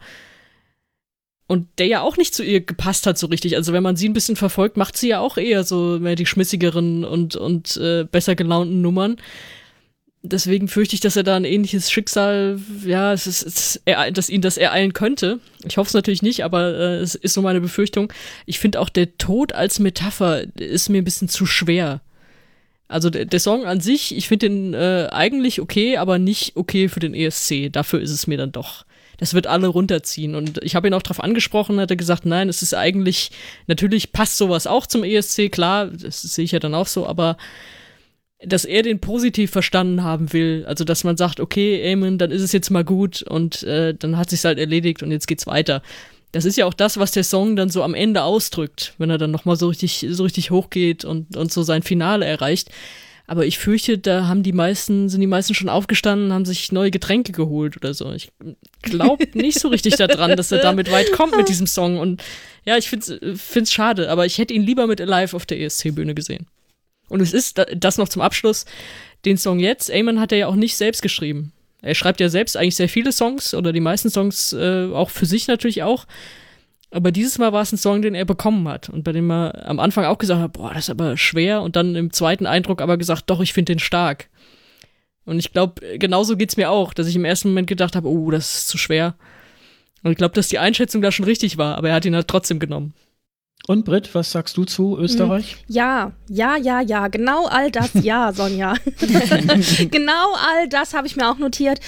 und 1.49 1.67
der 1.79 1.87
ja 1.87 2.01
auch 2.01 2.15
nicht 2.15 2.35
zu 2.35 2.43
ihr 2.43 2.61
gepasst 2.61 3.07
hat 3.07 3.17
so 3.17 3.25
richtig. 3.25 3.55
Also 3.55 3.73
wenn 3.73 3.81
man 3.81 3.95
sie 3.95 4.07
ein 4.07 4.13
bisschen 4.13 4.35
verfolgt, 4.35 4.77
macht 4.77 4.95
sie 4.95 5.09
ja 5.09 5.19
auch 5.19 5.35
eher 5.35 5.63
so 5.63 5.97
mehr 5.99 6.15
die 6.15 6.27
schmissigeren 6.27 7.03
und, 7.03 7.35
und 7.35 7.75
äh, 7.77 8.03
besser 8.03 8.35
gelaunten 8.35 8.83
Nummern. 8.83 9.17
Deswegen 10.21 10.67
fürchte 10.67 10.93
ich, 10.93 11.01
dass 11.01 11.15
er 11.15 11.23
da 11.23 11.35
ein 11.35 11.45
ähnliches 11.45 11.89
Schicksal, 11.89 12.59
ja, 12.85 13.13
es 13.13 13.25
ist, 13.25 13.41
es 13.41 13.77
ist 13.77 13.81
dass 14.13 14.29
ihn 14.29 14.41
das 14.41 14.57
ereilen 14.57 14.93
könnte. 14.93 15.39
Ich 15.65 15.77
hoffe 15.77 15.87
es 15.87 15.95
natürlich 15.95 16.21
nicht, 16.21 16.43
aber 16.43 16.75
äh, 16.75 16.97
es 16.97 17.15
ist 17.15 17.33
so 17.33 17.41
meine 17.41 17.61
Befürchtung. 17.61 18.13
Ich 18.45 18.59
finde 18.59 18.79
auch 18.79 18.89
der 18.89 19.17
Tod 19.17 19.51
als 19.53 19.79
Metapher 19.79 20.43
ist 20.55 20.89
mir 20.89 20.99
ein 20.99 21.05
bisschen 21.05 21.29
zu 21.29 21.47
schwer. 21.47 22.01
Also 22.87 23.09
der, 23.09 23.25
der 23.25 23.39
Song 23.39 23.65
an 23.65 23.81
sich, 23.81 24.15
ich 24.15 24.27
finde 24.27 24.49
den 24.49 24.73
äh, 24.75 25.07
eigentlich 25.11 25.61
okay, 25.61 25.97
aber 25.97 26.19
nicht 26.19 26.57
okay 26.57 26.89
für 26.89 26.99
den 26.99 27.15
ESC. 27.15 27.71
Dafür 27.71 28.01
ist 28.01 28.11
es 28.11 28.27
mir 28.27 28.37
dann 28.37 28.51
doch 28.51 28.85
das 29.19 29.33
wird 29.33 29.47
alle 29.47 29.67
runterziehen. 29.67 30.33
Und 30.33 30.59
ich 30.63 30.75
habe 30.75 30.87
ihn 30.87 30.93
auch 30.93 31.01
darauf 31.01 31.23
angesprochen, 31.23 31.79
hat 31.79 31.91
er 31.91 31.97
gesagt, 31.97 32.25
nein, 32.25 32.49
es 32.49 32.61
ist 32.61 32.73
eigentlich, 32.73 33.31
natürlich 33.67 34.11
passt 34.11 34.37
sowas 34.37 34.65
auch 34.65 34.87
zum 34.87 35.03
ESC, 35.03 35.51
klar, 35.51 35.87
das 35.87 36.21
sehe 36.21 36.45
ich 36.45 36.51
ja 36.51 36.59
dann 36.59 36.73
auch 36.73 36.87
so, 36.87 37.05
aber 37.05 37.37
dass 38.41 38.63
er 38.63 38.83
den 38.83 38.99
positiv 38.99 39.51
verstanden 39.51 40.03
haben 40.03 40.31
will, 40.31 40.63
also 40.65 40.85
dass 40.85 41.03
man 41.03 41.17
sagt, 41.17 41.41
okay, 41.41 41.91
Amen, 41.91 42.17
dann 42.17 42.31
ist 42.31 42.41
es 42.41 42.53
jetzt 42.53 42.69
mal 42.69 42.85
gut 42.85 43.21
und 43.21 43.63
äh, 43.63 43.93
dann 43.93 44.17
hat 44.17 44.29
sich's 44.29 44.45
halt 44.45 44.57
erledigt 44.57 45.03
und 45.03 45.11
jetzt 45.11 45.27
geht's 45.27 45.45
weiter. 45.45 45.81
Das 46.31 46.45
ist 46.45 46.57
ja 46.57 46.65
auch 46.65 46.73
das, 46.73 46.97
was 46.97 47.11
der 47.11 47.23
Song 47.25 47.55
dann 47.55 47.69
so 47.69 47.83
am 47.83 47.93
Ende 47.93 48.23
ausdrückt, 48.23 48.93
wenn 48.97 49.09
er 49.09 49.17
dann 49.17 49.31
nochmal 49.31 49.57
so 49.57 49.67
richtig, 49.67 50.05
so 50.09 50.23
richtig 50.23 50.51
hochgeht 50.51 51.03
und, 51.03 51.35
und 51.35 51.51
so 51.51 51.63
sein 51.63 51.83
Finale 51.83 52.25
erreicht. 52.25 52.69
Aber 53.29 53.45
ich 53.45 53.59
fürchte, 53.59 53.99
da 53.99 54.25
haben 54.25 54.41
die 54.41 54.53
meisten, 54.53 55.07
sind 55.07 55.21
die 55.21 55.27
meisten 55.27 55.53
schon 55.53 55.69
aufgestanden, 55.69 56.33
haben 56.33 56.45
sich 56.45 56.71
neue 56.71 56.89
Getränke 56.89 57.31
geholt 57.31 57.77
oder 57.77 57.93
so. 57.93 58.11
Ich 58.11 58.31
glaube 58.81 59.27
nicht 59.33 59.59
so 59.59 59.67
richtig 59.67 59.97
daran, 59.97 60.35
dass 60.35 60.51
er 60.51 60.57
damit 60.57 60.91
weit 60.91 61.11
kommt 61.11 61.37
mit 61.37 61.47
diesem 61.47 61.67
Song. 61.67 61.99
Und 61.99 62.23
ja, 62.65 62.75
ich 62.75 62.89
finde 62.89 63.29
es 63.29 63.71
schade, 63.71 64.09
aber 64.09 64.25
ich 64.25 64.39
hätte 64.39 64.55
ihn 64.55 64.63
lieber 64.63 64.87
mit 64.87 64.99
Alive 64.99 65.35
auf 65.35 65.45
der 65.45 65.59
ESC-Bühne 65.59 66.15
gesehen. 66.15 66.47
Und 67.07 67.21
es 67.21 67.31
ist 67.31 67.63
das 67.77 67.99
noch 67.99 68.09
zum 68.09 68.23
Abschluss. 68.23 68.65
Den 69.25 69.37
Song 69.37 69.59
jetzt, 69.59 69.91
Eamon 69.91 70.19
hat 70.19 70.31
er 70.31 70.39
ja 70.39 70.47
auch 70.47 70.55
nicht 70.55 70.75
selbst 70.75 71.03
geschrieben. 71.03 71.53
Er 71.83 71.93
schreibt 71.93 72.21
ja 72.21 72.29
selbst 72.29 72.57
eigentlich 72.57 72.77
sehr 72.77 72.89
viele 72.89 73.11
Songs 73.11 73.53
oder 73.53 73.73
die 73.73 73.79
meisten 73.79 74.09
Songs 74.09 74.53
äh, 74.53 74.87
auch 74.91 75.11
für 75.11 75.27
sich 75.27 75.47
natürlich 75.47 75.83
auch. 75.83 76.07
Aber 76.91 77.11
dieses 77.11 77.37
Mal 77.37 77.53
war 77.53 77.61
es 77.61 77.71
ein 77.71 77.77
Song, 77.77 78.01
den 78.01 78.15
er 78.15 78.25
bekommen 78.25 78.67
hat 78.67 78.89
und 78.89 79.03
bei 79.03 79.11
dem 79.11 79.29
er 79.31 79.67
am 79.67 79.79
Anfang 79.79 80.05
auch 80.05 80.17
gesagt 80.17 80.41
hat, 80.41 80.53
boah, 80.53 80.73
das 80.73 80.85
ist 80.85 80.89
aber 80.89 81.17
schwer 81.17 81.61
und 81.61 81.75
dann 81.75 81.95
im 81.95 82.11
zweiten 82.11 82.47
Eindruck 82.47 82.81
aber 82.81 82.97
gesagt, 82.97 83.29
doch, 83.29 83.41
ich 83.41 83.53
finde 83.53 83.73
den 83.73 83.79
stark. 83.79 84.29
Und 85.25 85.37
ich 85.37 85.53
glaube, 85.53 85.99
genauso 85.99 86.35
geht's 86.35 86.57
mir 86.57 86.71
auch, 86.71 86.93
dass 86.93 87.07
ich 87.07 87.15
im 87.15 87.25
ersten 87.25 87.49
Moment 87.49 87.67
gedacht 87.67 87.95
habe, 87.95 88.09
oh, 88.09 88.31
das 88.31 88.55
ist 88.55 88.67
zu 88.67 88.79
schwer. 88.79 89.15
Und 90.01 90.11
ich 90.11 90.17
glaube, 90.17 90.33
dass 90.33 90.47
die 90.47 90.57
Einschätzung 90.57 91.03
da 91.03 91.11
schon 91.11 91.25
richtig 91.25 91.57
war, 91.57 91.77
aber 91.77 91.89
er 91.89 91.95
hat 91.95 92.05
ihn 92.05 92.15
halt 92.15 92.27
trotzdem 92.27 92.57
genommen. 92.57 92.93
Und 93.67 93.85
Britt, 93.85 94.15
was 94.15 94.31
sagst 94.31 94.57
du 94.57 94.65
zu 94.65 94.97
Österreich? 94.97 95.51
Hm, 95.51 95.59
ja, 95.67 96.13
ja, 96.27 96.57
ja, 96.57 96.81
ja, 96.81 97.07
genau 97.07 97.45
all 97.45 97.69
das, 97.69 97.91
ja, 97.93 98.31
Sonja. 98.33 98.73
genau 99.91 100.33
all 100.33 100.67
das 100.69 100.95
habe 100.95 101.05
ich 101.05 101.15
mir 101.15 101.29
auch 101.29 101.37
notiert. 101.37 101.79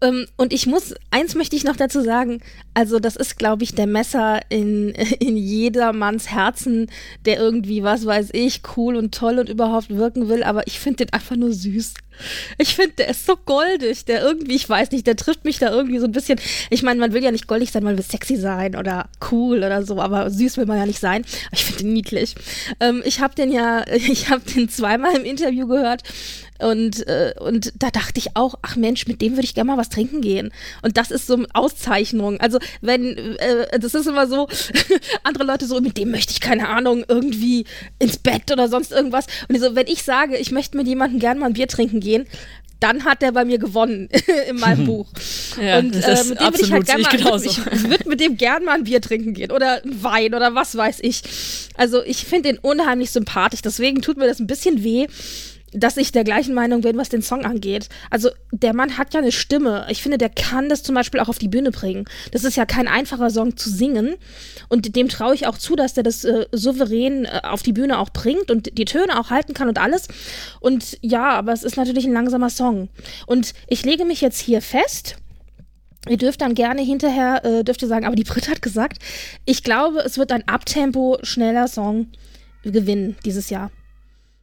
Ähm, 0.00 0.26
und 0.36 0.52
ich 0.52 0.66
muss, 0.66 0.94
eins 1.10 1.34
möchte 1.34 1.56
ich 1.56 1.64
noch 1.64 1.76
dazu 1.76 2.00
sagen, 2.02 2.40
also 2.78 3.00
das 3.00 3.16
ist, 3.16 3.40
glaube 3.40 3.64
ich, 3.64 3.74
der 3.74 3.88
Messer 3.88 4.40
in, 4.50 4.90
in 5.18 5.36
jedermanns 5.36 6.30
Herzen, 6.30 6.88
der 7.26 7.36
irgendwie, 7.38 7.82
was 7.82 8.06
weiß 8.06 8.28
ich, 8.34 8.62
cool 8.76 8.94
und 8.94 9.12
toll 9.12 9.40
und 9.40 9.48
überhaupt 9.48 9.90
wirken 9.90 10.28
will, 10.28 10.44
aber 10.44 10.64
ich 10.68 10.78
finde 10.78 11.04
den 11.04 11.12
einfach 11.12 11.34
nur 11.34 11.52
süß. 11.52 11.94
Ich 12.56 12.76
finde, 12.76 12.92
der 12.98 13.08
ist 13.08 13.26
so 13.26 13.36
goldig, 13.36 14.04
der 14.04 14.22
irgendwie, 14.22 14.54
ich 14.54 14.68
weiß 14.68 14.92
nicht, 14.92 15.08
der 15.08 15.16
trifft 15.16 15.44
mich 15.44 15.58
da 15.58 15.70
irgendwie 15.70 15.98
so 15.98 16.04
ein 16.04 16.12
bisschen. 16.12 16.40
Ich 16.70 16.84
meine, 16.84 17.00
man 17.00 17.12
will 17.12 17.22
ja 17.22 17.32
nicht 17.32 17.48
goldig 17.48 17.72
sein, 17.72 17.82
man 17.82 17.96
will 17.96 18.04
sexy 18.04 18.36
sein 18.36 18.76
oder 18.76 19.08
cool 19.30 19.58
oder 19.58 19.84
so, 19.84 20.00
aber 20.00 20.30
süß 20.30 20.56
will 20.56 20.66
man 20.66 20.78
ja 20.78 20.86
nicht 20.86 21.00
sein. 21.00 21.24
ich 21.52 21.64
finde 21.64 21.82
den 21.82 21.92
niedlich. 21.92 22.36
Ähm, 22.78 23.02
ich 23.04 23.20
habe 23.20 23.34
den 23.34 23.50
ja, 23.50 23.84
ich 23.92 24.30
habe 24.30 24.42
den 24.54 24.68
zweimal 24.68 25.16
im 25.16 25.24
Interview 25.24 25.66
gehört 25.66 26.02
und, 26.58 27.06
äh, 27.06 27.34
und 27.38 27.72
da 27.78 27.90
dachte 27.90 28.18
ich 28.18 28.36
auch, 28.36 28.56
ach 28.62 28.76
Mensch, 28.76 29.06
mit 29.06 29.20
dem 29.20 29.32
würde 29.32 29.44
ich 29.44 29.54
gerne 29.54 29.70
mal 29.70 29.78
was 29.78 29.88
trinken 29.88 30.20
gehen. 30.20 30.50
Und 30.82 30.96
das 30.96 31.10
ist 31.10 31.26
so 31.26 31.34
eine 31.34 31.46
Auszeichnung. 31.54 32.40
Also 32.40 32.58
wenn, 32.80 33.16
äh, 33.16 33.78
das 33.78 33.94
ist 33.94 34.06
immer 34.06 34.26
so, 34.26 34.48
andere 35.22 35.44
Leute 35.44 35.66
so, 35.66 35.80
mit 35.80 35.96
dem 35.96 36.10
möchte 36.10 36.32
ich, 36.32 36.40
keine 36.40 36.68
Ahnung, 36.68 37.04
irgendwie 37.06 37.64
ins 37.98 38.18
Bett 38.18 38.50
oder 38.52 38.68
sonst 38.68 38.92
irgendwas. 38.92 39.26
Und 39.48 39.58
so, 39.60 39.74
wenn 39.74 39.86
ich 39.86 40.02
sage, 40.02 40.36
ich 40.36 40.50
möchte 40.50 40.76
mit 40.76 40.86
jemandem 40.86 41.20
gerne 41.20 41.40
mal 41.40 41.46
ein 41.46 41.52
Bier 41.52 41.68
trinken 41.68 42.00
gehen, 42.00 42.26
dann 42.80 43.04
hat 43.04 43.22
der 43.22 43.32
bei 43.32 43.44
mir 43.44 43.58
gewonnen 43.58 44.08
in 44.48 44.56
meinem 44.56 44.84
Buch. 44.86 45.06
Ja, 45.60 45.78
und 45.78 45.94
äh, 45.94 46.24
mit 46.24 46.40
dem 46.40 46.46
würde 46.46 46.62
ich 46.62 46.72
halt 46.72 46.86
gerne 46.86 47.02
mal, 47.02 47.44
ich 47.44 47.58
würde 47.88 48.08
mit 48.08 48.20
dem 48.20 48.36
gern 48.36 48.64
mal 48.64 48.76
ein 48.76 48.84
Bier 48.84 49.00
trinken 49.00 49.34
gehen 49.34 49.50
oder 49.50 49.82
ein 49.84 50.02
Wein 50.02 50.34
oder 50.34 50.54
was 50.54 50.76
weiß 50.76 50.98
ich. 51.02 51.22
Also 51.76 52.02
ich 52.02 52.24
finde 52.24 52.50
den 52.50 52.58
unheimlich 52.58 53.10
sympathisch, 53.10 53.62
deswegen 53.62 54.02
tut 54.02 54.16
mir 54.16 54.26
das 54.26 54.38
ein 54.38 54.46
bisschen 54.46 54.84
weh, 54.84 55.06
dass 55.72 55.96
ich 55.96 56.12
der 56.12 56.24
gleichen 56.24 56.54
Meinung 56.54 56.80
bin, 56.80 56.96
was 56.96 57.08
den 57.08 57.22
Song 57.22 57.44
angeht. 57.44 57.88
Also 58.10 58.30
der 58.52 58.74
Mann 58.74 58.96
hat 58.96 59.12
ja 59.14 59.20
eine 59.20 59.32
Stimme. 59.32 59.86
Ich 59.90 60.02
finde, 60.02 60.18
der 60.18 60.30
kann 60.30 60.68
das 60.68 60.82
zum 60.82 60.94
Beispiel 60.94 61.20
auch 61.20 61.28
auf 61.28 61.38
die 61.38 61.48
Bühne 61.48 61.70
bringen. 61.70 62.06
Das 62.32 62.44
ist 62.44 62.56
ja 62.56 62.64
kein 62.64 62.88
einfacher 62.88 63.30
Song 63.30 63.56
zu 63.56 63.70
singen. 63.70 64.16
Und 64.68 64.96
dem 64.96 65.08
traue 65.08 65.34
ich 65.34 65.46
auch 65.46 65.58
zu, 65.58 65.76
dass 65.76 65.94
der 65.94 66.04
das 66.04 66.24
äh, 66.24 66.46
souverän 66.52 67.26
äh, 67.26 67.40
auf 67.44 67.62
die 67.62 67.72
Bühne 67.72 67.98
auch 67.98 68.10
bringt 68.10 68.50
und 68.50 68.78
die 68.78 68.84
Töne 68.84 69.18
auch 69.18 69.30
halten 69.30 69.54
kann 69.54 69.68
und 69.68 69.78
alles. 69.78 70.08
Und 70.60 70.98
ja, 71.02 71.30
aber 71.30 71.52
es 71.52 71.64
ist 71.64 71.76
natürlich 71.76 72.06
ein 72.06 72.12
langsamer 72.12 72.50
Song. 72.50 72.88
Und 73.26 73.54
ich 73.66 73.84
lege 73.84 74.04
mich 74.04 74.20
jetzt 74.20 74.40
hier 74.40 74.62
fest. 74.62 75.16
Ihr 76.08 76.16
dürft 76.16 76.40
dann 76.40 76.54
gerne 76.54 76.80
hinterher, 76.80 77.44
äh, 77.44 77.64
dürft 77.64 77.82
ihr 77.82 77.88
sagen, 77.88 78.06
aber 78.06 78.16
die 78.16 78.24
Brit 78.24 78.48
hat 78.48 78.62
gesagt, 78.62 79.02
ich 79.44 79.62
glaube, 79.62 79.98
es 80.00 80.16
wird 80.16 80.32
ein 80.32 80.46
Abtempo, 80.48 81.18
schneller 81.22 81.68
Song 81.68 82.08
gewinnen 82.62 83.16
dieses 83.24 83.50
Jahr. 83.50 83.70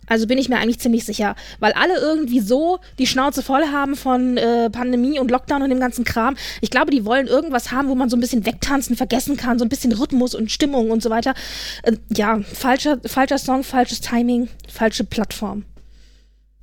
Also 0.07 0.27
bin 0.27 0.37
ich 0.37 0.49
mir 0.49 0.57
eigentlich 0.57 0.79
ziemlich 0.79 1.05
sicher, 1.05 1.35
weil 1.59 1.73
alle 1.73 1.97
irgendwie 1.99 2.39
so 2.39 2.79
die 2.99 3.07
Schnauze 3.07 3.41
voll 3.41 3.67
haben 3.71 3.95
von 3.95 4.37
äh, 4.37 4.69
Pandemie 4.69 5.19
und 5.19 5.31
Lockdown 5.31 5.61
und 5.61 5.69
dem 5.69 5.79
ganzen 5.79 6.05
Kram. 6.05 6.35
Ich 6.61 6.69
glaube, 6.69 6.91
die 6.91 7.05
wollen 7.05 7.27
irgendwas 7.27 7.71
haben, 7.71 7.89
wo 7.89 7.95
man 7.95 8.09
so 8.09 8.17
ein 8.17 8.19
bisschen 8.19 8.45
wegtanzen, 8.45 8.95
vergessen 8.95 9.37
kann, 9.37 9.59
so 9.59 9.65
ein 9.65 9.69
bisschen 9.69 9.91
Rhythmus 9.91 10.35
und 10.35 10.51
Stimmung 10.51 10.91
und 10.91 11.01
so 11.01 11.09
weiter. 11.09 11.33
Äh, 11.83 11.93
ja, 12.15 12.41
falscher, 12.41 12.99
falscher 13.05 13.37
Song, 13.37 13.63
falsches 13.63 14.01
Timing, 14.01 14.49
falsche 14.67 15.03
Plattform. 15.03 15.65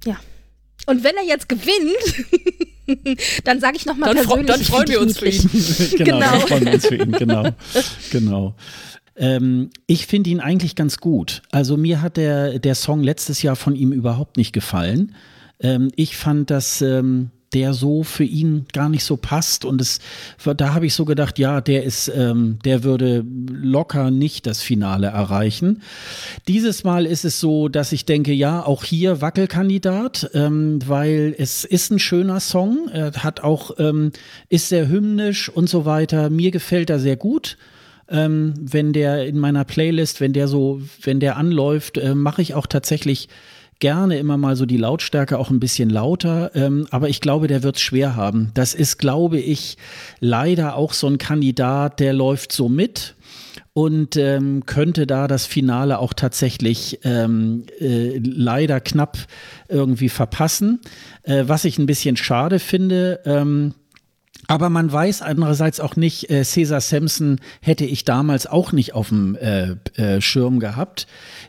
Ja. 0.05 0.17
Und 0.87 1.05
wenn 1.05 1.17
er 1.17 1.25
jetzt 1.25 1.49
gewinnt, 1.49 3.21
dann 3.45 3.61
sage 3.61 3.77
ich 3.77 3.87
nochmal 3.87 4.15
persönlich. 4.15 4.47
Dann 4.47 4.63
freuen 4.63 4.89
wir 4.89 5.01
uns 5.01 5.19
für 5.19 5.29
ihn. 5.29 5.51
genau, 5.97 6.19
genau. 6.19 6.21
Dann 6.21 6.41
freuen 6.41 6.65
wir 6.67 6.75
uns 6.75 6.87
für 6.87 6.97
ihn, 6.97 7.13
genau. 7.13 7.49
genau. 8.11 8.55
Ähm, 9.17 9.71
ich 9.87 10.07
finde 10.07 10.31
ihn 10.31 10.41
eigentlich 10.41 10.75
ganz 10.75 10.99
gut. 10.99 11.43
Also 11.51 11.77
mir 11.77 12.03
hat 12.03 12.17
der, 12.17 12.59
der 12.59 12.75
Song 12.75 13.03
letztes 13.03 13.43
Jahr 13.43 13.57
von 13.57 13.77
ihm 13.77 13.93
überhaupt 13.93 14.37
nicht 14.37 14.53
gefallen. 14.53 15.15
Ähm, 15.61 15.91
ich 15.97 16.17
fand, 16.17 16.51
dass 16.51 16.83
ähm, 16.83 17.31
der 17.53 17.75
so 17.75 18.03
für 18.03 18.25
ihn 18.25 18.67
gar 18.73 18.89
nicht 18.89 19.05
so 19.05 19.17
passt 19.17 19.65
und 19.65 19.81
es, 19.81 20.01
da 20.57 20.75
habe 20.75 20.87
ich 20.87 20.95
so 20.95 21.05
gedacht, 21.05 21.39
ja, 21.39 21.61
der 21.61 21.85
ist, 21.85 22.11
ähm, 22.15 22.59
der 22.65 22.83
würde 22.83 23.25
locker 23.27 24.11
nicht 24.11 24.47
das 24.47 24.63
Finale 24.63 25.09
erreichen. 25.09 25.83
Dieses 26.49 26.85
Mal 26.85 27.07
ist 27.07 27.25
es 27.25 27.41
so, 27.41 27.69
dass 27.69 27.93
ich 27.93 28.07
denke, 28.07 28.33
ja, 28.33 28.65
auch 28.65 28.85
hier 28.85 29.21
Wackelkandidat, 29.21 30.31
ähm, 30.35 30.79
weil 30.87 31.35
es 31.37 31.65
ist 31.65 31.91
ein 31.91 31.99
schöner 31.99 32.41
Song, 32.41 32.89
er 32.91 33.13
hat 33.13 33.41
auch, 33.41 33.73
ähm, 33.79 34.13
ist 34.49 34.69
sehr 34.69 34.89
hymnisch 34.89 35.49
und 35.49 35.69
so 35.69 35.85
weiter. 35.85 36.31
Mir 36.31 36.51
gefällt 36.51 36.91
er 36.91 36.99
sehr 36.99 37.17
gut 37.17 37.59
ähm, 38.13 38.55
wenn 38.61 38.93
der 38.93 39.27
in 39.27 39.39
meiner 39.39 39.65
Playlist, 39.65 40.21
wenn 40.21 40.33
der 40.33 40.47
so, 40.47 40.81
wenn 41.03 41.19
der 41.19 41.37
anläuft, 41.37 41.99
äh, 41.99 42.15
mache 42.15 42.43
ich 42.43 42.55
auch 42.55 42.67
tatsächlich 42.67 43.29
gerne 43.83 44.17
immer 44.19 44.37
mal 44.37 44.55
so 44.55 44.65
die 44.65 44.77
Lautstärke 44.77 45.37
auch 45.41 45.51
ein 45.51 45.59
bisschen 45.59 45.91
lauter, 45.91 46.53
ähm, 46.55 46.87
aber 46.91 47.09
ich 47.09 47.21
glaube, 47.21 47.49
der 47.49 47.65
wird 47.65 47.77
es 47.77 47.83
schwer 47.83 48.15
haben. 48.15 48.53
Das 48.55 48.75
ist, 48.75 48.99
glaube 48.99 49.41
ich, 49.41 49.77
leider 50.21 50.77
auch 50.77 50.93
so 50.93 51.09
ein 51.09 51.19
Kandidat, 51.19 51.99
der 51.99 52.13
läuft 52.13 52.53
so 52.53 52.69
mit 52.69 53.17
und 53.73 54.17
ähm, 54.17 54.67
könnte 54.67 55.07
da 55.07 55.27
das 55.27 55.47
Finale 55.47 55.99
auch 55.99 56.13
tatsächlich 56.13 57.01
ähm, 57.03 57.65
äh, 57.81 58.19
leider 58.19 58.81
knapp 58.81 59.19
irgendwie 59.69 60.11
verpassen. 60.11 60.81
Äh, 61.25 61.45
was 61.47 61.65
ich 61.65 61.79
ein 61.79 61.87
bisschen 61.87 62.17
schade 62.17 62.61
finde, 62.61 63.21
ähm, 63.25 63.75
aber 64.49 64.71
man 64.71 64.91
weiß 64.91 65.23
andererseits 65.23 65.81
auch 65.81 65.97
nicht, 65.97 66.31
äh, 66.31 66.45
Cesar 66.45 66.81
Sampson 66.81 67.41
hätte 67.61 67.85
ich 67.85 68.05
damals 68.05 68.47
auch 68.47 68.73
nicht 68.73 68.93
auf 68.93 69.09
dem 69.09 69.37
äh, 69.37 69.77
äh, 69.95 70.21
Schirm 70.21 70.59
gehabt, 70.61 71.07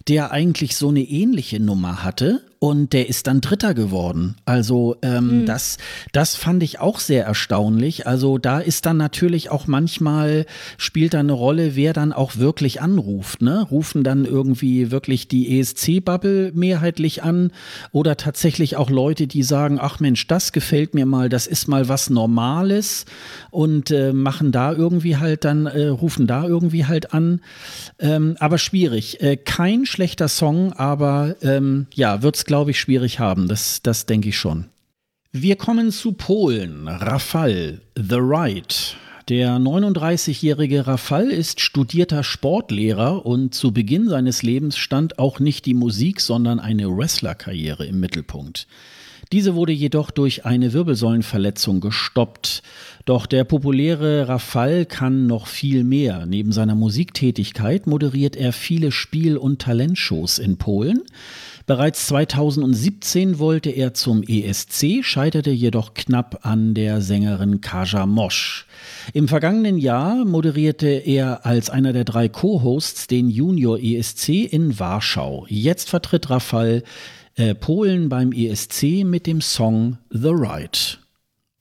der 0.07 0.31
eigentlich 0.31 0.75
so 0.75 0.89
eine 0.89 1.01
ähnliche 1.01 1.59
Nummer 1.59 2.03
hatte 2.03 2.43
und 2.63 2.93
der 2.93 3.09
ist 3.09 3.27
dann 3.27 3.41
Dritter 3.41 3.73
geworden. 3.73 4.35
Also 4.45 4.95
ähm, 5.01 5.41
mhm. 5.41 5.45
das, 5.45 5.77
das 6.13 6.37
fand 6.37 6.63
ich 6.63 6.79
auch 6.79 7.01
sehr 7.01 7.25
erstaunlich. 7.25 8.07
Also 8.07 8.37
da 8.37 8.59
ist 8.59 8.85
dann 8.85 8.95
natürlich 8.95 9.49
auch 9.49 9.67
manchmal 9.67 10.45
spielt 10.77 11.13
da 11.13 11.19
eine 11.19 11.33
Rolle, 11.33 11.75
wer 11.75 11.91
dann 11.91 12.13
auch 12.13 12.37
wirklich 12.37 12.81
anruft. 12.81 13.41
Ne? 13.41 13.67
Rufen 13.69 14.05
dann 14.05 14.23
irgendwie 14.23 14.91
wirklich 14.91 15.27
die 15.27 15.59
ESC-Bubble 15.59 16.53
mehrheitlich 16.53 17.21
an 17.21 17.51
oder 17.91 18.15
tatsächlich 18.15 18.77
auch 18.77 18.89
Leute, 18.89 19.27
die 19.27 19.43
sagen, 19.43 19.77
ach 19.77 19.99
Mensch, 19.99 20.25
das 20.27 20.53
gefällt 20.53 20.93
mir 20.93 21.05
mal, 21.05 21.27
das 21.27 21.47
ist 21.47 21.67
mal 21.67 21.89
was 21.89 22.09
Normales 22.09 23.03
und 23.51 23.91
äh, 23.91 24.13
machen 24.13 24.53
da 24.53 24.71
irgendwie 24.71 25.17
halt 25.17 25.43
dann, 25.43 25.65
äh, 25.65 25.87
rufen 25.87 26.27
da 26.27 26.47
irgendwie 26.47 26.85
halt 26.85 27.13
an. 27.13 27.41
Ähm, 27.99 28.37
aber 28.39 28.57
schwierig. 28.57 29.21
Äh, 29.21 29.35
kein 29.35 29.85
schlechter 29.85 30.29
Song, 30.29 30.71
aber 30.71 31.35
ähm, 31.41 31.87
ja, 31.93 32.23
wird's 32.23 32.45
glaube 32.53 32.69
ich, 32.69 32.79
schwierig 32.79 33.17
haben. 33.17 33.47
Das, 33.47 33.81
das 33.81 34.05
denke 34.05 34.29
ich 34.29 34.37
schon. 34.37 34.65
Wir 35.31 35.55
kommen 35.55 35.89
zu 35.89 36.11
Polen. 36.11 36.87
Rafal, 36.87 37.81
The 37.95 38.17
Right. 38.19 38.95
Der 39.27 39.57
39-jährige 39.57 40.85
Rafal 40.85 41.31
ist 41.31 41.61
studierter 41.61 42.23
Sportlehrer 42.23 43.25
und 43.25 43.55
zu 43.55 43.71
Beginn 43.71 44.07
seines 44.07 44.43
Lebens 44.43 44.77
stand 44.77 45.17
auch 45.17 45.39
nicht 45.39 45.65
die 45.65 45.73
Musik, 45.73 46.21
sondern 46.21 46.59
eine 46.59 46.95
Wrestlerkarriere 46.95 47.87
im 47.87 47.99
Mittelpunkt. 47.99 48.67
Diese 49.31 49.55
wurde 49.55 49.71
jedoch 49.71 50.11
durch 50.11 50.45
eine 50.45 50.73
Wirbelsäulenverletzung 50.73 51.81
gestoppt. 51.81 52.61
Doch 53.05 53.25
der 53.25 53.45
populäre 53.45 54.27
Rafal 54.27 54.85
kann 54.85 55.25
noch 55.25 55.47
viel 55.47 55.83
mehr. 55.83 56.27
Neben 56.27 56.51
seiner 56.51 56.75
Musiktätigkeit 56.75 57.87
moderiert 57.87 58.35
er 58.35 58.53
viele 58.53 58.91
Spiel- 58.91 59.37
und 59.37 59.59
Talentshows 59.59 60.37
in 60.37 60.57
Polen. 60.57 61.01
Bereits 61.65 62.07
2017 62.07 63.39
wollte 63.39 63.69
er 63.69 63.93
zum 63.93 64.21
ESC, 64.21 65.01
scheiterte 65.01 65.51
jedoch 65.51 65.93
knapp 65.93 66.45
an 66.45 66.73
der 66.73 67.01
Sängerin 67.01 67.61
Kaja 67.61 68.05
Mosch. 68.05 68.65
Im 69.13 69.29
vergangenen 69.29 69.77
Jahr 69.77 70.25
moderierte 70.25 70.87
er 70.87 71.45
als 71.45 71.69
einer 71.69 71.93
der 71.93 72.03
drei 72.03 72.27
Co-Hosts 72.27 73.07
den 73.07 73.29
Junior 73.29 73.79
ESC 73.79 74.29
in 74.29 74.77
Warschau. 74.77 75.45
Jetzt 75.47 75.89
vertritt 75.89 76.29
Rafal 76.29 76.83
äh, 77.35 77.55
Polen 77.55 78.09
beim 78.09 78.31
ESC 78.31 79.05
mit 79.05 79.25
dem 79.25 79.39
Song 79.39 79.97
The 80.09 80.31
Right. 80.31 80.99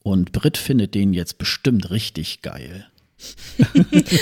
Und 0.02 0.32
Brit 0.32 0.56
findet 0.56 0.94
den 0.94 1.12
jetzt 1.12 1.38
bestimmt 1.38 1.90
richtig 1.90 2.42
geil. 2.42 2.86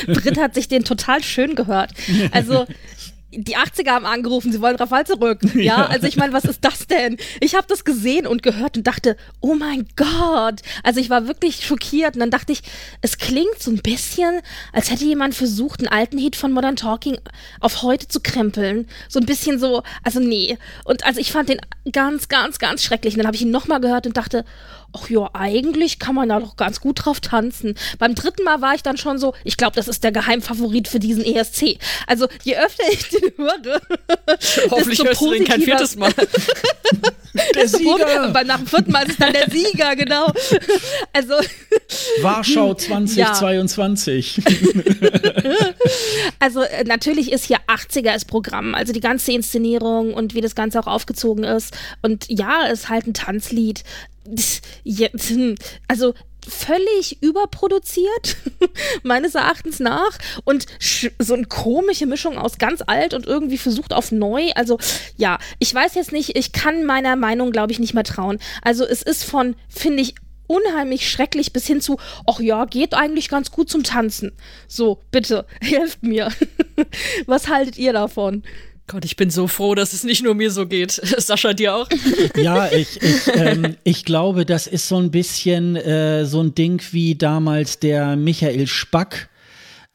Brit 0.06 0.38
hat 0.38 0.54
sich 0.54 0.68
den 0.68 0.84
total 0.84 1.22
schön 1.22 1.54
gehört. 1.54 1.92
Also 2.32 2.66
die 3.32 3.56
80er 3.56 3.90
haben 3.90 4.06
angerufen, 4.06 4.50
sie 4.52 4.60
wollen 4.60 4.76
Rafal 4.76 5.06
zurück. 5.06 5.40
Ja, 5.60 5.62
ja. 5.62 5.86
also 5.86 6.06
ich 6.06 6.16
meine, 6.16 6.32
was 6.32 6.44
ist 6.44 6.64
das 6.64 6.86
denn? 6.86 7.18
Ich 7.40 7.54
habe 7.54 7.66
das 7.68 7.84
gesehen 7.84 8.26
und 8.26 8.42
gehört 8.42 8.76
und 8.78 8.86
dachte, 8.86 9.16
oh 9.40 9.54
mein 9.54 9.86
Gott. 9.94 10.62
Also 10.82 11.00
ich 11.00 11.10
war 11.10 11.26
wirklich 11.26 11.66
schockiert 11.66 12.14
und 12.14 12.20
dann 12.20 12.30
dachte 12.30 12.52
ich, 12.52 12.62
es 13.02 13.18
klingt 13.18 13.58
so 13.58 13.70
ein 13.70 13.78
bisschen, 13.78 14.40
als 14.72 14.90
hätte 14.90 15.04
jemand 15.04 15.34
versucht, 15.34 15.80
einen 15.80 15.88
alten 15.88 16.18
Hit 16.18 16.36
von 16.36 16.52
Modern 16.52 16.76
Talking 16.76 17.18
auf 17.60 17.82
heute 17.82 18.08
zu 18.08 18.20
krempeln. 18.20 18.88
So 19.08 19.20
ein 19.20 19.26
bisschen 19.26 19.58
so, 19.58 19.82
also 20.02 20.18
nee. 20.18 20.56
Und 20.84 21.04
also 21.04 21.20
ich 21.20 21.30
fand 21.30 21.48
den 21.50 21.60
ganz, 21.92 22.28
ganz, 22.28 22.58
ganz 22.58 22.82
schrecklich. 22.82 23.14
Und 23.14 23.18
dann 23.18 23.26
habe 23.26 23.36
ich 23.36 23.42
ihn 23.42 23.50
nochmal 23.50 23.80
gehört 23.80 24.06
und 24.06 24.16
dachte, 24.16 24.44
ach 24.92 25.08
ja, 25.08 25.30
eigentlich 25.32 25.98
kann 25.98 26.14
man 26.14 26.28
da 26.28 26.40
doch 26.40 26.56
ganz 26.56 26.80
gut 26.80 27.04
drauf 27.04 27.20
tanzen. 27.20 27.74
Beim 27.98 28.14
dritten 28.14 28.44
Mal 28.44 28.60
war 28.60 28.74
ich 28.74 28.82
dann 28.82 28.96
schon 28.96 29.18
so, 29.18 29.34
ich 29.44 29.56
glaube, 29.56 29.76
das 29.76 29.88
ist 29.88 30.04
der 30.04 30.12
Geheimfavorit 30.12 30.88
für 30.88 30.98
diesen 30.98 31.24
ESC. 31.24 31.78
Also 32.06 32.28
je 32.42 32.56
öfter 32.56 32.84
ich 32.90 33.08
den 33.08 33.32
höre, 33.36 33.80
hoffentlich 34.70 35.02
hörst 35.02 35.20
du 35.20 35.30
den 35.32 35.44
kein 35.44 35.62
viertes 35.62 35.96
Mal. 35.96 36.12
der 37.54 37.68
Sieger. 37.68 38.44
Nach 38.44 38.58
dem 38.58 38.66
vierten 38.66 38.92
Mal 38.92 39.02
ist 39.04 39.12
es 39.12 39.16
dann 39.18 39.32
der 39.32 39.50
Sieger, 39.50 39.96
genau. 39.96 40.32
Also 41.12 41.34
Warschau 42.20 42.74
2022. 42.74 44.36
Ja. 44.36 44.42
also 46.38 46.62
äh, 46.62 46.84
natürlich 46.84 47.32
ist 47.32 47.44
hier 47.44 47.58
80er 47.66 48.12
das 48.12 48.24
Programm, 48.24 48.74
also 48.74 48.92
die 48.92 49.00
ganze 49.00 49.32
Inszenierung 49.32 50.14
und 50.14 50.34
wie 50.34 50.40
das 50.40 50.54
Ganze 50.54 50.80
auch 50.80 50.86
aufgezogen 50.86 51.44
ist. 51.44 51.76
Und 52.02 52.26
ja, 52.28 52.66
es 52.66 52.80
ist 52.80 52.88
halt 52.88 53.06
ein 53.06 53.14
Tanzlied 53.14 53.84
also 55.88 56.14
völlig 56.46 57.22
überproduziert, 57.22 58.36
meines 59.02 59.34
Erachtens 59.34 59.80
nach. 59.80 60.18
Und 60.44 60.66
so 61.18 61.34
eine 61.34 61.46
komische 61.46 62.06
Mischung 62.06 62.38
aus 62.38 62.58
ganz 62.58 62.82
alt 62.86 63.14
und 63.14 63.26
irgendwie 63.26 63.58
versucht 63.58 63.92
auf 63.92 64.12
neu. 64.12 64.50
Also 64.54 64.78
ja, 65.16 65.38
ich 65.58 65.74
weiß 65.74 65.94
jetzt 65.94 66.12
nicht, 66.12 66.36
ich 66.36 66.52
kann 66.52 66.84
meiner 66.84 67.16
Meinung, 67.16 67.52
glaube 67.52 67.72
ich, 67.72 67.78
nicht 67.78 67.94
mehr 67.94 68.04
trauen. 68.04 68.38
Also 68.62 68.84
es 68.84 69.02
ist 69.02 69.24
von, 69.24 69.56
finde 69.68 70.02
ich, 70.02 70.14
unheimlich 70.50 71.08
schrecklich 71.08 71.52
bis 71.52 71.66
hin 71.66 71.80
zu, 71.80 71.98
ach 72.26 72.40
ja, 72.40 72.64
geht 72.64 72.92
eigentlich 72.92 73.28
ganz 73.28 73.52
gut 73.52 73.70
zum 73.70 73.84
Tanzen. 73.84 74.32
So, 74.66 75.00
bitte, 75.12 75.46
helft 75.60 76.02
mir. 76.02 76.30
Was 77.26 77.48
haltet 77.48 77.78
ihr 77.78 77.92
davon? 77.92 78.42
Gott, 78.90 79.04
ich 79.04 79.14
bin 79.14 79.30
so 79.30 79.46
froh, 79.46 79.76
dass 79.76 79.92
es 79.92 80.02
nicht 80.02 80.24
nur 80.24 80.34
mir 80.34 80.50
so 80.50 80.66
geht. 80.66 80.90
Sascha, 81.18 81.52
dir 81.52 81.76
auch? 81.76 81.88
Ja, 82.36 82.72
ich, 82.72 83.00
ich, 83.00 83.28
ähm, 83.34 83.76
ich 83.84 84.04
glaube, 84.04 84.44
das 84.44 84.66
ist 84.66 84.88
so 84.88 84.96
ein 84.96 85.12
bisschen 85.12 85.76
äh, 85.76 86.24
so 86.24 86.42
ein 86.42 86.56
Ding 86.56 86.82
wie 86.90 87.14
damals 87.14 87.78
der 87.78 88.16
Michael 88.16 88.66
Spack 88.66 89.28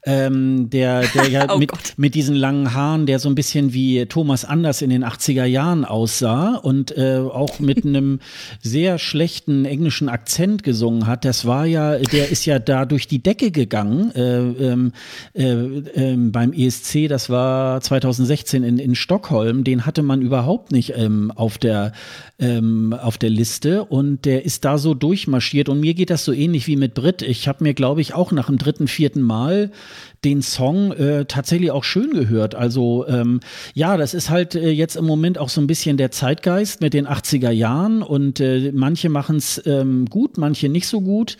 ähm, 0.06 0.70
der, 0.70 1.02
der 1.08 1.28
ja 1.28 1.52
oh 1.52 1.58
mit, 1.58 1.72
mit 1.96 2.14
diesen 2.14 2.36
langen 2.36 2.72
Haaren, 2.72 3.06
der 3.06 3.18
so 3.18 3.28
ein 3.28 3.34
bisschen 3.34 3.72
wie 3.72 4.06
Thomas 4.06 4.44
Anders 4.44 4.80
in 4.80 4.90
den 4.90 5.04
80er 5.04 5.44
Jahren 5.44 5.84
aussah 5.84 6.54
und 6.54 6.96
äh, 6.96 7.18
auch 7.18 7.58
mit 7.58 7.84
einem 7.84 8.20
sehr 8.62 8.98
schlechten 8.98 9.64
englischen 9.64 10.08
Akzent 10.08 10.62
gesungen 10.62 11.06
hat. 11.06 11.24
Das 11.24 11.44
war 11.44 11.66
ja, 11.66 11.98
der 11.98 12.30
ist 12.30 12.46
ja 12.46 12.58
da 12.60 12.86
durch 12.86 13.08
die 13.08 13.22
Decke 13.22 13.50
gegangen 13.50 14.12
äh, 14.14 14.38
ähm, 14.38 14.92
äh, 15.34 15.44
ähm, 15.44 16.32
beim 16.32 16.52
ESC, 16.52 17.08
das 17.08 17.28
war 17.28 17.80
2016 17.80 18.62
in, 18.62 18.78
in 18.78 18.94
Stockholm. 18.94 19.64
Den 19.64 19.84
hatte 19.86 20.02
man 20.02 20.22
überhaupt 20.22 20.70
nicht 20.70 20.94
ähm, 20.96 21.32
auf 21.34 21.58
der 21.58 21.92
ähm, 22.38 22.92
auf 22.92 23.18
der 23.18 23.30
Liste 23.30 23.84
und 23.84 24.24
der 24.24 24.44
ist 24.44 24.64
da 24.64 24.78
so 24.78 24.94
durchmarschiert 24.94 25.68
und 25.68 25.80
mir 25.80 25.94
geht 25.94 26.10
das 26.10 26.24
so 26.24 26.32
ähnlich 26.32 26.66
wie 26.66 26.76
mit 26.76 26.94
Brit. 26.94 27.22
Ich 27.22 27.48
habe 27.48 27.64
mir, 27.64 27.74
glaube 27.74 28.02
ich, 28.02 28.14
auch 28.14 28.30
nach 28.30 28.46
dem 28.46 28.58
dritten, 28.58 28.88
vierten 28.88 29.22
Mal 29.22 29.70
den 30.24 30.42
Song 30.42 30.92
äh, 30.92 31.24
tatsächlich 31.26 31.70
auch 31.70 31.84
schön 31.84 32.10
gehört. 32.10 32.54
Also 32.54 33.06
ähm, 33.08 33.40
ja, 33.74 33.96
das 33.96 34.14
ist 34.14 34.30
halt 34.30 34.54
äh, 34.54 34.70
jetzt 34.70 34.96
im 34.96 35.04
Moment 35.04 35.38
auch 35.38 35.48
so 35.48 35.60
ein 35.60 35.66
bisschen 35.66 35.96
der 35.96 36.10
Zeitgeist 36.10 36.80
mit 36.80 36.94
den 36.94 37.06
80er 37.06 37.50
Jahren 37.50 38.02
und 38.02 38.40
äh, 38.40 38.72
manche 38.72 39.08
machen 39.08 39.36
es 39.36 39.62
ähm, 39.66 40.06
gut, 40.06 40.38
manche 40.38 40.68
nicht 40.68 40.88
so 40.88 41.00
gut. 41.00 41.36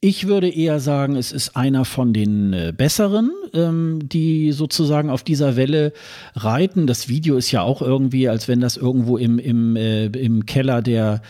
Ich 0.00 0.26
würde 0.26 0.48
eher 0.50 0.78
sagen, 0.78 1.16
es 1.16 1.32
ist 1.32 1.56
einer 1.56 1.86
von 1.86 2.12
den 2.12 2.52
äh, 2.52 2.74
besseren, 2.76 3.30
ähm, 3.54 4.00
die 4.02 4.52
sozusagen 4.52 5.08
auf 5.08 5.22
dieser 5.22 5.56
Welle 5.56 5.94
reiten. 6.34 6.86
Das 6.86 7.08
Video 7.08 7.36
ist 7.36 7.50
ja 7.50 7.62
auch 7.62 7.80
irgendwie, 7.80 8.28
als 8.28 8.46
wenn 8.46 8.60
das 8.60 8.76
irgendwo 8.76 9.16
im, 9.16 9.38
im, 9.38 9.74
äh, 9.74 10.06
im 10.06 10.44
Keller 10.44 10.82
der 10.82 11.22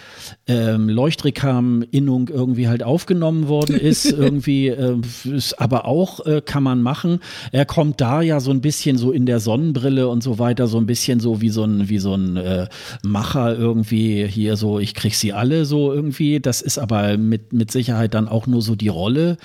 ähm, 0.49 0.89
Leuchtrekam-Innung 0.89 2.29
irgendwie 2.29 2.67
halt 2.67 2.83
aufgenommen 2.83 3.47
worden 3.47 3.77
ist. 3.81 4.07
irgendwie, 4.07 4.67
äh, 4.67 4.97
ist 5.25 5.61
aber 5.61 5.85
auch 5.85 6.27
äh, 6.27 6.43
kann 6.45 6.65
man 6.65 6.83
machen. 6.83 7.21
Er 7.53 7.67
kommt 7.67 8.01
da 8.01 8.21
ja 8.21 8.41
so 8.41 8.51
ein 8.51 8.61
bisschen 8.63 8.99
so 8.99 9.13
in 9.13 9.27
der 9.27 9.39
Sonnenbrille 9.39 10.09
und 10.09 10.25
so 10.25 10.41
weiter, 10.41 10.67
so 10.67 10.79
ein 10.79 10.87
bisschen 10.87 11.21
so 11.21 11.41
wie 11.41 11.51
so 11.51 11.63
ein, 11.63 11.89
wie 11.89 11.99
so 11.99 12.15
ein 12.15 12.37
äh, 12.37 12.67
Macher 13.05 13.57
irgendwie 13.57 14.27
hier 14.27 14.57
so, 14.57 14.81
ich 14.81 14.95
krieg 14.95 15.15
sie 15.15 15.33
alle 15.33 15.65
so 15.65 15.93
irgendwie. 15.93 16.41
Das 16.41 16.63
ist 16.63 16.79
aber 16.79 17.17
mit, 17.17 17.53
mit 17.53 17.71
Sicherheit 17.71 18.13
dann 18.13 18.27
auch 18.27 18.49
nur 18.49 18.56
so 18.61 18.75
die 18.75 18.89
Rolle. 18.89 19.37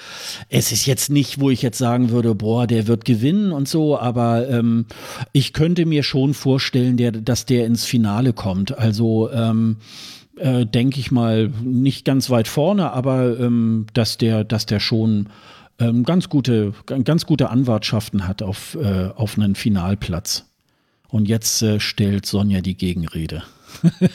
Es 0.49 0.71
ist 0.71 0.85
jetzt 0.85 1.09
nicht, 1.09 1.39
wo 1.39 1.49
ich 1.49 1.61
jetzt 1.61 1.77
sagen 1.77 2.09
würde, 2.09 2.35
boah, 2.35 2.67
der 2.67 2.87
wird 2.87 3.05
gewinnen 3.05 3.51
und 3.51 3.67
so, 3.67 3.97
aber 3.99 4.49
ähm, 4.49 4.85
ich 5.31 5.53
könnte 5.53 5.85
mir 5.85 6.03
schon 6.03 6.33
vorstellen, 6.33 6.97
der, 6.97 7.11
dass 7.11 7.45
der 7.45 7.65
ins 7.65 7.85
Finale 7.85 8.33
kommt. 8.33 8.77
Also 8.77 9.31
ähm, 9.31 9.77
äh, 10.37 10.65
denke 10.65 10.99
ich 10.99 11.11
mal 11.11 11.51
nicht 11.63 12.05
ganz 12.05 12.29
weit 12.29 12.47
vorne, 12.47 12.91
aber 12.91 13.39
ähm, 13.39 13.85
dass 13.93 14.17
der, 14.17 14.43
dass 14.43 14.65
der 14.65 14.79
schon 14.79 15.27
ähm, 15.79 16.03
ganz 16.03 16.29
gute, 16.29 16.73
ganz 16.85 17.25
gute 17.25 17.49
Anwartschaften 17.49 18.27
hat 18.27 18.41
auf, 18.41 18.75
äh, 18.75 19.09
auf 19.15 19.37
einen 19.37 19.55
Finalplatz. 19.55 20.45
Und 21.09 21.27
jetzt 21.27 21.61
äh, 21.61 21.79
stellt 21.79 22.25
Sonja 22.25 22.61
die 22.61 22.75
Gegenrede. 22.75 23.43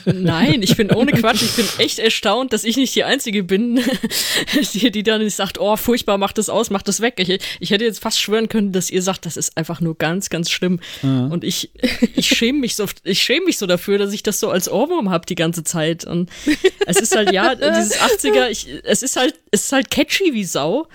Nein, 0.05 0.61
ich 0.61 0.75
bin 0.75 0.91
ohne 0.91 1.11
Quatsch, 1.19 1.41
ich 1.41 1.55
bin 1.55 1.65
echt 1.79 1.99
erstaunt, 1.99 2.53
dass 2.53 2.63
ich 2.63 2.77
nicht 2.77 2.95
die 2.95 3.03
Einzige 3.03 3.43
bin, 3.43 3.81
die, 4.73 4.91
die 4.91 5.03
dann 5.03 5.23
nicht 5.23 5.35
sagt, 5.35 5.59
oh, 5.59 5.75
furchtbar, 5.75 6.17
mach 6.17 6.31
das 6.31 6.49
aus, 6.49 6.69
mach 6.69 6.81
das 6.81 7.01
weg. 7.01 7.15
Ich, 7.17 7.39
ich 7.59 7.71
hätte 7.71 7.85
jetzt 7.85 7.99
fast 7.99 8.19
schwören 8.19 8.49
können, 8.49 8.71
dass 8.71 8.89
ihr 8.89 9.01
sagt, 9.01 9.25
das 9.25 9.37
ist 9.37 9.57
einfach 9.57 9.81
nur 9.81 9.97
ganz, 9.97 10.29
ganz 10.29 10.49
schlimm. 10.49 10.79
Ja. 11.01 11.27
Und 11.27 11.43
ich, 11.43 11.71
ich 12.15 12.27
schäme 12.27 12.59
mich 12.59 12.75
so, 12.75 12.85
ich 13.03 13.21
schäme 13.21 13.45
mich 13.45 13.57
so 13.57 13.65
dafür, 13.65 13.97
dass 13.97 14.13
ich 14.13 14.23
das 14.23 14.39
so 14.39 14.49
als 14.49 14.69
Ohrwurm 14.69 15.09
habe 15.09 15.25
die 15.25 15.35
ganze 15.35 15.63
Zeit. 15.63 16.05
Und 16.05 16.29
es 16.85 16.97
ist 16.97 17.15
halt, 17.15 17.31
ja, 17.31 17.55
dieses 17.55 17.99
80er, 17.99 18.49
ich, 18.49 18.67
es 18.83 19.03
ist 19.03 19.15
halt, 19.15 19.35
es 19.51 19.63
ist 19.63 19.71
halt 19.71 19.91
catchy 19.91 20.33
wie 20.33 20.43
Sau. 20.43 20.87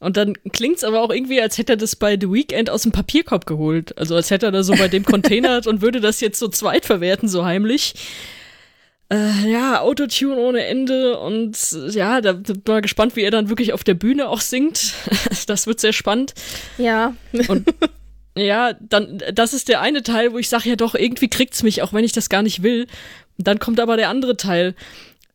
Und 0.00 0.16
dann 0.16 0.34
klingt's 0.52 0.84
aber 0.84 1.00
auch 1.00 1.10
irgendwie, 1.10 1.40
als 1.40 1.58
hätte 1.58 1.72
er 1.72 1.76
das 1.76 1.96
bei 1.96 2.16
The 2.20 2.30
Weekend 2.30 2.70
aus 2.70 2.82
dem 2.82 2.92
Papierkorb 2.92 3.46
geholt. 3.46 3.98
Also 3.98 4.14
als 4.14 4.30
hätte 4.30 4.46
er 4.46 4.52
da 4.52 4.62
so 4.62 4.74
bei 4.74 4.88
dem 4.88 5.04
Container 5.04 5.60
und 5.66 5.80
würde 5.80 6.00
das 6.00 6.20
jetzt 6.20 6.38
so 6.38 6.48
zweit 6.48 6.86
verwerten, 6.86 7.28
so 7.28 7.44
heimlich. 7.44 7.94
Äh, 9.10 9.50
ja, 9.50 9.80
Autotune 9.80 10.36
ohne 10.36 10.66
Ende 10.66 11.18
und 11.18 11.56
ja, 11.90 12.20
da 12.20 12.34
bin 12.34 12.62
mal 12.66 12.82
gespannt, 12.82 13.16
wie 13.16 13.22
er 13.22 13.30
dann 13.30 13.48
wirklich 13.48 13.72
auf 13.72 13.82
der 13.82 13.94
Bühne 13.94 14.28
auch 14.28 14.40
singt. 14.40 14.92
das 15.46 15.66
wird 15.66 15.80
sehr 15.80 15.94
spannend. 15.94 16.34
Ja. 16.76 17.14
Und 17.48 17.66
ja, 18.36 18.74
dann, 18.74 19.22
das 19.32 19.54
ist 19.54 19.68
der 19.68 19.80
eine 19.80 20.02
Teil, 20.02 20.32
wo 20.32 20.38
ich 20.38 20.48
sage, 20.48 20.68
ja 20.68 20.76
doch, 20.76 20.94
irgendwie 20.94 21.28
kriegt's 21.28 21.62
mich, 21.62 21.82
auch 21.82 21.92
wenn 21.92 22.04
ich 22.04 22.12
das 22.12 22.28
gar 22.28 22.42
nicht 22.42 22.62
will. 22.62 22.86
Dann 23.38 23.58
kommt 23.58 23.80
aber 23.80 23.96
der 23.96 24.10
andere 24.10 24.36
Teil. 24.36 24.74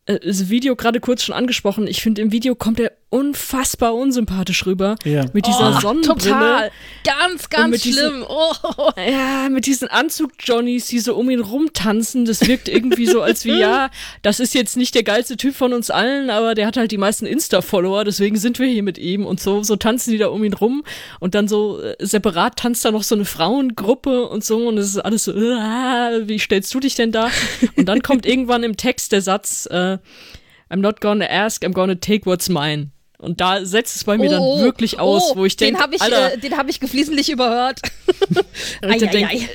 Äh, 0.06 0.20
das 0.20 0.50
Video 0.50 0.76
gerade 0.76 1.00
kurz 1.00 1.24
schon 1.24 1.36
angesprochen. 1.36 1.88
Ich 1.88 2.02
finde, 2.02 2.22
im 2.22 2.32
Video 2.32 2.56
kommt 2.56 2.80
er 2.80 2.92
unfassbar 3.14 3.94
unsympathisch 3.94 4.66
rüber. 4.66 4.96
Ja. 5.04 5.26
Mit 5.34 5.46
dieser 5.46 5.78
oh, 5.78 5.80
Sonnenbrille. 5.80 6.18
Total. 6.18 6.72
Ganz, 7.04 7.48
ganz 7.48 7.82
schlimm. 7.82 7.94
Diesen, 7.94 8.24
oh. 8.28 8.54
Ja, 8.98 9.50
mit 9.50 9.68
diesen 9.68 9.88
Anzug-Johnnies, 9.88 10.88
die 10.88 11.00
so 11.00 11.16
um 11.16 11.30
ihn 11.30 11.40
rumtanzen. 11.40 12.26
Das 12.26 12.48
wirkt 12.48 12.68
irgendwie 12.68 13.06
so, 13.06 13.22
als 13.22 13.46
wie, 13.46 13.60
ja, 13.60 13.92
das 14.24 14.40
ist 14.40 14.56
jetzt 14.56 14.78
nicht 14.78 14.96
der 14.96 15.04
geilste 15.04 15.38
Typ 15.38 15.56
von 15.56 15.74
uns 15.74 15.92
allen, 15.92 16.32
aber 16.32 16.56
der 16.56 16.66
hat 16.66 16.76
halt 16.76 16.92
die 16.92 16.98
meisten 16.98 17.28
Insta-Follower, 17.28 18.04
deswegen 18.04 18.36
sind 18.38 18.58
wir 18.58 18.68
hier 18.68 18.82
mit 18.82 18.98
ihm. 18.98 19.28
Und 19.28 19.40
so, 19.40 19.62
so 19.62 19.76
tanzen 19.76 20.10
die 20.10 20.18
da 20.18 20.30
um 20.30 20.44
ihn 20.44 20.54
rum. 20.54 20.84
Und 21.20 21.36
dann 21.36 21.48
so 21.48 21.82
äh, 21.82 21.96
separat 22.00 22.58
tanzt 22.58 22.84
da 22.84 22.92
noch 22.92 23.04
so 23.04 23.14
eine 23.14 23.26
Frauengruppe 23.26 24.28
und 24.28 24.44
so. 24.44 24.68
Und 24.68 24.80
es 24.80 24.88
ist 24.88 24.98
alles 24.98 25.26
so, 25.26 25.34
äh, 25.34 26.28
wie 26.28 26.40
stellst 26.40 26.74
du 26.74 26.80
dich 26.80 26.96
denn 26.96 27.12
da? 27.12 27.30
Und 27.76 27.86
dann 27.86 28.02
kommt 28.02 28.26
irgendwann 28.26 28.64
im 28.64 28.76
Text 28.76 29.12
der 29.12 29.22
Satz, 29.22 29.68
äh, 29.68 30.00
I'm 30.72 30.78
not 30.78 31.00
gonna 31.00 31.28
ask, 31.30 31.64
I'm 31.64 31.74
gonna 31.74 31.94
take 31.94 32.26
what's 32.26 32.50
mine. 32.50 32.93
Und 33.24 33.42
da 33.42 33.66
setzt 33.66 33.96
es 33.96 34.04
bei 34.04 34.18
mir 34.18 34.30
oh, 34.30 34.58
dann 34.58 34.66
wirklich 34.66 35.00
aus, 35.00 35.32
oh, 35.32 35.38
wo 35.38 35.46
ich 35.46 35.56
denke, 35.56 35.78
den 35.78 35.82
habe 35.82 35.96
ich, 35.96 36.02
äh, 36.02 36.38
den 36.38 36.58
hab 36.58 36.70
ich 36.70 36.80
geflissentlich 36.80 37.30
überhört. 37.30 37.80
ich 38.82 39.10
denk, 39.10 39.50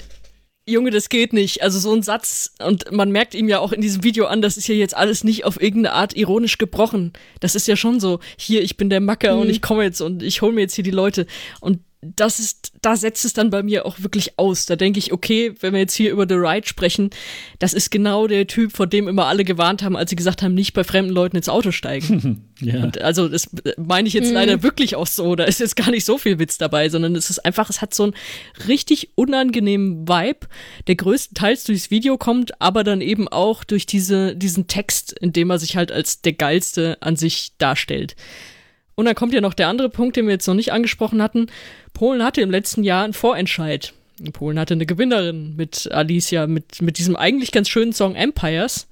Junge, 0.69 0.91
das 0.91 1.09
geht 1.09 1.33
nicht. 1.33 1.63
Also 1.63 1.79
so 1.79 1.95
ein 1.95 2.03
Satz, 2.03 2.53
und 2.65 2.93
man 2.93 3.11
merkt 3.11 3.35
ihm 3.35 3.49
ja 3.49 3.59
auch 3.59 3.73
in 3.73 3.81
diesem 3.81 4.05
Video 4.05 4.27
an, 4.27 4.43
das 4.43 4.57
ist 4.57 4.69
ja 4.69 4.75
jetzt 4.75 4.97
alles 4.97 5.25
nicht 5.25 5.45
auf 5.45 5.61
irgendeine 5.61 5.95
Art 5.95 6.15
ironisch 6.17 6.59
gebrochen. 6.59 7.13
Das 7.41 7.55
ist 7.55 7.67
ja 7.67 7.77
schon 7.77 8.01
so, 8.01 8.21
hier, 8.37 8.63
ich 8.63 8.77
bin 8.77 8.91
der 8.91 9.01
Macker 9.01 9.35
mhm. 9.35 9.43
und 9.43 9.51
ich 9.51 9.63
komme 9.63 9.85
jetzt 9.85 10.01
und 10.01 10.23
ich 10.23 10.43
hole 10.43 10.53
mir 10.53 10.63
jetzt 10.63 10.75
hier 10.75 10.85
die 10.85 10.91
Leute. 10.91 11.27
Und 11.61 11.81
das 12.01 12.39
ist, 12.39 12.73
da 12.81 12.97
setzt 12.97 13.25
es 13.25 13.33
dann 13.33 13.51
bei 13.51 13.65
mir 13.65 13.85
auch 13.85 14.01
wirklich 14.01 14.39
aus. 14.39 14.67
Da 14.67 14.77
denke 14.77 15.01
ich, 15.01 15.13
okay, 15.13 15.55
wenn 15.61 15.73
wir 15.73 15.81
jetzt 15.81 15.95
hier 15.95 16.13
über 16.13 16.27
The 16.29 16.35
Ride 16.35 16.67
sprechen, 16.67 17.11
das 17.59 17.73
ist 17.73 17.91
genau 17.91 18.29
der 18.29 18.47
Typ, 18.47 18.77
vor 18.77 18.87
dem 18.87 19.09
immer 19.09 19.27
alle 19.27 19.45
gewarnt 19.45 19.83
haben, 19.83 19.97
als 19.97 20.11
sie 20.11 20.17
gesagt 20.17 20.43
haben, 20.43 20.55
nicht 20.55 20.75
bei 20.75 20.85
fremden 20.85 21.11
Leuten 21.11 21.37
ins 21.37 21.49
Auto 21.49 21.73
steigen. 21.73 22.49
ja. 22.61 22.85
Und 22.85 23.01
also 23.01 23.29
das 23.29 23.51
meine 23.77 24.07
ich 24.07 24.15
jetzt 24.15 24.29
mhm. 24.29 24.35
leider 24.35 24.63
wirklich 24.63 24.95
auch 24.95 25.09
so. 25.09 25.35
Da 25.35 25.45
ist 25.45 25.59
jetzt 25.59 25.75
gar 25.75 25.91
nicht 25.91 26.05
so 26.05 26.19
viel 26.19 26.39
Witz 26.39 26.57
dabei, 26.57 26.89
sondern 26.89 27.17
es 27.17 27.31
ist 27.31 27.45
einfach, 27.45 27.69
es 27.69 27.83
hat 27.83 27.93
so 27.93 28.05
einen 28.05 28.15
richtig 28.69 29.11
unangenehmen 29.17 30.09
Vibe, 30.09 30.47
der 30.87 30.95
größtenteils 30.95 31.65
durchs 31.65 31.91
Video 31.91 32.17
kommt, 32.17 32.61
aber 32.61 32.85
dann 32.85 33.01
eben 33.01 33.27
auch 33.27 33.65
durch 33.65 33.87
diese, 33.87 34.37
diesen 34.37 34.69
Text, 34.69 35.13
in 35.13 35.33
dem 35.33 35.51
er 35.51 35.59
sich 35.59 35.77
halt 35.77 35.91
als 35.91 36.23
der 36.23 36.35
geilste 36.35 36.97
an 37.01 37.17
sich 37.17 37.55
darstellt. 37.59 38.15
Und 38.99 39.05
dann 39.05 39.15
kommt 39.15 39.33
ja 39.33 39.41
noch 39.41 39.55
der 39.55 39.69
andere 39.69 39.91
Punkt, 39.91 40.17
den 40.17 40.27
wir 40.27 40.33
jetzt 40.33 40.49
noch 40.49 40.57
nicht 40.57 40.73
angesprochen 40.73 41.23
hatten. 41.23 41.47
Polen 41.95 42.25
hatte 42.25 42.41
im 42.41 42.51
letzten 42.51 42.83
Jahr 42.83 43.05
einen 43.05 43.13
Vorentscheid. 43.13 43.93
Polen 44.33 44.59
hatte 44.59 44.75
eine 44.75 44.87
Gewinnerin 44.87 45.55
mit 45.55 45.89
Alicia, 45.93 46.49
mit, 46.49 46.83
mit 46.83 46.99
diesem 46.99 47.15
eigentlich 47.15 47.53
ganz 47.53 47.69
schönen 47.69 47.93
Song 47.93 48.17
Empires. 48.17 48.89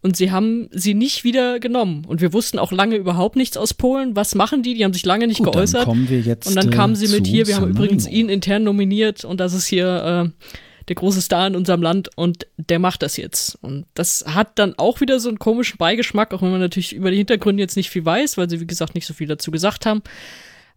Und 0.00 0.16
sie 0.16 0.30
haben 0.30 0.70
sie 0.72 0.94
nicht 0.94 1.24
wieder 1.24 1.60
genommen. 1.60 2.06
Und 2.06 2.22
wir 2.22 2.32
wussten 2.32 2.58
auch 2.58 2.72
lange 2.72 2.96
überhaupt 2.96 3.36
nichts 3.36 3.58
aus 3.58 3.74
Polen. 3.74 4.16
Was 4.16 4.34
machen 4.34 4.62
die? 4.62 4.72
Die 4.72 4.82
haben 4.82 4.94
sich 4.94 5.04
lange 5.04 5.26
nicht 5.26 5.42
Gut, 5.42 5.52
geäußert. 5.52 5.82
Dann 5.82 5.88
kommen 5.88 6.08
wir 6.08 6.20
jetzt, 6.20 6.48
und 6.48 6.56
dann 6.56 6.70
kamen 6.70 6.96
sie 6.96 7.08
mit 7.08 7.26
hier. 7.26 7.46
Wir 7.46 7.56
haben 7.56 7.68
übrigens 7.68 8.08
ihn 8.08 8.30
intern 8.30 8.64
nominiert. 8.64 9.26
Und 9.26 9.40
das 9.40 9.52
ist 9.52 9.66
hier 9.66 10.32
äh, 10.32 10.46
der 10.90 10.96
große 10.96 11.22
Star 11.22 11.46
in 11.46 11.54
unserem 11.54 11.82
Land 11.82 12.10
und 12.16 12.48
der 12.56 12.80
macht 12.80 13.02
das 13.02 13.16
jetzt. 13.16 13.54
Und 13.62 13.86
das 13.94 14.24
hat 14.26 14.58
dann 14.58 14.74
auch 14.76 15.00
wieder 15.00 15.20
so 15.20 15.28
einen 15.28 15.38
komischen 15.38 15.78
Beigeschmack, 15.78 16.34
auch 16.34 16.42
wenn 16.42 16.50
man 16.50 16.58
natürlich 16.58 16.92
über 16.92 17.12
die 17.12 17.18
Hintergründe 17.18 17.62
jetzt 17.62 17.76
nicht 17.76 17.90
viel 17.90 18.04
weiß, 18.04 18.36
weil 18.36 18.50
sie, 18.50 18.58
wie 18.58 18.66
gesagt, 18.66 18.96
nicht 18.96 19.06
so 19.06 19.14
viel 19.14 19.28
dazu 19.28 19.52
gesagt 19.52 19.86
haben. 19.86 20.02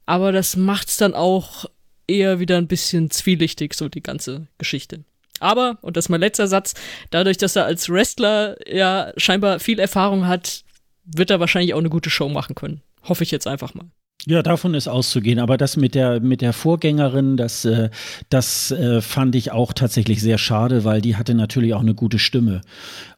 Aber 0.06 0.32
das 0.32 0.56
macht 0.56 0.90
es 0.90 0.98
dann 0.98 1.16
auch 1.16 1.66
eher 2.06 2.40
wieder 2.40 2.60
ein 2.60 2.68
bisschen 2.68 3.10
zwielichtig, 3.10 3.74
so 3.74 3.90
die 3.90 4.04
ganze 4.04 4.46
Geschichte. 4.60 5.04
Aber, 5.40 5.80
und 5.82 5.98
das 5.98 6.06
ist 6.06 6.10
mein 6.10 6.20
letzter 6.20 6.48
Satz, 6.48 6.76
dadurch, 7.10 7.38
dass 7.38 7.56
er 7.56 7.66
als 7.66 7.90
Wrestler 7.90 8.56
ja 8.72 9.14
scheinbar 9.18 9.60
viel 9.60 9.80
Erfahrung 9.80 10.28
hat, 10.28 10.64
wird 11.06 11.32
er 11.32 11.40
wahrscheinlich 11.40 11.74
auch 11.74 11.80
eine 11.80 11.90
gute 11.90 12.12
Show 12.12 12.30
machen 12.30 12.54
können. 12.54 12.82
Hoffe 13.02 13.24
ich 13.24 13.32
jetzt 13.32 13.48
einfach 13.48 13.74
mal. 13.74 13.88
Ja, 14.26 14.42
davon 14.42 14.74
ist 14.74 14.88
auszugehen. 14.88 15.40
Aber 15.40 15.58
das 15.58 15.76
mit 15.76 15.96
der, 15.96 16.22
mit 16.22 16.42
der 16.42 16.54
Vorgängerin, 16.54 17.36
das, 17.36 17.66
äh, 17.66 17.90
das 18.30 18.72
äh, 18.72 19.02
fand 19.02 19.36
ich 19.36 19.52
auch 19.52 19.74
tatsächlich 19.74 20.22
sehr 20.22 20.38
schade, 20.38 20.86
weil 20.86 21.02
die 21.02 21.18
hatte 21.18 21.36
natürlich 21.36 21.74
auch 21.74 21.82
eine 21.82 21.94
gute 21.94 22.20
Stimme. 22.20 22.62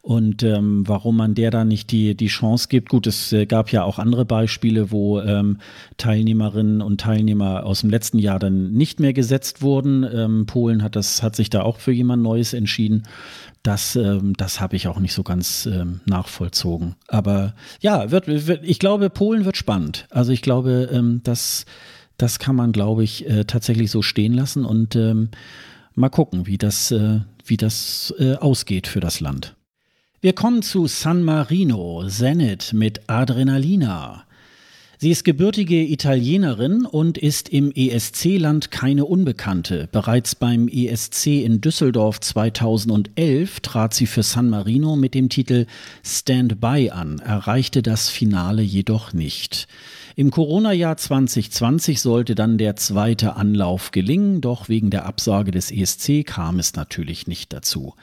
Und 0.05 0.43
ähm, 0.43 0.87
warum 0.87 1.17
man 1.17 1.33
der 1.33 1.49
da 1.49 1.65
nicht 1.65 1.89
die, 1.89 2.13
die 2.13 2.27
Chance 2.27 2.67
gibt, 2.69 2.89
gut, 2.89 3.07
es 3.07 3.33
äh, 3.33 3.47
gab 3.47 3.71
ja 3.71 3.83
auch 3.83 3.97
andere 3.97 4.23
Beispiele, 4.23 4.91
wo 4.91 5.19
ähm, 5.19 5.57
Teilnehmerinnen 5.97 6.83
und 6.83 7.01
Teilnehmer 7.01 7.65
aus 7.65 7.81
dem 7.81 7.89
letzten 7.89 8.19
Jahr 8.19 8.37
dann 8.37 8.71
nicht 8.71 8.99
mehr 8.99 9.13
gesetzt 9.13 9.63
wurden. 9.63 10.03
Ähm, 10.03 10.45
Polen 10.45 10.83
hat 10.83 10.95
das, 10.95 11.23
hat 11.23 11.35
sich 11.35 11.49
da 11.49 11.63
auch 11.63 11.79
für 11.79 11.91
jemand 11.91 12.21
Neues 12.21 12.53
entschieden. 12.53 13.07
Das, 13.63 13.95
ähm, 13.95 14.33
das 14.37 14.61
habe 14.61 14.75
ich 14.75 14.87
auch 14.87 14.99
nicht 14.99 15.13
so 15.13 15.23
ganz 15.23 15.65
ähm, 15.65 16.01
nachvollzogen. 16.05 16.93
Aber 17.07 17.55
ja, 17.79 18.11
wird, 18.11 18.27
wird, 18.27 18.59
ich 18.63 18.77
glaube, 18.77 19.09
Polen 19.09 19.43
wird 19.43 19.57
spannend. 19.57 20.05
Also 20.11 20.31
ich 20.33 20.43
glaube, 20.43 20.87
ähm, 20.93 21.21
das, 21.23 21.65
das 22.17 22.37
kann 22.37 22.55
man, 22.55 22.73
glaube 22.73 23.03
ich, 23.03 23.27
äh, 23.27 23.45
tatsächlich 23.45 23.89
so 23.89 24.03
stehen 24.03 24.33
lassen 24.33 24.65
und 24.65 24.95
ähm, 24.95 25.29
mal 25.95 26.09
gucken, 26.09 26.45
wie 26.45 26.59
das, 26.59 26.91
äh, 26.91 27.21
wie 27.43 27.57
das 27.57 28.13
äh, 28.19 28.35
ausgeht 28.35 28.85
für 28.85 28.99
das 28.99 29.19
Land. 29.19 29.54
Wir 30.25 30.33
kommen 30.33 30.63
zu 30.63 30.87
San 30.87 31.21
Marino, 31.21 32.03
Zenit 32.07 32.73
mit 32.73 33.01
Adrenalina. 33.05 34.25
Sie 34.97 35.11
ist 35.11 35.23
gebürtige 35.23 35.83
Italienerin 35.83 36.87
und 36.87 37.19
ist 37.19 37.49
im 37.49 37.71
ESC-Land 37.71 38.71
keine 38.71 39.05
Unbekannte. 39.05 39.87
Bereits 39.91 40.33
beim 40.33 40.67
ESC 40.67 41.27
in 41.27 41.61
Düsseldorf 41.61 42.21
2011 42.21 43.59
trat 43.59 43.93
sie 43.93 44.07
für 44.07 44.23
San 44.23 44.49
Marino 44.49 44.95
mit 44.95 45.13
dem 45.13 45.29
Titel 45.29 45.67
Stand 46.03 46.59
By 46.59 46.89
an, 46.89 47.19
erreichte 47.19 47.83
das 47.83 48.09
Finale 48.09 48.63
jedoch 48.63 49.13
nicht. 49.13 49.67
Im 50.17 50.31
Corona-Jahr 50.31 50.95
2020 50.95 51.99
sollte 51.99 52.35
dann 52.35 52.57
der 52.57 52.77
zweite 52.77 53.35
Anlauf 53.35 53.91
gelingen, 53.91 54.39
doch 54.39 54.69
wegen 54.69 54.89
der 54.89 55.05
Absage 55.05 55.51
des 55.51 55.71
ESC 55.71 56.25
kam 56.25 56.57
es 56.57 56.73
natürlich 56.73 57.27
nicht 57.27 57.51
dazu. 57.51 57.95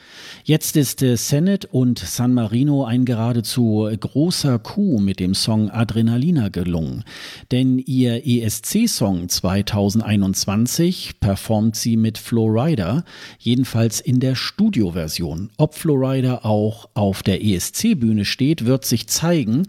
Jetzt 0.45 0.77
ist 0.77 1.01
äh, 1.01 1.17
Senate 1.17 1.67
und 1.69 1.99
San 1.99 2.35
Marino 2.35 2.85
ein 2.85 3.07
geradezu 3.07 3.89
großer 3.99 4.59
Coup 4.59 5.01
mit 5.01 5.21
dem 5.21 5.35
Song 5.35 5.71
Adrenalina 5.71 6.51
gelungen. 6.51 7.05
Denn 7.51 7.79
ihr 7.79 8.27
ESC-Song 8.27 9.31
2021 9.31 11.19
performt 11.19 11.77
sie 11.77 11.97
mit 11.97 12.19
Flowrider, 12.19 13.07
jedenfalls 13.39 14.01
in 14.01 14.21
der 14.21 14.35
Studioversion. 14.35 15.49
Ob 15.57 15.77
Flowrider 15.77 16.45
auch 16.45 16.91
auf 16.93 17.23
der 17.23 17.43
ESC-Bühne 17.43 18.27
steht, 18.27 18.67
wird 18.67 18.85
sich 18.85 19.07
zeigen. 19.07 19.63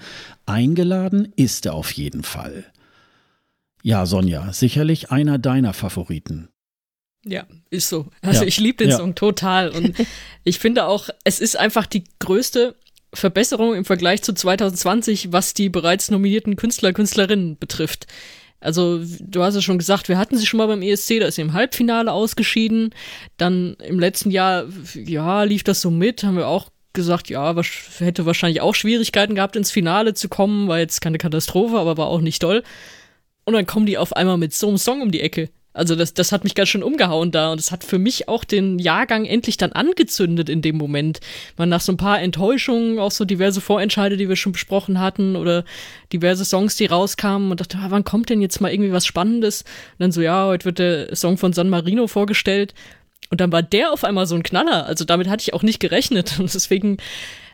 Eingeladen 0.46 1.32
ist 1.36 1.66
er 1.66 1.74
auf 1.74 1.92
jeden 1.92 2.24
Fall. 2.24 2.66
Ja, 3.82 4.06
Sonja, 4.06 4.52
sicherlich 4.54 5.12
einer 5.12 5.38
deiner 5.38 5.74
Favoriten. 5.74 6.50
Ja, 7.26 7.46
ist 7.70 7.90
so. 7.90 8.08
Also 8.22 8.42
ja. 8.42 8.48
ich 8.48 8.60
liebe 8.60 8.78
den 8.84 8.90
ja. 8.90 8.98
Song 8.98 9.16
total 9.16 9.70
und 9.70 9.96
ich 10.44 10.60
finde 10.60 10.86
auch, 10.86 11.10
es 11.24 11.40
ist 11.40 11.58
einfach 11.58 11.86
die 11.86 12.04
größte 12.20 12.76
Verbesserung 13.14 13.76
im 13.76 13.86
Vergleich 13.86 14.24
zu 14.24 14.34
2020, 14.34 15.32
was 15.32 15.54
die 15.54 15.70
bereits 15.70 16.12
nominierten 16.12 16.56
Künstler, 16.56 16.94
Künstlerinnen 16.94 17.58
betrifft. 17.58 18.08
Also, 18.60 19.02
du 19.20 19.44
hast 19.44 19.56
es 19.56 19.64
schon 19.64 19.78
gesagt, 19.78 20.08
wir 20.08 20.18
hatten 20.18 20.38
sie 20.38 20.46
schon 20.46 20.58
mal 20.58 20.68
beim 20.68 20.82
ESC, 20.82 21.20
da 21.20 21.28
ist 21.28 21.36
sie 21.36 21.42
im 21.42 21.52
Halbfinale 21.52 22.12
ausgeschieden. 22.12 22.96
Dann 23.36 23.76
im 23.86 24.00
letzten 24.00 24.32
Jahr, 24.32 24.66
ja, 24.94 25.44
lief 25.44 25.64
das 25.64 25.82
so 25.82 25.92
mit, 25.92 26.24
haben 26.24 26.38
wir 26.38 26.48
auch 26.48 26.70
gesagt, 26.94 27.30
ja, 27.30 27.56
hätte 28.00 28.26
wahrscheinlich 28.26 28.62
auch 28.62 28.76
Schwierigkeiten 28.76 29.36
gehabt, 29.36 29.56
ins 29.56 29.72
Finale 29.72 30.14
zu 30.14 30.30
kommen, 30.30 30.68
war 30.68 30.80
jetzt 30.80 31.02
keine 31.02 31.18
Katastrophe, 31.18 31.78
aber 31.78 31.98
war 31.98 32.08
auch 32.08 32.22
nicht 32.22 32.42
toll. 32.42 32.64
Und 33.46 33.54
dann 33.54 33.66
kommen 33.66 33.86
die 33.86 33.98
auf 33.98 34.16
einmal 34.16 34.38
mit 34.38 34.54
so 34.54 34.68
einem 34.68 34.78
Song 34.78 35.02
um 35.02 35.12
die 35.12 35.22
Ecke. 35.22 35.50
Also 35.74 35.96
das, 35.96 36.14
das 36.14 36.32
hat 36.32 36.44
mich 36.44 36.54
ganz 36.54 36.70
schön 36.70 36.84
umgehauen 36.84 37.32
da 37.32 37.52
und 37.52 37.60
es 37.60 37.72
hat 37.72 37.84
für 37.84 37.98
mich 37.98 38.30
auch 38.30 38.44
den 38.44 38.78
Jahrgang 38.78 39.26
endlich 39.26 39.58
dann 39.58 39.72
angezündet 39.72 40.48
in 40.48 40.62
dem 40.62 40.78
Moment. 40.78 41.20
Man 41.58 41.68
nach 41.70 41.82
so 41.82 41.92
ein 41.92 41.98
paar 41.98 42.22
Enttäuschungen, 42.22 43.00
auch 43.00 43.10
so 43.10 43.26
diverse 43.26 43.60
Vorentscheide, 43.60 44.16
die 44.16 44.30
wir 44.30 44.36
schon 44.36 44.52
besprochen 44.52 45.00
hatten 45.00 45.36
oder 45.36 45.66
diverse 46.14 46.46
Songs, 46.46 46.76
die 46.76 46.86
rauskamen 46.86 47.50
und 47.50 47.60
dachte, 47.60 47.80
ah, 47.80 47.88
wann 47.90 48.04
kommt 48.04 48.30
denn 48.30 48.40
jetzt 48.40 48.62
mal 48.62 48.72
irgendwie 48.72 48.92
was 48.92 49.08
Spannendes? 49.08 49.64
Und 49.64 50.02
dann 50.02 50.12
so, 50.12 50.22
ja, 50.22 50.46
heute 50.46 50.66
wird 50.66 50.78
der 50.78 51.16
Song 51.16 51.40
von 51.40 51.54
San 51.54 51.70
Marino 51.70 52.06
vorgestellt 52.06 52.76
und 53.34 53.42
dann 53.42 53.52
war 53.52 53.64
der 53.64 53.92
auf 53.92 54.04
einmal 54.04 54.28
so 54.28 54.36
ein 54.36 54.44
Knaller. 54.44 54.86
Also 54.86 55.06
damit 55.06 55.28
hatte 55.28 55.42
ich 55.42 55.56
auch 55.56 55.64
nicht 55.64 55.80
gerechnet. 55.80 56.36
Und 56.40 56.54
deswegen 56.54 56.98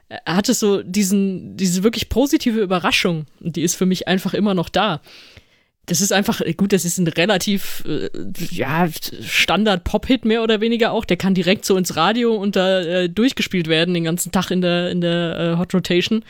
äh, 0.10 0.18
hat 0.26 0.50
es 0.50 0.60
so 0.60 0.84
diesen, 0.84 1.56
diese 1.56 1.84
wirklich 1.84 2.10
positive 2.10 2.60
Überraschung. 2.60 3.28
Und 3.40 3.56
die 3.56 3.62
ist 3.62 3.76
für 3.76 3.86
mich 3.86 4.06
einfach 4.06 4.34
immer 4.34 4.54
noch 4.54 4.68
da. 4.68 5.00
Das 5.86 6.02
ist 6.02 6.12
einfach, 6.12 6.42
äh, 6.42 6.54
gut, 6.54 6.74
das 6.74 6.84
ist 6.84 6.98
ein 6.98 7.08
relativ, 7.08 7.86
äh, 7.88 8.10
ja, 8.52 8.90
Standard-Pop-Hit 9.22 10.26
mehr 10.26 10.44
oder 10.44 10.60
weniger 10.60 10.92
auch. 10.92 11.06
Der 11.06 11.16
kann 11.16 11.34
direkt 11.34 11.64
so 11.64 11.78
ins 11.78 11.96
Radio 11.96 12.36
und 12.36 12.58
da 12.58 12.82
äh, 12.82 13.08
durchgespielt 13.08 13.70
werden, 13.70 13.94
den 13.94 14.04
ganzen 14.04 14.34
Tag 14.34 14.52
in 14.52 14.60
der, 14.60 14.92
in 14.92 15.00
der 15.00 15.40
äh, 15.40 15.58
Hot 15.60 15.74
Rotation. 15.74 16.26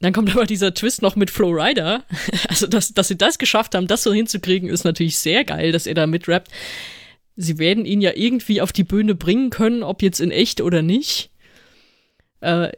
Dann 0.00 0.12
kommt 0.12 0.30
aber 0.30 0.44
dieser 0.44 0.74
Twist 0.74 1.00
noch 1.00 1.16
mit 1.16 1.30
Flow 1.30 1.52
Rider. 1.52 2.04
Also, 2.50 2.66
dass, 2.66 2.92
dass 2.92 3.08
sie 3.08 3.16
das 3.16 3.38
geschafft 3.38 3.74
haben, 3.74 3.86
das 3.86 4.02
so 4.02 4.12
hinzukriegen, 4.12 4.68
ist 4.68 4.84
natürlich 4.84 5.16
sehr 5.16 5.42
geil, 5.44 5.72
dass 5.72 5.86
er 5.86 5.94
da 5.94 6.06
mitrappt 6.06 6.50
sie 7.36 7.58
werden 7.58 7.84
ihn 7.84 8.00
ja 8.00 8.12
irgendwie 8.14 8.60
auf 8.60 8.72
die 8.72 8.84
Bühne 8.84 9.14
bringen 9.14 9.50
können, 9.50 9.82
ob 9.82 10.02
jetzt 10.02 10.20
in 10.20 10.30
echt 10.30 10.60
oder 10.60 10.82
nicht. 10.82 11.30
Äh, 12.40 12.72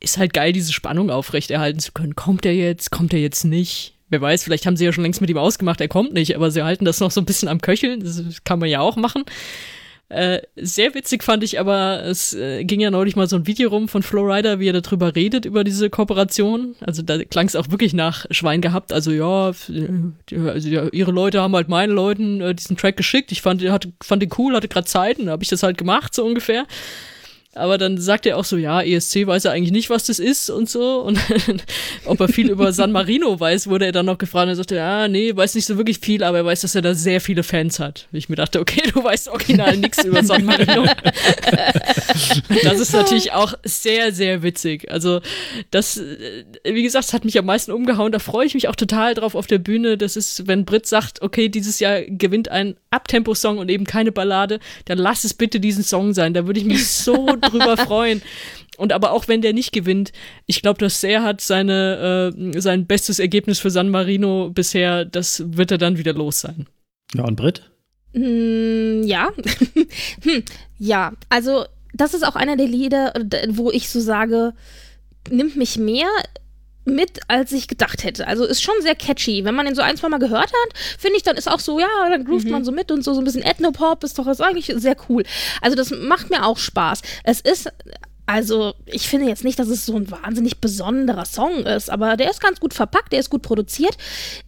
ist 0.00 0.18
halt 0.18 0.32
geil, 0.32 0.52
diese 0.52 0.72
Spannung 0.72 1.10
aufrechterhalten 1.10 1.80
zu 1.80 1.92
können. 1.92 2.14
Kommt 2.14 2.46
er 2.46 2.54
jetzt? 2.54 2.90
Kommt 2.90 3.12
er 3.12 3.18
jetzt 3.18 3.44
nicht? 3.44 3.94
Wer 4.08 4.20
weiß, 4.20 4.44
vielleicht 4.44 4.66
haben 4.66 4.76
sie 4.76 4.84
ja 4.84 4.92
schon 4.92 5.02
längst 5.02 5.20
mit 5.20 5.30
ihm 5.30 5.38
ausgemacht, 5.38 5.80
er 5.80 5.88
kommt 5.88 6.12
nicht, 6.12 6.36
aber 6.36 6.52
sie 6.52 6.62
halten 6.62 6.84
das 6.84 7.00
noch 7.00 7.10
so 7.10 7.20
ein 7.20 7.24
bisschen 7.24 7.48
am 7.48 7.60
Köcheln. 7.60 8.00
Das 8.00 8.22
kann 8.44 8.60
man 8.60 8.68
ja 8.68 8.80
auch 8.80 8.94
machen. 8.96 9.24
Äh, 10.08 10.42
sehr 10.54 10.94
witzig 10.94 11.24
fand 11.24 11.42
ich 11.42 11.58
aber, 11.58 12.04
es 12.04 12.32
äh, 12.32 12.62
ging 12.62 12.78
ja 12.78 12.92
neulich 12.92 13.16
mal 13.16 13.26
so 13.26 13.34
ein 13.34 13.48
Video 13.48 13.70
rum 13.70 13.88
von 13.88 14.04
Flowrider, 14.04 14.60
wie 14.60 14.68
er 14.68 14.80
darüber 14.80 15.16
redet, 15.16 15.44
über 15.44 15.64
diese 15.64 15.90
Kooperation. 15.90 16.76
Also 16.80 17.02
da 17.02 17.24
klang 17.24 17.46
es 17.46 17.56
auch 17.56 17.70
wirklich 17.70 17.92
nach 17.92 18.24
Schwein 18.30 18.60
gehabt. 18.60 18.92
Also 18.92 19.10
ja, 19.10 19.50
die, 19.68 20.36
also, 20.36 20.68
ja 20.68 20.88
ihre 20.92 21.10
Leute 21.10 21.40
haben 21.40 21.56
halt 21.56 21.68
meinen 21.68 21.92
Leuten 21.92 22.40
äh, 22.40 22.54
diesen 22.54 22.76
Track 22.76 22.96
geschickt. 22.96 23.32
Ich 23.32 23.42
fand, 23.42 23.68
hatte, 23.68 23.92
fand 24.00 24.22
den 24.22 24.30
cool, 24.38 24.54
hatte 24.54 24.68
gerade 24.68 24.86
Zeit 24.86 25.18
und 25.18 25.26
da 25.26 25.32
habe 25.32 25.42
ich 25.42 25.48
das 25.48 25.64
halt 25.64 25.76
gemacht, 25.76 26.14
so 26.14 26.24
ungefähr. 26.24 26.66
Aber 27.56 27.78
dann 27.78 27.98
sagt 27.98 28.26
er 28.26 28.36
auch 28.36 28.44
so, 28.44 28.56
ja, 28.56 28.82
ESC 28.82 29.26
weiß 29.26 29.46
er 29.46 29.52
eigentlich 29.52 29.72
nicht, 29.72 29.88
was 29.88 30.04
das 30.04 30.18
ist 30.18 30.50
und 30.50 30.68
so. 30.68 31.00
Und 31.00 31.18
ob 32.04 32.20
er 32.20 32.28
viel 32.28 32.50
über 32.50 32.72
San 32.72 32.92
Marino 32.92 33.38
weiß, 33.40 33.68
wurde 33.68 33.86
er 33.86 33.92
dann 33.92 34.06
noch 34.06 34.18
gefragt. 34.18 34.44
Und 34.44 34.50
er 34.50 34.56
sagte, 34.56 34.76
ja, 34.76 35.08
nee, 35.08 35.34
weiß 35.34 35.54
nicht 35.54 35.64
so 35.64 35.76
wirklich 35.78 35.98
viel, 35.98 36.22
aber 36.22 36.38
er 36.38 36.44
weiß, 36.44 36.60
dass 36.60 36.74
er 36.74 36.82
da 36.82 36.94
sehr 36.94 37.20
viele 37.20 37.42
Fans 37.42 37.78
hat. 37.78 38.08
Ich 38.12 38.28
mir 38.28 38.36
dachte, 38.36 38.60
okay, 38.60 38.82
du 38.92 39.02
weißt 39.02 39.28
original 39.28 39.76
nichts 39.78 40.04
über 40.04 40.22
San 40.22 40.44
Marino. 40.44 40.84
das 42.62 42.80
ist 42.80 42.92
natürlich 42.92 43.32
auch 43.32 43.54
sehr, 43.64 44.12
sehr 44.12 44.42
witzig. 44.42 44.90
Also, 44.90 45.20
das, 45.70 45.96
äh, 45.96 46.44
wie 46.64 46.82
gesagt, 46.82 47.12
hat 47.14 47.24
mich 47.24 47.38
am 47.38 47.46
meisten 47.46 47.72
umgehauen. 47.72 48.12
Da 48.12 48.18
freue 48.18 48.46
ich 48.46 48.54
mich 48.54 48.68
auch 48.68 48.76
total 48.76 49.14
drauf 49.14 49.34
auf 49.34 49.46
der 49.46 49.58
Bühne. 49.58 49.96
Das 49.96 50.16
ist, 50.16 50.46
wenn 50.46 50.66
Brit 50.66 50.86
sagt, 50.86 51.22
okay, 51.22 51.48
dieses 51.48 51.80
Jahr 51.80 52.02
gewinnt 52.02 52.50
ein 52.50 52.76
Abtempo-Song 52.90 53.58
und 53.58 53.70
eben 53.70 53.84
keine 53.84 54.12
Ballade, 54.12 54.60
dann 54.84 54.98
lass 54.98 55.24
es 55.24 55.32
bitte 55.32 55.58
diesen 55.58 55.84
Song 55.84 56.12
sein. 56.12 56.34
Da 56.34 56.46
würde 56.46 56.60
ich 56.60 56.66
mich 56.66 56.86
so 56.86 57.36
drüber 57.50 57.76
freuen. 57.86 58.22
Und 58.76 58.92
aber 58.92 59.12
auch 59.12 59.28
wenn 59.28 59.40
der 59.40 59.52
nicht 59.52 59.72
gewinnt, 59.72 60.12
ich 60.46 60.62
glaube, 60.62 60.78
dass 60.78 61.02
er 61.02 61.22
hat 61.22 61.40
seine, 61.40 62.32
äh, 62.36 62.60
sein 62.60 62.86
bestes 62.86 63.18
Ergebnis 63.18 63.58
für 63.58 63.70
San 63.70 63.88
Marino 63.88 64.50
bisher, 64.50 65.04
das 65.04 65.42
wird 65.46 65.70
er 65.70 65.78
dann 65.78 65.98
wieder 65.98 66.12
los 66.12 66.40
sein. 66.40 66.66
Ja, 67.14 67.24
und 67.24 67.36
Brit? 67.36 67.62
Mm, 68.12 69.02
ja. 69.04 69.30
hm, 70.22 70.42
ja, 70.78 71.12
also 71.28 71.64
das 71.94 72.14
ist 72.14 72.26
auch 72.26 72.36
einer 72.36 72.56
der 72.56 72.66
Lieder, 72.66 73.14
wo 73.48 73.70
ich 73.70 73.88
so 73.88 74.00
sage, 74.00 74.52
nimmt 75.30 75.56
mich 75.56 75.78
mehr 75.78 76.08
mit, 76.86 77.20
als 77.28 77.52
ich 77.52 77.68
gedacht 77.68 78.04
hätte. 78.04 78.26
Also 78.26 78.44
ist 78.44 78.62
schon 78.62 78.74
sehr 78.80 78.94
catchy. 78.94 79.44
Wenn 79.44 79.54
man 79.54 79.66
ihn 79.66 79.74
so 79.74 79.82
ein, 79.82 79.96
zwei 79.96 80.08
Mal 80.08 80.18
gehört 80.18 80.46
hat, 80.46 80.98
finde 80.98 81.16
ich, 81.16 81.22
dann 81.22 81.36
ist 81.36 81.50
auch 81.50 81.60
so, 81.60 81.78
ja, 81.78 81.88
dann 82.08 82.24
groovt 82.24 82.46
mhm. 82.46 82.52
man 82.52 82.64
so 82.64 82.72
mit 82.72 82.90
und 82.90 83.02
so, 83.02 83.12
so 83.12 83.20
ein 83.20 83.24
bisschen 83.24 83.42
Ethnopop 83.42 84.04
ist 84.04 84.18
doch 84.18 84.26
ist 84.26 84.40
eigentlich 84.40 84.72
sehr 84.76 84.96
cool. 85.08 85.24
Also 85.60 85.76
das 85.76 85.90
macht 85.90 86.30
mir 86.30 86.44
auch 86.44 86.58
Spaß. 86.58 87.02
Es 87.24 87.40
ist 87.40 87.70
also, 88.26 88.74
ich 88.86 89.08
finde 89.08 89.28
jetzt 89.28 89.44
nicht, 89.44 89.58
dass 89.58 89.68
es 89.68 89.86
so 89.86 89.94
ein 89.94 90.10
wahnsinnig 90.10 90.60
besonderer 90.60 91.24
Song 91.24 91.64
ist, 91.64 91.88
aber 91.90 92.16
der 92.16 92.28
ist 92.28 92.40
ganz 92.40 92.58
gut 92.58 92.74
verpackt, 92.74 93.12
der 93.12 93.20
ist 93.20 93.30
gut 93.30 93.42
produziert. 93.42 93.96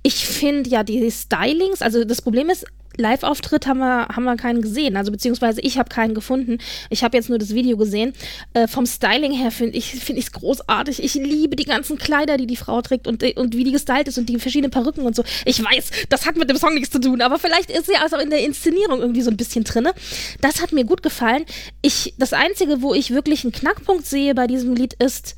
Ich 0.02 0.27
finde 0.27 0.69
ja 0.69 0.82
die 0.82 1.09
Stylings, 1.12 1.81
also 1.81 2.05
das 2.05 2.20
Problem 2.20 2.51
ist, 2.51 2.66
Live-Auftritt 2.98 3.66
haben 3.66 3.78
wir, 3.78 4.08
haben 4.08 4.24
wir 4.24 4.36
keinen 4.36 4.60
gesehen. 4.60 4.96
Also 4.96 5.10
beziehungsweise 5.12 5.60
ich 5.60 5.78
habe 5.78 5.88
keinen 5.88 6.14
gefunden. 6.14 6.58
Ich 6.90 7.04
habe 7.04 7.16
jetzt 7.16 7.28
nur 7.28 7.38
das 7.38 7.54
Video 7.54 7.76
gesehen. 7.76 8.12
Äh, 8.54 8.68
vom 8.68 8.86
Styling 8.86 9.32
her 9.32 9.50
finde 9.50 9.78
ich 9.78 9.94
es 9.94 10.02
find 10.02 10.32
großartig. 10.32 11.02
Ich 11.02 11.14
liebe 11.14 11.56
die 11.56 11.64
ganzen 11.64 11.98
Kleider, 11.98 12.36
die 12.36 12.46
die 12.46 12.56
Frau 12.56 12.82
trägt 12.82 13.06
und, 13.06 13.22
und 13.36 13.56
wie 13.56 13.64
die 13.64 13.72
gestylt 13.72 14.08
ist 14.08 14.18
und 14.18 14.28
die 14.28 14.38
verschiedenen 14.38 14.70
Perücken 14.70 15.06
und 15.06 15.14
so. 15.14 15.22
Ich 15.44 15.62
weiß, 15.62 15.90
das 16.08 16.26
hat 16.26 16.36
mit 16.36 16.50
dem 16.50 16.56
Song 16.56 16.74
nichts 16.74 16.90
zu 16.90 17.00
tun, 17.00 17.22
aber 17.22 17.38
vielleicht 17.38 17.70
ist 17.70 17.86
sie 17.86 17.96
also 17.96 18.16
in 18.16 18.30
der 18.30 18.44
Inszenierung 18.44 19.00
irgendwie 19.00 19.22
so 19.22 19.30
ein 19.30 19.36
bisschen 19.36 19.64
drinne. 19.64 19.92
Das 20.40 20.60
hat 20.60 20.72
mir 20.72 20.84
gut 20.84 21.02
gefallen. 21.02 21.44
Ich, 21.82 22.14
das 22.18 22.32
Einzige, 22.32 22.82
wo 22.82 22.94
ich 22.94 23.10
wirklich 23.10 23.44
einen 23.44 23.52
Knackpunkt 23.52 24.06
sehe 24.06 24.34
bei 24.34 24.46
diesem 24.46 24.74
Lied 24.74 24.94
ist, 24.94 25.36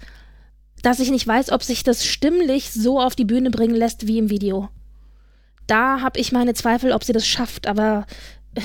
dass 0.82 1.00
ich 1.00 1.10
nicht 1.10 1.26
weiß, 1.26 1.52
ob 1.52 1.62
sich 1.62 1.84
das 1.84 2.06
stimmlich 2.06 2.70
so 2.70 3.00
auf 3.00 3.14
die 3.14 3.26
Bühne 3.26 3.50
bringen 3.50 3.74
lässt 3.74 4.06
wie 4.06 4.18
im 4.18 4.30
Video 4.30 4.70
da 5.70 6.00
habe 6.00 6.18
ich 6.18 6.32
meine 6.32 6.54
Zweifel, 6.54 6.92
ob 6.92 7.04
sie 7.04 7.12
das 7.12 7.26
schafft, 7.26 7.66
aber 7.66 8.06
äh, 8.54 8.60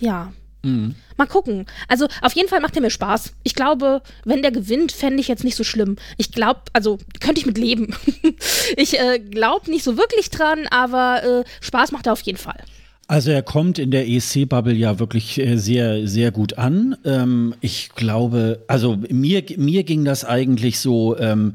ja. 0.00 0.32
Mhm. 0.62 0.94
Mal 1.16 1.26
gucken. 1.26 1.66
Also 1.88 2.08
auf 2.22 2.32
jeden 2.32 2.48
Fall 2.48 2.60
macht 2.60 2.74
er 2.74 2.82
mir 2.82 2.90
Spaß. 2.90 3.34
Ich 3.44 3.54
glaube, 3.54 4.02
wenn 4.24 4.42
der 4.42 4.50
gewinnt, 4.50 4.92
fände 4.92 5.20
ich 5.20 5.28
jetzt 5.28 5.44
nicht 5.44 5.56
so 5.56 5.62
schlimm. 5.62 5.96
Ich 6.16 6.32
glaube, 6.32 6.62
also 6.72 6.98
könnte 7.20 7.40
ich 7.40 7.46
mit 7.46 7.58
leben. 7.58 7.94
ich 8.76 8.98
äh, 8.98 9.18
glaube 9.18 9.70
nicht 9.70 9.84
so 9.84 9.96
wirklich 9.96 10.30
dran, 10.30 10.66
aber 10.70 11.22
äh, 11.22 11.44
Spaß 11.60 11.92
macht 11.92 12.06
er 12.06 12.14
auf 12.14 12.22
jeden 12.22 12.38
Fall. 12.38 12.58
Also 13.06 13.30
er 13.30 13.42
kommt 13.42 13.78
in 13.78 13.90
der 13.90 14.08
ESC-Bubble 14.08 14.72
ja 14.72 14.98
wirklich 14.98 15.38
äh, 15.38 15.56
sehr, 15.56 16.08
sehr 16.08 16.30
gut 16.30 16.56
an. 16.56 16.96
Ähm, 17.04 17.54
ich 17.60 17.90
glaube, 17.90 18.64
also 18.66 18.96
mir, 19.10 19.44
mir 19.56 19.84
ging 19.84 20.04
das 20.04 20.24
eigentlich 20.24 20.80
so. 20.80 21.16
Ähm, 21.18 21.54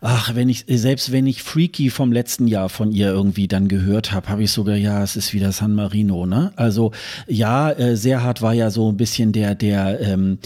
ach, 0.00 0.34
wenn 0.34 0.48
ich, 0.48 0.64
selbst 0.68 1.12
wenn 1.12 1.26
ich 1.26 1.42
Freaky 1.42 1.90
vom 1.90 2.12
letzten 2.12 2.46
Jahr 2.46 2.68
von 2.68 2.92
ihr 2.92 3.08
irgendwie 3.08 3.48
dann 3.48 3.68
gehört 3.68 4.12
habe, 4.12 4.28
habe 4.28 4.42
ich 4.42 4.52
sogar, 4.52 4.76
ja, 4.76 5.02
es 5.02 5.16
ist 5.16 5.34
wieder 5.34 5.52
San 5.52 5.74
Marino, 5.74 6.26
ne? 6.26 6.52
Also 6.56 6.92
ja, 7.26 7.70
äh, 7.70 7.96
Serhard 7.96 8.42
war 8.42 8.54
ja 8.54 8.70
so 8.70 8.90
ein 8.90 8.96
bisschen 8.96 9.32
der, 9.32 9.54
der, 9.54 10.00
ähm, 10.00 10.38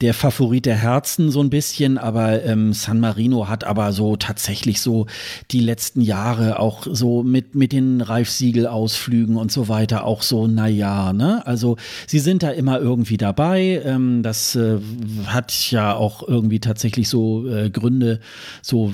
der 0.00 0.14
Favorit 0.14 0.66
der 0.66 0.76
Herzen 0.76 1.30
so 1.30 1.42
ein 1.42 1.50
bisschen, 1.50 1.98
aber 1.98 2.44
ähm, 2.44 2.72
San 2.72 3.00
Marino 3.00 3.48
hat 3.48 3.64
aber 3.64 3.92
so 3.92 4.16
tatsächlich 4.16 4.80
so 4.80 5.06
die 5.50 5.60
letzten 5.60 6.00
Jahre 6.00 6.58
auch 6.58 6.86
so 6.90 7.22
mit, 7.22 7.54
mit 7.54 7.72
den 7.72 8.00
Reifsiegel-Ausflügen 8.00 9.36
und 9.36 9.52
so 9.52 9.68
weiter 9.68 10.04
auch 10.04 10.22
so, 10.22 10.46
naja, 10.46 11.12
ne? 11.12 11.46
Also 11.46 11.76
sie 12.06 12.18
sind 12.18 12.42
da 12.42 12.50
immer 12.50 12.80
irgendwie 12.80 13.16
dabei. 13.16 13.82
Ähm, 13.84 14.22
das 14.22 14.54
äh, 14.54 14.78
hat 15.26 15.70
ja 15.70 15.94
auch 15.94 16.26
irgendwie 16.26 16.60
tatsächlich 16.60 17.08
so 17.08 17.46
äh, 17.48 17.70
Gründe, 17.70 18.20
so, 18.62 18.92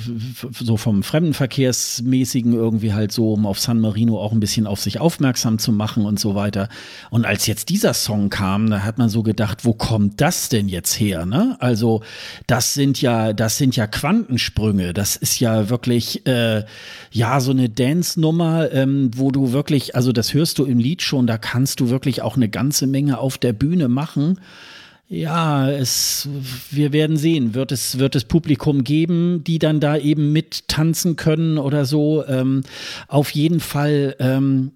so 0.53 0.77
vom 0.77 1.03
Fremdenverkehrsmäßigen 1.03 2.53
irgendwie 2.53 2.93
halt 2.93 3.13
so, 3.13 3.33
um 3.33 3.47
auf 3.47 3.59
San 3.59 3.81
Marino 3.81 4.21
auch 4.21 4.33
ein 4.33 4.41
bisschen 4.41 4.67
auf 4.67 4.81
sich 4.81 5.01
aufmerksam 5.01 5.59
zu 5.59 5.73
machen 5.73 6.05
und 6.07 6.21
so 6.21 6.35
weiter. 6.35 6.69
Und 7.11 7.25
als 7.25 7.47
jetzt 7.47 7.69
dieser 7.69 7.95
Song 7.95 8.31
kam, 8.31 8.71
da 8.71 8.83
hat 8.83 8.99
man 8.99 9.09
so 9.09 9.23
gedacht, 9.23 9.65
wo 9.65 9.73
kommt 9.73 10.21
das 10.21 10.49
denn 10.49 10.69
jetzt 10.69 10.99
her. 10.99 11.27
Ne? 11.27 11.57
Also 11.61 12.03
das 12.47 12.75
sind 12.75 13.01
ja, 13.01 13.33
das 13.33 13.59
sind 13.59 13.77
ja 13.77 13.87
Quantensprünge. 13.87 14.93
Das 14.93 15.17
ist 15.17 15.41
ja 15.41 15.69
wirklich 15.69 16.27
äh, 16.27 16.65
ja 17.11 17.41
so 17.41 17.51
eine 17.51 17.69
Dance-Nummer, 17.69 18.73
ähm, 18.73 19.11
wo 19.15 19.31
du 19.31 19.53
wirklich, 19.53 19.95
also 19.95 20.13
das 20.13 20.35
hörst 20.35 20.59
du 20.59 20.65
im 20.65 20.79
Lied 20.79 21.03
schon, 21.03 21.27
da 21.27 21.39
kannst 21.39 21.81
du 21.81 21.91
wirklich 21.91 22.23
auch 22.23 22.37
eine 22.37 22.49
ganze 22.49 22.87
Menge 22.87 23.19
auf 23.19 23.39
der 23.39 23.53
Bühne 23.53 23.89
machen. 23.89 24.39
Ja, 25.09 25.71
es, 25.71 26.29
wir 26.71 26.93
werden 26.93 27.17
sehen. 27.17 27.55
Wird 27.55 27.71
es, 27.71 27.99
wird 27.99 28.17
es 28.17 28.25
Publikum 28.25 28.83
geben, 28.83 29.45
die 29.45 29.61
dann 29.61 29.79
da 29.79 29.97
eben 29.97 30.33
mit 30.33 30.67
tanzen 30.67 31.15
können 31.15 31.59
oder 31.59 31.85
so? 31.85 32.25
Ähm, 32.27 32.63
auf 33.07 33.31
jeden 33.31 33.61
Fall, 33.61 34.17
ähm, 34.19 34.73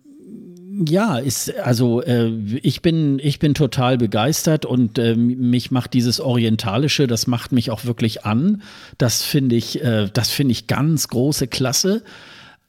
ja, 0.86 1.18
ist 1.18 1.58
also 1.58 2.00
äh, 2.02 2.28
ich 2.62 2.80
bin 2.80 3.18
ich 3.18 3.40
bin 3.40 3.54
total 3.54 3.98
begeistert 3.98 4.64
und 4.64 4.98
äh, 4.98 5.16
mich 5.16 5.72
macht 5.72 5.94
dieses 5.94 6.20
orientalische, 6.20 7.08
das 7.08 7.26
macht 7.26 7.50
mich 7.50 7.72
auch 7.72 7.84
wirklich 7.84 8.24
an. 8.24 8.62
Das 8.96 9.24
finde 9.24 9.56
ich 9.56 9.82
äh, 9.82 10.08
das 10.12 10.30
finde 10.30 10.52
ich 10.52 10.68
ganz 10.68 11.08
große 11.08 11.48
Klasse. 11.48 12.02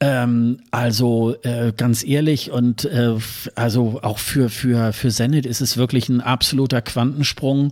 Ähm, 0.03 0.57
also 0.71 1.35
äh, 1.43 1.73
ganz 1.77 2.03
ehrlich 2.03 2.49
und 2.49 2.85
äh, 2.85 3.13
also 3.53 3.99
auch 4.01 4.17
für 4.17 4.49
für 4.49 4.93
für 4.93 5.09
Zenit 5.09 5.45
ist 5.45 5.61
es 5.61 5.77
wirklich 5.77 6.09
ein 6.09 6.21
absoluter 6.21 6.81
Quantensprung. 6.81 7.71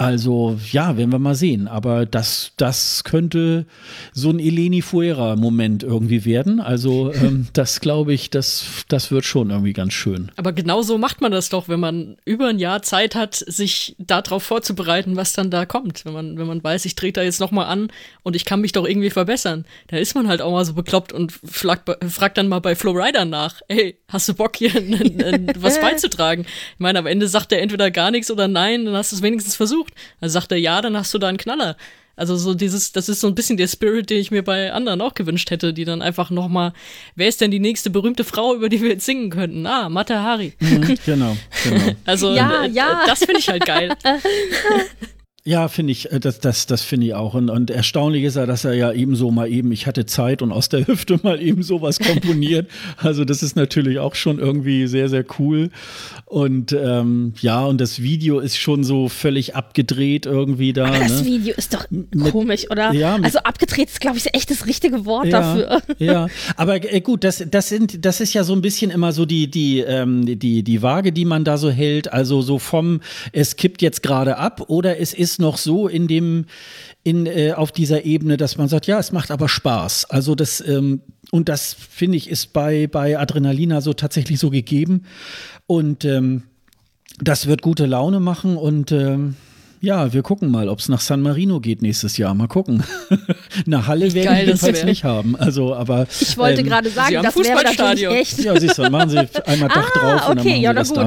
Also 0.00 0.58
ja, 0.72 0.96
werden 0.96 1.12
wir 1.12 1.18
mal 1.18 1.34
sehen. 1.34 1.68
Aber 1.68 2.06
das, 2.06 2.52
das 2.56 3.04
könnte 3.04 3.66
so 4.14 4.30
ein 4.30 4.38
Eleni 4.38 4.80
Fuera-Moment 4.80 5.82
irgendwie 5.82 6.24
werden. 6.24 6.58
Also 6.58 7.12
ähm, 7.22 7.48
das 7.52 7.80
glaube 7.80 8.14
ich, 8.14 8.30
das, 8.30 8.64
das 8.88 9.10
wird 9.10 9.26
schon 9.26 9.50
irgendwie 9.50 9.74
ganz 9.74 9.92
schön. 9.92 10.32
Aber 10.36 10.54
genau 10.54 10.80
so 10.80 10.96
macht 10.96 11.20
man 11.20 11.32
das 11.32 11.50
doch, 11.50 11.68
wenn 11.68 11.80
man 11.80 12.16
über 12.24 12.48
ein 12.48 12.58
Jahr 12.58 12.80
Zeit 12.80 13.14
hat, 13.14 13.34
sich 13.34 13.94
darauf 13.98 14.42
vorzubereiten, 14.42 15.16
was 15.16 15.34
dann 15.34 15.50
da 15.50 15.66
kommt. 15.66 16.06
Wenn 16.06 16.14
man, 16.14 16.38
wenn 16.38 16.46
man 16.46 16.64
weiß, 16.64 16.86
ich 16.86 16.94
trete 16.94 17.20
da 17.20 17.24
jetzt 17.24 17.40
nochmal 17.40 17.66
an 17.66 17.88
und 18.22 18.34
ich 18.34 18.46
kann 18.46 18.62
mich 18.62 18.72
doch 18.72 18.88
irgendwie 18.88 19.10
verbessern. 19.10 19.66
Da 19.88 19.98
ist 19.98 20.14
man 20.14 20.28
halt 20.28 20.40
auch 20.40 20.50
mal 20.50 20.64
so 20.64 20.72
bekloppt 20.72 21.12
und 21.12 21.30
fragt, 21.30 21.90
fragt 22.10 22.38
dann 22.38 22.48
mal 22.48 22.60
bei 22.60 22.74
Flowrider 22.74 23.26
nach, 23.26 23.60
hey, 23.68 23.98
hast 24.08 24.30
du 24.30 24.32
Bock 24.32 24.56
hier 24.56 24.72
was 25.58 25.78
beizutragen? 25.82 26.46
Ich 26.46 26.80
meine, 26.80 26.98
am 26.98 27.06
Ende 27.06 27.28
sagt 27.28 27.52
er 27.52 27.60
entweder 27.60 27.90
gar 27.90 28.10
nichts 28.10 28.30
oder 28.30 28.48
nein, 28.48 28.86
dann 28.86 28.94
hast 28.94 29.12
du 29.12 29.16
es 29.16 29.22
wenigstens 29.22 29.56
versucht 29.56 29.89
gesucht. 29.90 30.10
Dann 30.20 30.30
sagt 30.30 30.52
er, 30.52 30.58
ja, 30.58 30.80
dann 30.80 30.96
hast 30.96 31.12
du 31.14 31.18
da 31.18 31.28
einen 31.28 31.38
Knaller. 31.38 31.76
Also 32.16 32.36
so 32.36 32.52
dieses, 32.52 32.92
das 32.92 33.08
ist 33.08 33.20
so 33.20 33.28
ein 33.28 33.34
bisschen 33.34 33.56
der 33.56 33.66
Spirit, 33.66 34.10
den 34.10 34.18
ich 34.18 34.30
mir 34.30 34.42
bei 34.42 34.72
anderen 34.72 35.00
auch 35.00 35.14
gewünscht 35.14 35.50
hätte, 35.50 35.72
die 35.72 35.86
dann 35.86 36.02
einfach 36.02 36.28
nochmal, 36.28 36.74
wer 37.14 37.28
ist 37.28 37.40
denn 37.40 37.50
die 37.50 37.60
nächste 37.60 37.88
berühmte 37.88 38.24
Frau, 38.24 38.54
über 38.54 38.68
die 38.68 38.82
wir 38.82 38.90
jetzt 38.90 39.06
singen 39.06 39.30
könnten? 39.30 39.66
Ah, 39.66 39.88
Mata 39.88 40.22
Hari. 40.22 40.52
Mhm, 40.60 40.98
genau, 41.06 41.36
genau. 41.64 41.92
Also 42.04 42.34
ja, 42.34 42.64
äh, 42.64 42.70
ja. 42.70 43.04
das 43.06 43.20
finde 43.20 43.38
ich 43.38 43.48
halt 43.48 43.64
geil. 43.64 43.94
Ja, 45.42 45.68
finde 45.68 45.92
ich, 45.92 46.12
äh, 46.12 46.20
das, 46.20 46.38
das, 46.38 46.66
das 46.66 46.82
finde 46.82 47.06
ich 47.06 47.14
auch. 47.14 47.32
Und, 47.32 47.48
und 47.48 47.70
erstaunlich 47.70 48.24
ist 48.24 48.36
ja, 48.36 48.44
dass 48.44 48.64
er 48.64 48.74
ja 48.74 48.92
ebenso 48.92 49.30
mal 49.30 49.50
eben, 49.50 49.72
ich 49.72 49.86
hatte 49.86 50.04
Zeit 50.04 50.42
und 50.42 50.52
aus 50.52 50.68
der 50.68 50.86
Hüfte 50.86 51.18
mal 51.22 51.40
eben 51.40 51.62
sowas 51.62 51.98
komponiert. 51.98 52.70
also 52.98 53.24
das 53.24 53.42
ist 53.42 53.56
natürlich 53.56 53.98
auch 53.98 54.14
schon 54.14 54.38
irgendwie 54.38 54.86
sehr, 54.86 55.08
sehr 55.08 55.24
cool. 55.38 55.70
Und 56.26 56.72
ähm, 56.72 57.32
ja, 57.40 57.64
und 57.64 57.80
das 57.80 58.02
Video 58.02 58.38
ist 58.38 58.58
schon 58.58 58.84
so 58.84 59.08
völlig 59.08 59.56
abgedreht 59.56 60.26
irgendwie 60.26 60.74
da. 60.74 60.86
Aber 60.86 60.98
das 60.98 61.22
ne? 61.22 61.26
Video 61.26 61.54
ist 61.56 61.72
doch 61.72 61.86
mit, 61.90 62.32
komisch, 62.32 62.70
oder? 62.70 62.92
Ja, 62.92 63.16
also 63.22 63.38
abgedreht 63.38 63.88
ist, 63.88 64.00
glaube 64.00 64.18
ich, 64.18 64.34
echt 64.34 64.50
das 64.50 64.66
richtige 64.66 65.06
Wort 65.06 65.26
ja, 65.26 65.40
dafür. 65.40 65.82
Ja, 65.98 66.28
aber 66.56 66.82
äh, 66.92 67.00
gut, 67.00 67.24
das, 67.24 67.44
das, 67.50 67.68
sind, 67.68 68.04
das 68.04 68.20
ist 68.20 68.32
ja 68.32 68.44
so 68.44 68.52
ein 68.52 68.62
bisschen 68.62 68.90
immer 68.90 69.12
so 69.12 69.26
die, 69.26 69.50
die, 69.50 69.80
ähm, 69.80 70.38
die, 70.38 70.62
die 70.62 70.82
Waage, 70.82 71.12
die 71.12 71.24
man 71.24 71.44
da 71.44 71.58
so 71.58 71.70
hält. 71.70 72.12
Also 72.12 72.42
so 72.42 72.58
vom, 72.58 73.00
es 73.32 73.56
kippt 73.56 73.82
jetzt 73.82 74.02
gerade 74.02 74.36
ab 74.36 74.64
oder 74.68 74.98
es 74.98 75.12
ist 75.12 75.29
ist 75.32 75.40
noch 75.40 75.56
so 75.56 75.88
in 75.88 76.08
dem, 76.08 76.46
in, 77.02 77.26
äh, 77.26 77.52
auf 77.52 77.72
dieser 77.72 78.04
Ebene, 78.04 78.36
dass 78.36 78.56
man 78.56 78.68
sagt, 78.68 78.86
ja, 78.86 78.98
es 78.98 79.12
macht 79.12 79.30
aber 79.30 79.48
Spaß. 79.48 80.06
Also 80.06 80.34
das, 80.34 80.60
ähm, 80.66 81.02
und 81.30 81.48
das 81.48 81.74
finde 81.74 82.16
ich, 82.16 82.28
ist 82.28 82.52
bei, 82.52 82.86
bei 82.86 83.18
Adrenalina 83.18 83.80
so 83.80 83.92
tatsächlich 83.92 84.38
so 84.38 84.50
gegeben. 84.50 85.04
Und 85.66 86.04
ähm, 86.04 86.42
das 87.20 87.46
wird 87.46 87.62
gute 87.62 87.86
Laune 87.86 88.20
machen 88.20 88.56
und 88.56 88.92
ähm, 88.92 89.36
Ja, 89.82 90.12
wir 90.12 90.22
gucken 90.22 90.50
mal, 90.50 90.68
ob 90.68 90.78
es 90.78 90.90
nach 90.90 91.00
San 91.00 91.22
Marino 91.22 91.58
geht 91.58 91.80
nächstes 91.80 92.18
Jahr. 92.18 92.34
Mal 92.34 92.48
gucken. 92.48 92.84
Eine 93.66 93.86
Halle 93.86 94.12
werden 94.12 94.36
wir 94.36 94.44
jedenfalls 94.44 94.84
nicht 94.84 95.04
haben. 95.04 95.36
Also, 95.36 95.74
aber 95.74 96.06
ich 96.20 96.36
wollte 96.36 96.60
ähm, 96.60 96.66
gerade 96.66 96.90
sagen, 96.90 97.22
das 97.22 97.34
wäre 97.36 97.62
natürlich 97.62 98.06
echt. 98.06 98.38
Ja, 98.40 98.60
siehst 98.60 98.76
du, 98.76 98.82
dann 98.82 98.92
machen 98.92 99.08
Sie 99.08 99.18
einmal 99.46 99.70
Dach 99.70 99.90
ah, 99.94 99.98
drauf 99.98 100.20
okay, 100.20 100.30
und 100.30 100.38
dann 100.38 100.46
machen 100.46 100.60
ja, 100.60 100.72
das 100.74 100.88
gut. 100.90 100.98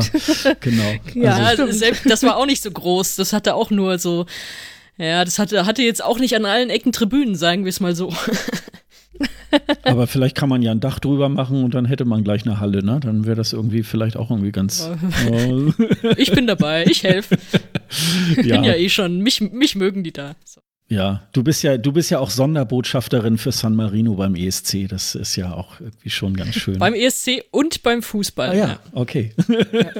da. 0.43 0.53
Genau. 0.59 0.93
Ja, 1.13 1.35
also, 1.35 1.71
selbst, 1.71 2.09
das 2.09 2.23
war 2.23 2.35
auch 2.37 2.47
nicht 2.47 2.63
so 2.63 2.71
groß. 2.71 3.15
Das 3.17 3.31
hatte 3.31 3.53
auch 3.53 3.69
nur 3.69 3.99
so. 3.99 4.25
Ja, 4.97 5.23
das 5.23 5.37
hatte, 5.37 5.67
hatte 5.67 5.83
jetzt 5.83 6.03
auch 6.03 6.17
nicht 6.17 6.35
an 6.35 6.45
allen 6.45 6.71
Ecken 6.71 6.91
Tribünen, 6.91 7.35
sagen 7.35 7.65
wir 7.65 7.69
es 7.69 7.79
mal 7.79 7.95
so. 7.95 8.11
Aber 9.83 10.07
vielleicht 10.07 10.35
kann 10.35 10.49
man 10.49 10.61
ja 10.61 10.71
ein 10.71 10.79
Dach 10.79 10.99
drüber 10.99 11.29
machen 11.29 11.63
und 11.63 11.73
dann 11.73 11.85
hätte 11.85 12.05
man 12.05 12.23
gleich 12.23 12.45
eine 12.45 12.59
Halle, 12.59 12.83
ne? 12.83 12.99
Dann 12.99 13.25
wäre 13.25 13.35
das 13.35 13.53
irgendwie 13.53 13.83
vielleicht 13.83 14.17
auch 14.17 14.29
irgendwie 14.29 14.51
ganz. 14.51 14.89
Oh. 15.29 15.71
ich 16.17 16.31
bin 16.31 16.47
dabei, 16.47 16.85
ich 16.85 17.03
helfe. 17.03 17.37
Ich 18.35 18.47
ja. 18.47 18.55
bin 18.55 18.63
ja 18.63 18.73
eh 18.73 18.89
schon, 18.89 19.19
mich, 19.19 19.39
mich 19.39 19.75
mögen 19.75 20.03
die 20.03 20.11
da. 20.11 20.35
So. 20.43 20.61
Ja, 20.89 21.23
du 21.31 21.43
bist 21.43 21.63
ja, 21.63 21.77
du 21.77 21.91
bist 21.91 22.11
ja 22.11 22.19
auch 22.19 22.29
Sonderbotschafterin 22.29 23.37
für 23.37 23.51
San 23.51 23.75
Marino 23.75 24.13
beim 24.15 24.35
ESC. 24.35 24.87
Das 24.87 25.15
ist 25.15 25.35
ja 25.35 25.53
auch 25.53 25.79
irgendwie 25.79 26.09
schon 26.09 26.35
ganz 26.35 26.55
schön. 26.55 26.77
beim 26.77 26.93
ESC 26.93 27.45
und 27.51 27.81
beim 27.83 28.03
Fußball. 28.03 28.49
Ah, 28.49 28.53
ja, 28.53 28.79
okay. 28.91 29.33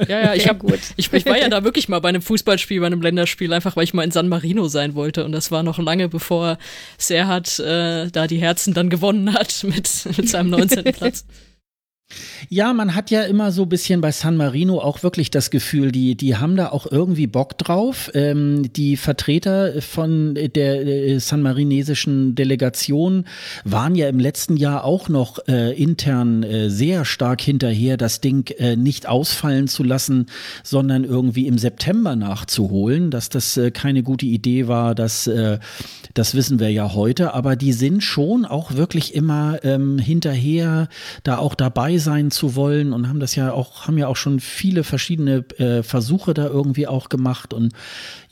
Ja, 0.08 0.20
ja, 0.22 0.34
ich, 0.36 0.48
hab, 0.48 0.60
gut. 0.60 0.80
Ich, 0.98 1.12
ich, 1.12 1.26
war 1.26 1.38
ja 1.38 1.50
da 1.50 1.64
wirklich 1.64 1.90
mal 1.90 2.00
bei 2.00 2.10
einem 2.10 2.22
Fußballspiel, 2.22 2.80
bei 2.80 2.86
einem 2.86 3.02
Länderspiel, 3.02 3.54
einfach 3.54 3.76
weil 3.76 3.86
ich 3.86 3.94
mal 3.94 4.04
in 4.04 4.12
San 4.12 4.28
Marino 4.28 4.68
sein 4.68 4.94
wollte. 4.94 5.26
Und 5.26 5.32
das 5.32 5.52
war 5.52 5.64
noch 5.64 5.80
lange 5.80 6.10
bevor 6.10 6.58
Serhat 6.98 7.60
äh, 7.60 8.12
da 8.12 8.28
die 8.28 8.38
Herzen 8.38 8.74
dann 8.74 8.90
gewonnen 8.90 9.34
hat 9.34 9.64
mit, 9.64 9.90
mit 10.18 10.30
seinem 10.30 10.50
19. 10.50 10.84
Platz. 10.94 11.26
Ja, 12.50 12.74
man 12.74 12.94
hat 12.96 13.10
ja 13.10 13.24
immer 13.24 13.52
so 13.52 13.64
ein 13.64 13.70
bisschen 13.70 14.02
bei 14.02 14.12
San 14.12 14.38
Marino 14.38 14.80
auch 14.80 15.04
wirklich 15.04 15.32
das 15.32 15.50
Gefühl, 15.50 15.92
die, 15.92 16.16
die 16.16 16.36
haben 16.38 16.56
da 16.56 16.70
auch 16.70 16.86
irgendwie 16.92 17.28
Bock 17.28 17.58
drauf. 17.58 18.12
Ähm, 18.14 18.72
die 18.74 18.98
Vertreter 18.98 19.82
von 19.82 20.36
der 20.36 20.86
äh, 20.86 21.20
san 21.20 21.42
marinesischen 21.42 22.36
Delegation 22.36 23.26
waren 23.64 23.96
ja 23.96 24.08
im 24.08 24.20
letzten 24.20 24.58
Jahr 24.58 24.84
auch 24.84 25.10
noch 25.10 25.40
äh, 25.48 25.72
intern 25.74 26.44
äh, 26.44 26.70
sehr 26.70 27.06
stark 27.06 27.42
hinterher, 27.42 27.98
das 27.98 28.22
Ding 28.22 28.50
äh, 28.58 28.76
nicht 28.76 29.08
ausfallen 29.08 29.68
zu 29.68 29.84
lassen, 29.84 30.28
sondern 30.64 31.06
irgendwie 31.06 31.48
im 31.48 31.58
September 31.58 32.16
nachzuholen. 32.16 33.10
Dass 33.10 33.30
das 33.30 33.58
äh, 33.58 33.72
keine 33.72 34.04
gute 34.04 34.26
Idee 34.26 34.68
war, 34.68 34.96
das, 34.96 35.28
äh, 35.28 35.60
das 36.14 36.36
wissen 36.36 36.60
wir 36.60 36.70
ja 36.70 36.94
heute. 36.94 37.34
Aber 37.34 37.56
die 37.56 37.74
sind 37.74 38.04
schon 38.04 38.46
auch 38.46 38.76
wirklich 38.76 39.16
immer 39.16 39.60
ähm, 39.64 39.98
hinterher, 39.98 40.90
da 41.24 41.38
auch 41.38 41.56
dabei 41.56 41.98
sein 42.04 42.30
zu 42.30 42.56
wollen 42.56 42.94
und 42.94 43.08
haben 43.08 43.20
das 43.20 43.36
ja 43.36 43.52
auch, 43.52 43.88
haben 43.88 43.98
ja 43.98 44.08
auch 44.08 44.16
schon 44.16 44.40
viele 44.40 44.84
verschiedene 44.84 45.46
äh, 45.58 45.82
Versuche 45.82 46.34
da 46.34 46.46
irgendwie 46.46 46.88
auch 46.88 47.10
gemacht. 47.10 47.54
Und 47.54 47.74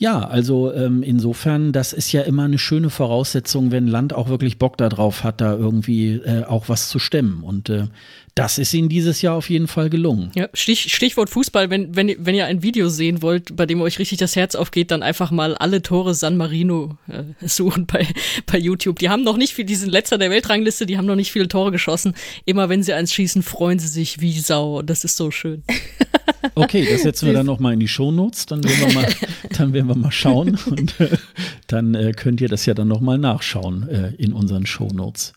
ja, 0.01 0.21
also 0.21 0.73
ähm, 0.73 1.03
insofern, 1.03 1.73
das 1.73 1.93
ist 1.93 2.11
ja 2.11 2.23
immer 2.23 2.45
eine 2.45 2.57
schöne 2.57 2.89
Voraussetzung, 2.89 3.69
wenn 3.69 3.85
ein 3.85 3.87
Land 3.87 4.13
auch 4.13 4.29
wirklich 4.29 4.57
Bock 4.57 4.75
darauf 4.75 5.23
hat, 5.23 5.41
da 5.41 5.55
irgendwie 5.55 6.13
äh, 6.13 6.43
auch 6.43 6.69
was 6.69 6.89
zu 6.89 6.97
stemmen. 6.97 7.43
Und 7.43 7.69
äh, 7.69 7.85
das 8.33 8.57
ist 8.57 8.73
ihnen 8.73 8.89
dieses 8.89 9.21
Jahr 9.21 9.35
auf 9.35 9.51
jeden 9.51 9.67
Fall 9.67 9.91
gelungen. 9.91 10.31
Ja, 10.33 10.49
Stich, 10.55 10.91
Stichwort 10.91 11.29
Fußball, 11.29 11.69
wenn, 11.69 11.95
wenn, 11.95 12.15
wenn 12.17 12.33
ihr 12.33 12.47
ein 12.47 12.63
Video 12.63 12.89
sehen 12.89 13.21
wollt, 13.21 13.55
bei 13.55 13.67
dem 13.67 13.79
euch 13.79 13.99
richtig 13.99 14.17
das 14.17 14.35
Herz 14.35 14.55
aufgeht, 14.55 14.89
dann 14.89 15.03
einfach 15.03 15.29
mal 15.29 15.53
alle 15.53 15.83
Tore 15.83 16.15
San 16.15 16.35
Marino 16.35 16.97
äh, 17.07 17.21
suchen 17.47 17.85
bei, 17.85 18.07
bei 18.51 18.57
YouTube. 18.57 18.97
Die 18.97 19.09
haben 19.09 19.23
noch 19.23 19.37
nicht 19.37 19.53
viel, 19.53 19.65
die 19.65 19.75
sind 19.75 19.91
letzter 19.91 20.17
der 20.17 20.31
Weltrangliste, 20.31 20.87
die 20.87 20.97
haben 20.97 21.05
noch 21.05 21.15
nicht 21.15 21.31
viele 21.31 21.47
Tore 21.47 21.71
geschossen. 21.71 22.15
Immer 22.45 22.69
wenn 22.69 22.81
sie 22.81 22.93
eins 22.93 23.13
schießen, 23.13 23.43
freuen 23.43 23.77
sie 23.77 23.87
sich 23.87 24.19
wie 24.19 24.39
Sau. 24.39 24.79
Und 24.79 24.89
das 24.89 25.03
ist 25.03 25.15
so 25.15 25.29
schön. 25.29 25.61
Okay, 26.55 26.87
das 26.89 27.03
setzen 27.03 27.27
wir 27.27 27.33
dann 27.33 27.45
nochmal 27.45 27.73
in 27.73 27.79
die 27.79 27.87
Shownotes, 27.87 28.45
dann 28.45 28.63
werden 28.63 28.87
wir 28.87 29.01
mal, 29.01 29.13
dann 29.57 29.73
werden 29.73 29.87
wir 29.87 29.95
mal 29.95 30.11
schauen 30.11 30.57
und 30.65 30.99
äh, 30.99 31.17
dann 31.67 31.95
äh, 31.95 32.11
könnt 32.11 32.41
ihr 32.41 32.49
das 32.49 32.65
ja 32.65 32.73
dann 32.73 32.87
nochmal 32.87 33.17
nachschauen 33.17 33.87
äh, 33.89 34.13
in 34.15 34.33
unseren 34.33 34.65
Shownotes. 34.65 35.33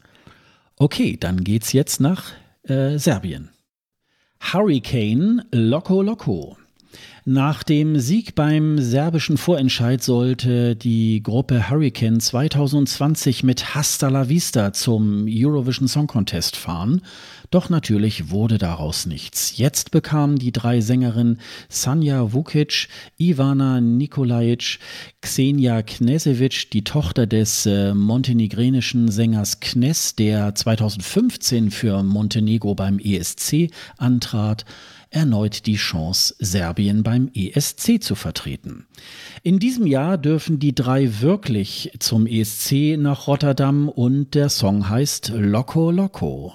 Okay, 0.76 1.16
dann 1.18 1.44
geht's 1.44 1.72
jetzt 1.72 2.00
nach 2.00 2.32
äh, 2.64 2.98
Serbien. 2.98 3.50
Hurricane 4.40 5.42
Loco 5.52 6.02
Loco. 6.02 6.56
Nach 7.26 7.62
dem 7.62 7.98
Sieg 7.98 8.34
beim 8.34 8.78
serbischen 8.78 9.38
Vorentscheid 9.38 10.02
sollte 10.02 10.76
die 10.76 11.22
Gruppe 11.22 11.70
Hurricane 11.70 12.20
2020 12.20 13.42
mit 13.42 13.74
Hasta 13.74 14.08
la 14.08 14.28
Vista 14.28 14.74
zum 14.74 15.24
Eurovision 15.26 15.88
Song 15.88 16.06
Contest 16.06 16.54
fahren. 16.54 17.00
Doch 17.50 17.68
natürlich 17.68 18.30
wurde 18.30 18.58
daraus 18.58 19.06
nichts. 19.06 19.56
Jetzt 19.56 19.90
bekamen 19.90 20.36
die 20.36 20.52
drei 20.52 20.80
Sängerinnen 20.80 21.40
Sanja 21.68 22.32
Vukic, 22.32 22.88
Ivana 23.18 23.80
Nikolajic, 23.80 24.78
Xenia 25.20 25.82
Knesevic, 25.82 26.70
die 26.70 26.84
Tochter 26.84 27.26
des 27.26 27.66
äh, 27.66 27.94
montenegrinischen 27.94 29.10
Sängers 29.10 29.60
Knes, 29.60 30.16
der 30.16 30.54
2015 30.54 31.70
für 31.70 32.02
Montenegro 32.02 32.74
beim 32.74 32.98
ESC 32.98 33.70
antrat, 33.98 34.64
erneut 35.14 35.66
die 35.66 35.76
Chance, 35.76 36.34
Serbien 36.38 37.02
beim 37.02 37.30
ESC 37.34 38.02
zu 38.02 38.14
vertreten. 38.14 38.86
In 39.42 39.58
diesem 39.58 39.86
Jahr 39.86 40.18
dürfen 40.18 40.58
die 40.58 40.74
drei 40.74 41.20
wirklich 41.20 41.92
zum 42.00 42.26
ESC 42.26 42.96
nach 42.98 43.28
Rotterdam 43.28 43.88
und 43.88 44.34
der 44.34 44.48
Song 44.48 44.88
heißt 44.88 45.32
Loco 45.36 45.90
Loco. 45.90 46.52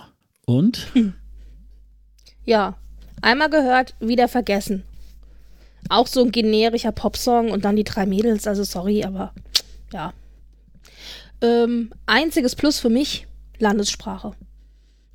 Und? 0.49 0.88
Ja, 2.45 2.77
einmal 3.21 3.51
gehört, 3.51 3.93
wieder 3.99 4.27
vergessen. 4.27 4.84
Auch 5.88 6.07
so 6.07 6.23
ein 6.23 6.31
generischer 6.31 6.91
Popsong 6.91 7.51
und 7.51 7.63
dann 7.63 7.76
die 7.76 7.84
drei 7.84 8.07
Mädels, 8.07 8.47
also 8.47 8.63
sorry, 8.63 9.03
aber 9.03 9.35
ja. 9.93 10.13
Ähm, 11.41 11.91
einziges 12.07 12.55
Plus 12.55 12.80
für 12.80 12.89
mich, 12.89 13.27
Landessprache 13.59 14.34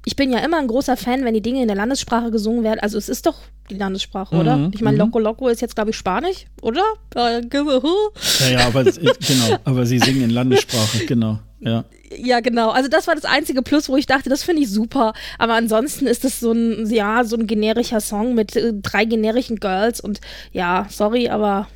ich 0.05 0.17
bin 0.17 0.31
ja 0.31 0.39
immer 0.41 0.59
ein 0.59 0.69
großer 0.69 0.97
Fan, 0.97 1.25
wenn 1.25 1.35
die 1.35 1.41
Dinge 1.41 1.63
in 1.63 1.69
der 1.69 1.77
Landessprache 1.77 2.31
gesungen 2.31 2.63
werden. 2.63 2.81
Also 2.81 2.99
es 2.99 3.09
ist 3.09 3.27
doch 3.27 3.37
die 3.71 3.77
Landessprache, 3.77 4.35
mhm, 4.35 4.41
oder? 4.41 4.71
Ich 4.75 4.83
meine, 4.83 4.97
mhm. 4.97 5.05
Loco 5.05 5.19
Loco 5.19 5.49
ist 5.49 5.63
jetzt, 5.63 5.75
glaube 5.75 5.91
ich, 5.91 5.97
Spanisch, 5.97 6.47
oder? 6.61 6.83
Ja, 7.15 8.51
ja, 8.51 8.67
aber 8.67 8.85
genau, 8.85 9.59
aber 9.65 9.87
sie 9.87 9.99
singen 9.99 10.23
in 10.23 10.31
Landessprache, 10.31 10.99
genau. 11.07 11.39
Ja. 11.61 11.85
Ja, 12.17 12.41
genau. 12.41 12.71
Also 12.71 12.89
das 12.89 13.07
war 13.07 13.15
das 13.15 13.25
einzige 13.25 13.63
Plus, 13.63 13.89
wo 13.89 13.97
ich 13.97 14.07
dachte, 14.07 14.29
das 14.29 14.43
finde 14.43 14.63
ich 14.63 14.71
super. 14.71 15.13
Aber 15.39 15.55
ansonsten 15.55 16.07
ist 16.07 16.25
es 16.25 16.41
so 16.41 16.53
ein, 16.53 16.91
ja, 16.91 17.25
so 17.25 17.37
ein 17.37 17.47
generischer 17.47 18.01
Song 18.01 18.35
mit 18.35 18.57
äh, 18.57 18.73
drei 18.75 19.05
generischen 19.05 19.61
Girls 19.61 20.01
und 20.01 20.21
ja, 20.53 20.87
sorry, 20.91 21.29
aber 21.29 21.69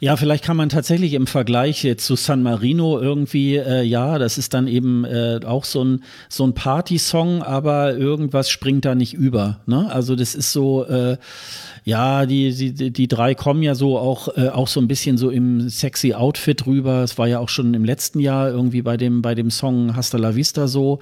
ja, 0.00 0.16
vielleicht 0.16 0.44
kann 0.44 0.56
man 0.56 0.68
tatsächlich 0.68 1.14
im 1.14 1.26
Vergleich 1.26 1.82
jetzt 1.82 2.06
zu 2.06 2.16
San 2.16 2.42
Marino 2.42 3.00
irgendwie, 3.00 3.56
äh, 3.56 3.82
ja, 3.82 4.18
das 4.18 4.38
ist 4.38 4.54
dann 4.54 4.68
eben 4.68 5.04
äh, 5.04 5.40
auch 5.44 5.64
so 5.64 5.84
ein, 5.84 6.04
so 6.28 6.46
ein 6.46 6.54
Party-Song, 6.54 7.42
aber 7.42 7.96
irgendwas 7.96 8.50
springt 8.50 8.84
da 8.84 8.94
nicht 8.94 9.14
über. 9.14 9.60
Ne? 9.66 9.90
Also 9.90 10.14
das 10.14 10.34
ist 10.34 10.52
so, 10.52 10.84
äh, 10.84 11.16
ja, 11.84 12.26
die, 12.26 12.72
die, 12.74 12.92
die 12.92 13.08
drei 13.08 13.34
kommen 13.34 13.62
ja 13.62 13.74
so 13.74 13.98
auch, 13.98 14.28
äh, 14.36 14.48
auch 14.48 14.68
so 14.68 14.80
ein 14.80 14.86
bisschen 14.86 15.18
so 15.18 15.30
im 15.30 15.68
sexy 15.68 16.14
Outfit 16.14 16.64
rüber. 16.66 17.02
Es 17.02 17.18
war 17.18 17.26
ja 17.26 17.40
auch 17.40 17.48
schon 17.48 17.74
im 17.74 17.84
letzten 17.84 18.20
Jahr 18.20 18.50
irgendwie 18.50 18.82
bei 18.82 18.96
dem, 18.96 19.20
bei 19.20 19.34
dem 19.34 19.50
Song 19.50 19.96
Hasta 19.96 20.16
la 20.16 20.36
Vista 20.36 20.68
so. 20.68 21.00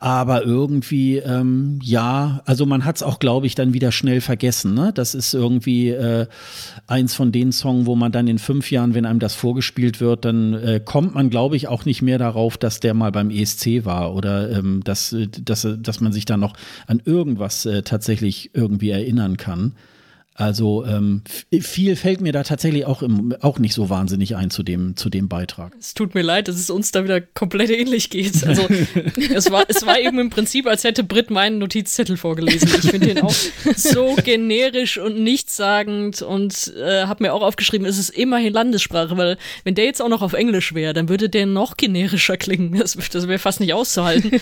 Aber 0.00 0.44
irgendwie, 0.44 1.18
ähm, 1.18 1.78
ja, 1.80 2.42
also 2.44 2.66
man 2.66 2.84
hat 2.84 2.96
es 2.96 3.02
auch, 3.04 3.20
glaube 3.20 3.46
ich, 3.46 3.54
dann 3.54 3.72
wieder 3.72 3.92
schnell 3.92 4.20
vergessen. 4.20 4.74
Ne? 4.74 4.92
Das 4.92 5.14
ist 5.14 5.32
irgendwie 5.32 5.90
äh, 5.90 6.26
eins 6.88 7.14
von 7.14 7.30
den 7.30 7.52
Songs, 7.52 7.86
wo 7.86 7.94
man 7.94 8.10
dann 8.10 8.26
in 8.26 8.40
fünf 8.40 8.72
Jahren, 8.72 8.94
wenn 8.94 9.06
einem 9.06 9.20
das 9.20 9.36
vorgespielt 9.36 10.00
wird, 10.00 10.24
dann 10.24 10.54
äh, 10.54 10.80
kommt 10.84 11.14
man, 11.14 11.30
glaube 11.30 11.54
ich, 11.54 11.68
auch 11.68 11.84
nicht 11.84 12.02
mehr 12.02 12.18
darauf, 12.18 12.58
dass 12.58 12.80
der 12.80 12.94
mal 12.94 13.12
beim 13.12 13.30
ESC 13.30 13.84
war 13.84 14.12
oder 14.12 14.50
ähm, 14.50 14.82
dass, 14.82 15.14
dass, 15.40 15.68
dass 15.78 16.00
man 16.00 16.12
sich 16.12 16.24
da 16.24 16.36
noch 16.36 16.54
an 16.88 17.00
irgendwas 17.04 17.64
äh, 17.64 17.82
tatsächlich 17.82 18.50
irgendwie 18.54 18.90
erinnern 18.90 19.36
kann. 19.36 19.74
Also 20.36 20.84
ähm, 20.84 21.22
viel 21.60 21.96
fällt 21.96 22.20
mir 22.20 22.32
da 22.32 22.42
tatsächlich 22.42 22.84
auch, 22.84 23.02
im, 23.02 23.34
auch 23.40 23.58
nicht 23.58 23.72
so 23.72 23.88
wahnsinnig 23.88 24.36
ein 24.36 24.50
zu 24.50 24.62
dem, 24.62 24.94
zu 24.94 25.08
dem 25.08 25.28
Beitrag. 25.28 25.74
Es 25.80 25.94
tut 25.94 26.14
mir 26.14 26.20
leid, 26.20 26.48
dass 26.48 26.56
es 26.56 26.68
uns 26.68 26.92
da 26.92 27.04
wieder 27.04 27.22
komplett 27.22 27.70
ähnlich 27.70 28.10
geht. 28.10 28.46
Also 28.46 28.68
es, 29.34 29.50
war, 29.50 29.64
es 29.68 29.86
war 29.86 29.98
eben 29.98 30.18
im 30.18 30.28
Prinzip, 30.28 30.66
als 30.66 30.84
hätte 30.84 31.04
Britt 31.04 31.30
meinen 31.30 31.58
Notizzettel 31.58 32.18
vorgelesen. 32.18 32.68
Ich 32.68 32.90
finde 32.90 33.14
den 33.14 33.22
auch 33.22 33.34
so 33.76 34.14
generisch 34.24 34.98
und 34.98 35.18
nichtssagend 35.20 36.20
und 36.20 36.70
äh, 36.76 37.04
habe 37.04 37.24
mir 37.24 37.32
auch 37.32 37.42
aufgeschrieben, 37.42 37.86
es 37.86 37.96
ist 37.96 38.10
immerhin 38.10 38.52
Landessprache, 38.52 39.16
weil 39.16 39.38
wenn 39.64 39.74
der 39.74 39.86
jetzt 39.86 40.02
auch 40.02 40.10
noch 40.10 40.20
auf 40.20 40.34
Englisch 40.34 40.74
wäre, 40.74 40.92
dann 40.92 41.08
würde 41.08 41.30
der 41.30 41.46
noch 41.46 41.78
generischer 41.78 42.36
klingen. 42.36 42.76
Das, 42.78 42.94
das 43.10 43.26
wäre 43.26 43.38
fast 43.38 43.60
nicht 43.60 43.72
auszuhalten. 43.72 44.32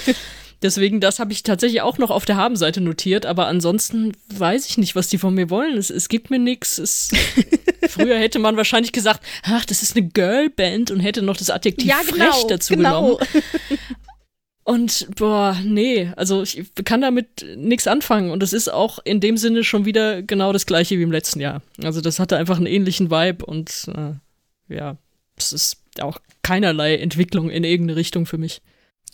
Deswegen, 0.65 0.99
das 0.99 1.19
habe 1.19 1.31
ich 1.31 1.43
tatsächlich 1.43 1.83
auch 1.83 1.99
noch 1.99 2.11
auf 2.11 2.25
der 2.25 2.37
Habenseite 2.37 2.81
notiert, 2.81 3.27
aber 3.27 3.49
ansonsten 3.49 4.13
weiß 4.35 4.67
ich 4.67 4.79
nicht, 4.79 4.97
was 4.97 5.09
die 5.09 5.19
von 5.19 5.35
mir 5.35 5.51
wollen. 5.51 5.77
Es, 5.77 5.91
es 5.91 6.09
gibt 6.09 6.31
mir 6.31 6.39
nichts. 6.39 7.11
Früher 7.89 8.19
hätte 8.19 8.39
man 8.39 8.57
wahrscheinlich 8.57 8.93
gesagt, 8.93 9.21
ach, 9.43 9.67
das 9.67 9.83
ist 9.83 9.95
eine 9.95 10.09
Girlband 10.09 10.91
und 10.91 11.01
hätte 11.01 11.21
noch 11.21 11.37
das 11.37 11.51
Adjektiv 11.51 11.87
ja, 11.87 12.01
genau, 12.11 12.33
frech 12.33 12.47
dazu 12.49 12.75
genau. 12.75 13.17
genommen. 13.17 13.29
Und 14.67 15.09
boah, 15.17 15.61
nee, 15.63 16.11
also 16.17 16.43
ich 16.43 16.65
kann 16.87 17.03
damit 17.03 17.45
nichts 17.55 17.87
anfangen. 17.87 18.31
Und 18.31 18.43
es 18.43 18.55
ist 18.55 18.73
auch 18.73 18.99
in 19.05 19.21
dem 19.21 19.37
Sinne 19.37 19.63
schon 19.63 19.85
wieder 19.85 20.23
genau 20.23 20.55
das 20.55 20.65
gleiche 20.65 20.99
wie 20.99 21.03
im 21.03 21.13
letzten 21.13 21.41
Jahr. 21.41 21.61
Also 21.83 22.01
das 22.01 22.19
hatte 22.19 22.39
einfach 22.39 22.57
einen 22.57 22.65
ähnlichen 22.65 23.11
Vibe 23.11 23.45
und 23.45 23.91
äh, 23.95 24.75
ja, 24.75 24.97
es 25.37 25.53
ist 25.53 25.83
auch 26.01 26.19
keinerlei 26.43 26.97
Entwicklung 26.97 27.51
in 27.51 27.63
irgendeine 27.63 27.97
Richtung 27.97 28.25
für 28.25 28.39
mich. 28.39 28.63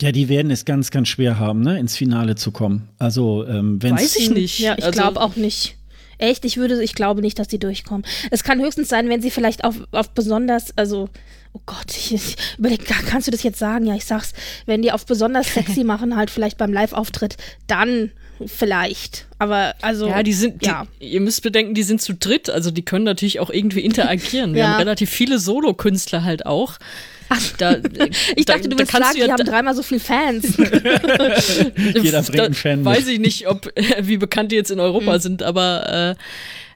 Ja, 0.01 0.11
die 0.11 0.29
werden 0.29 0.51
es 0.51 0.65
ganz, 0.65 0.91
ganz 0.91 1.07
schwer 1.07 1.37
haben, 1.37 1.61
ne, 1.61 1.79
ins 1.79 1.95
Finale 1.95 2.35
zu 2.35 2.51
kommen. 2.51 2.89
Also, 2.97 3.45
ähm, 3.47 3.81
wenn 3.81 3.95
Weiß 3.95 4.15
ich 4.15 4.29
nicht. 4.31 4.59
Ja, 4.59 4.75
ich 4.77 4.83
also, 4.85 4.99
glaube 4.99 5.21
auch 5.21 5.35
nicht. 5.35 5.75
Echt, 6.17 6.45
ich 6.45 6.57
würde, 6.57 6.83
ich 6.83 6.93
glaube 6.93 7.21
nicht, 7.21 7.39
dass 7.39 7.47
die 7.47 7.59
durchkommen. 7.59 8.03
Es 8.29 8.43
kann 8.43 8.59
höchstens 8.59 8.89
sein, 8.89 9.09
wenn 9.09 9.21
sie 9.21 9.31
vielleicht 9.31 9.63
auf, 9.63 9.75
auf 9.91 10.11
besonders, 10.11 10.77
also, 10.77 11.09
oh 11.53 11.61
Gott, 11.65 11.89
ich, 11.89 12.13
ich 12.13 12.35
überleg, 12.57 12.85
kannst 12.85 13.27
du 13.27 13.31
das 13.31 13.43
jetzt 13.43 13.59
sagen? 13.59 13.85
Ja, 13.85 13.95
ich 13.95 14.05
sag's, 14.05 14.33
wenn 14.65 14.81
die 14.81 14.91
auf 14.91 15.05
besonders 15.05 15.53
sexy 15.53 15.83
machen, 15.85 16.15
halt 16.15 16.29
vielleicht 16.29 16.57
beim 16.57 16.73
Live-Auftritt, 16.73 17.37
dann 17.67 18.11
vielleicht. 18.45 19.27
Aber 19.39 19.75
also. 19.81 20.07
Ja, 20.07 20.23
die 20.23 20.33
sind, 20.33 20.65
ja. 20.65 20.87
Die, 20.99 21.07
ihr 21.09 21.21
müsst 21.21 21.41
bedenken, 21.43 21.73
die 21.73 21.83
sind 21.83 22.01
zu 22.01 22.13
dritt, 22.13 22.49
also 22.49 22.71
die 22.71 22.83
können 22.83 23.05
natürlich 23.05 23.39
auch 23.39 23.49
irgendwie 23.49 23.81
interagieren. 23.81 24.53
Wir 24.53 24.61
Ja. 24.61 24.67
haben 24.69 24.77
relativ 24.79 25.09
viele 25.09 25.39
Solokünstler 25.39 26.23
halt 26.23 26.45
auch. 26.45 26.77
Da, 27.57 27.77
Ich 28.35 28.45
dachte, 28.45 28.67
du 28.69 28.77
willst 28.77 28.91
sagen, 28.91 29.15
die 29.15 29.31
haben 29.31 29.45
dreimal 29.45 29.75
so 29.75 29.83
viel 29.83 29.99
Fans. 29.99 30.57
Jeder 30.57 32.21
bringt 32.23 32.39
einen 32.41 32.53
Fan 32.53 32.79
mit. 32.79 32.85
Weiß 32.85 33.07
ich 33.07 33.19
nicht, 33.19 33.47
ob 33.47 33.71
wie 34.01 34.17
bekannt 34.17 34.51
die 34.51 34.55
jetzt 34.55 34.71
in 34.71 34.79
Europa 34.79 35.19
sind, 35.19 35.43
aber 35.43 36.15
äh, 36.17 36.21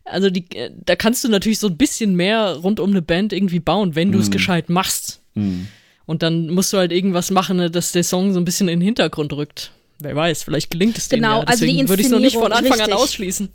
also 0.06 0.30
die, 0.30 0.46
äh, 0.56 0.72
da 0.86 0.96
kannst 0.96 1.24
du 1.24 1.30
natürlich 1.30 1.60
so 1.60 1.68
ein 1.68 1.78
bisschen 1.78 2.16
mehr 2.16 2.56
rund 2.56 2.80
um 2.80 2.92
eine 2.92 3.02
Band 3.02 3.34
irgendwie 3.34 3.60
bauen, 3.60 3.96
wenn 3.96 4.12
du 4.12 4.20
es 4.20 4.32
gescheit 4.32 4.70
machst. 4.70 5.22
Hm. 5.34 5.68
Und 6.06 6.22
dann 6.22 6.50
musst 6.50 6.72
du 6.72 6.78
halt 6.78 6.92
irgendwas 6.92 7.32
machen, 7.32 7.58
ne, 7.58 7.72
dass 7.72 7.92
der 7.92 8.04
Song 8.04 8.32
so 8.32 8.40
ein 8.40 8.46
bisschen 8.46 8.68
in 8.68 8.80
den 8.80 8.86
Hintergrund 8.86 9.34
rückt. 9.34 9.72
Wer 10.00 10.16
weiß, 10.16 10.44
vielleicht 10.44 10.70
gelingt 10.70 10.98
es 10.98 11.10
denen 11.10 11.24
Genau, 11.24 11.40
ja. 11.40 11.48
also 11.48 11.66
die 11.66 11.72
Deswegen 11.72 11.90
würde 11.90 12.02
ich 12.02 12.08
es 12.08 12.12
noch 12.12 12.20
nicht 12.20 12.36
von 12.36 12.52
Anfang 12.52 12.74
an 12.74 12.80
richtig. 12.82 12.96
ausschließen. 12.96 13.50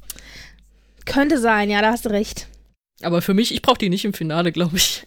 Könnte 1.05 1.39
sein, 1.39 1.71
ja, 1.71 1.81
da 1.81 1.93
hast 1.93 2.07
du 2.07 2.11
recht. 2.11 2.49
Aber 3.03 3.23
für 3.23 3.35
mich, 3.35 3.55
ich 3.55 3.63
brauche 3.63 3.79
die 3.79 3.89
nicht 3.89 4.05
im 4.05 4.13
Finale, 4.13 4.53
glaube 4.53 4.77
ich. 4.77 5.03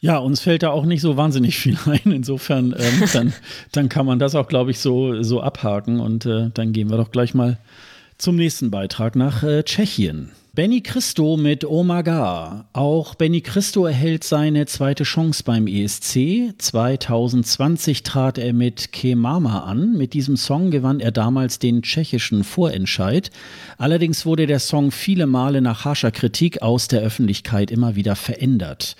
Ja, 0.00 0.18
uns 0.18 0.40
fällt 0.40 0.62
da 0.62 0.70
auch 0.70 0.84
nicht 0.84 1.00
so 1.00 1.16
wahnsinnig 1.16 1.56
viel 1.56 1.76
ein. 1.86 2.12
Insofern, 2.12 2.74
ähm, 2.78 3.04
dann, 3.12 3.32
dann 3.72 3.88
kann 3.88 4.06
man 4.06 4.18
das 4.18 4.34
auch, 4.34 4.48
glaube 4.48 4.70
ich, 4.70 4.78
so, 4.78 5.22
so 5.22 5.40
abhaken. 5.40 6.00
Und 6.00 6.26
äh, 6.26 6.50
dann 6.54 6.72
gehen 6.72 6.90
wir 6.90 6.96
doch 6.96 7.10
gleich 7.10 7.34
mal 7.34 7.58
zum 8.18 8.36
nächsten 8.36 8.70
Beitrag 8.70 9.16
nach 9.16 9.42
äh, 9.42 9.62
Tschechien. 9.62 10.30
Benny 10.56 10.80
Christo 10.80 11.36
mit 11.36 11.66
Omaga. 11.66 12.64
Auch 12.72 13.14
Benny 13.14 13.42
Christo 13.42 13.84
erhält 13.84 14.24
seine 14.24 14.64
zweite 14.64 15.04
Chance 15.04 15.42
beim 15.44 15.66
ESC. 15.66 16.54
2020 16.56 18.02
trat 18.04 18.38
er 18.38 18.54
mit 18.54 18.90
Kemama 18.90 19.64
an. 19.64 19.98
Mit 19.98 20.14
diesem 20.14 20.38
Song 20.38 20.70
gewann 20.70 21.00
er 21.00 21.12
damals 21.12 21.58
den 21.58 21.82
tschechischen 21.82 22.42
Vorentscheid. 22.42 23.30
Allerdings 23.76 24.24
wurde 24.24 24.46
der 24.46 24.58
Song 24.58 24.92
viele 24.92 25.26
Male 25.26 25.60
nach 25.60 25.84
harscher 25.84 26.10
Kritik 26.10 26.62
aus 26.62 26.88
der 26.88 27.02
Öffentlichkeit 27.02 27.70
immer 27.70 27.94
wieder 27.94 28.16
verändert. 28.16 28.96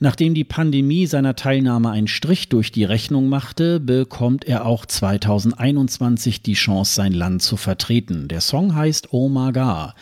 Nachdem 0.00 0.34
die 0.34 0.44
Pandemie 0.44 1.06
seiner 1.06 1.36
Teilnahme 1.36 1.90
einen 1.90 2.08
Strich 2.08 2.48
durch 2.48 2.72
die 2.72 2.84
Rechnung 2.84 3.28
machte, 3.28 3.80
bekommt 3.80 4.44
er 4.44 4.66
auch 4.66 4.86
2021 4.86 6.42
die 6.42 6.54
Chance, 6.54 6.94
sein 6.94 7.12
Land 7.12 7.42
zu 7.42 7.56
vertreten. 7.56 8.28
Der 8.28 8.40
Song 8.40 8.74
heißt 8.74 9.12
Oh 9.12 9.28
My 9.28 9.52
God. 9.52 9.94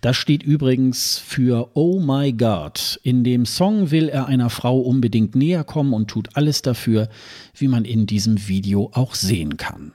Das 0.00 0.16
steht 0.16 0.42
übrigens 0.42 1.18
für 1.18 1.70
Oh 1.74 2.00
My 2.00 2.32
God. 2.32 2.98
In 3.02 3.24
dem 3.24 3.46
Song 3.46 3.90
will 3.90 4.08
er 4.08 4.26
einer 4.26 4.50
Frau 4.50 4.78
unbedingt 4.78 5.34
näher 5.34 5.64
kommen 5.64 5.92
und 5.92 6.08
tut 6.08 6.30
alles 6.34 6.62
dafür, 6.62 7.08
wie 7.54 7.68
man 7.68 7.84
in 7.84 8.06
diesem 8.06 8.48
Video 8.48 8.90
auch 8.94 9.14
sehen 9.14 9.56
kann. 9.56 9.92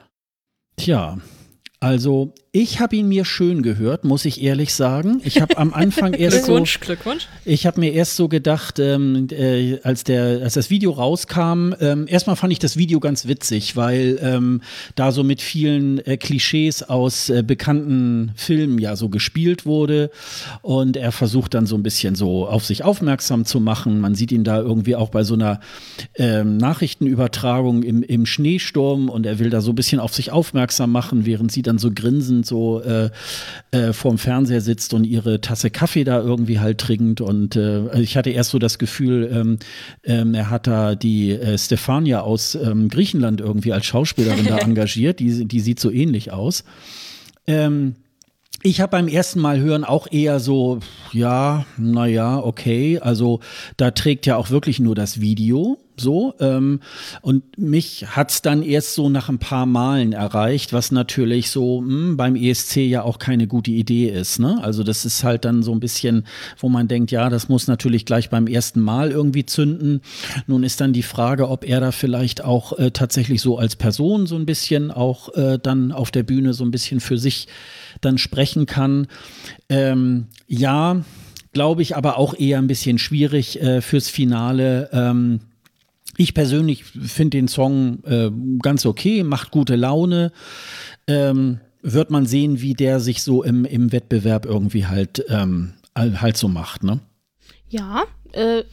Tja, 0.78 1.18
also 1.82 2.34
ich 2.54 2.82
habe 2.82 2.98
ihn 2.98 3.08
mir 3.08 3.24
schön 3.24 3.64
gehört, 3.64 4.04
muss 4.04 4.26
ich 4.26 4.44
ehrlich 4.44 4.74
sagen. 4.74 5.22
Ich 5.24 5.40
habe 5.40 5.58
am 5.58 5.74
Anfang 5.74 6.14
erst 6.14 6.40
so 6.46 6.56
Glückwunsch, 6.56 6.80
Glückwunsch. 6.82 7.28
ich 7.46 7.66
habe 7.66 7.80
mir 7.80 7.94
erst 7.94 8.18
so 8.18 8.28
gedacht, 8.28 8.78
ähm, 8.78 9.28
äh, 9.32 9.80
als, 9.84 10.04
der, 10.04 10.42
als 10.44 10.56
das 10.56 10.70
Video 10.70 10.92
rauskam, 10.92 11.74
ähm, 11.80 12.08
erstmal 12.10 12.36
fand 12.36 12.52
ich 12.52 12.60
das 12.60 12.76
Video 12.76 13.00
ganz 13.00 13.26
witzig, 13.26 13.78
weil 13.78 14.20
ähm, 14.22 14.62
da 14.96 15.14
so 15.14 15.24
mit 15.24 15.42
vielen 15.42 16.06
äh, 16.06 16.18
Klischees 16.18 16.84
aus 16.84 17.30
äh, 17.30 17.42
bekannten 17.42 18.34
Filmen 18.36 18.80
ja 18.80 18.98
so 18.98 19.08
gespielt 19.08 19.66
wurde 19.66 20.12
und 20.62 20.98
er 20.98 21.14
versucht 21.14 21.54
dann 21.54 21.66
so 21.66 21.78
ein 21.78 21.84
bisschen 21.84 22.16
so 22.16 22.48
auf 22.48 22.66
sich 22.66 22.84
aufmerksam 22.84 23.46
zu 23.46 23.62
machen. 23.62 24.02
Man 24.02 24.14
sieht 24.14 24.34
ihn 24.34 24.44
da 24.44 24.60
irgendwie 24.60 24.98
auch 24.98 25.10
bei 25.10 25.24
so 25.24 25.36
einer 25.36 25.62
ähm, 26.16 26.58
Nachrichtenübertragung 26.58 27.84
im, 27.84 28.04
im 28.04 28.26
Schneesturm 28.26 29.08
und 29.08 29.26
er 29.26 29.40
will 29.40 29.50
da 29.50 29.62
so 29.62 29.72
ein 29.72 29.76
bisschen 29.76 30.02
auf 30.02 30.14
sich 30.14 30.34
aufmerksam 30.34 30.92
machen, 30.92 31.26
während 31.26 31.54
sie 31.54 31.62
dann 31.62 31.71
so 31.78 31.92
grinsend 31.94 32.46
so 32.46 32.82
äh, 32.82 33.10
äh, 33.72 33.94
vorm 33.94 34.18
Fernseher 34.18 34.62
sitzt 34.62 34.94
und 34.94 35.04
ihre 35.04 35.42
Tasse 35.42 35.70
Kaffee 35.70 36.04
da 36.04 36.20
irgendwie 36.20 36.60
halt 36.60 36.80
trinkt. 36.80 37.22
Und 37.22 37.56
äh, 37.56 38.00
ich 38.00 38.18
hatte 38.18 38.30
erst 38.30 38.52
so 38.52 38.60
das 38.60 38.80
Gefühl, 38.80 39.30
ähm, 39.34 39.60
ähm, 40.04 40.34
er 40.34 40.50
hat 40.50 40.68
da 40.68 40.96
die 40.96 41.32
äh, 41.32 41.58
Stefania 41.58 42.22
aus 42.22 42.56
ähm, 42.56 42.90
Griechenland 42.90 43.42
irgendwie 43.42 43.74
als 43.74 43.86
Schauspielerin 43.86 44.46
da 44.46 44.58
engagiert. 44.60 45.20
Die, 45.20 45.46
die 45.46 45.60
sieht 45.60 45.80
so 45.80 45.92
ähnlich 45.92 46.32
aus. 46.32 46.64
Ähm, 47.48 47.96
ich 48.64 48.80
habe 48.80 48.92
beim 48.92 49.08
ersten 49.08 49.40
Mal 49.40 49.60
hören 49.60 49.84
auch 49.84 50.08
eher 50.12 50.40
so, 50.40 50.80
ja, 51.12 51.66
naja, 51.78 52.38
okay. 52.38 53.00
Also 53.00 53.40
da 53.78 53.92
trägt 53.92 54.28
ja 54.28 54.38
auch 54.38 54.52
wirklich 54.52 54.80
nur 54.80 54.94
das 54.94 55.20
Video 55.20 55.80
so. 56.02 56.34
Ähm, 56.40 56.82
und 57.22 57.58
mich 57.58 58.06
hat's 58.08 58.42
dann 58.42 58.64
erst 58.64 58.96
so 58.96 59.10
nach 59.10 59.30
ein 59.30 59.40
paar 59.40 59.66
Malen 59.66 60.14
erreicht, 60.14 60.74
was 60.74 60.92
natürlich 60.92 61.50
so 61.50 61.82
mh, 61.82 62.16
beim 62.16 62.36
ESC 62.36 62.78
ja 62.78 63.04
auch 63.04 63.20
keine 63.20 63.48
gute 63.48 63.72
Idee 63.72 64.10
ist. 64.10 64.40
Ne? 64.40 64.60
Also 64.62 64.84
das 64.84 65.06
ist 65.06 65.24
halt 65.24 65.46
dann 65.46 65.64
so 65.64 65.72
ein 65.72 65.80
bisschen, 65.80 66.26
wo 66.58 66.70
man 66.70 66.88
denkt, 66.88 67.12
ja, 67.12 67.30
das 67.30 67.48
muss 67.48 67.68
natürlich 67.68 68.06
gleich 68.06 68.30
beim 68.30 68.48
ersten 68.48 68.82
Mal 68.82 69.12
irgendwie 69.12 69.46
zünden. 69.46 70.02
Nun 70.48 70.64
ist 70.64 70.82
dann 70.82 70.94
die 70.94 71.04
Frage, 71.04 71.50
ob 71.50 71.66
er 71.66 71.80
da 71.80 71.92
vielleicht 71.92 72.44
auch 72.44 72.78
äh, 72.78 72.92
tatsächlich 72.92 73.42
so 73.42 73.58
als 73.58 73.76
Person 73.76 74.26
so 74.26 74.36
ein 74.36 74.46
bisschen 74.46 74.92
auch 74.92 75.34
äh, 75.36 75.60
dann 75.62 75.92
auf 75.92 76.12
der 76.12 76.24
Bühne 76.24 76.54
so 76.54 76.64
ein 76.64 76.72
bisschen 76.72 77.00
für 77.00 77.18
sich 77.18 77.48
dann 78.02 78.18
sprechen 78.18 78.66
kann. 78.66 79.08
Ähm, 79.70 80.28
ja, 80.48 81.04
glaube 81.54 81.82
ich, 81.82 81.96
aber 81.96 82.18
auch 82.18 82.34
eher 82.34 82.58
ein 82.58 82.68
bisschen 82.68 82.98
schwierig 82.98 83.62
äh, 83.62 83.82
fürs 83.82 84.10
Finale. 84.10 84.90
Ähm, 84.94 85.42
ich 86.22 86.34
persönlich 86.34 86.84
finde 86.84 87.38
den 87.38 87.48
Song 87.48 88.04
äh, 88.06 88.30
ganz 88.62 88.86
okay, 88.86 89.24
macht 89.24 89.52
gute 89.52 89.76
Laune. 89.76 90.32
Ähm, 91.08 91.60
wird 91.82 92.12
man 92.12 92.26
sehen, 92.26 92.62
wie 92.62 92.74
der 92.74 93.00
sich 93.00 93.24
so 93.24 93.44
im, 93.44 93.66
im 93.66 93.92
Wettbewerb 93.92 94.46
irgendwie 94.46 94.86
halt, 94.86 95.26
ähm, 95.30 95.74
halt 95.96 96.38
so 96.38 96.48
macht, 96.48 96.84
ne? 96.84 97.00
Ja, 97.70 98.04
äh, 98.34 98.64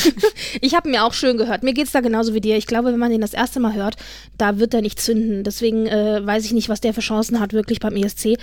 ich 0.60 0.74
habe 0.74 0.88
mir 0.88 1.04
auch 1.04 1.12
schön 1.12 1.36
gehört. 1.36 1.62
Mir 1.62 1.74
geht's 1.74 1.92
da 1.92 2.00
genauso 2.00 2.34
wie 2.34 2.40
dir. 2.40 2.56
Ich 2.56 2.66
glaube, 2.66 2.92
wenn 2.92 2.98
man 2.98 3.10
den 3.10 3.20
das 3.20 3.34
erste 3.34 3.60
Mal 3.60 3.74
hört, 3.74 3.96
da 4.36 4.58
wird 4.58 4.74
er 4.74 4.82
nicht 4.82 5.00
zünden. 5.00 5.44
Deswegen 5.44 5.86
äh, 5.86 6.24
weiß 6.24 6.44
ich 6.44 6.52
nicht, 6.52 6.68
was 6.68 6.80
der 6.80 6.94
für 6.94 7.00
Chancen 7.00 7.40
hat, 7.40 7.52
wirklich 7.52 7.80
beim 7.80 7.96
ESC. 7.96 8.38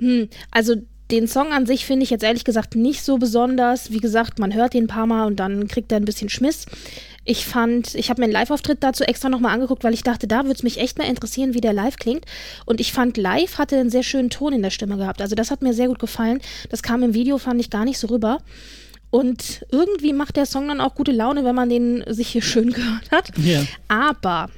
Hm, 0.00 0.28
also 0.50 0.74
den 1.10 1.28
Song 1.28 1.52
an 1.52 1.66
sich 1.66 1.84
finde 1.84 2.04
ich 2.04 2.10
jetzt 2.10 2.24
ehrlich 2.24 2.44
gesagt 2.44 2.74
nicht 2.74 3.02
so 3.04 3.18
besonders. 3.18 3.92
Wie 3.92 3.98
gesagt, 3.98 4.38
man 4.38 4.54
hört 4.54 4.74
den 4.74 4.84
ein 4.84 4.88
paar 4.88 5.06
Mal 5.06 5.26
und 5.26 5.36
dann 5.36 5.68
kriegt 5.68 5.92
er 5.92 5.96
ein 5.96 6.06
bisschen 6.06 6.30
Schmiss. 6.30 6.66
Ich 7.24 7.46
fand, 7.46 7.94
ich 7.94 8.10
habe 8.10 8.20
mir 8.20 8.24
einen 8.24 8.32
Live-Auftritt 8.32 8.82
dazu 8.82 9.04
extra 9.04 9.28
nochmal 9.28 9.54
angeguckt, 9.54 9.84
weil 9.84 9.94
ich 9.94 10.02
dachte, 10.02 10.26
da 10.26 10.38
würde 10.38 10.54
es 10.54 10.62
mich 10.64 10.78
echt 10.78 10.98
mal 10.98 11.06
interessieren, 11.06 11.54
wie 11.54 11.60
der 11.60 11.72
live 11.72 11.96
klingt. 11.96 12.24
Und 12.66 12.80
ich 12.80 12.92
fand, 12.92 13.16
live 13.16 13.58
hatte 13.58 13.78
einen 13.78 13.90
sehr 13.90 14.02
schönen 14.02 14.30
Ton 14.30 14.52
in 14.52 14.62
der 14.62 14.70
Stimme 14.70 14.96
gehabt. 14.96 15.22
Also 15.22 15.36
das 15.36 15.50
hat 15.50 15.62
mir 15.62 15.72
sehr 15.72 15.88
gut 15.88 16.00
gefallen. 16.00 16.40
Das 16.70 16.82
kam 16.82 17.02
im 17.02 17.14
Video, 17.14 17.38
fand 17.38 17.60
ich 17.60 17.70
gar 17.70 17.84
nicht 17.84 17.98
so 17.98 18.08
rüber. 18.08 18.38
Und 19.10 19.64
irgendwie 19.70 20.12
macht 20.12 20.36
der 20.36 20.46
Song 20.46 20.68
dann 20.68 20.80
auch 20.80 20.94
gute 20.94 21.12
Laune, 21.12 21.44
wenn 21.44 21.54
man 21.54 21.68
den 21.68 22.02
sich 22.08 22.28
hier 22.28 22.42
schön 22.42 22.72
gehört 22.72 23.10
hat. 23.12 23.30
Ja. 23.36 23.62
Aber 23.86 24.50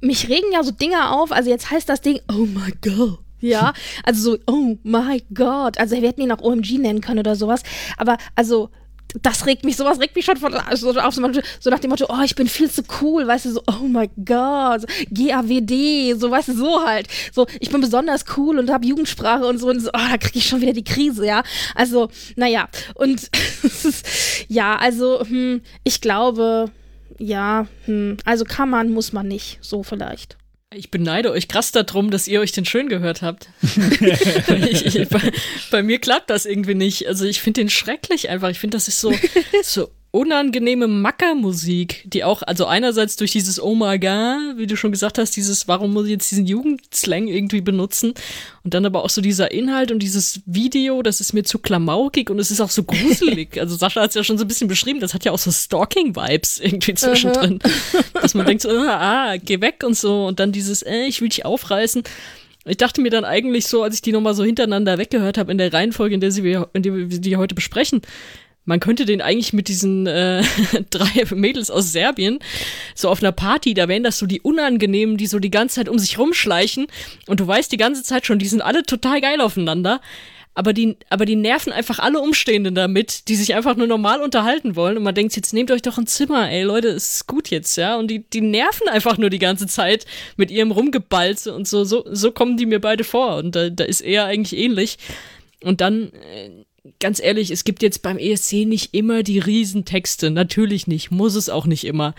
mich 0.00 0.28
regen 0.28 0.52
ja 0.52 0.62
so 0.62 0.72
Dinge 0.72 1.10
auf. 1.12 1.32
Also 1.32 1.48
jetzt 1.48 1.70
heißt 1.70 1.88
das 1.88 2.00
Ding, 2.00 2.20
oh 2.28 2.44
my 2.46 2.72
God. 2.82 3.20
Ja, 3.40 3.72
also 4.04 4.32
so, 4.32 4.38
oh 4.46 4.76
my 4.82 5.22
God. 5.34 5.78
Also 5.78 5.96
wir 5.96 6.08
hätten 6.08 6.20
ihn 6.20 6.32
auch 6.32 6.42
OMG 6.42 6.78
nennen 6.78 7.00
können 7.00 7.20
oder 7.20 7.34
sowas. 7.34 7.62
Aber 7.96 8.16
also 8.36 8.70
das 9.20 9.46
regt 9.46 9.64
mich, 9.64 9.76
sowas 9.76 10.00
regt 10.00 10.16
mich 10.16 10.24
schon 10.24 10.36
von, 10.36 10.54
also 10.54 10.98
auf, 10.98 11.14
so, 11.14 11.22
so 11.60 11.70
nach 11.70 11.78
dem 11.78 11.90
Motto, 11.90 12.06
oh, 12.08 12.22
ich 12.24 12.34
bin 12.34 12.48
viel 12.48 12.70
zu 12.70 12.82
cool, 13.00 13.26
weißt 13.26 13.44
du, 13.44 13.52
so, 13.52 13.62
oh 13.66 13.86
my 13.86 14.08
God, 14.16 14.82
so, 14.82 14.86
GAWD, 15.10 16.18
so, 16.18 16.30
weißt 16.30 16.48
du, 16.48 16.56
so 16.56 16.84
halt. 16.84 17.08
So, 17.32 17.46
ich 17.60 17.70
bin 17.70 17.80
besonders 17.80 18.24
cool 18.36 18.58
und 18.58 18.70
habe 18.70 18.86
Jugendsprache 18.86 19.44
und 19.44 19.58
so, 19.58 19.68
und 19.68 19.80
so, 19.80 19.88
oh, 19.88 20.08
da 20.10 20.16
kriege 20.16 20.38
ich 20.38 20.46
schon 20.48 20.60
wieder 20.60 20.72
die 20.72 20.84
Krise, 20.84 21.26
ja. 21.26 21.42
Also, 21.74 22.08
naja, 22.36 22.68
und 22.94 23.30
ja, 24.48 24.76
also, 24.76 25.24
hm, 25.26 25.62
ich 25.84 26.00
glaube, 26.00 26.70
ja, 27.18 27.66
hm, 27.84 28.16
also 28.24 28.44
kann 28.44 28.70
man, 28.70 28.90
muss 28.90 29.12
man 29.12 29.28
nicht, 29.28 29.58
so 29.60 29.82
vielleicht. 29.82 30.38
Ich 30.74 30.90
beneide 30.90 31.30
euch 31.30 31.48
krass 31.48 31.72
darum, 31.72 32.10
dass 32.10 32.28
ihr 32.28 32.40
euch 32.40 32.52
den 32.52 32.64
schön 32.64 32.88
gehört 32.88 33.22
habt. 33.22 33.48
ich, 34.70 34.96
ich, 34.96 35.08
bei, 35.08 35.32
bei 35.70 35.82
mir 35.82 35.98
klappt 35.98 36.30
das 36.30 36.46
irgendwie 36.46 36.74
nicht. 36.74 37.06
Also 37.08 37.24
ich 37.24 37.40
finde 37.40 37.62
den 37.62 37.70
schrecklich 37.70 38.28
einfach. 38.28 38.48
Ich 38.48 38.58
finde, 38.58 38.76
das 38.76 38.88
ist 38.88 39.00
so, 39.00 39.12
so 39.62 39.90
unangenehme 40.12 40.88
Mackermusik, 40.88 42.04
die 42.04 42.22
auch, 42.22 42.42
also 42.42 42.66
einerseits 42.66 43.16
durch 43.16 43.32
dieses 43.32 43.60
Oh 43.60 43.74
my 43.74 43.98
God, 43.98 44.58
wie 44.58 44.66
du 44.66 44.76
schon 44.76 44.92
gesagt 44.92 45.16
hast, 45.16 45.34
dieses, 45.36 45.68
warum 45.68 45.94
muss 45.94 46.04
ich 46.04 46.12
jetzt 46.12 46.30
diesen 46.30 46.44
Jugendslang 46.46 47.28
irgendwie 47.28 47.62
benutzen? 47.62 48.12
Und 48.62 48.74
dann 48.74 48.84
aber 48.84 49.04
auch 49.04 49.08
so 49.08 49.22
dieser 49.22 49.50
Inhalt 49.52 49.90
und 49.90 50.00
dieses 50.00 50.42
Video, 50.44 51.02
das 51.02 51.20
ist 51.20 51.32
mir 51.32 51.44
zu 51.44 51.58
klamaukig 51.58 52.28
und 52.28 52.38
es 52.38 52.50
ist 52.50 52.60
auch 52.60 52.68
so 52.68 52.84
gruselig. 52.84 53.56
also 53.58 53.74
Sascha 53.74 54.02
hat 54.02 54.10
es 54.10 54.14
ja 54.14 54.22
schon 54.22 54.36
so 54.36 54.44
ein 54.44 54.48
bisschen 54.48 54.68
beschrieben, 54.68 55.00
das 55.00 55.14
hat 55.14 55.24
ja 55.24 55.32
auch 55.32 55.38
so 55.38 55.50
Stalking-Vibes 55.50 56.60
irgendwie 56.60 56.92
zwischendrin. 56.92 57.58
Dass 58.12 58.34
man 58.34 58.44
denkt 58.44 58.62
so, 58.62 58.68
ah, 58.68 59.30
ah, 59.32 59.36
geh 59.38 59.62
weg 59.62 59.82
und 59.82 59.96
so. 59.96 60.26
Und 60.26 60.40
dann 60.40 60.52
dieses, 60.52 60.82
äh, 60.82 61.06
ich 61.06 61.22
will 61.22 61.30
dich 61.30 61.46
aufreißen. 61.46 62.02
Ich 62.66 62.76
dachte 62.76 63.00
mir 63.00 63.10
dann 63.10 63.24
eigentlich 63.24 63.66
so, 63.66 63.82
als 63.82 63.94
ich 63.94 64.02
die 64.02 64.12
nochmal 64.12 64.34
so 64.34 64.44
hintereinander 64.44 64.98
weggehört 64.98 65.38
habe, 65.38 65.50
in 65.50 65.58
der 65.58 65.72
Reihenfolge, 65.72 66.14
in 66.14 66.20
der, 66.20 66.30
sie, 66.30 66.52
in 66.74 66.82
der 66.82 66.94
wir 66.94 67.06
die 67.18 67.36
heute 67.38 67.54
besprechen, 67.54 68.02
man 68.64 68.80
könnte 68.80 69.04
den 69.04 69.20
eigentlich 69.20 69.52
mit 69.52 69.68
diesen 69.68 70.06
äh, 70.06 70.42
drei 70.90 71.24
Mädels 71.34 71.70
aus 71.70 71.92
Serbien 71.92 72.38
so 72.94 73.08
auf 73.08 73.22
einer 73.22 73.32
Party, 73.32 73.74
da 73.74 73.88
wären 73.88 74.04
das 74.04 74.18
so 74.18 74.26
die 74.26 74.40
Unangenehmen, 74.40 75.16
die 75.16 75.26
so 75.26 75.38
die 75.38 75.50
ganze 75.50 75.76
Zeit 75.76 75.88
um 75.88 75.98
sich 75.98 76.18
rumschleichen. 76.18 76.86
Und 77.26 77.40
du 77.40 77.46
weißt 77.46 77.72
die 77.72 77.76
ganze 77.76 78.02
Zeit 78.02 78.26
schon, 78.26 78.38
die 78.38 78.48
sind 78.48 78.62
alle 78.62 78.82
total 78.82 79.20
geil 79.20 79.40
aufeinander, 79.40 80.00
aber 80.54 80.74
die, 80.74 80.96
aber 81.08 81.24
die 81.24 81.36
nerven 81.36 81.72
einfach 81.72 81.98
alle 81.98 82.20
Umstehenden 82.20 82.74
damit, 82.74 83.28
die 83.28 83.36
sich 83.36 83.54
einfach 83.54 83.74
nur 83.74 83.86
normal 83.86 84.20
unterhalten 84.20 84.76
wollen. 84.76 84.98
Und 84.98 85.02
man 85.02 85.14
denkt, 85.14 85.34
jetzt 85.34 85.54
nehmt 85.54 85.70
euch 85.70 85.82
doch 85.82 85.96
ein 85.96 86.06
Zimmer, 86.06 86.50
ey 86.50 86.62
Leute, 86.62 86.88
ist 86.88 87.26
gut 87.26 87.48
jetzt, 87.48 87.76
ja, 87.76 87.96
und 87.96 88.08
die, 88.08 88.28
die 88.28 88.42
nerven 88.42 88.86
einfach 88.88 89.16
nur 89.16 89.30
die 89.30 89.38
ganze 89.38 89.66
Zeit 89.66 90.04
mit 90.36 90.50
ihrem 90.50 90.70
Rumgebalze 90.70 91.54
und 91.54 91.66
so, 91.66 91.84
so, 91.84 92.04
so 92.10 92.32
kommen 92.32 92.58
die 92.58 92.66
mir 92.66 92.80
beide 92.80 93.02
vor. 93.02 93.36
Und 93.36 93.56
da, 93.56 93.70
da 93.70 93.84
ist 93.84 94.02
er 94.02 94.26
eigentlich 94.26 94.58
ähnlich. 94.60 94.98
Und 95.62 95.80
dann, 95.80 96.12
äh, 96.12 96.64
ganz 97.00 97.20
ehrlich, 97.20 97.50
es 97.50 97.64
gibt 97.64 97.82
jetzt 97.82 98.02
beim 98.02 98.18
ESC 98.18 98.66
nicht 98.66 98.94
immer 98.94 99.22
die 99.22 99.38
Riesentexte. 99.38 100.30
Natürlich 100.30 100.86
nicht, 100.86 101.10
muss 101.10 101.34
es 101.34 101.48
auch 101.48 101.66
nicht 101.66 101.84
immer. 101.84 102.14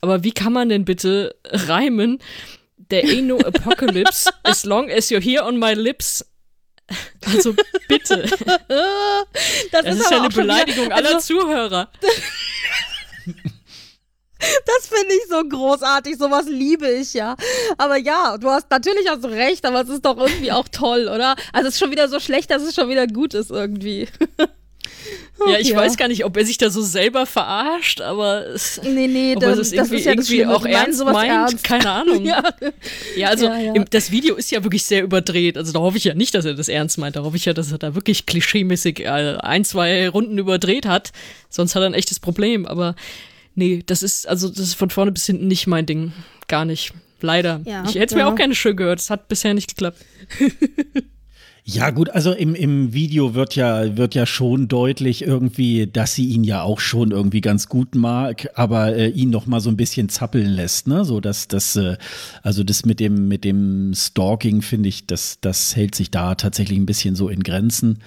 Aber 0.00 0.24
wie 0.24 0.32
kann 0.32 0.52
man 0.52 0.68
denn 0.68 0.84
bitte 0.84 1.34
reimen? 1.44 2.18
There 2.88 3.06
ain't 3.06 3.26
no 3.26 3.38
apocalypse 3.38 4.30
as 4.42 4.64
long 4.64 4.90
as 4.90 5.10
you're 5.10 5.22
here 5.22 5.44
on 5.44 5.58
my 5.58 5.74
lips. 5.74 6.24
Also 7.24 7.54
bitte. 7.88 8.28
Das, 9.72 9.84
das 9.84 9.94
ist, 9.94 10.00
ist 10.02 10.10
ja 10.10 10.18
eine 10.18 10.28
Beleidigung 10.28 10.86
wieder, 10.86 10.96
aller 10.96 11.14
also, 11.14 11.34
Zuhörer. 11.34 11.90
Das 14.40 14.88
finde 14.88 15.14
ich 15.14 15.28
so 15.28 15.42
großartig, 15.44 16.16
sowas 16.18 16.46
liebe 16.48 16.88
ich 16.90 17.14
ja. 17.14 17.36
Aber 17.78 17.96
ja, 17.96 18.38
du 18.38 18.48
hast 18.48 18.70
natürlich 18.70 19.08
hast 19.08 19.24
du 19.24 19.28
recht, 19.28 19.64
aber 19.66 19.82
es 19.82 19.88
ist 19.88 20.04
doch 20.04 20.16
irgendwie 20.16 20.52
auch 20.52 20.68
toll, 20.68 21.08
oder? 21.14 21.36
Also 21.52 21.68
es 21.68 21.74
ist 21.74 21.80
schon 21.80 21.90
wieder 21.90 22.08
so 22.08 22.20
schlecht, 22.20 22.50
dass 22.50 22.62
es 22.62 22.74
schon 22.74 22.88
wieder 22.88 23.06
gut 23.06 23.34
ist 23.34 23.50
irgendwie. 23.50 24.08
ja, 25.46 25.58
ich 25.58 25.68
ja. 25.68 25.76
weiß 25.76 25.96
gar 25.96 26.08
nicht, 26.08 26.24
ob 26.24 26.36
er 26.36 26.44
sich 26.44 26.58
da 26.58 26.70
so 26.70 26.82
selber 26.82 27.26
verarscht, 27.26 28.00
aber 28.00 28.46
es, 28.46 28.80
nee, 28.82 29.06
nee, 29.06 29.34
das, 29.38 29.58
es 29.58 29.72
irgendwie, 29.72 29.96
ist 29.96 30.04
ja 30.04 30.12
irgendwie 30.12 30.46
auch 30.46 30.64
ernst 30.64 31.04
meint, 31.04 31.30
ernst. 31.30 31.64
keine 31.64 31.90
Ahnung. 31.90 32.24
ja. 32.24 32.42
ja, 33.16 33.28
also 33.28 33.46
ja, 33.46 33.58
ja. 33.58 33.74
Im, 33.74 33.84
das 33.90 34.10
Video 34.10 34.36
ist 34.36 34.50
ja 34.50 34.62
wirklich 34.62 34.84
sehr 34.84 35.02
überdreht. 35.02 35.56
Also 35.56 35.72
da 35.72 35.80
hoffe 35.80 35.96
ich 35.96 36.04
ja 36.04 36.14
nicht, 36.14 36.34
dass 36.34 36.44
er 36.44 36.54
das 36.54 36.68
ernst 36.68 36.98
meint. 36.98 37.16
Da 37.16 37.22
hoffe 37.22 37.36
ich 37.36 37.44
ja, 37.44 37.52
dass 37.52 37.72
er 37.72 37.78
da 37.78 37.94
wirklich 37.94 38.26
klischeemäßig 38.26 39.00
äh, 39.00 39.36
ein, 39.40 39.64
zwei 39.64 40.08
Runden 40.08 40.38
überdreht 40.38 40.86
hat. 40.86 41.12
Sonst 41.48 41.74
hat 41.74 41.82
er 41.82 41.86
ein 41.86 41.94
echtes 41.94 42.20
Problem. 42.20 42.66
Aber 42.66 42.94
nee, 43.54 43.82
das 43.84 44.02
ist, 44.02 44.28
also 44.28 44.48
das 44.48 44.58
ist 44.58 44.74
von 44.74 44.90
vorne 44.90 45.12
bis 45.12 45.26
hinten 45.26 45.48
nicht 45.48 45.66
mein 45.66 45.86
Ding. 45.86 46.12
Gar 46.48 46.64
nicht. 46.64 46.92
Leider. 47.20 47.60
Ja, 47.64 47.84
ich 47.84 47.94
hätte 47.94 48.06
es 48.06 48.10
ja. 48.12 48.18
mir 48.18 48.26
auch 48.26 48.34
gerne 48.34 48.54
schön 48.54 48.76
gehört. 48.76 48.98
Es 49.00 49.10
hat 49.10 49.28
bisher 49.28 49.54
nicht 49.54 49.68
geklappt. 49.68 49.98
Ja, 51.72 51.90
gut, 51.90 52.10
also 52.10 52.32
im, 52.32 52.56
im 52.56 52.94
Video 52.94 53.34
wird 53.34 53.54
ja, 53.54 53.96
wird 53.96 54.16
ja 54.16 54.26
schon 54.26 54.66
deutlich 54.66 55.22
irgendwie, 55.22 55.86
dass 55.86 56.14
sie 56.14 56.24
ihn 56.24 56.42
ja 56.42 56.62
auch 56.62 56.80
schon 56.80 57.12
irgendwie 57.12 57.40
ganz 57.40 57.68
gut 57.68 57.94
mag, 57.94 58.48
aber 58.54 58.96
äh, 58.96 59.08
ihn 59.10 59.30
noch 59.30 59.46
mal 59.46 59.60
so 59.60 59.70
ein 59.70 59.76
bisschen 59.76 60.08
zappeln 60.08 60.48
lässt, 60.48 60.88
ne? 60.88 61.04
So 61.04 61.20
dass 61.20 61.46
das, 61.46 61.76
äh, 61.76 61.96
also 62.42 62.64
das 62.64 62.84
mit 62.84 62.98
dem, 62.98 63.28
mit 63.28 63.44
dem 63.44 63.92
Stalking, 63.94 64.62
finde 64.62 64.88
ich, 64.88 65.06
das, 65.06 65.38
das 65.40 65.76
hält 65.76 65.94
sich 65.94 66.10
da 66.10 66.34
tatsächlich 66.34 66.76
ein 66.76 66.86
bisschen 66.86 67.14
so 67.14 67.28
in 67.28 67.44
Grenzen. 67.44 68.00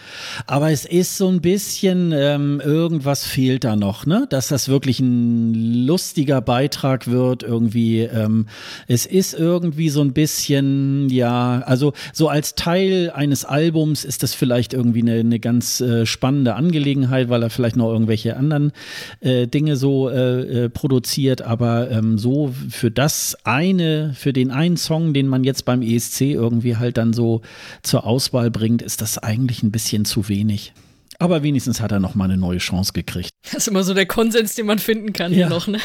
Aber 0.45 0.71
es 0.71 0.83
ist 0.83 1.17
so 1.17 1.29
ein 1.29 1.39
bisschen, 1.39 2.11
ähm, 2.11 2.61
irgendwas 2.63 3.23
fehlt 3.23 3.63
da 3.63 3.77
noch, 3.77 4.05
ne? 4.05 4.27
Dass 4.29 4.49
das 4.49 4.67
wirklich 4.67 4.99
ein 4.99 5.85
lustiger 5.85 6.41
Beitrag 6.41 7.07
wird, 7.07 7.43
irgendwie. 7.43 8.01
Ähm, 8.01 8.47
es 8.89 9.05
ist 9.05 9.33
irgendwie 9.33 9.87
so 9.87 10.01
ein 10.01 10.11
bisschen, 10.11 11.07
ja, 11.09 11.61
also 11.65 11.93
so 12.11 12.27
als 12.27 12.55
Teil 12.55 13.09
eines 13.15 13.52
Albums 13.53 14.03
ist 14.03 14.23
das 14.23 14.33
vielleicht 14.33 14.73
irgendwie 14.73 15.03
eine, 15.03 15.19
eine 15.19 15.39
ganz 15.39 15.79
äh, 15.79 16.07
spannende 16.07 16.55
Angelegenheit, 16.55 17.29
weil 17.29 17.43
er 17.43 17.51
vielleicht 17.51 17.75
noch 17.75 17.91
irgendwelche 17.91 18.35
anderen 18.35 18.71
äh, 19.19 19.45
Dinge 19.45 19.75
so 19.75 20.09
äh, 20.09 20.63
äh, 20.65 20.69
produziert. 20.69 21.43
Aber 21.43 21.91
ähm, 21.91 22.17
so 22.17 22.51
für 22.69 22.89
das 22.89 23.37
eine, 23.43 24.13
für 24.15 24.33
den 24.33 24.49
einen 24.49 24.75
Song, 24.75 25.13
den 25.13 25.27
man 25.27 25.43
jetzt 25.43 25.65
beim 25.65 25.83
ESC 25.83 26.21
irgendwie 26.21 26.77
halt 26.77 26.97
dann 26.97 27.13
so 27.13 27.41
zur 27.83 28.07
Auswahl 28.07 28.49
bringt, 28.49 28.81
ist 28.81 29.01
das 29.01 29.19
eigentlich 29.19 29.61
ein 29.61 29.71
bisschen 29.71 30.03
zu 30.03 30.27
wenig. 30.29 30.73
Aber 31.19 31.43
wenigstens 31.43 31.79
hat 31.81 31.91
er 31.91 31.99
noch 31.99 32.15
mal 32.15 32.25
eine 32.25 32.37
neue 32.37 32.57
Chance 32.57 32.93
gekriegt. 32.93 33.29
Das 33.43 33.53
ist 33.55 33.67
immer 33.67 33.83
so 33.83 33.93
der 33.93 34.05
Konsens, 34.05 34.55
den 34.55 34.65
man 34.65 34.79
finden 34.79 35.13
kann 35.13 35.33
ja. 35.33 35.49
noch. 35.49 35.67
Ne? 35.67 35.79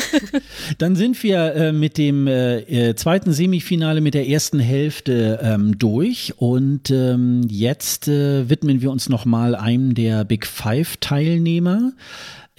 Dann 0.78 0.96
sind 0.96 1.22
wir 1.22 1.54
äh, 1.54 1.72
mit 1.72 1.98
dem 1.98 2.26
äh, 2.26 2.60
äh, 2.60 2.94
zweiten 2.94 3.32
Semifinale 3.32 4.00
mit 4.00 4.14
der 4.14 4.28
ersten 4.28 4.58
Hälfte 4.58 5.40
ähm, 5.42 5.78
durch 5.78 6.34
und 6.36 6.90
ähm, 6.90 7.46
jetzt 7.48 8.08
äh, 8.08 8.48
widmen 8.48 8.80
wir 8.82 8.90
uns 8.90 9.08
noch 9.08 9.24
mal 9.24 9.54
einem 9.54 9.94
der 9.94 10.24
Big 10.24 10.46
Five 10.46 10.96
Teilnehmer. 10.98 11.92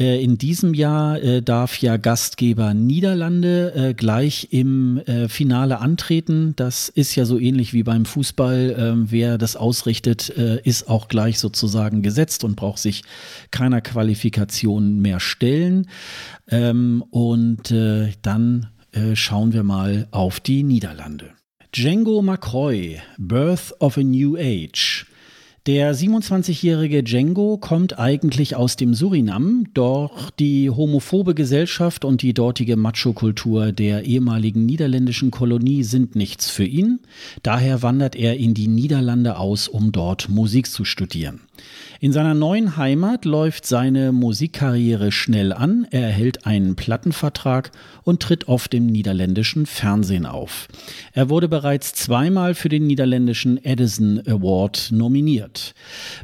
Äh, 0.01 0.23
in 0.23 0.39
diesem 0.39 0.73
Jahr 0.73 1.21
äh, 1.21 1.43
darf 1.43 1.77
ja 1.79 1.97
Gastgeber 1.97 2.73
Niederlande 2.73 3.73
äh, 3.75 3.93
gleich 3.93 4.47
im 4.49 4.97
äh, 4.97 5.29
Finale 5.29 5.77
antreten. 5.77 6.53
Das 6.55 6.89
ist 6.89 7.15
ja 7.15 7.25
so 7.25 7.37
ähnlich 7.37 7.71
wie 7.73 7.83
beim 7.83 8.05
Fußball. 8.05 8.75
Ähm, 8.79 9.11
wer 9.11 9.37
das 9.37 9.55
ausrichtet, 9.55 10.35
äh, 10.35 10.59
ist 10.63 10.89
auch 10.89 11.07
gleich 11.07 11.37
sozusagen 11.37 12.01
gesetzt 12.01 12.43
und 12.43 12.55
braucht 12.55 12.79
sich 12.79 13.03
keiner 13.51 13.81
Qualifikation 13.81 14.99
mehr 15.01 15.19
stellen. 15.19 15.87
Ähm, 16.49 17.03
und 17.11 17.73
dann 18.23 18.67
schauen 19.13 19.53
wir 19.53 19.63
mal 19.63 20.07
auf 20.11 20.41
die 20.41 20.63
Niederlande. 20.63 21.29
Django 21.71 22.21
McCoy, 22.21 22.99
Birth 23.17 23.73
of 23.79 23.97
a 23.97 24.03
New 24.03 24.35
Age. 24.35 25.05
Der 25.67 25.93
27-jährige 25.93 27.03
Django 27.03 27.55
kommt 27.59 27.99
eigentlich 27.99 28.55
aus 28.55 28.77
dem 28.77 28.95
Surinam, 28.95 29.65
doch 29.75 30.31
die 30.31 30.71
homophobe 30.71 31.35
Gesellschaft 31.35 32.03
und 32.03 32.23
die 32.23 32.33
dortige 32.33 32.77
Macho-Kultur 32.77 33.71
der 33.71 34.03
ehemaligen 34.05 34.65
niederländischen 34.65 35.29
Kolonie 35.29 35.83
sind 35.83 36.15
nichts 36.15 36.49
für 36.49 36.63
ihn. 36.63 36.99
Daher 37.43 37.83
wandert 37.83 38.15
er 38.15 38.37
in 38.37 38.55
die 38.55 38.67
Niederlande 38.67 39.37
aus, 39.37 39.67
um 39.67 39.91
dort 39.91 40.29
Musik 40.29 40.65
zu 40.65 40.83
studieren. 40.83 41.41
In 41.99 42.11
seiner 42.11 42.33
neuen 42.33 42.77
Heimat 42.77 43.25
läuft 43.25 43.65
seine 43.65 44.11
Musikkarriere 44.11 45.11
schnell 45.11 45.53
an. 45.53 45.85
Er 45.91 46.01
erhält 46.01 46.47
einen 46.47 46.75
Plattenvertrag 46.75 47.71
und 48.03 48.21
tritt 48.21 48.47
oft 48.47 48.73
im 48.73 48.87
niederländischen 48.87 49.67
Fernsehen 49.67 50.25
auf. 50.25 50.67
Er 51.13 51.29
wurde 51.29 51.47
bereits 51.47 51.93
zweimal 51.93 52.55
für 52.55 52.69
den 52.69 52.87
niederländischen 52.87 53.63
Edison 53.63 54.19
Award 54.25 54.89
nominiert. 54.91 55.75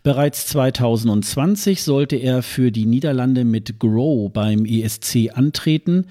Bereits 0.02 0.48
2020 0.48 1.84
sollte 1.84 2.16
er 2.16 2.42
für 2.42 2.72
die 2.72 2.86
Niederlande 2.86 3.46
mit 3.46 3.80
Grow 3.80 4.32
beim 4.32 4.66
ESC 4.66 5.32
antreten. 5.34 6.06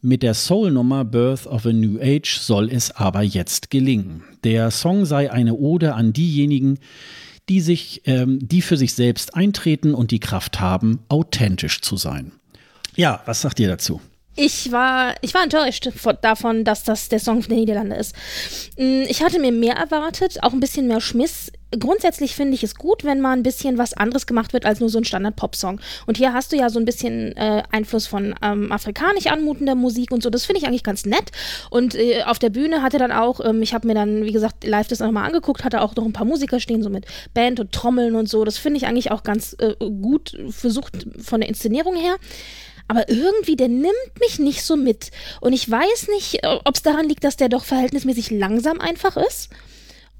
Mit 0.00 0.24
der 0.24 0.34
Soul-Nummer 0.34 1.04
Birth 1.04 1.46
of 1.46 1.64
a 1.64 1.72
New 1.72 2.00
Age 2.00 2.38
soll 2.38 2.70
es 2.70 2.90
aber 2.90 3.22
jetzt 3.22 3.70
gelingen. 3.70 4.24
Der 4.42 4.72
Song 4.72 5.04
sei 5.04 5.30
eine 5.30 5.54
Ode 5.54 5.94
an 5.94 6.12
diejenigen, 6.12 6.78
die 7.48 7.60
sich, 7.60 8.02
ähm, 8.06 8.38
die 8.40 8.62
für 8.62 8.76
sich 8.76 8.94
selbst 8.94 9.34
eintreten 9.34 9.94
und 9.94 10.10
die 10.10 10.20
Kraft 10.20 10.60
haben, 10.60 11.00
authentisch 11.08 11.80
zu 11.80 11.96
sein. 11.96 12.32
Ja, 12.94 13.22
was 13.26 13.40
sagt 13.40 13.60
ihr 13.60 13.68
dazu? 13.68 14.00
Ich 14.34 14.72
war, 14.72 15.14
ich 15.20 15.34
war 15.34 15.42
enttäuscht 15.42 15.90
davon, 16.22 16.64
dass 16.64 16.84
das 16.84 17.10
der 17.10 17.18
Song 17.18 17.42
der 17.42 17.58
Niederlande 17.58 17.96
ist. 17.96 18.16
Mm, 18.78 19.02
ich 19.06 19.22
hatte 19.22 19.38
mir 19.38 19.52
mehr 19.52 19.74
erwartet, 19.74 20.42
auch 20.42 20.54
ein 20.54 20.60
bisschen 20.60 20.86
mehr 20.86 21.02
Schmiss. 21.02 21.52
Grundsätzlich 21.78 22.34
finde 22.34 22.54
ich 22.54 22.62
es 22.62 22.74
gut, 22.74 23.04
wenn 23.04 23.20
mal 23.20 23.32
ein 23.32 23.42
bisschen 23.42 23.76
was 23.76 23.92
anderes 23.92 24.26
gemacht 24.26 24.54
wird 24.54 24.64
als 24.64 24.80
nur 24.80 24.88
so 24.88 24.98
ein 24.98 25.04
Standard-Pop-Song. 25.04 25.80
Und 26.06 26.16
hier 26.16 26.32
hast 26.32 26.52
du 26.52 26.56
ja 26.56 26.70
so 26.70 26.78
ein 26.78 26.86
bisschen 26.86 27.36
äh, 27.36 27.62
Einfluss 27.70 28.06
von 28.06 28.34
ähm, 28.42 28.72
afrikanisch 28.72 29.26
anmutender 29.26 29.74
Musik 29.74 30.12
und 30.12 30.22
so. 30.22 30.30
Das 30.30 30.46
finde 30.46 30.60
ich 30.60 30.66
eigentlich 30.66 30.82
ganz 30.82 31.04
nett. 31.04 31.30
Und 31.68 31.94
äh, 31.94 32.22
auf 32.24 32.38
der 32.38 32.50
Bühne 32.50 32.82
hatte 32.82 32.98
dann 32.98 33.12
auch, 33.12 33.40
ähm, 33.44 33.60
ich 33.60 33.74
habe 33.74 33.86
mir 33.86 33.94
dann, 33.94 34.24
wie 34.24 34.32
gesagt, 34.32 34.64
live 34.64 34.88
das 34.88 35.00
nochmal 35.00 35.26
angeguckt, 35.26 35.62
hatte 35.62 35.82
auch 35.82 35.94
noch 35.94 36.04
ein 36.06 36.12
paar 36.14 36.26
Musiker 36.26 36.58
stehen, 36.58 36.82
so 36.82 36.88
mit 36.88 37.04
Band 37.34 37.60
und 37.60 37.72
Trommeln 37.72 38.16
und 38.16 38.30
so. 38.30 38.44
Das 38.44 38.56
finde 38.56 38.78
ich 38.78 38.86
eigentlich 38.86 39.10
auch 39.10 39.24
ganz 39.24 39.56
äh, 39.58 39.74
gut 39.78 40.38
versucht 40.50 41.06
von 41.18 41.40
der 41.40 41.48
Inszenierung 41.50 41.96
her 41.96 42.16
aber 42.92 43.08
irgendwie, 43.08 43.56
der 43.56 43.68
nimmt 43.68 44.20
mich 44.20 44.38
nicht 44.38 44.62
so 44.62 44.76
mit. 44.76 45.12
Und 45.40 45.54
ich 45.54 45.70
weiß 45.70 46.08
nicht, 46.08 46.46
ob 46.46 46.74
es 46.74 46.82
daran 46.82 47.08
liegt, 47.08 47.24
dass 47.24 47.38
der 47.38 47.48
doch 47.48 47.64
verhältnismäßig 47.64 48.30
langsam 48.30 48.80
einfach 48.80 49.16
ist. 49.16 49.48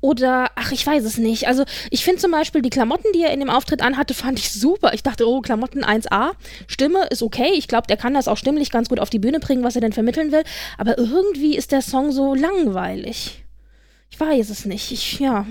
Oder, 0.01 0.47
ach, 0.55 0.73
ich 0.73 0.86
weiß 0.86 1.05
es 1.05 1.19
nicht. 1.19 1.49
Also, 1.49 1.65
ich 1.90 2.03
finde 2.03 2.23
zum 2.23 2.31
Beispiel 2.31 2.62
die 2.62 2.70
Klamotten, 2.70 3.12
die 3.15 3.24
er 3.24 3.31
in 3.35 3.40
dem 3.40 3.51
Auftritt 3.51 3.82
anhatte, 3.82 4.15
fand 4.15 4.39
ich 4.39 4.51
super. 4.51 4.94
Ich 4.94 5.03
dachte, 5.03 5.28
oh, 5.28 5.43
Klamotten 5.43 5.85
1A. 5.85 6.32
Stimme 6.66 7.09
ist 7.11 7.23
okay. 7.23 7.53
Ich 7.57 7.69
glaube, 7.69 7.89
der 7.89 7.99
kann 7.99 8.15
das 8.15 8.27
auch 8.27 8.39
stimmlich 8.39 8.70
ganz 8.70 8.89
gut 8.89 9.01
auf 9.01 9.11
die 9.11 9.19
Bühne 9.19 9.39
bringen, 9.39 9.65
was 9.65 9.74
er 9.74 9.82
denn 9.82 9.93
vermitteln 9.93 10.32
will. 10.32 10.43
Aber 10.78 10.97
irgendwie 10.97 11.55
ist 11.55 11.73
der 11.73 11.82
Song 11.82 12.11
so 12.11 12.35
langweilig. 12.35 13.44
Ich 14.11 14.19
weiß 14.19 14.49
es 14.49 14.65
nicht. 14.65 14.93
Ich, 14.93 15.20
ja. 15.20 15.47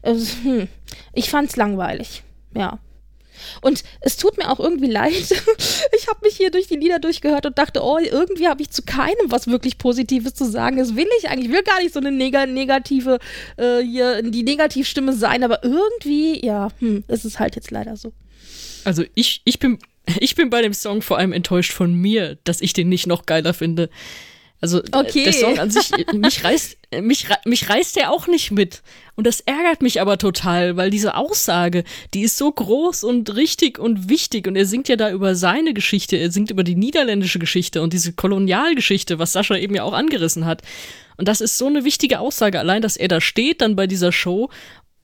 Also, 0.00 0.24
hm. 0.42 0.68
Ich 1.12 1.28
fand's 1.28 1.56
langweilig. 1.56 2.22
Ja. 2.54 2.78
Und 3.60 3.82
es 4.00 4.16
tut 4.16 4.36
mir 4.38 4.50
auch 4.50 4.60
irgendwie 4.60 4.90
leid. 4.90 5.14
Ich 5.98 6.08
habe 6.08 6.20
mich 6.22 6.36
hier 6.36 6.50
durch 6.50 6.66
die 6.66 6.76
Lieder 6.76 6.98
durchgehört 6.98 7.46
und 7.46 7.58
dachte, 7.58 7.82
oh, 7.82 7.98
irgendwie 7.98 8.48
habe 8.48 8.62
ich 8.62 8.70
zu 8.70 8.82
keinem 8.82 9.30
was 9.30 9.46
wirklich 9.46 9.78
Positives 9.78 10.34
zu 10.34 10.44
sagen. 10.44 10.76
Das 10.76 10.94
will 10.94 11.06
ich 11.18 11.28
eigentlich. 11.28 11.46
Ich 11.46 11.52
will 11.52 11.62
gar 11.62 11.80
nicht 11.80 11.92
so 11.92 12.00
eine 12.00 12.12
neg 12.12 12.34
negative, 12.48 13.18
äh, 13.56 13.80
hier, 13.80 14.22
die 14.22 14.42
Negativstimme 14.42 15.12
sein, 15.12 15.42
aber 15.42 15.64
irgendwie, 15.64 16.44
ja, 16.44 16.68
hm, 16.80 17.04
ist 17.08 17.38
halt 17.38 17.56
jetzt 17.56 17.70
leider 17.70 17.96
so. 17.96 18.12
Also 18.84 19.04
ich, 19.14 19.42
ich 19.44 19.58
bin, 19.58 19.78
ich 20.20 20.34
bin 20.34 20.50
bei 20.50 20.62
dem 20.62 20.74
Song 20.74 21.02
vor 21.02 21.18
allem 21.18 21.32
enttäuscht 21.32 21.72
von 21.72 21.94
mir, 21.94 22.38
dass 22.44 22.60
ich 22.60 22.72
den 22.72 22.88
nicht 22.88 23.06
noch 23.06 23.26
geiler 23.26 23.54
finde. 23.54 23.90
Also 24.60 24.78
äh, 24.78 24.88
okay. 24.92 25.24
der 25.24 25.32
Song 25.32 25.58
an 25.58 25.70
sich, 25.70 25.90
mich 26.12 26.42
reißt, 26.42 26.76
mich, 27.00 27.26
mich 27.44 27.68
reißt 27.68 27.96
der 27.96 28.10
auch 28.10 28.26
nicht 28.26 28.50
mit. 28.50 28.82
Und 29.14 29.26
das 29.26 29.40
ärgert 29.40 29.82
mich 29.82 30.00
aber 30.00 30.18
total, 30.18 30.76
weil 30.76 30.90
diese 30.90 31.14
Aussage, 31.14 31.84
die 32.14 32.22
ist 32.22 32.36
so 32.36 32.50
groß 32.50 33.04
und 33.04 33.34
richtig 33.34 33.78
und 33.78 34.08
wichtig. 34.08 34.46
Und 34.46 34.56
er 34.56 34.66
singt 34.66 34.88
ja 34.88 34.96
da 34.96 35.10
über 35.10 35.34
seine 35.34 35.74
Geschichte, 35.74 36.16
er 36.16 36.30
singt 36.30 36.50
über 36.50 36.64
die 36.64 36.76
niederländische 36.76 37.38
Geschichte 37.38 37.82
und 37.82 37.92
diese 37.92 38.12
Kolonialgeschichte, 38.12 39.18
was 39.18 39.32
Sascha 39.32 39.56
eben 39.56 39.74
ja 39.74 39.82
auch 39.82 39.94
angerissen 39.94 40.44
hat. 40.44 40.62
Und 41.16 41.28
das 41.28 41.40
ist 41.40 41.56
so 41.56 41.66
eine 41.66 41.84
wichtige 41.84 42.20
Aussage, 42.20 42.58
allein, 42.58 42.82
dass 42.82 42.96
er 42.96 43.08
da 43.08 43.20
steht 43.20 43.62
dann 43.62 43.76
bei 43.76 43.86
dieser 43.86 44.12
Show 44.12 44.50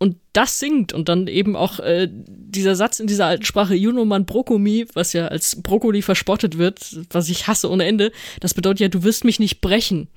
und 0.03 0.17
das 0.33 0.59
singt 0.59 0.93
und 0.93 1.09
dann 1.09 1.29
eben 1.29 1.55
auch 1.55 1.79
äh, 1.79 2.09
dieser 2.11 2.75
Satz 2.75 2.99
in 2.99 3.07
dieser 3.07 3.27
alten 3.27 3.45
Sprache 3.45 3.77
Junoman 3.77 4.27
Brokkoli, 4.27 4.89
was 4.95 5.13
ja 5.13 5.29
als 5.29 5.63
Brokkoli 5.63 6.03
verspottet 6.03 6.59
wird, 6.59 6.99
was 7.11 7.29
ich 7.29 7.47
hasse 7.47 7.71
ohne 7.71 7.85
Ende, 7.85 8.11
das 8.41 8.53
bedeutet 8.53 8.81
ja, 8.81 8.89
du 8.89 9.05
wirst 9.05 9.23
mich 9.23 9.39
nicht 9.39 9.61
brechen. 9.61 10.09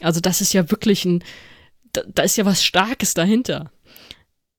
Also 0.00 0.20
das 0.20 0.40
ist 0.40 0.54
ja 0.54 0.70
wirklich 0.70 1.04
ein, 1.04 1.22
da, 1.92 2.00
da 2.08 2.22
ist 2.22 2.38
ja 2.38 2.46
was 2.46 2.64
Starkes 2.64 3.12
dahinter. 3.12 3.70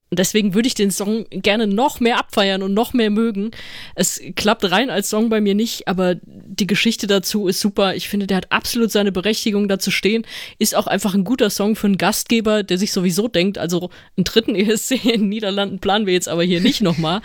Und 0.10 0.18
deswegen 0.18 0.56
würde 0.56 0.68
ich 0.68 0.74
den 0.74 0.90
Song 0.90 1.26
gerne 1.30 1.68
noch 1.68 2.00
mehr 2.00 2.18
abfeiern 2.18 2.64
und 2.64 2.74
noch 2.74 2.94
mehr 2.94 3.12
mögen. 3.12 3.52
Es 3.94 4.20
klappt 4.36 4.70
rein 4.72 4.90
als 4.90 5.10
Song 5.10 5.30
bei 5.30 5.40
mir 5.40 5.54
nicht, 5.54 5.88
aber 5.88 6.16
die 6.24 6.66
Geschichte 6.66 7.06
dazu 7.06 7.48
ist 7.48 7.60
super. 7.60 7.94
Ich 7.94 8.10
finde, 8.10 8.26
der 8.26 8.38
hat 8.38 8.52
absolut 8.52 8.92
seine 8.92 9.12
Berechtigung 9.12 9.68
dazu 9.68 9.92
stehen. 9.92 10.26
Ist 10.58 10.76
auch 10.76 10.88
einfach 10.88 11.14
ein 11.14 11.24
guter 11.24 11.52
Song 11.52 11.76
für 11.76 11.88
einen 11.88 11.98
Gastgeber, 11.98 12.64
der 12.64 12.80
sich 12.80 12.92
sowieso 12.92 13.28
denkt, 13.28 13.60
also 13.60 13.92
einen 14.18 14.24
dritten 14.24 14.56
ESC 14.56 15.06
in 15.06 15.22
den 15.22 15.30
Niederlanden 15.30 15.80
planen 15.80 16.08
wir 16.08 16.14
jetzt 16.14 16.28
aber 16.28 16.44
hier 16.44 16.62
nicht 16.62 16.82
nochmal. 16.82 17.22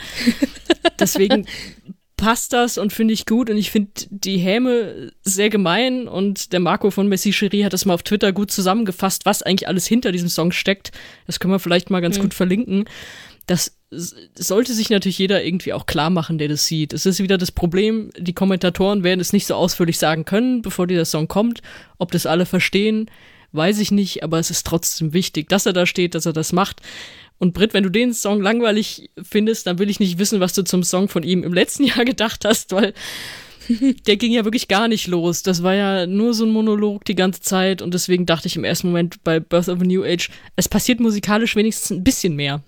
Deswegen 1.01 1.47
passt 2.24 2.55
das 2.55 2.78
und 2.78 2.90
finde 2.90 3.12
ich 3.12 3.26
gut 3.26 3.51
und 3.51 3.59
ich 3.59 3.70
finde 3.70 3.90
die 4.09 4.38
Häme 4.38 5.12
sehr 5.24 5.51
gemein 5.51 6.09
und 6.09 6.55
der 6.55 6.60
Marco 6.60 6.90
von 6.90 7.06
Messi 7.06 7.32
Cherie 7.32 7.66
hat 7.66 7.74
das 7.74 7.84
mal 7.84 7.92
auf 7.92 8.02
Twitter 8.02 8.32
gut 8.32 8.51
zusammengefasst, 8.51 9.26
was 9.26 9.42
eigentlich 9.42 9.68
alles 9.68 9.86
hinter 9.86 10.10
diesem 10.10 10.30
Song 10.30 10.51
steckt. 10.51 10.90
Das 11.26 11.38
können 11.38 11.52
wir 11.52 11.59
vielleicht 11.59 11.90
mal 11.90 12.01
ganz 12.01 12.16
mhm. 12.16 12.22
gut 12.22 12.32
verlinken. 12.32 12.86
Das 13.44 13.76
sollte 13.90 14.72
sich 14.72 14.88
natürlich 14.88 15.18
jeder 15.18 15.44
irgendwie 15.44 15.74
auch 15.74 15.84
klar 15.84 16.09
machen, 16.09 16.38
der 16.38 16.48
das 16.48 16.64
sieht. 16.66 16.94
Es 16.94 17.05
ist 17.05 17.20
wieder 17.20 17.36
das 17.36 17.52
Problem, 17.52 18.10
die 18.16 18.32
Kommentatoren 18.32 19.05
werden 19.05 19.20
es 19.20 19.34
nicht 19.34 19.46
so 19.46 19.55
ausführlich 19.55 19.98
sagen 19.98 20.24
können, 20.24 20.62
bevor 20.62 20.86
dieser 20.86 21.05
Song 21.05 21.28
kommt. 21.28 21.60
Ob 21.98 22.10
das 22.10 22.24
alle 22.24 22.46
verstehen, 22.46 23.10
weiß 23.55 23.78
ich 23.78 23.90
nicht, 23.90 24.22
aber 24.22 24.39
es 24.39 24.51
ist 24.51 24.66
trotzdem 24.66 25.12
wichtig, 25.12 25.48
dass 25.48 25.66
er 25.66 25.72
da 25.72 25.86
steht, 25.86 26.14
dass 26.14 26.26
er 26.26 26.32
das 26.32 26.52
macht. 26.52 26.81
Und 27.39 27.52
Britt, 27.52 27.74
wenn 27.74 27.82
du 27.82 27.90
den 27.90 28.14
Song 28.14 28.40
langweilig 28.40 29.10
findest, 29.22 29.66
dann 29.66 29.78
will 29.78 29.90
ich 29.90 30.01
nicht 30.01 30.18
wissen, 30.18 30.40
was 30.40 30.55
du 30.55 30.62
zum 30.62 30.82
Song 30.82 31.09
von 31.09 31.22
ihm 31.22 31.43
im 31.43 31.52
letzten 31.52 31.85
Jahr 31.85 32.05
gedacht 32.05 32.44
hast, 32.44 32.72
weil 32.72 32.94
der 34.06 34.16
ging 34.16 34.32
ja 34.32 34.44
wirklich 34.44 34.68
gar 34.68 34.89
nicht 34.89 35.06
los. 35.06 35.43
Das 35.43 35.62
war 35.62 35.74
ja 35.74 36.06
nur 36.06 36.35
so 36.35 36.44
ein 36.44 36.51
Monolog 36.51 37.05
die 37.05 37.14
ganze 37.14 37.40
Zeit 37.40 37.82
und 37.82 37.94
deswegen 37.94 38.26
dachte 38.26 38.48
ich 38.48 38.56
im 38.56 38.64
ersten 38.64 38.89
Moment 38.89 39.22
bei 39.24 39.40
Birth 39.40 39.68
of 39.68 39.81
a 39.81 39.85
New 39.85 40.05
Age, 40.05 40.31
es 40.56 40.68
passiert 40.68 41.01
musikalisch 41.01 41.56
wenigstens 41.56 41.97
ein 41.97 42.05
bisschen 42.05 42.36
mehr. 42.36 42.62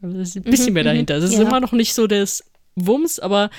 Es 0.00 0.30
ist 0.30 0.36
ein 0.36 0.42
bisschen 0.44 0.68
mhm, 0.68 0.74
mehr 0.74 0.82
mhm. 0.84 0.88
dahinter. 0.88 1.16
Es 1.16 1.24
ist 1.24 1.34
ja. 1.34 1.42
immer 1.42 1.60
noch 1.60 1.72
nicht 1.72 1.92
so 1.92 2.06
des 2.06 2.44
Wumms, 2.76 3.18
aber 3.18 3.50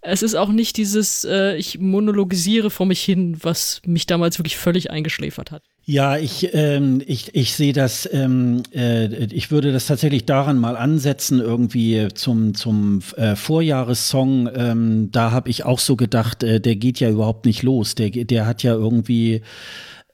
es 0.00 0.22
ist 0.22 0.34
auch 0.34 0.48
nicht 0.48 0.76
dieses, 0.76 1.24
äh, 1.24 1.56
ich 1.56 1.78
monologisiere 1.78 2.70
vor 2.70 2.86
mich 2.86 3.02
hin, 3.02 3.38
was 3.40 3.80
mich 3.84 4.06
damals 4.06 4.38
wirklich 4.38 4.56
völlig 4.56 4.90
eingeschläfert 4.90 5.50
hat. 5.50 5.62
Ja, 5.88 6.16
ich, 6.16 6.52
ähm, 6.52 7.00
ich, 7.06 7.32
ich 7.36 7.54
sehe 7.54 7.72
das, 7.72 8.08
ähm, 8.12 8.64
äh, 8.74 9.06
ich 9.26 9.52
würde 9.52 9.72
das 9.72 9.86
tatsächlich 9.86 10.24
daran 10.26 10.58
mal 10.58 10.76
ansetzen, 10.76 11.38
irgendwie 11.38 12.08
zum, 12.12 12.54
zum 12.54 13.02
äh, 13.16 13.36
Vorjahressong. 13.36 14.50
Ähm, 14.52 15.10
da 15.12 15.30
habe 15.30 15.48
ich 15.48 15.64
auch 15.64 15.78
so 15.78 15.94
gedacht, 15.94 16.42
äh, 16.42 16.60
der 16.60 16.74
geht 16.74 16.98
ja 16.98 17.08
überhaupt 17.08 17.46
nicht 17.46 17.62
los. 17.62 17.94
Der, 17.94 18.10
der 18.10 18.46
hat 18.46 18.64
ja 18.64 18.74
irgendwie 18.74 19.42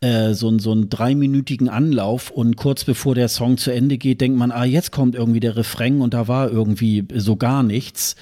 äh, 0.02 0.34
so, 0.34 0.58
so 0.58 0.72
einen 0.72 0.90
dreiminütigen 0.90 1.70
Anlauf 1.70 2.30
und 2.30 2.56
kurz 2.56 2.84
bevor 2.84 3.14
der 3.14 3.28
Song 3.28 3.56
zu 3.56 3.70
Ende 3.70 3.96
geht, 3.96 4.20
denkt 4.20 4.36
man, 4.38 4.50
ah, 4.50 4.64
jetzt 4.64 4.92
kommt 4.92 5.14
irgendwie 5.14 5.40
der 5.40 5.56
Refrain 5.56 6.02
und 6.02 6.12
da 6.12 6.28
war 6.28 6.50
irgendwie 6.50 7.06
so 7.14 7.36
gar 7.36 7.62
nichts. 7.62 8.16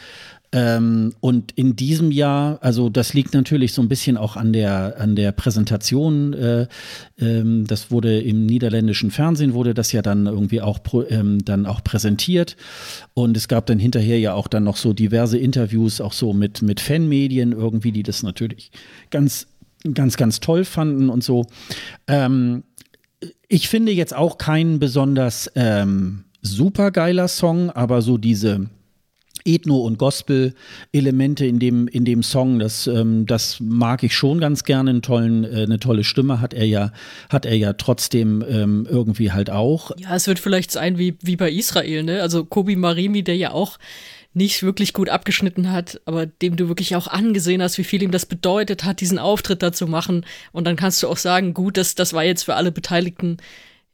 Ähm, 0.52 1.14
und 1.20 1.52
in 1.52 1.76
diesem 1.76 2.10
Jahr, 2.10 2.58
also 2.60 2.88
das 2.88 3.14
liegt 3.14 3.34
natürlich 3.34 3.72
so 3.72 3.82
ein 3.82 3.88
bisschen 3.88 4.16
auch 4.16 4.36
an 4.36 4.52
der, 4.52 4.96
an 4.98 5.14
der 5.14 5.30
Präsentation. 5.30 6.32
Äh, 6.32 6.66
ähm, 7.20 7.66
das 7.68 7.92
wurde 7.92 8.20
im 8.20 8.46
niederländischen 8.46 9.12
Fernsehen, 9.12 9.54
wurde 9.54 9.74
das 9.74 9.92
ja 9.92 10.02
dann 10.02 10.26
irgendwie 10.26 10.60
auch, 10.60 10.80
ähm, 11.08 11.44
dann 11.44 11.66
auch 11.66 11.84
präsentiert. 11.84 12.56
Und 13.14 13.36
es 13.36 13.46
gab 13.46 13.66
dann 13.66 13.78
hinterher 13.78 14.18
ja 14.18 14.34
auch 14.34 14.48
dann 14.48 14.64
noch 14.64 14.76
so 14.76 14.92
diverse 14.92 15.38
Interviews, 15.38 16.00
auch 16.00 16.12
so 16.12 16.32
mit, 16.32 16.62
mit 16.62 16.80
Fanmedien 16.80 17.52
irgendwie, 17.52 17.92
die 17.92 18.02
das 18.02 18.24
natürlich 18.24 18.72
ganz, 19.10 19.46
ganz, 19.94 20.16
ganz 20.16 20.40
toll 20.40 20.64
fanden 20.64 21.10
und 21.10 21.22
so. 21.22 21.46
Ähm, 22.08 22.64
ich 23.46 23.68
finde 23.68 23.92
jetzt 23.92 24.16
auch 24.16 24.36
keinen 24.36 24.80
besonders 24.80 25.50
ähm, 25.54 26.24
super 26.42 26.90
geiler 26.90 27.28
Song, 27.28 27.70
aber 27.70 28.02
so 28.02 28.18
diese 28.18 28.68
Ethno- 29.44 29.84
und 29.84 29.98
Gospel-Elemente 29.98 31.46
in 31.46 31.58
dem, 31.58 31.88
in 31.88 32.04
dem 32.04 32.22
Song. 32.22 32.58
Das, 32.58 32.86
ähm, 32.86 33.26
das 33.26 33.60
mag 33.60 34.02
ich 34.02 34.14
schon 34.14 34.40
ganz 34.40 34.64
gerne. 34.64 34.90
Einen 34.90 35.02
tollen, 35.02 35.44
äh, 35.44 35.62
eine 35.62 35.78
tolle 35.78 36.04
Stimme 36.04 36.40
hat 36.40 36.54
er 36.54 36.66
ja, 36.66 36.92
hat 37.28 37.46
er 37.46 37.56
ja 37.56 37.72
trotzdem 37.74 38.44
ähm, 38.48 38.86
irgendwie 38.88 39.32
halt 39.32 39.50
auch. 39.50 39.90
Ja, 39.98 40.14
es 40.14 40.26
wird 40.26 40.38
vielleicht 40.38 40.70
sein 40.70 40.98
wie, 40.98 41.16
wie 41.22 41.36
bei 41.36 41.50
Israel, 41.50 42.02
ne? 42.02 42.22
Also 42.22 42.44
Kobi 42.44 42.76
Marimi, 42.76 43.22
der 43.22 43.36
ja 43.36 43.52
auch 43.52 43.78
nicht 44.32 44.62
wirklich 44.62 44.92
gut 44.92 45.08
abgeschnitten 45.08 45.72
hat, 45.72 46.00
aber 46.04 46.26
dem 46.26 46.56
du 46.56 46.68
wirklich 46.68 46.94
auch 46.94 47.08
angesehen 47.08 47.62
hast, 47.62 47.78
wie 47.78 47.84
viel 47.84 48.02
ihm 48.02 48.12
das 48.12 48.26
bedeutet 48.26 48.84
hat, 48.84 49.00
diesen 49.00 49.18
Auftritt 49.18 49.62
da 49.62 49.72
zu 49.72 49.86
machen. 49.86 50.24
Und 50.52 50.66
dann 50.66 50.76
kannst 50.76 51.02
du 51.02 51.08
auch 51.08 51.16
sagen, 51.16 51.52
gut, 51.52 51.76
das, 51.76 51.96
das 51.96 52.12
war 52.12 52.22
jetzt 52.22 52.44
für 52.44 52.54
alle 52.54 52.70
Beteiligten 52.70 53.38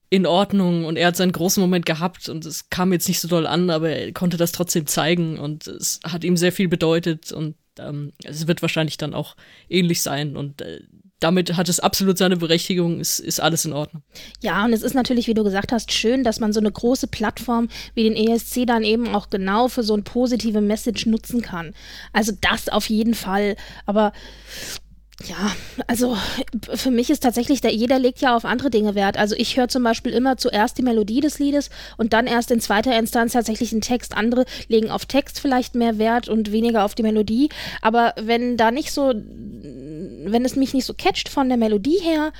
in 0.09 0.27
Ordnung 0.27 0.85
und 0.85 0.97
er 0.97 1.09
hat 1.09 1.17
seinen 1.17 1.33
großen 1.33 1.61
Moment 1.61 1.87
gehabt 1.87 2.29
und 2.29 2.45
es 2.45 2.71
kam 2.71 2.93
jetzt 2.93 3.09
nicht 3.09 3.21
so 3.21 3.29
doll 3.29 3.47
an, 3.47 3.71
aber 3.71 3.91
er 3.91 4.13
konnte 4.13 4.37
das 4.37 4.53
trotzdem 4.53 4.87
zeigen 4.87 5.39
und 5.39 5.67
es 5.67 6.01
hat 6.05 6.23
ihm 6.25 6.37
sehr 6.37 6.53
viel 6.53 6.69
bedeutet 6.69 7.33
und 7.33 7.57
ähm, 7.79 8.13
es 8.25 8.47
wird 8.47 8.63
wahrscheinlich 8.63 8.97
dann 8.97 9.15
auch 9.15 9.37
ähnlich 9.69 10.03
sein 10.03 10.37
und 10.37 10.63
äh, 10.63 10.81
damit 11.19 11.57
hat 11.57 11.69
es 11.69 11.81
absolut 11.81 12.19
seine 12.19 12.37
Berechtigung, 12.37 13.01
ist, 13.01 13.21
ist 13.21 13.41
alles 13.41 13.65
in 13.65 13.73
Ordnung. 13.73 14.03
Ja, 14.43 14.65
und 14.65 14.73
es 14.75 14.83
ist 14.83 14.95
natürlich, 14.95 15.27
wie 15.29 15.35
du 15.35 15.45
gesagt 15.45 15.73
hast, 15.73 15.91
schön, 15.93 16.25
dass 16.25 16.41
man 16.41 16.53
so 16.53 16.61
eine 16.61 16.71
große 16.71 17.07
Plattform 17.07 17.69
wie 17.95 18.03
den 18.03 18.17
ESC 18.17 18.67
dann 18.67 18.85
eben 18.85 19.15
auch 19.15 19.31
genau 19.31 19.69
für 19.69 19.83
so 19.83 19.95
eine 19.95 20.03
positive 20.03 20.61
Message 20.61 21.07
nutzen 21.07 21.41
kann. 21.41 21.75
Also 22.13 22.33
das 22.41 22.69
auf 22.69 22.91
jeden 22.91 23.15
Fall. 23.15 23.57
Aber 23.87 24.13
ja, 25.25 25.51
also 25.87 26.17
für 26.75 26.91
mich 26.91 27.09
ist 27.09 27.23
tatsächlich, 27.23 27.63
der, 27.63 27.73
jeder 27.73 27.99
legt 27.99 28.21
ja 28.21 28.37
auf 28.37 28.45
andere 28.45 28.69
Dinge 28.69 28.95
Wert. 28.95 29.17
Also 29.17 29.35
ich 29.35 29.57
höre 29.57 29.69
zum 29.69 29.83
Beispiel 29.83 30.13
immer 30.13 30.37
zuerst 30.37 30.77
die 30.77 30.83
Melodie 30.83 31.21
des 31.21 31.39
Liedes 31.39 31.71
und 31.97 32.13
dann 32.13 32.27
erst 32.27 32.51
in 32.51 32.61
zweiter 32.61 32.97
Instanz 32.99 33.33
tatsächlich 33.33 33.71
den 33.71 33.81
Text. 33.81 34.15
Andere 34.15 34.45
legen 34.69 34.91
auf 34.91 35.07
Text 35.07 35.41
vielleicht 35.41 35.75
mehr 35.75 35.97
Wert 35.99 36.29
und 36.29 36.53
weniger 36.53 36.85
auf 36.85 36.95
die 36.95 37.03
Melodie. 37.03 37.49
Aber 37.81 38.13
wenn 38.21 38.59
da 38.59 38.71
nicht 38.71 38.93
so, 38.93 39.15
wenn 39.15 40.45
es 40.45 40.55
mich 40.55 40.75
nicht 40.75 40.85
so 40.85 40.93
catcht 40.93 41.31
von 41.31 41.49
der 41.49 41.57
Melodie 41.57 41.99
her, 42.03 42.33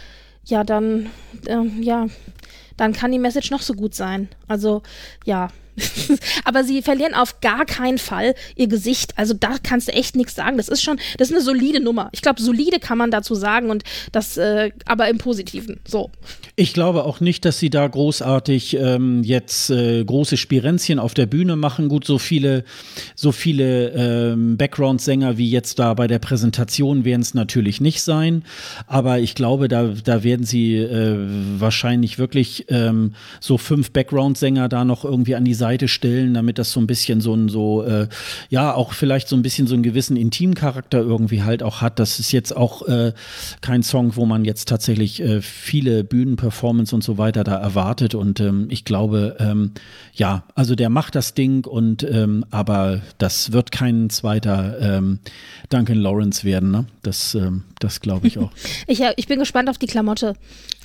ja, 0.45 0.63
dann, 0.63 1.11
äh, 1.47 1.65
ja, 1.81 2.07
dann 2.77 2.93
kann 2.93 3.11
die 3.11 3.19
Message 3.19 3.51
noch 3.51 3.63
so 3.63 3.73
gut 3.73 3.95
sein. 3.95 4.29
Also 4.49 4.83
ja, 5.25 5.49
Aber 6.45 6.65
sie 6.65 6.83
verlieren 6.83 7.15
auf 7.15 7.41
gar 7.41 7.65
keinen 7.65 7.99
Fall 7.99 8.35
ihr 8.55 8.69
Gesicht. 8.69 9.13
Also 9.17 9.35
da 9.35 9.57
kannst 9.63 9.89
du 9.89 9.93
echt 9.93 10.17
nichts 10.17 10.35
sagen. 10.35 10.57
Das 10.57 10.69
ist 10.69 10.83
schon, 10.83 10.99
das 11.19 11.29
ist 11.29 11.35
eine 11.35 11.45
solide 11.45 11.81
Nummer. 11.81 12.09
Ich 12.13 12.23
glaube, 12.23 12.41
solide 12.41 12.79
kann 12.81 12.99
man 12.99 13.11
dazu 13.11 13.35
sagen 13.35 13.71
und 13.71 13.85
das, 14.13 14.37
äh, 14.37 14.71
aber 14.87 15.09
im 15.09 15.19
Positiven. 15.19 15.81
So. 15.87 16.11
Ich 16.57 16.73
glaube 16.73 17.05
auch 17.05 17.21
nicht, 17.21 17.45
dass 17.45 17.59
sie 17.59 17.71
da 17.71 17.87
großartig 17.87 18.77
ähm, 18.77 19.23
jetzt 19.23 19.71
äh, 19.71 20.05
große 20.05 20.37
Spirenzchen 20.37 20.99
auf 20.99 21.15
der 21.15 21.27
Bühne 21.27 21.57
machen. 21.57 21.89
Gut, 21.89 22.07
so 22.07 22.19
viele, 22.19 22.65
so 23.15 23.33
viele 23.33 23.91
ähm, 23.91 24.57
Background-Sänger 24.57 25.37
wie 25.37 25.51
jetzt 25.51 25.79
da 25.79 25.95
bei 25.95 26.07
der 26.07 26.19
Präsentation 26.19 27.05
werden 27.05 27.23
es 27.23 27.35
natürlich 27.35 27.81
nicht 27.81 28.03
sein. 28.03 28.45
Aber 28.87 29.19
ich 29.19 29.35
glaube, 29.35 29.69
da, 29.69 29.89
da 29.89 30.25
werden 30.25 30.47
sie 30.47 30.77
äh, 30.77 31.17
wahrscheinlich 31.59 32.19
wirklich 32.19 32.67
ähm, 32.69 33.15
so 33.41 33.59
fünf 33.59 33.91
Background-Sänger 33.91 34.69
da 34.69 34.85
noch 34.85 35.05
irgendwie 35.05 35.35
an 35.35 35.45
die 35.45 35.55
Seite 35.55 35.66
stellen, 35.89 36.35
damit 36.35 36.59
das 36.59 36.73
so 36.73 36.81
ein 36.81 36.87
bisschen 36.87 37.21
so 37.21 37.35
ein, 37.35 37.49
so, 37.49 37.83
äh, 37.85 38.09
ja, 38.49 38.75
auch 38.75 38.93
vielleicht 38.93 39.29
so 39.29 39.37
ein 39.37 39.43
bisschen 39.43 39.67
so 39.67 39.75
einen 39.75 39.83
gewissen 39.83 40.17
Intimcharakter 40.17 40.99
irgendwie 40.99 41.43
halt 41.43 41.63
auch 41.63 41.81
hat. 41.81 41.99
Das 41.99 42.19
ist 42.19 42.33
jetzt 42.33 42.57
auch 42.57 42.87
äh, 42.89 43.13
kein 43.61 43.83
Song, 43.83 44.17
wo 44.17 44.27
man 44.27 44.45
jetzt 44.45 44.69
tatsächlich 44.69 45.21
äh, 45.21 45.43
viele 45.43 46.05
Bühnen 46.05 46.37
Performance 46.37 46.95
und 46.95 47.03
so 47.03 47.19
weiter 47.19 47.45
da 47.45 47.57
erwartet. 47.57 48.15
Und 48.15 48.41
ähm, 48.41 48.69
ich 48.71 48.85
glaube, 48.85 49.37
ähm, 49.39 49.73
ja, 50.15 50.45
also 50.55 50.75
der 50.75 50.89
macht 50.89 51.15
das 51.15 51.35
Ding 51.35 51.67
und 51.67 52.03
ähm, 52.03 52.45
aber 52.51 53.01
das 53.19 53.53
wird 53.53 53.73
kein 53.73 54.11
zweiter 54.11 54.79
ähm, 54.81 55.19
Duncan 55.69 55.99
Lawrence 55.99 56.45
werden, 56.45 56.71
ne? 56.71 56.87
Das, 57.03 57.35
ähm, 57.35 57.65
das 57.79 58.01
glaube 58.01 58.27
ich 58.27 58.39
auch. 58.39 58.51
ich, 58.87 59.03
ich 59.17 59.27
bin 59.27 59.39
gespannt 59.39 59.69
auf 59.69 59.79
die 59.79 59.87
Klamotte. 59.87 60.35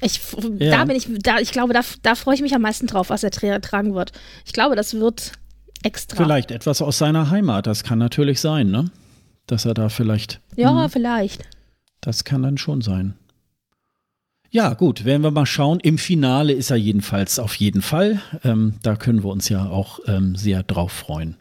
Ich, 0.02 0.20
ja. 0.60 0.78
Da 0.78 0.86
bin 0.86 0.96
ich, 0.96 1.08
da, 1.22 1.40
ich 1.40 1.52
glaube, 1.52 1.74
da, 1.74 1.82
da 2.02 2.16
freue 2.16 2.36
ich 2.36 2.42
mich 2.42 2.56
am 2.56 2.64
meisten 2.64 2.88
drauf, 2.88 3.10
was 3.10 3.24
er 3.24 3.30
tra 3.30 3.60
tragen 3.60 3.94
wird. 3.94 4.12
Ich 4.46 4.54
glaube, 4.54 4.71
das 4.76 4.94
wird 4.94 5.34
extra. 5.84 6.18
Vielleicht 6.18 6.52
etwas 6.52 6.82
aus 6.82 6.98
seiner 6.98 7.30
Heimat, 7.30 7.68
das 7.68 7.84
kann 7.84 8.00
natürlich 8.00 8.40
sein, 8.40 8.70
ne? 8.72 8.92
Dass 9.48 9.66
er 9.66 9.74
da 9.74 9.90
vielleicht. 9.90 10.40
Ja, 10.56 10.72
mh, 10.72 10.90
vielleicht. 10.90 11.44
Das 12.00 12.24
kann 12.24 12.44
dann 12.44 12.58
schon 12.58 12.82
sein. 12.82 13.16
Ja, 14.54 14.74
gut, 14.74 15.06
werden 15.06 15.24
wir 15.24 15.32
mal 15.32 15.46
schauen. 15.46 15.80
Im 15.80 15.98
Finale 15.98 16.52
ist 16.52 16.72
er 16.72 16.78
jedenfalls 16.78 17.40
auf 17.40 17.56
jeden 17.56 17.82
Fall. 17.82 18.22
Ähm, 18.44 18.74
da 18.84 18.98
können 18.98 19.24
wir 19.24 19.30
uns 19.32 19.48
ja 19.48 19.66
auch 19.66 20.00
ähm, 20.08 20.36
sehr 20.36 20.62
drauf 20.64 20.92
freuen. 20.92 21.38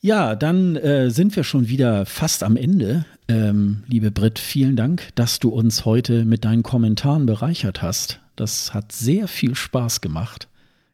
Ja, 0.00 0.34
dann 0.34 0.74
äh, 0.76 1.10
sind 1.10 1.36
wir 1.36 1.44
schon 1.44 1.68
wieder 1.68 2.06
fast 2.06 2.42
am 2.42 2.56
Ende. 2.56 3.04
Ähm, 3.28 3.84
liebe 3.86 4.10
Britt, 4.10 4.38
vielen 4.38 4.74
Dank, 4.74 5.10
dass 5.14 5.38
du 5.38 5.50
uns 5.50 5.84
heute 5.84 6.24
mit 6.24 6.44
deinen 6.44 6.64
Kommentaren 6.64 7.26
bereichert 7.26 7.82
hast. 7.82 8.18
Das 8.34 8.74
hat 8.74 8.90
sehr 8.90 9.28
viel 9.28 9.54
Spaß 9.54 10.00
gemacht. 10.00 10.48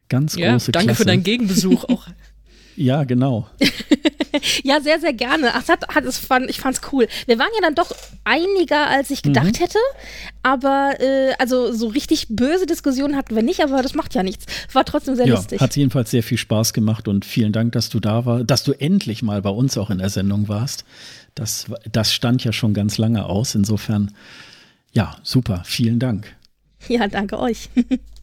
Ganz 0.09 0.35
ja, 0.35 0.51
große 0.51 0.71
danke 0.71 0.87
Klasse. 0.87 1.01
für 1.01 1.05
deinen 1.05 1.23
Gegenbesuch 1.23 1.83
auch. 1.85 2.07
ja, 2.75 3.03
genau. 3.03 3.47
ja, 4.63 4.79
sehr, 4.81 4.99
sehr 4.99 5.13
gerne. 5.13 5.53
Ach, 5.53 5.67
hat, 5.67 5.87
hat, 5.93 6.05
es 6.05 6.17
fand, 6.17 6.49
ich 6.49 6.59
fand's 6.59 6.81
cool. 6.91 7.07
Wir 7.25 7.37
waren 7.39 7.49
ja 7.55 7.61
dann 7.61 7.75
doch 7.75 7.91
einiger, 8.23 8.87
als 8.87 9.09
ich 9.09 9.21
gedacht 9.21 9.59
mhm. 9.59 9.63
hätte. 9.63 9.79
Aber 10.43 10.93
äh, 10.99 11.33
also 11.39 11.73
so 11.73 11.87
richtig 11.87 12.27
böse 12.29 12.65
Diskussionen 12.65 13.15
hatten 13.15 13.35
wir 13.35 13.43
nicht, 13.43 13.61
aber 13.61 13.81
das 13.81 13.93
macht 13.93 14.15
ja 14.15 14.23
nichts. 14.23 14.45
War 14.73 14.85
trotzdem 14.85 15.15
sehr 15.15 15.27
ja, 15.27 15.35
lustig. 15.35 15.59
Hat 15.59 15.75
jedenfalls 15.75 16.11
sehr 16.11 16.23
viel 16.23 16.37
Spaß 16.37 16.73
gemacht 16.73 17.07
und 17.07 17.25
vielen 17.25 17.51
Dank, 17.51 17.73
dass 17.73 17.89
du 17.89 17.99
da 17.99 18.25
warst, 18.25 18.49
dass 18.49 18.63
du 18.63 18.73
endlich 18.73 19.23
mal 19.23 19.41
bei 19.41 19.49
uns 19.49 19.77
auch 19.77 19.89
in 19.89 19.97
der 19.97 20.09
Sendung 20.09 20.47
warst. 20.47 20.85
Das, 21.35 21.65
das 21.91 22.13
stand 22.13 22.43
ja 22.43 22.51
schon 22.51 22.73
ganz 22.73 22.97
lange 22.97 23.25
aus. 23.25 23.55
Insofern, 23.55 24.13
ja, 24.91 25.17
super. 25.23 25.63
Vielen 25.65 25.99
Dank. 25.99 26.33
Ja, 26.87 27.07
danke 27.07 27.39
euch. 27.39 27.69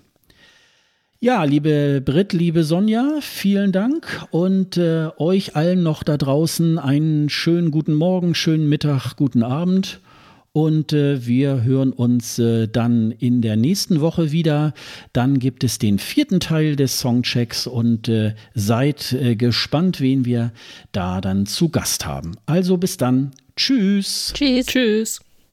Ja, 1.21 1.45
liebe 1.45 2.03
Brit, 2.05 2.35
liebe 2.35 2.63
Sonja, 2.63 3.17
vielen 3.23 3.73
Dank 3.73 4.27
und 4.31 4.77
äh, 4.77 5.09
euch 5.17 5.57
allen 5.57 5.83
noch 5.83 6.03
da 6.03 6.19
draußen 6.19 6.79
einen 6.79 7.31
schönen 7.31 7.71
guten 7.71 7.95
Morgen, 7.95 8.35
schönen 8.35 8.69
Mittag, 8.69 9.17
guten 9.17 9.43
Abend 9.43 10.01
und 10.55 10.93
äh, 10.93 11.27
wir 11.27 11.65
hören 11.65 11.93
uns 11.93 12.39
äh, 12.39 12.69
dann 12.69 13.11
in 13.11 13.43
der 13.43 13.57
nächsten 13.57 14.01
Woche 14.01 14.31
wieder. 14.31 14.73
Dann 15.13 15.41
gibt 15.41 15.65
es 15.65 15.81
den 15.81 15.99
vierten 15.99 16.39
Teil 16.39 16.77
des 16.77 17.01
Songchecks 17.01 17.67
und 17.67 18.09
äh, 18.09 18.37
seid 18.55 19.13
äh, 19.13 19.35
gespannt, 19.35 20.01
wen 20.01 20.25
wir 20.25 20.53
da 20.93 21.21
dann 21.21 21.47
zu 21.47 21.71
Gast 21.71 22.07
haben. 22.07 22.37
Also 22.47 22.77
bis 22.77 22.97
dann. 22.97 23.33
Tschüss. 23.57 24.33
Tschüss. 24.33 24.67
Tschüss. 24.67 25.24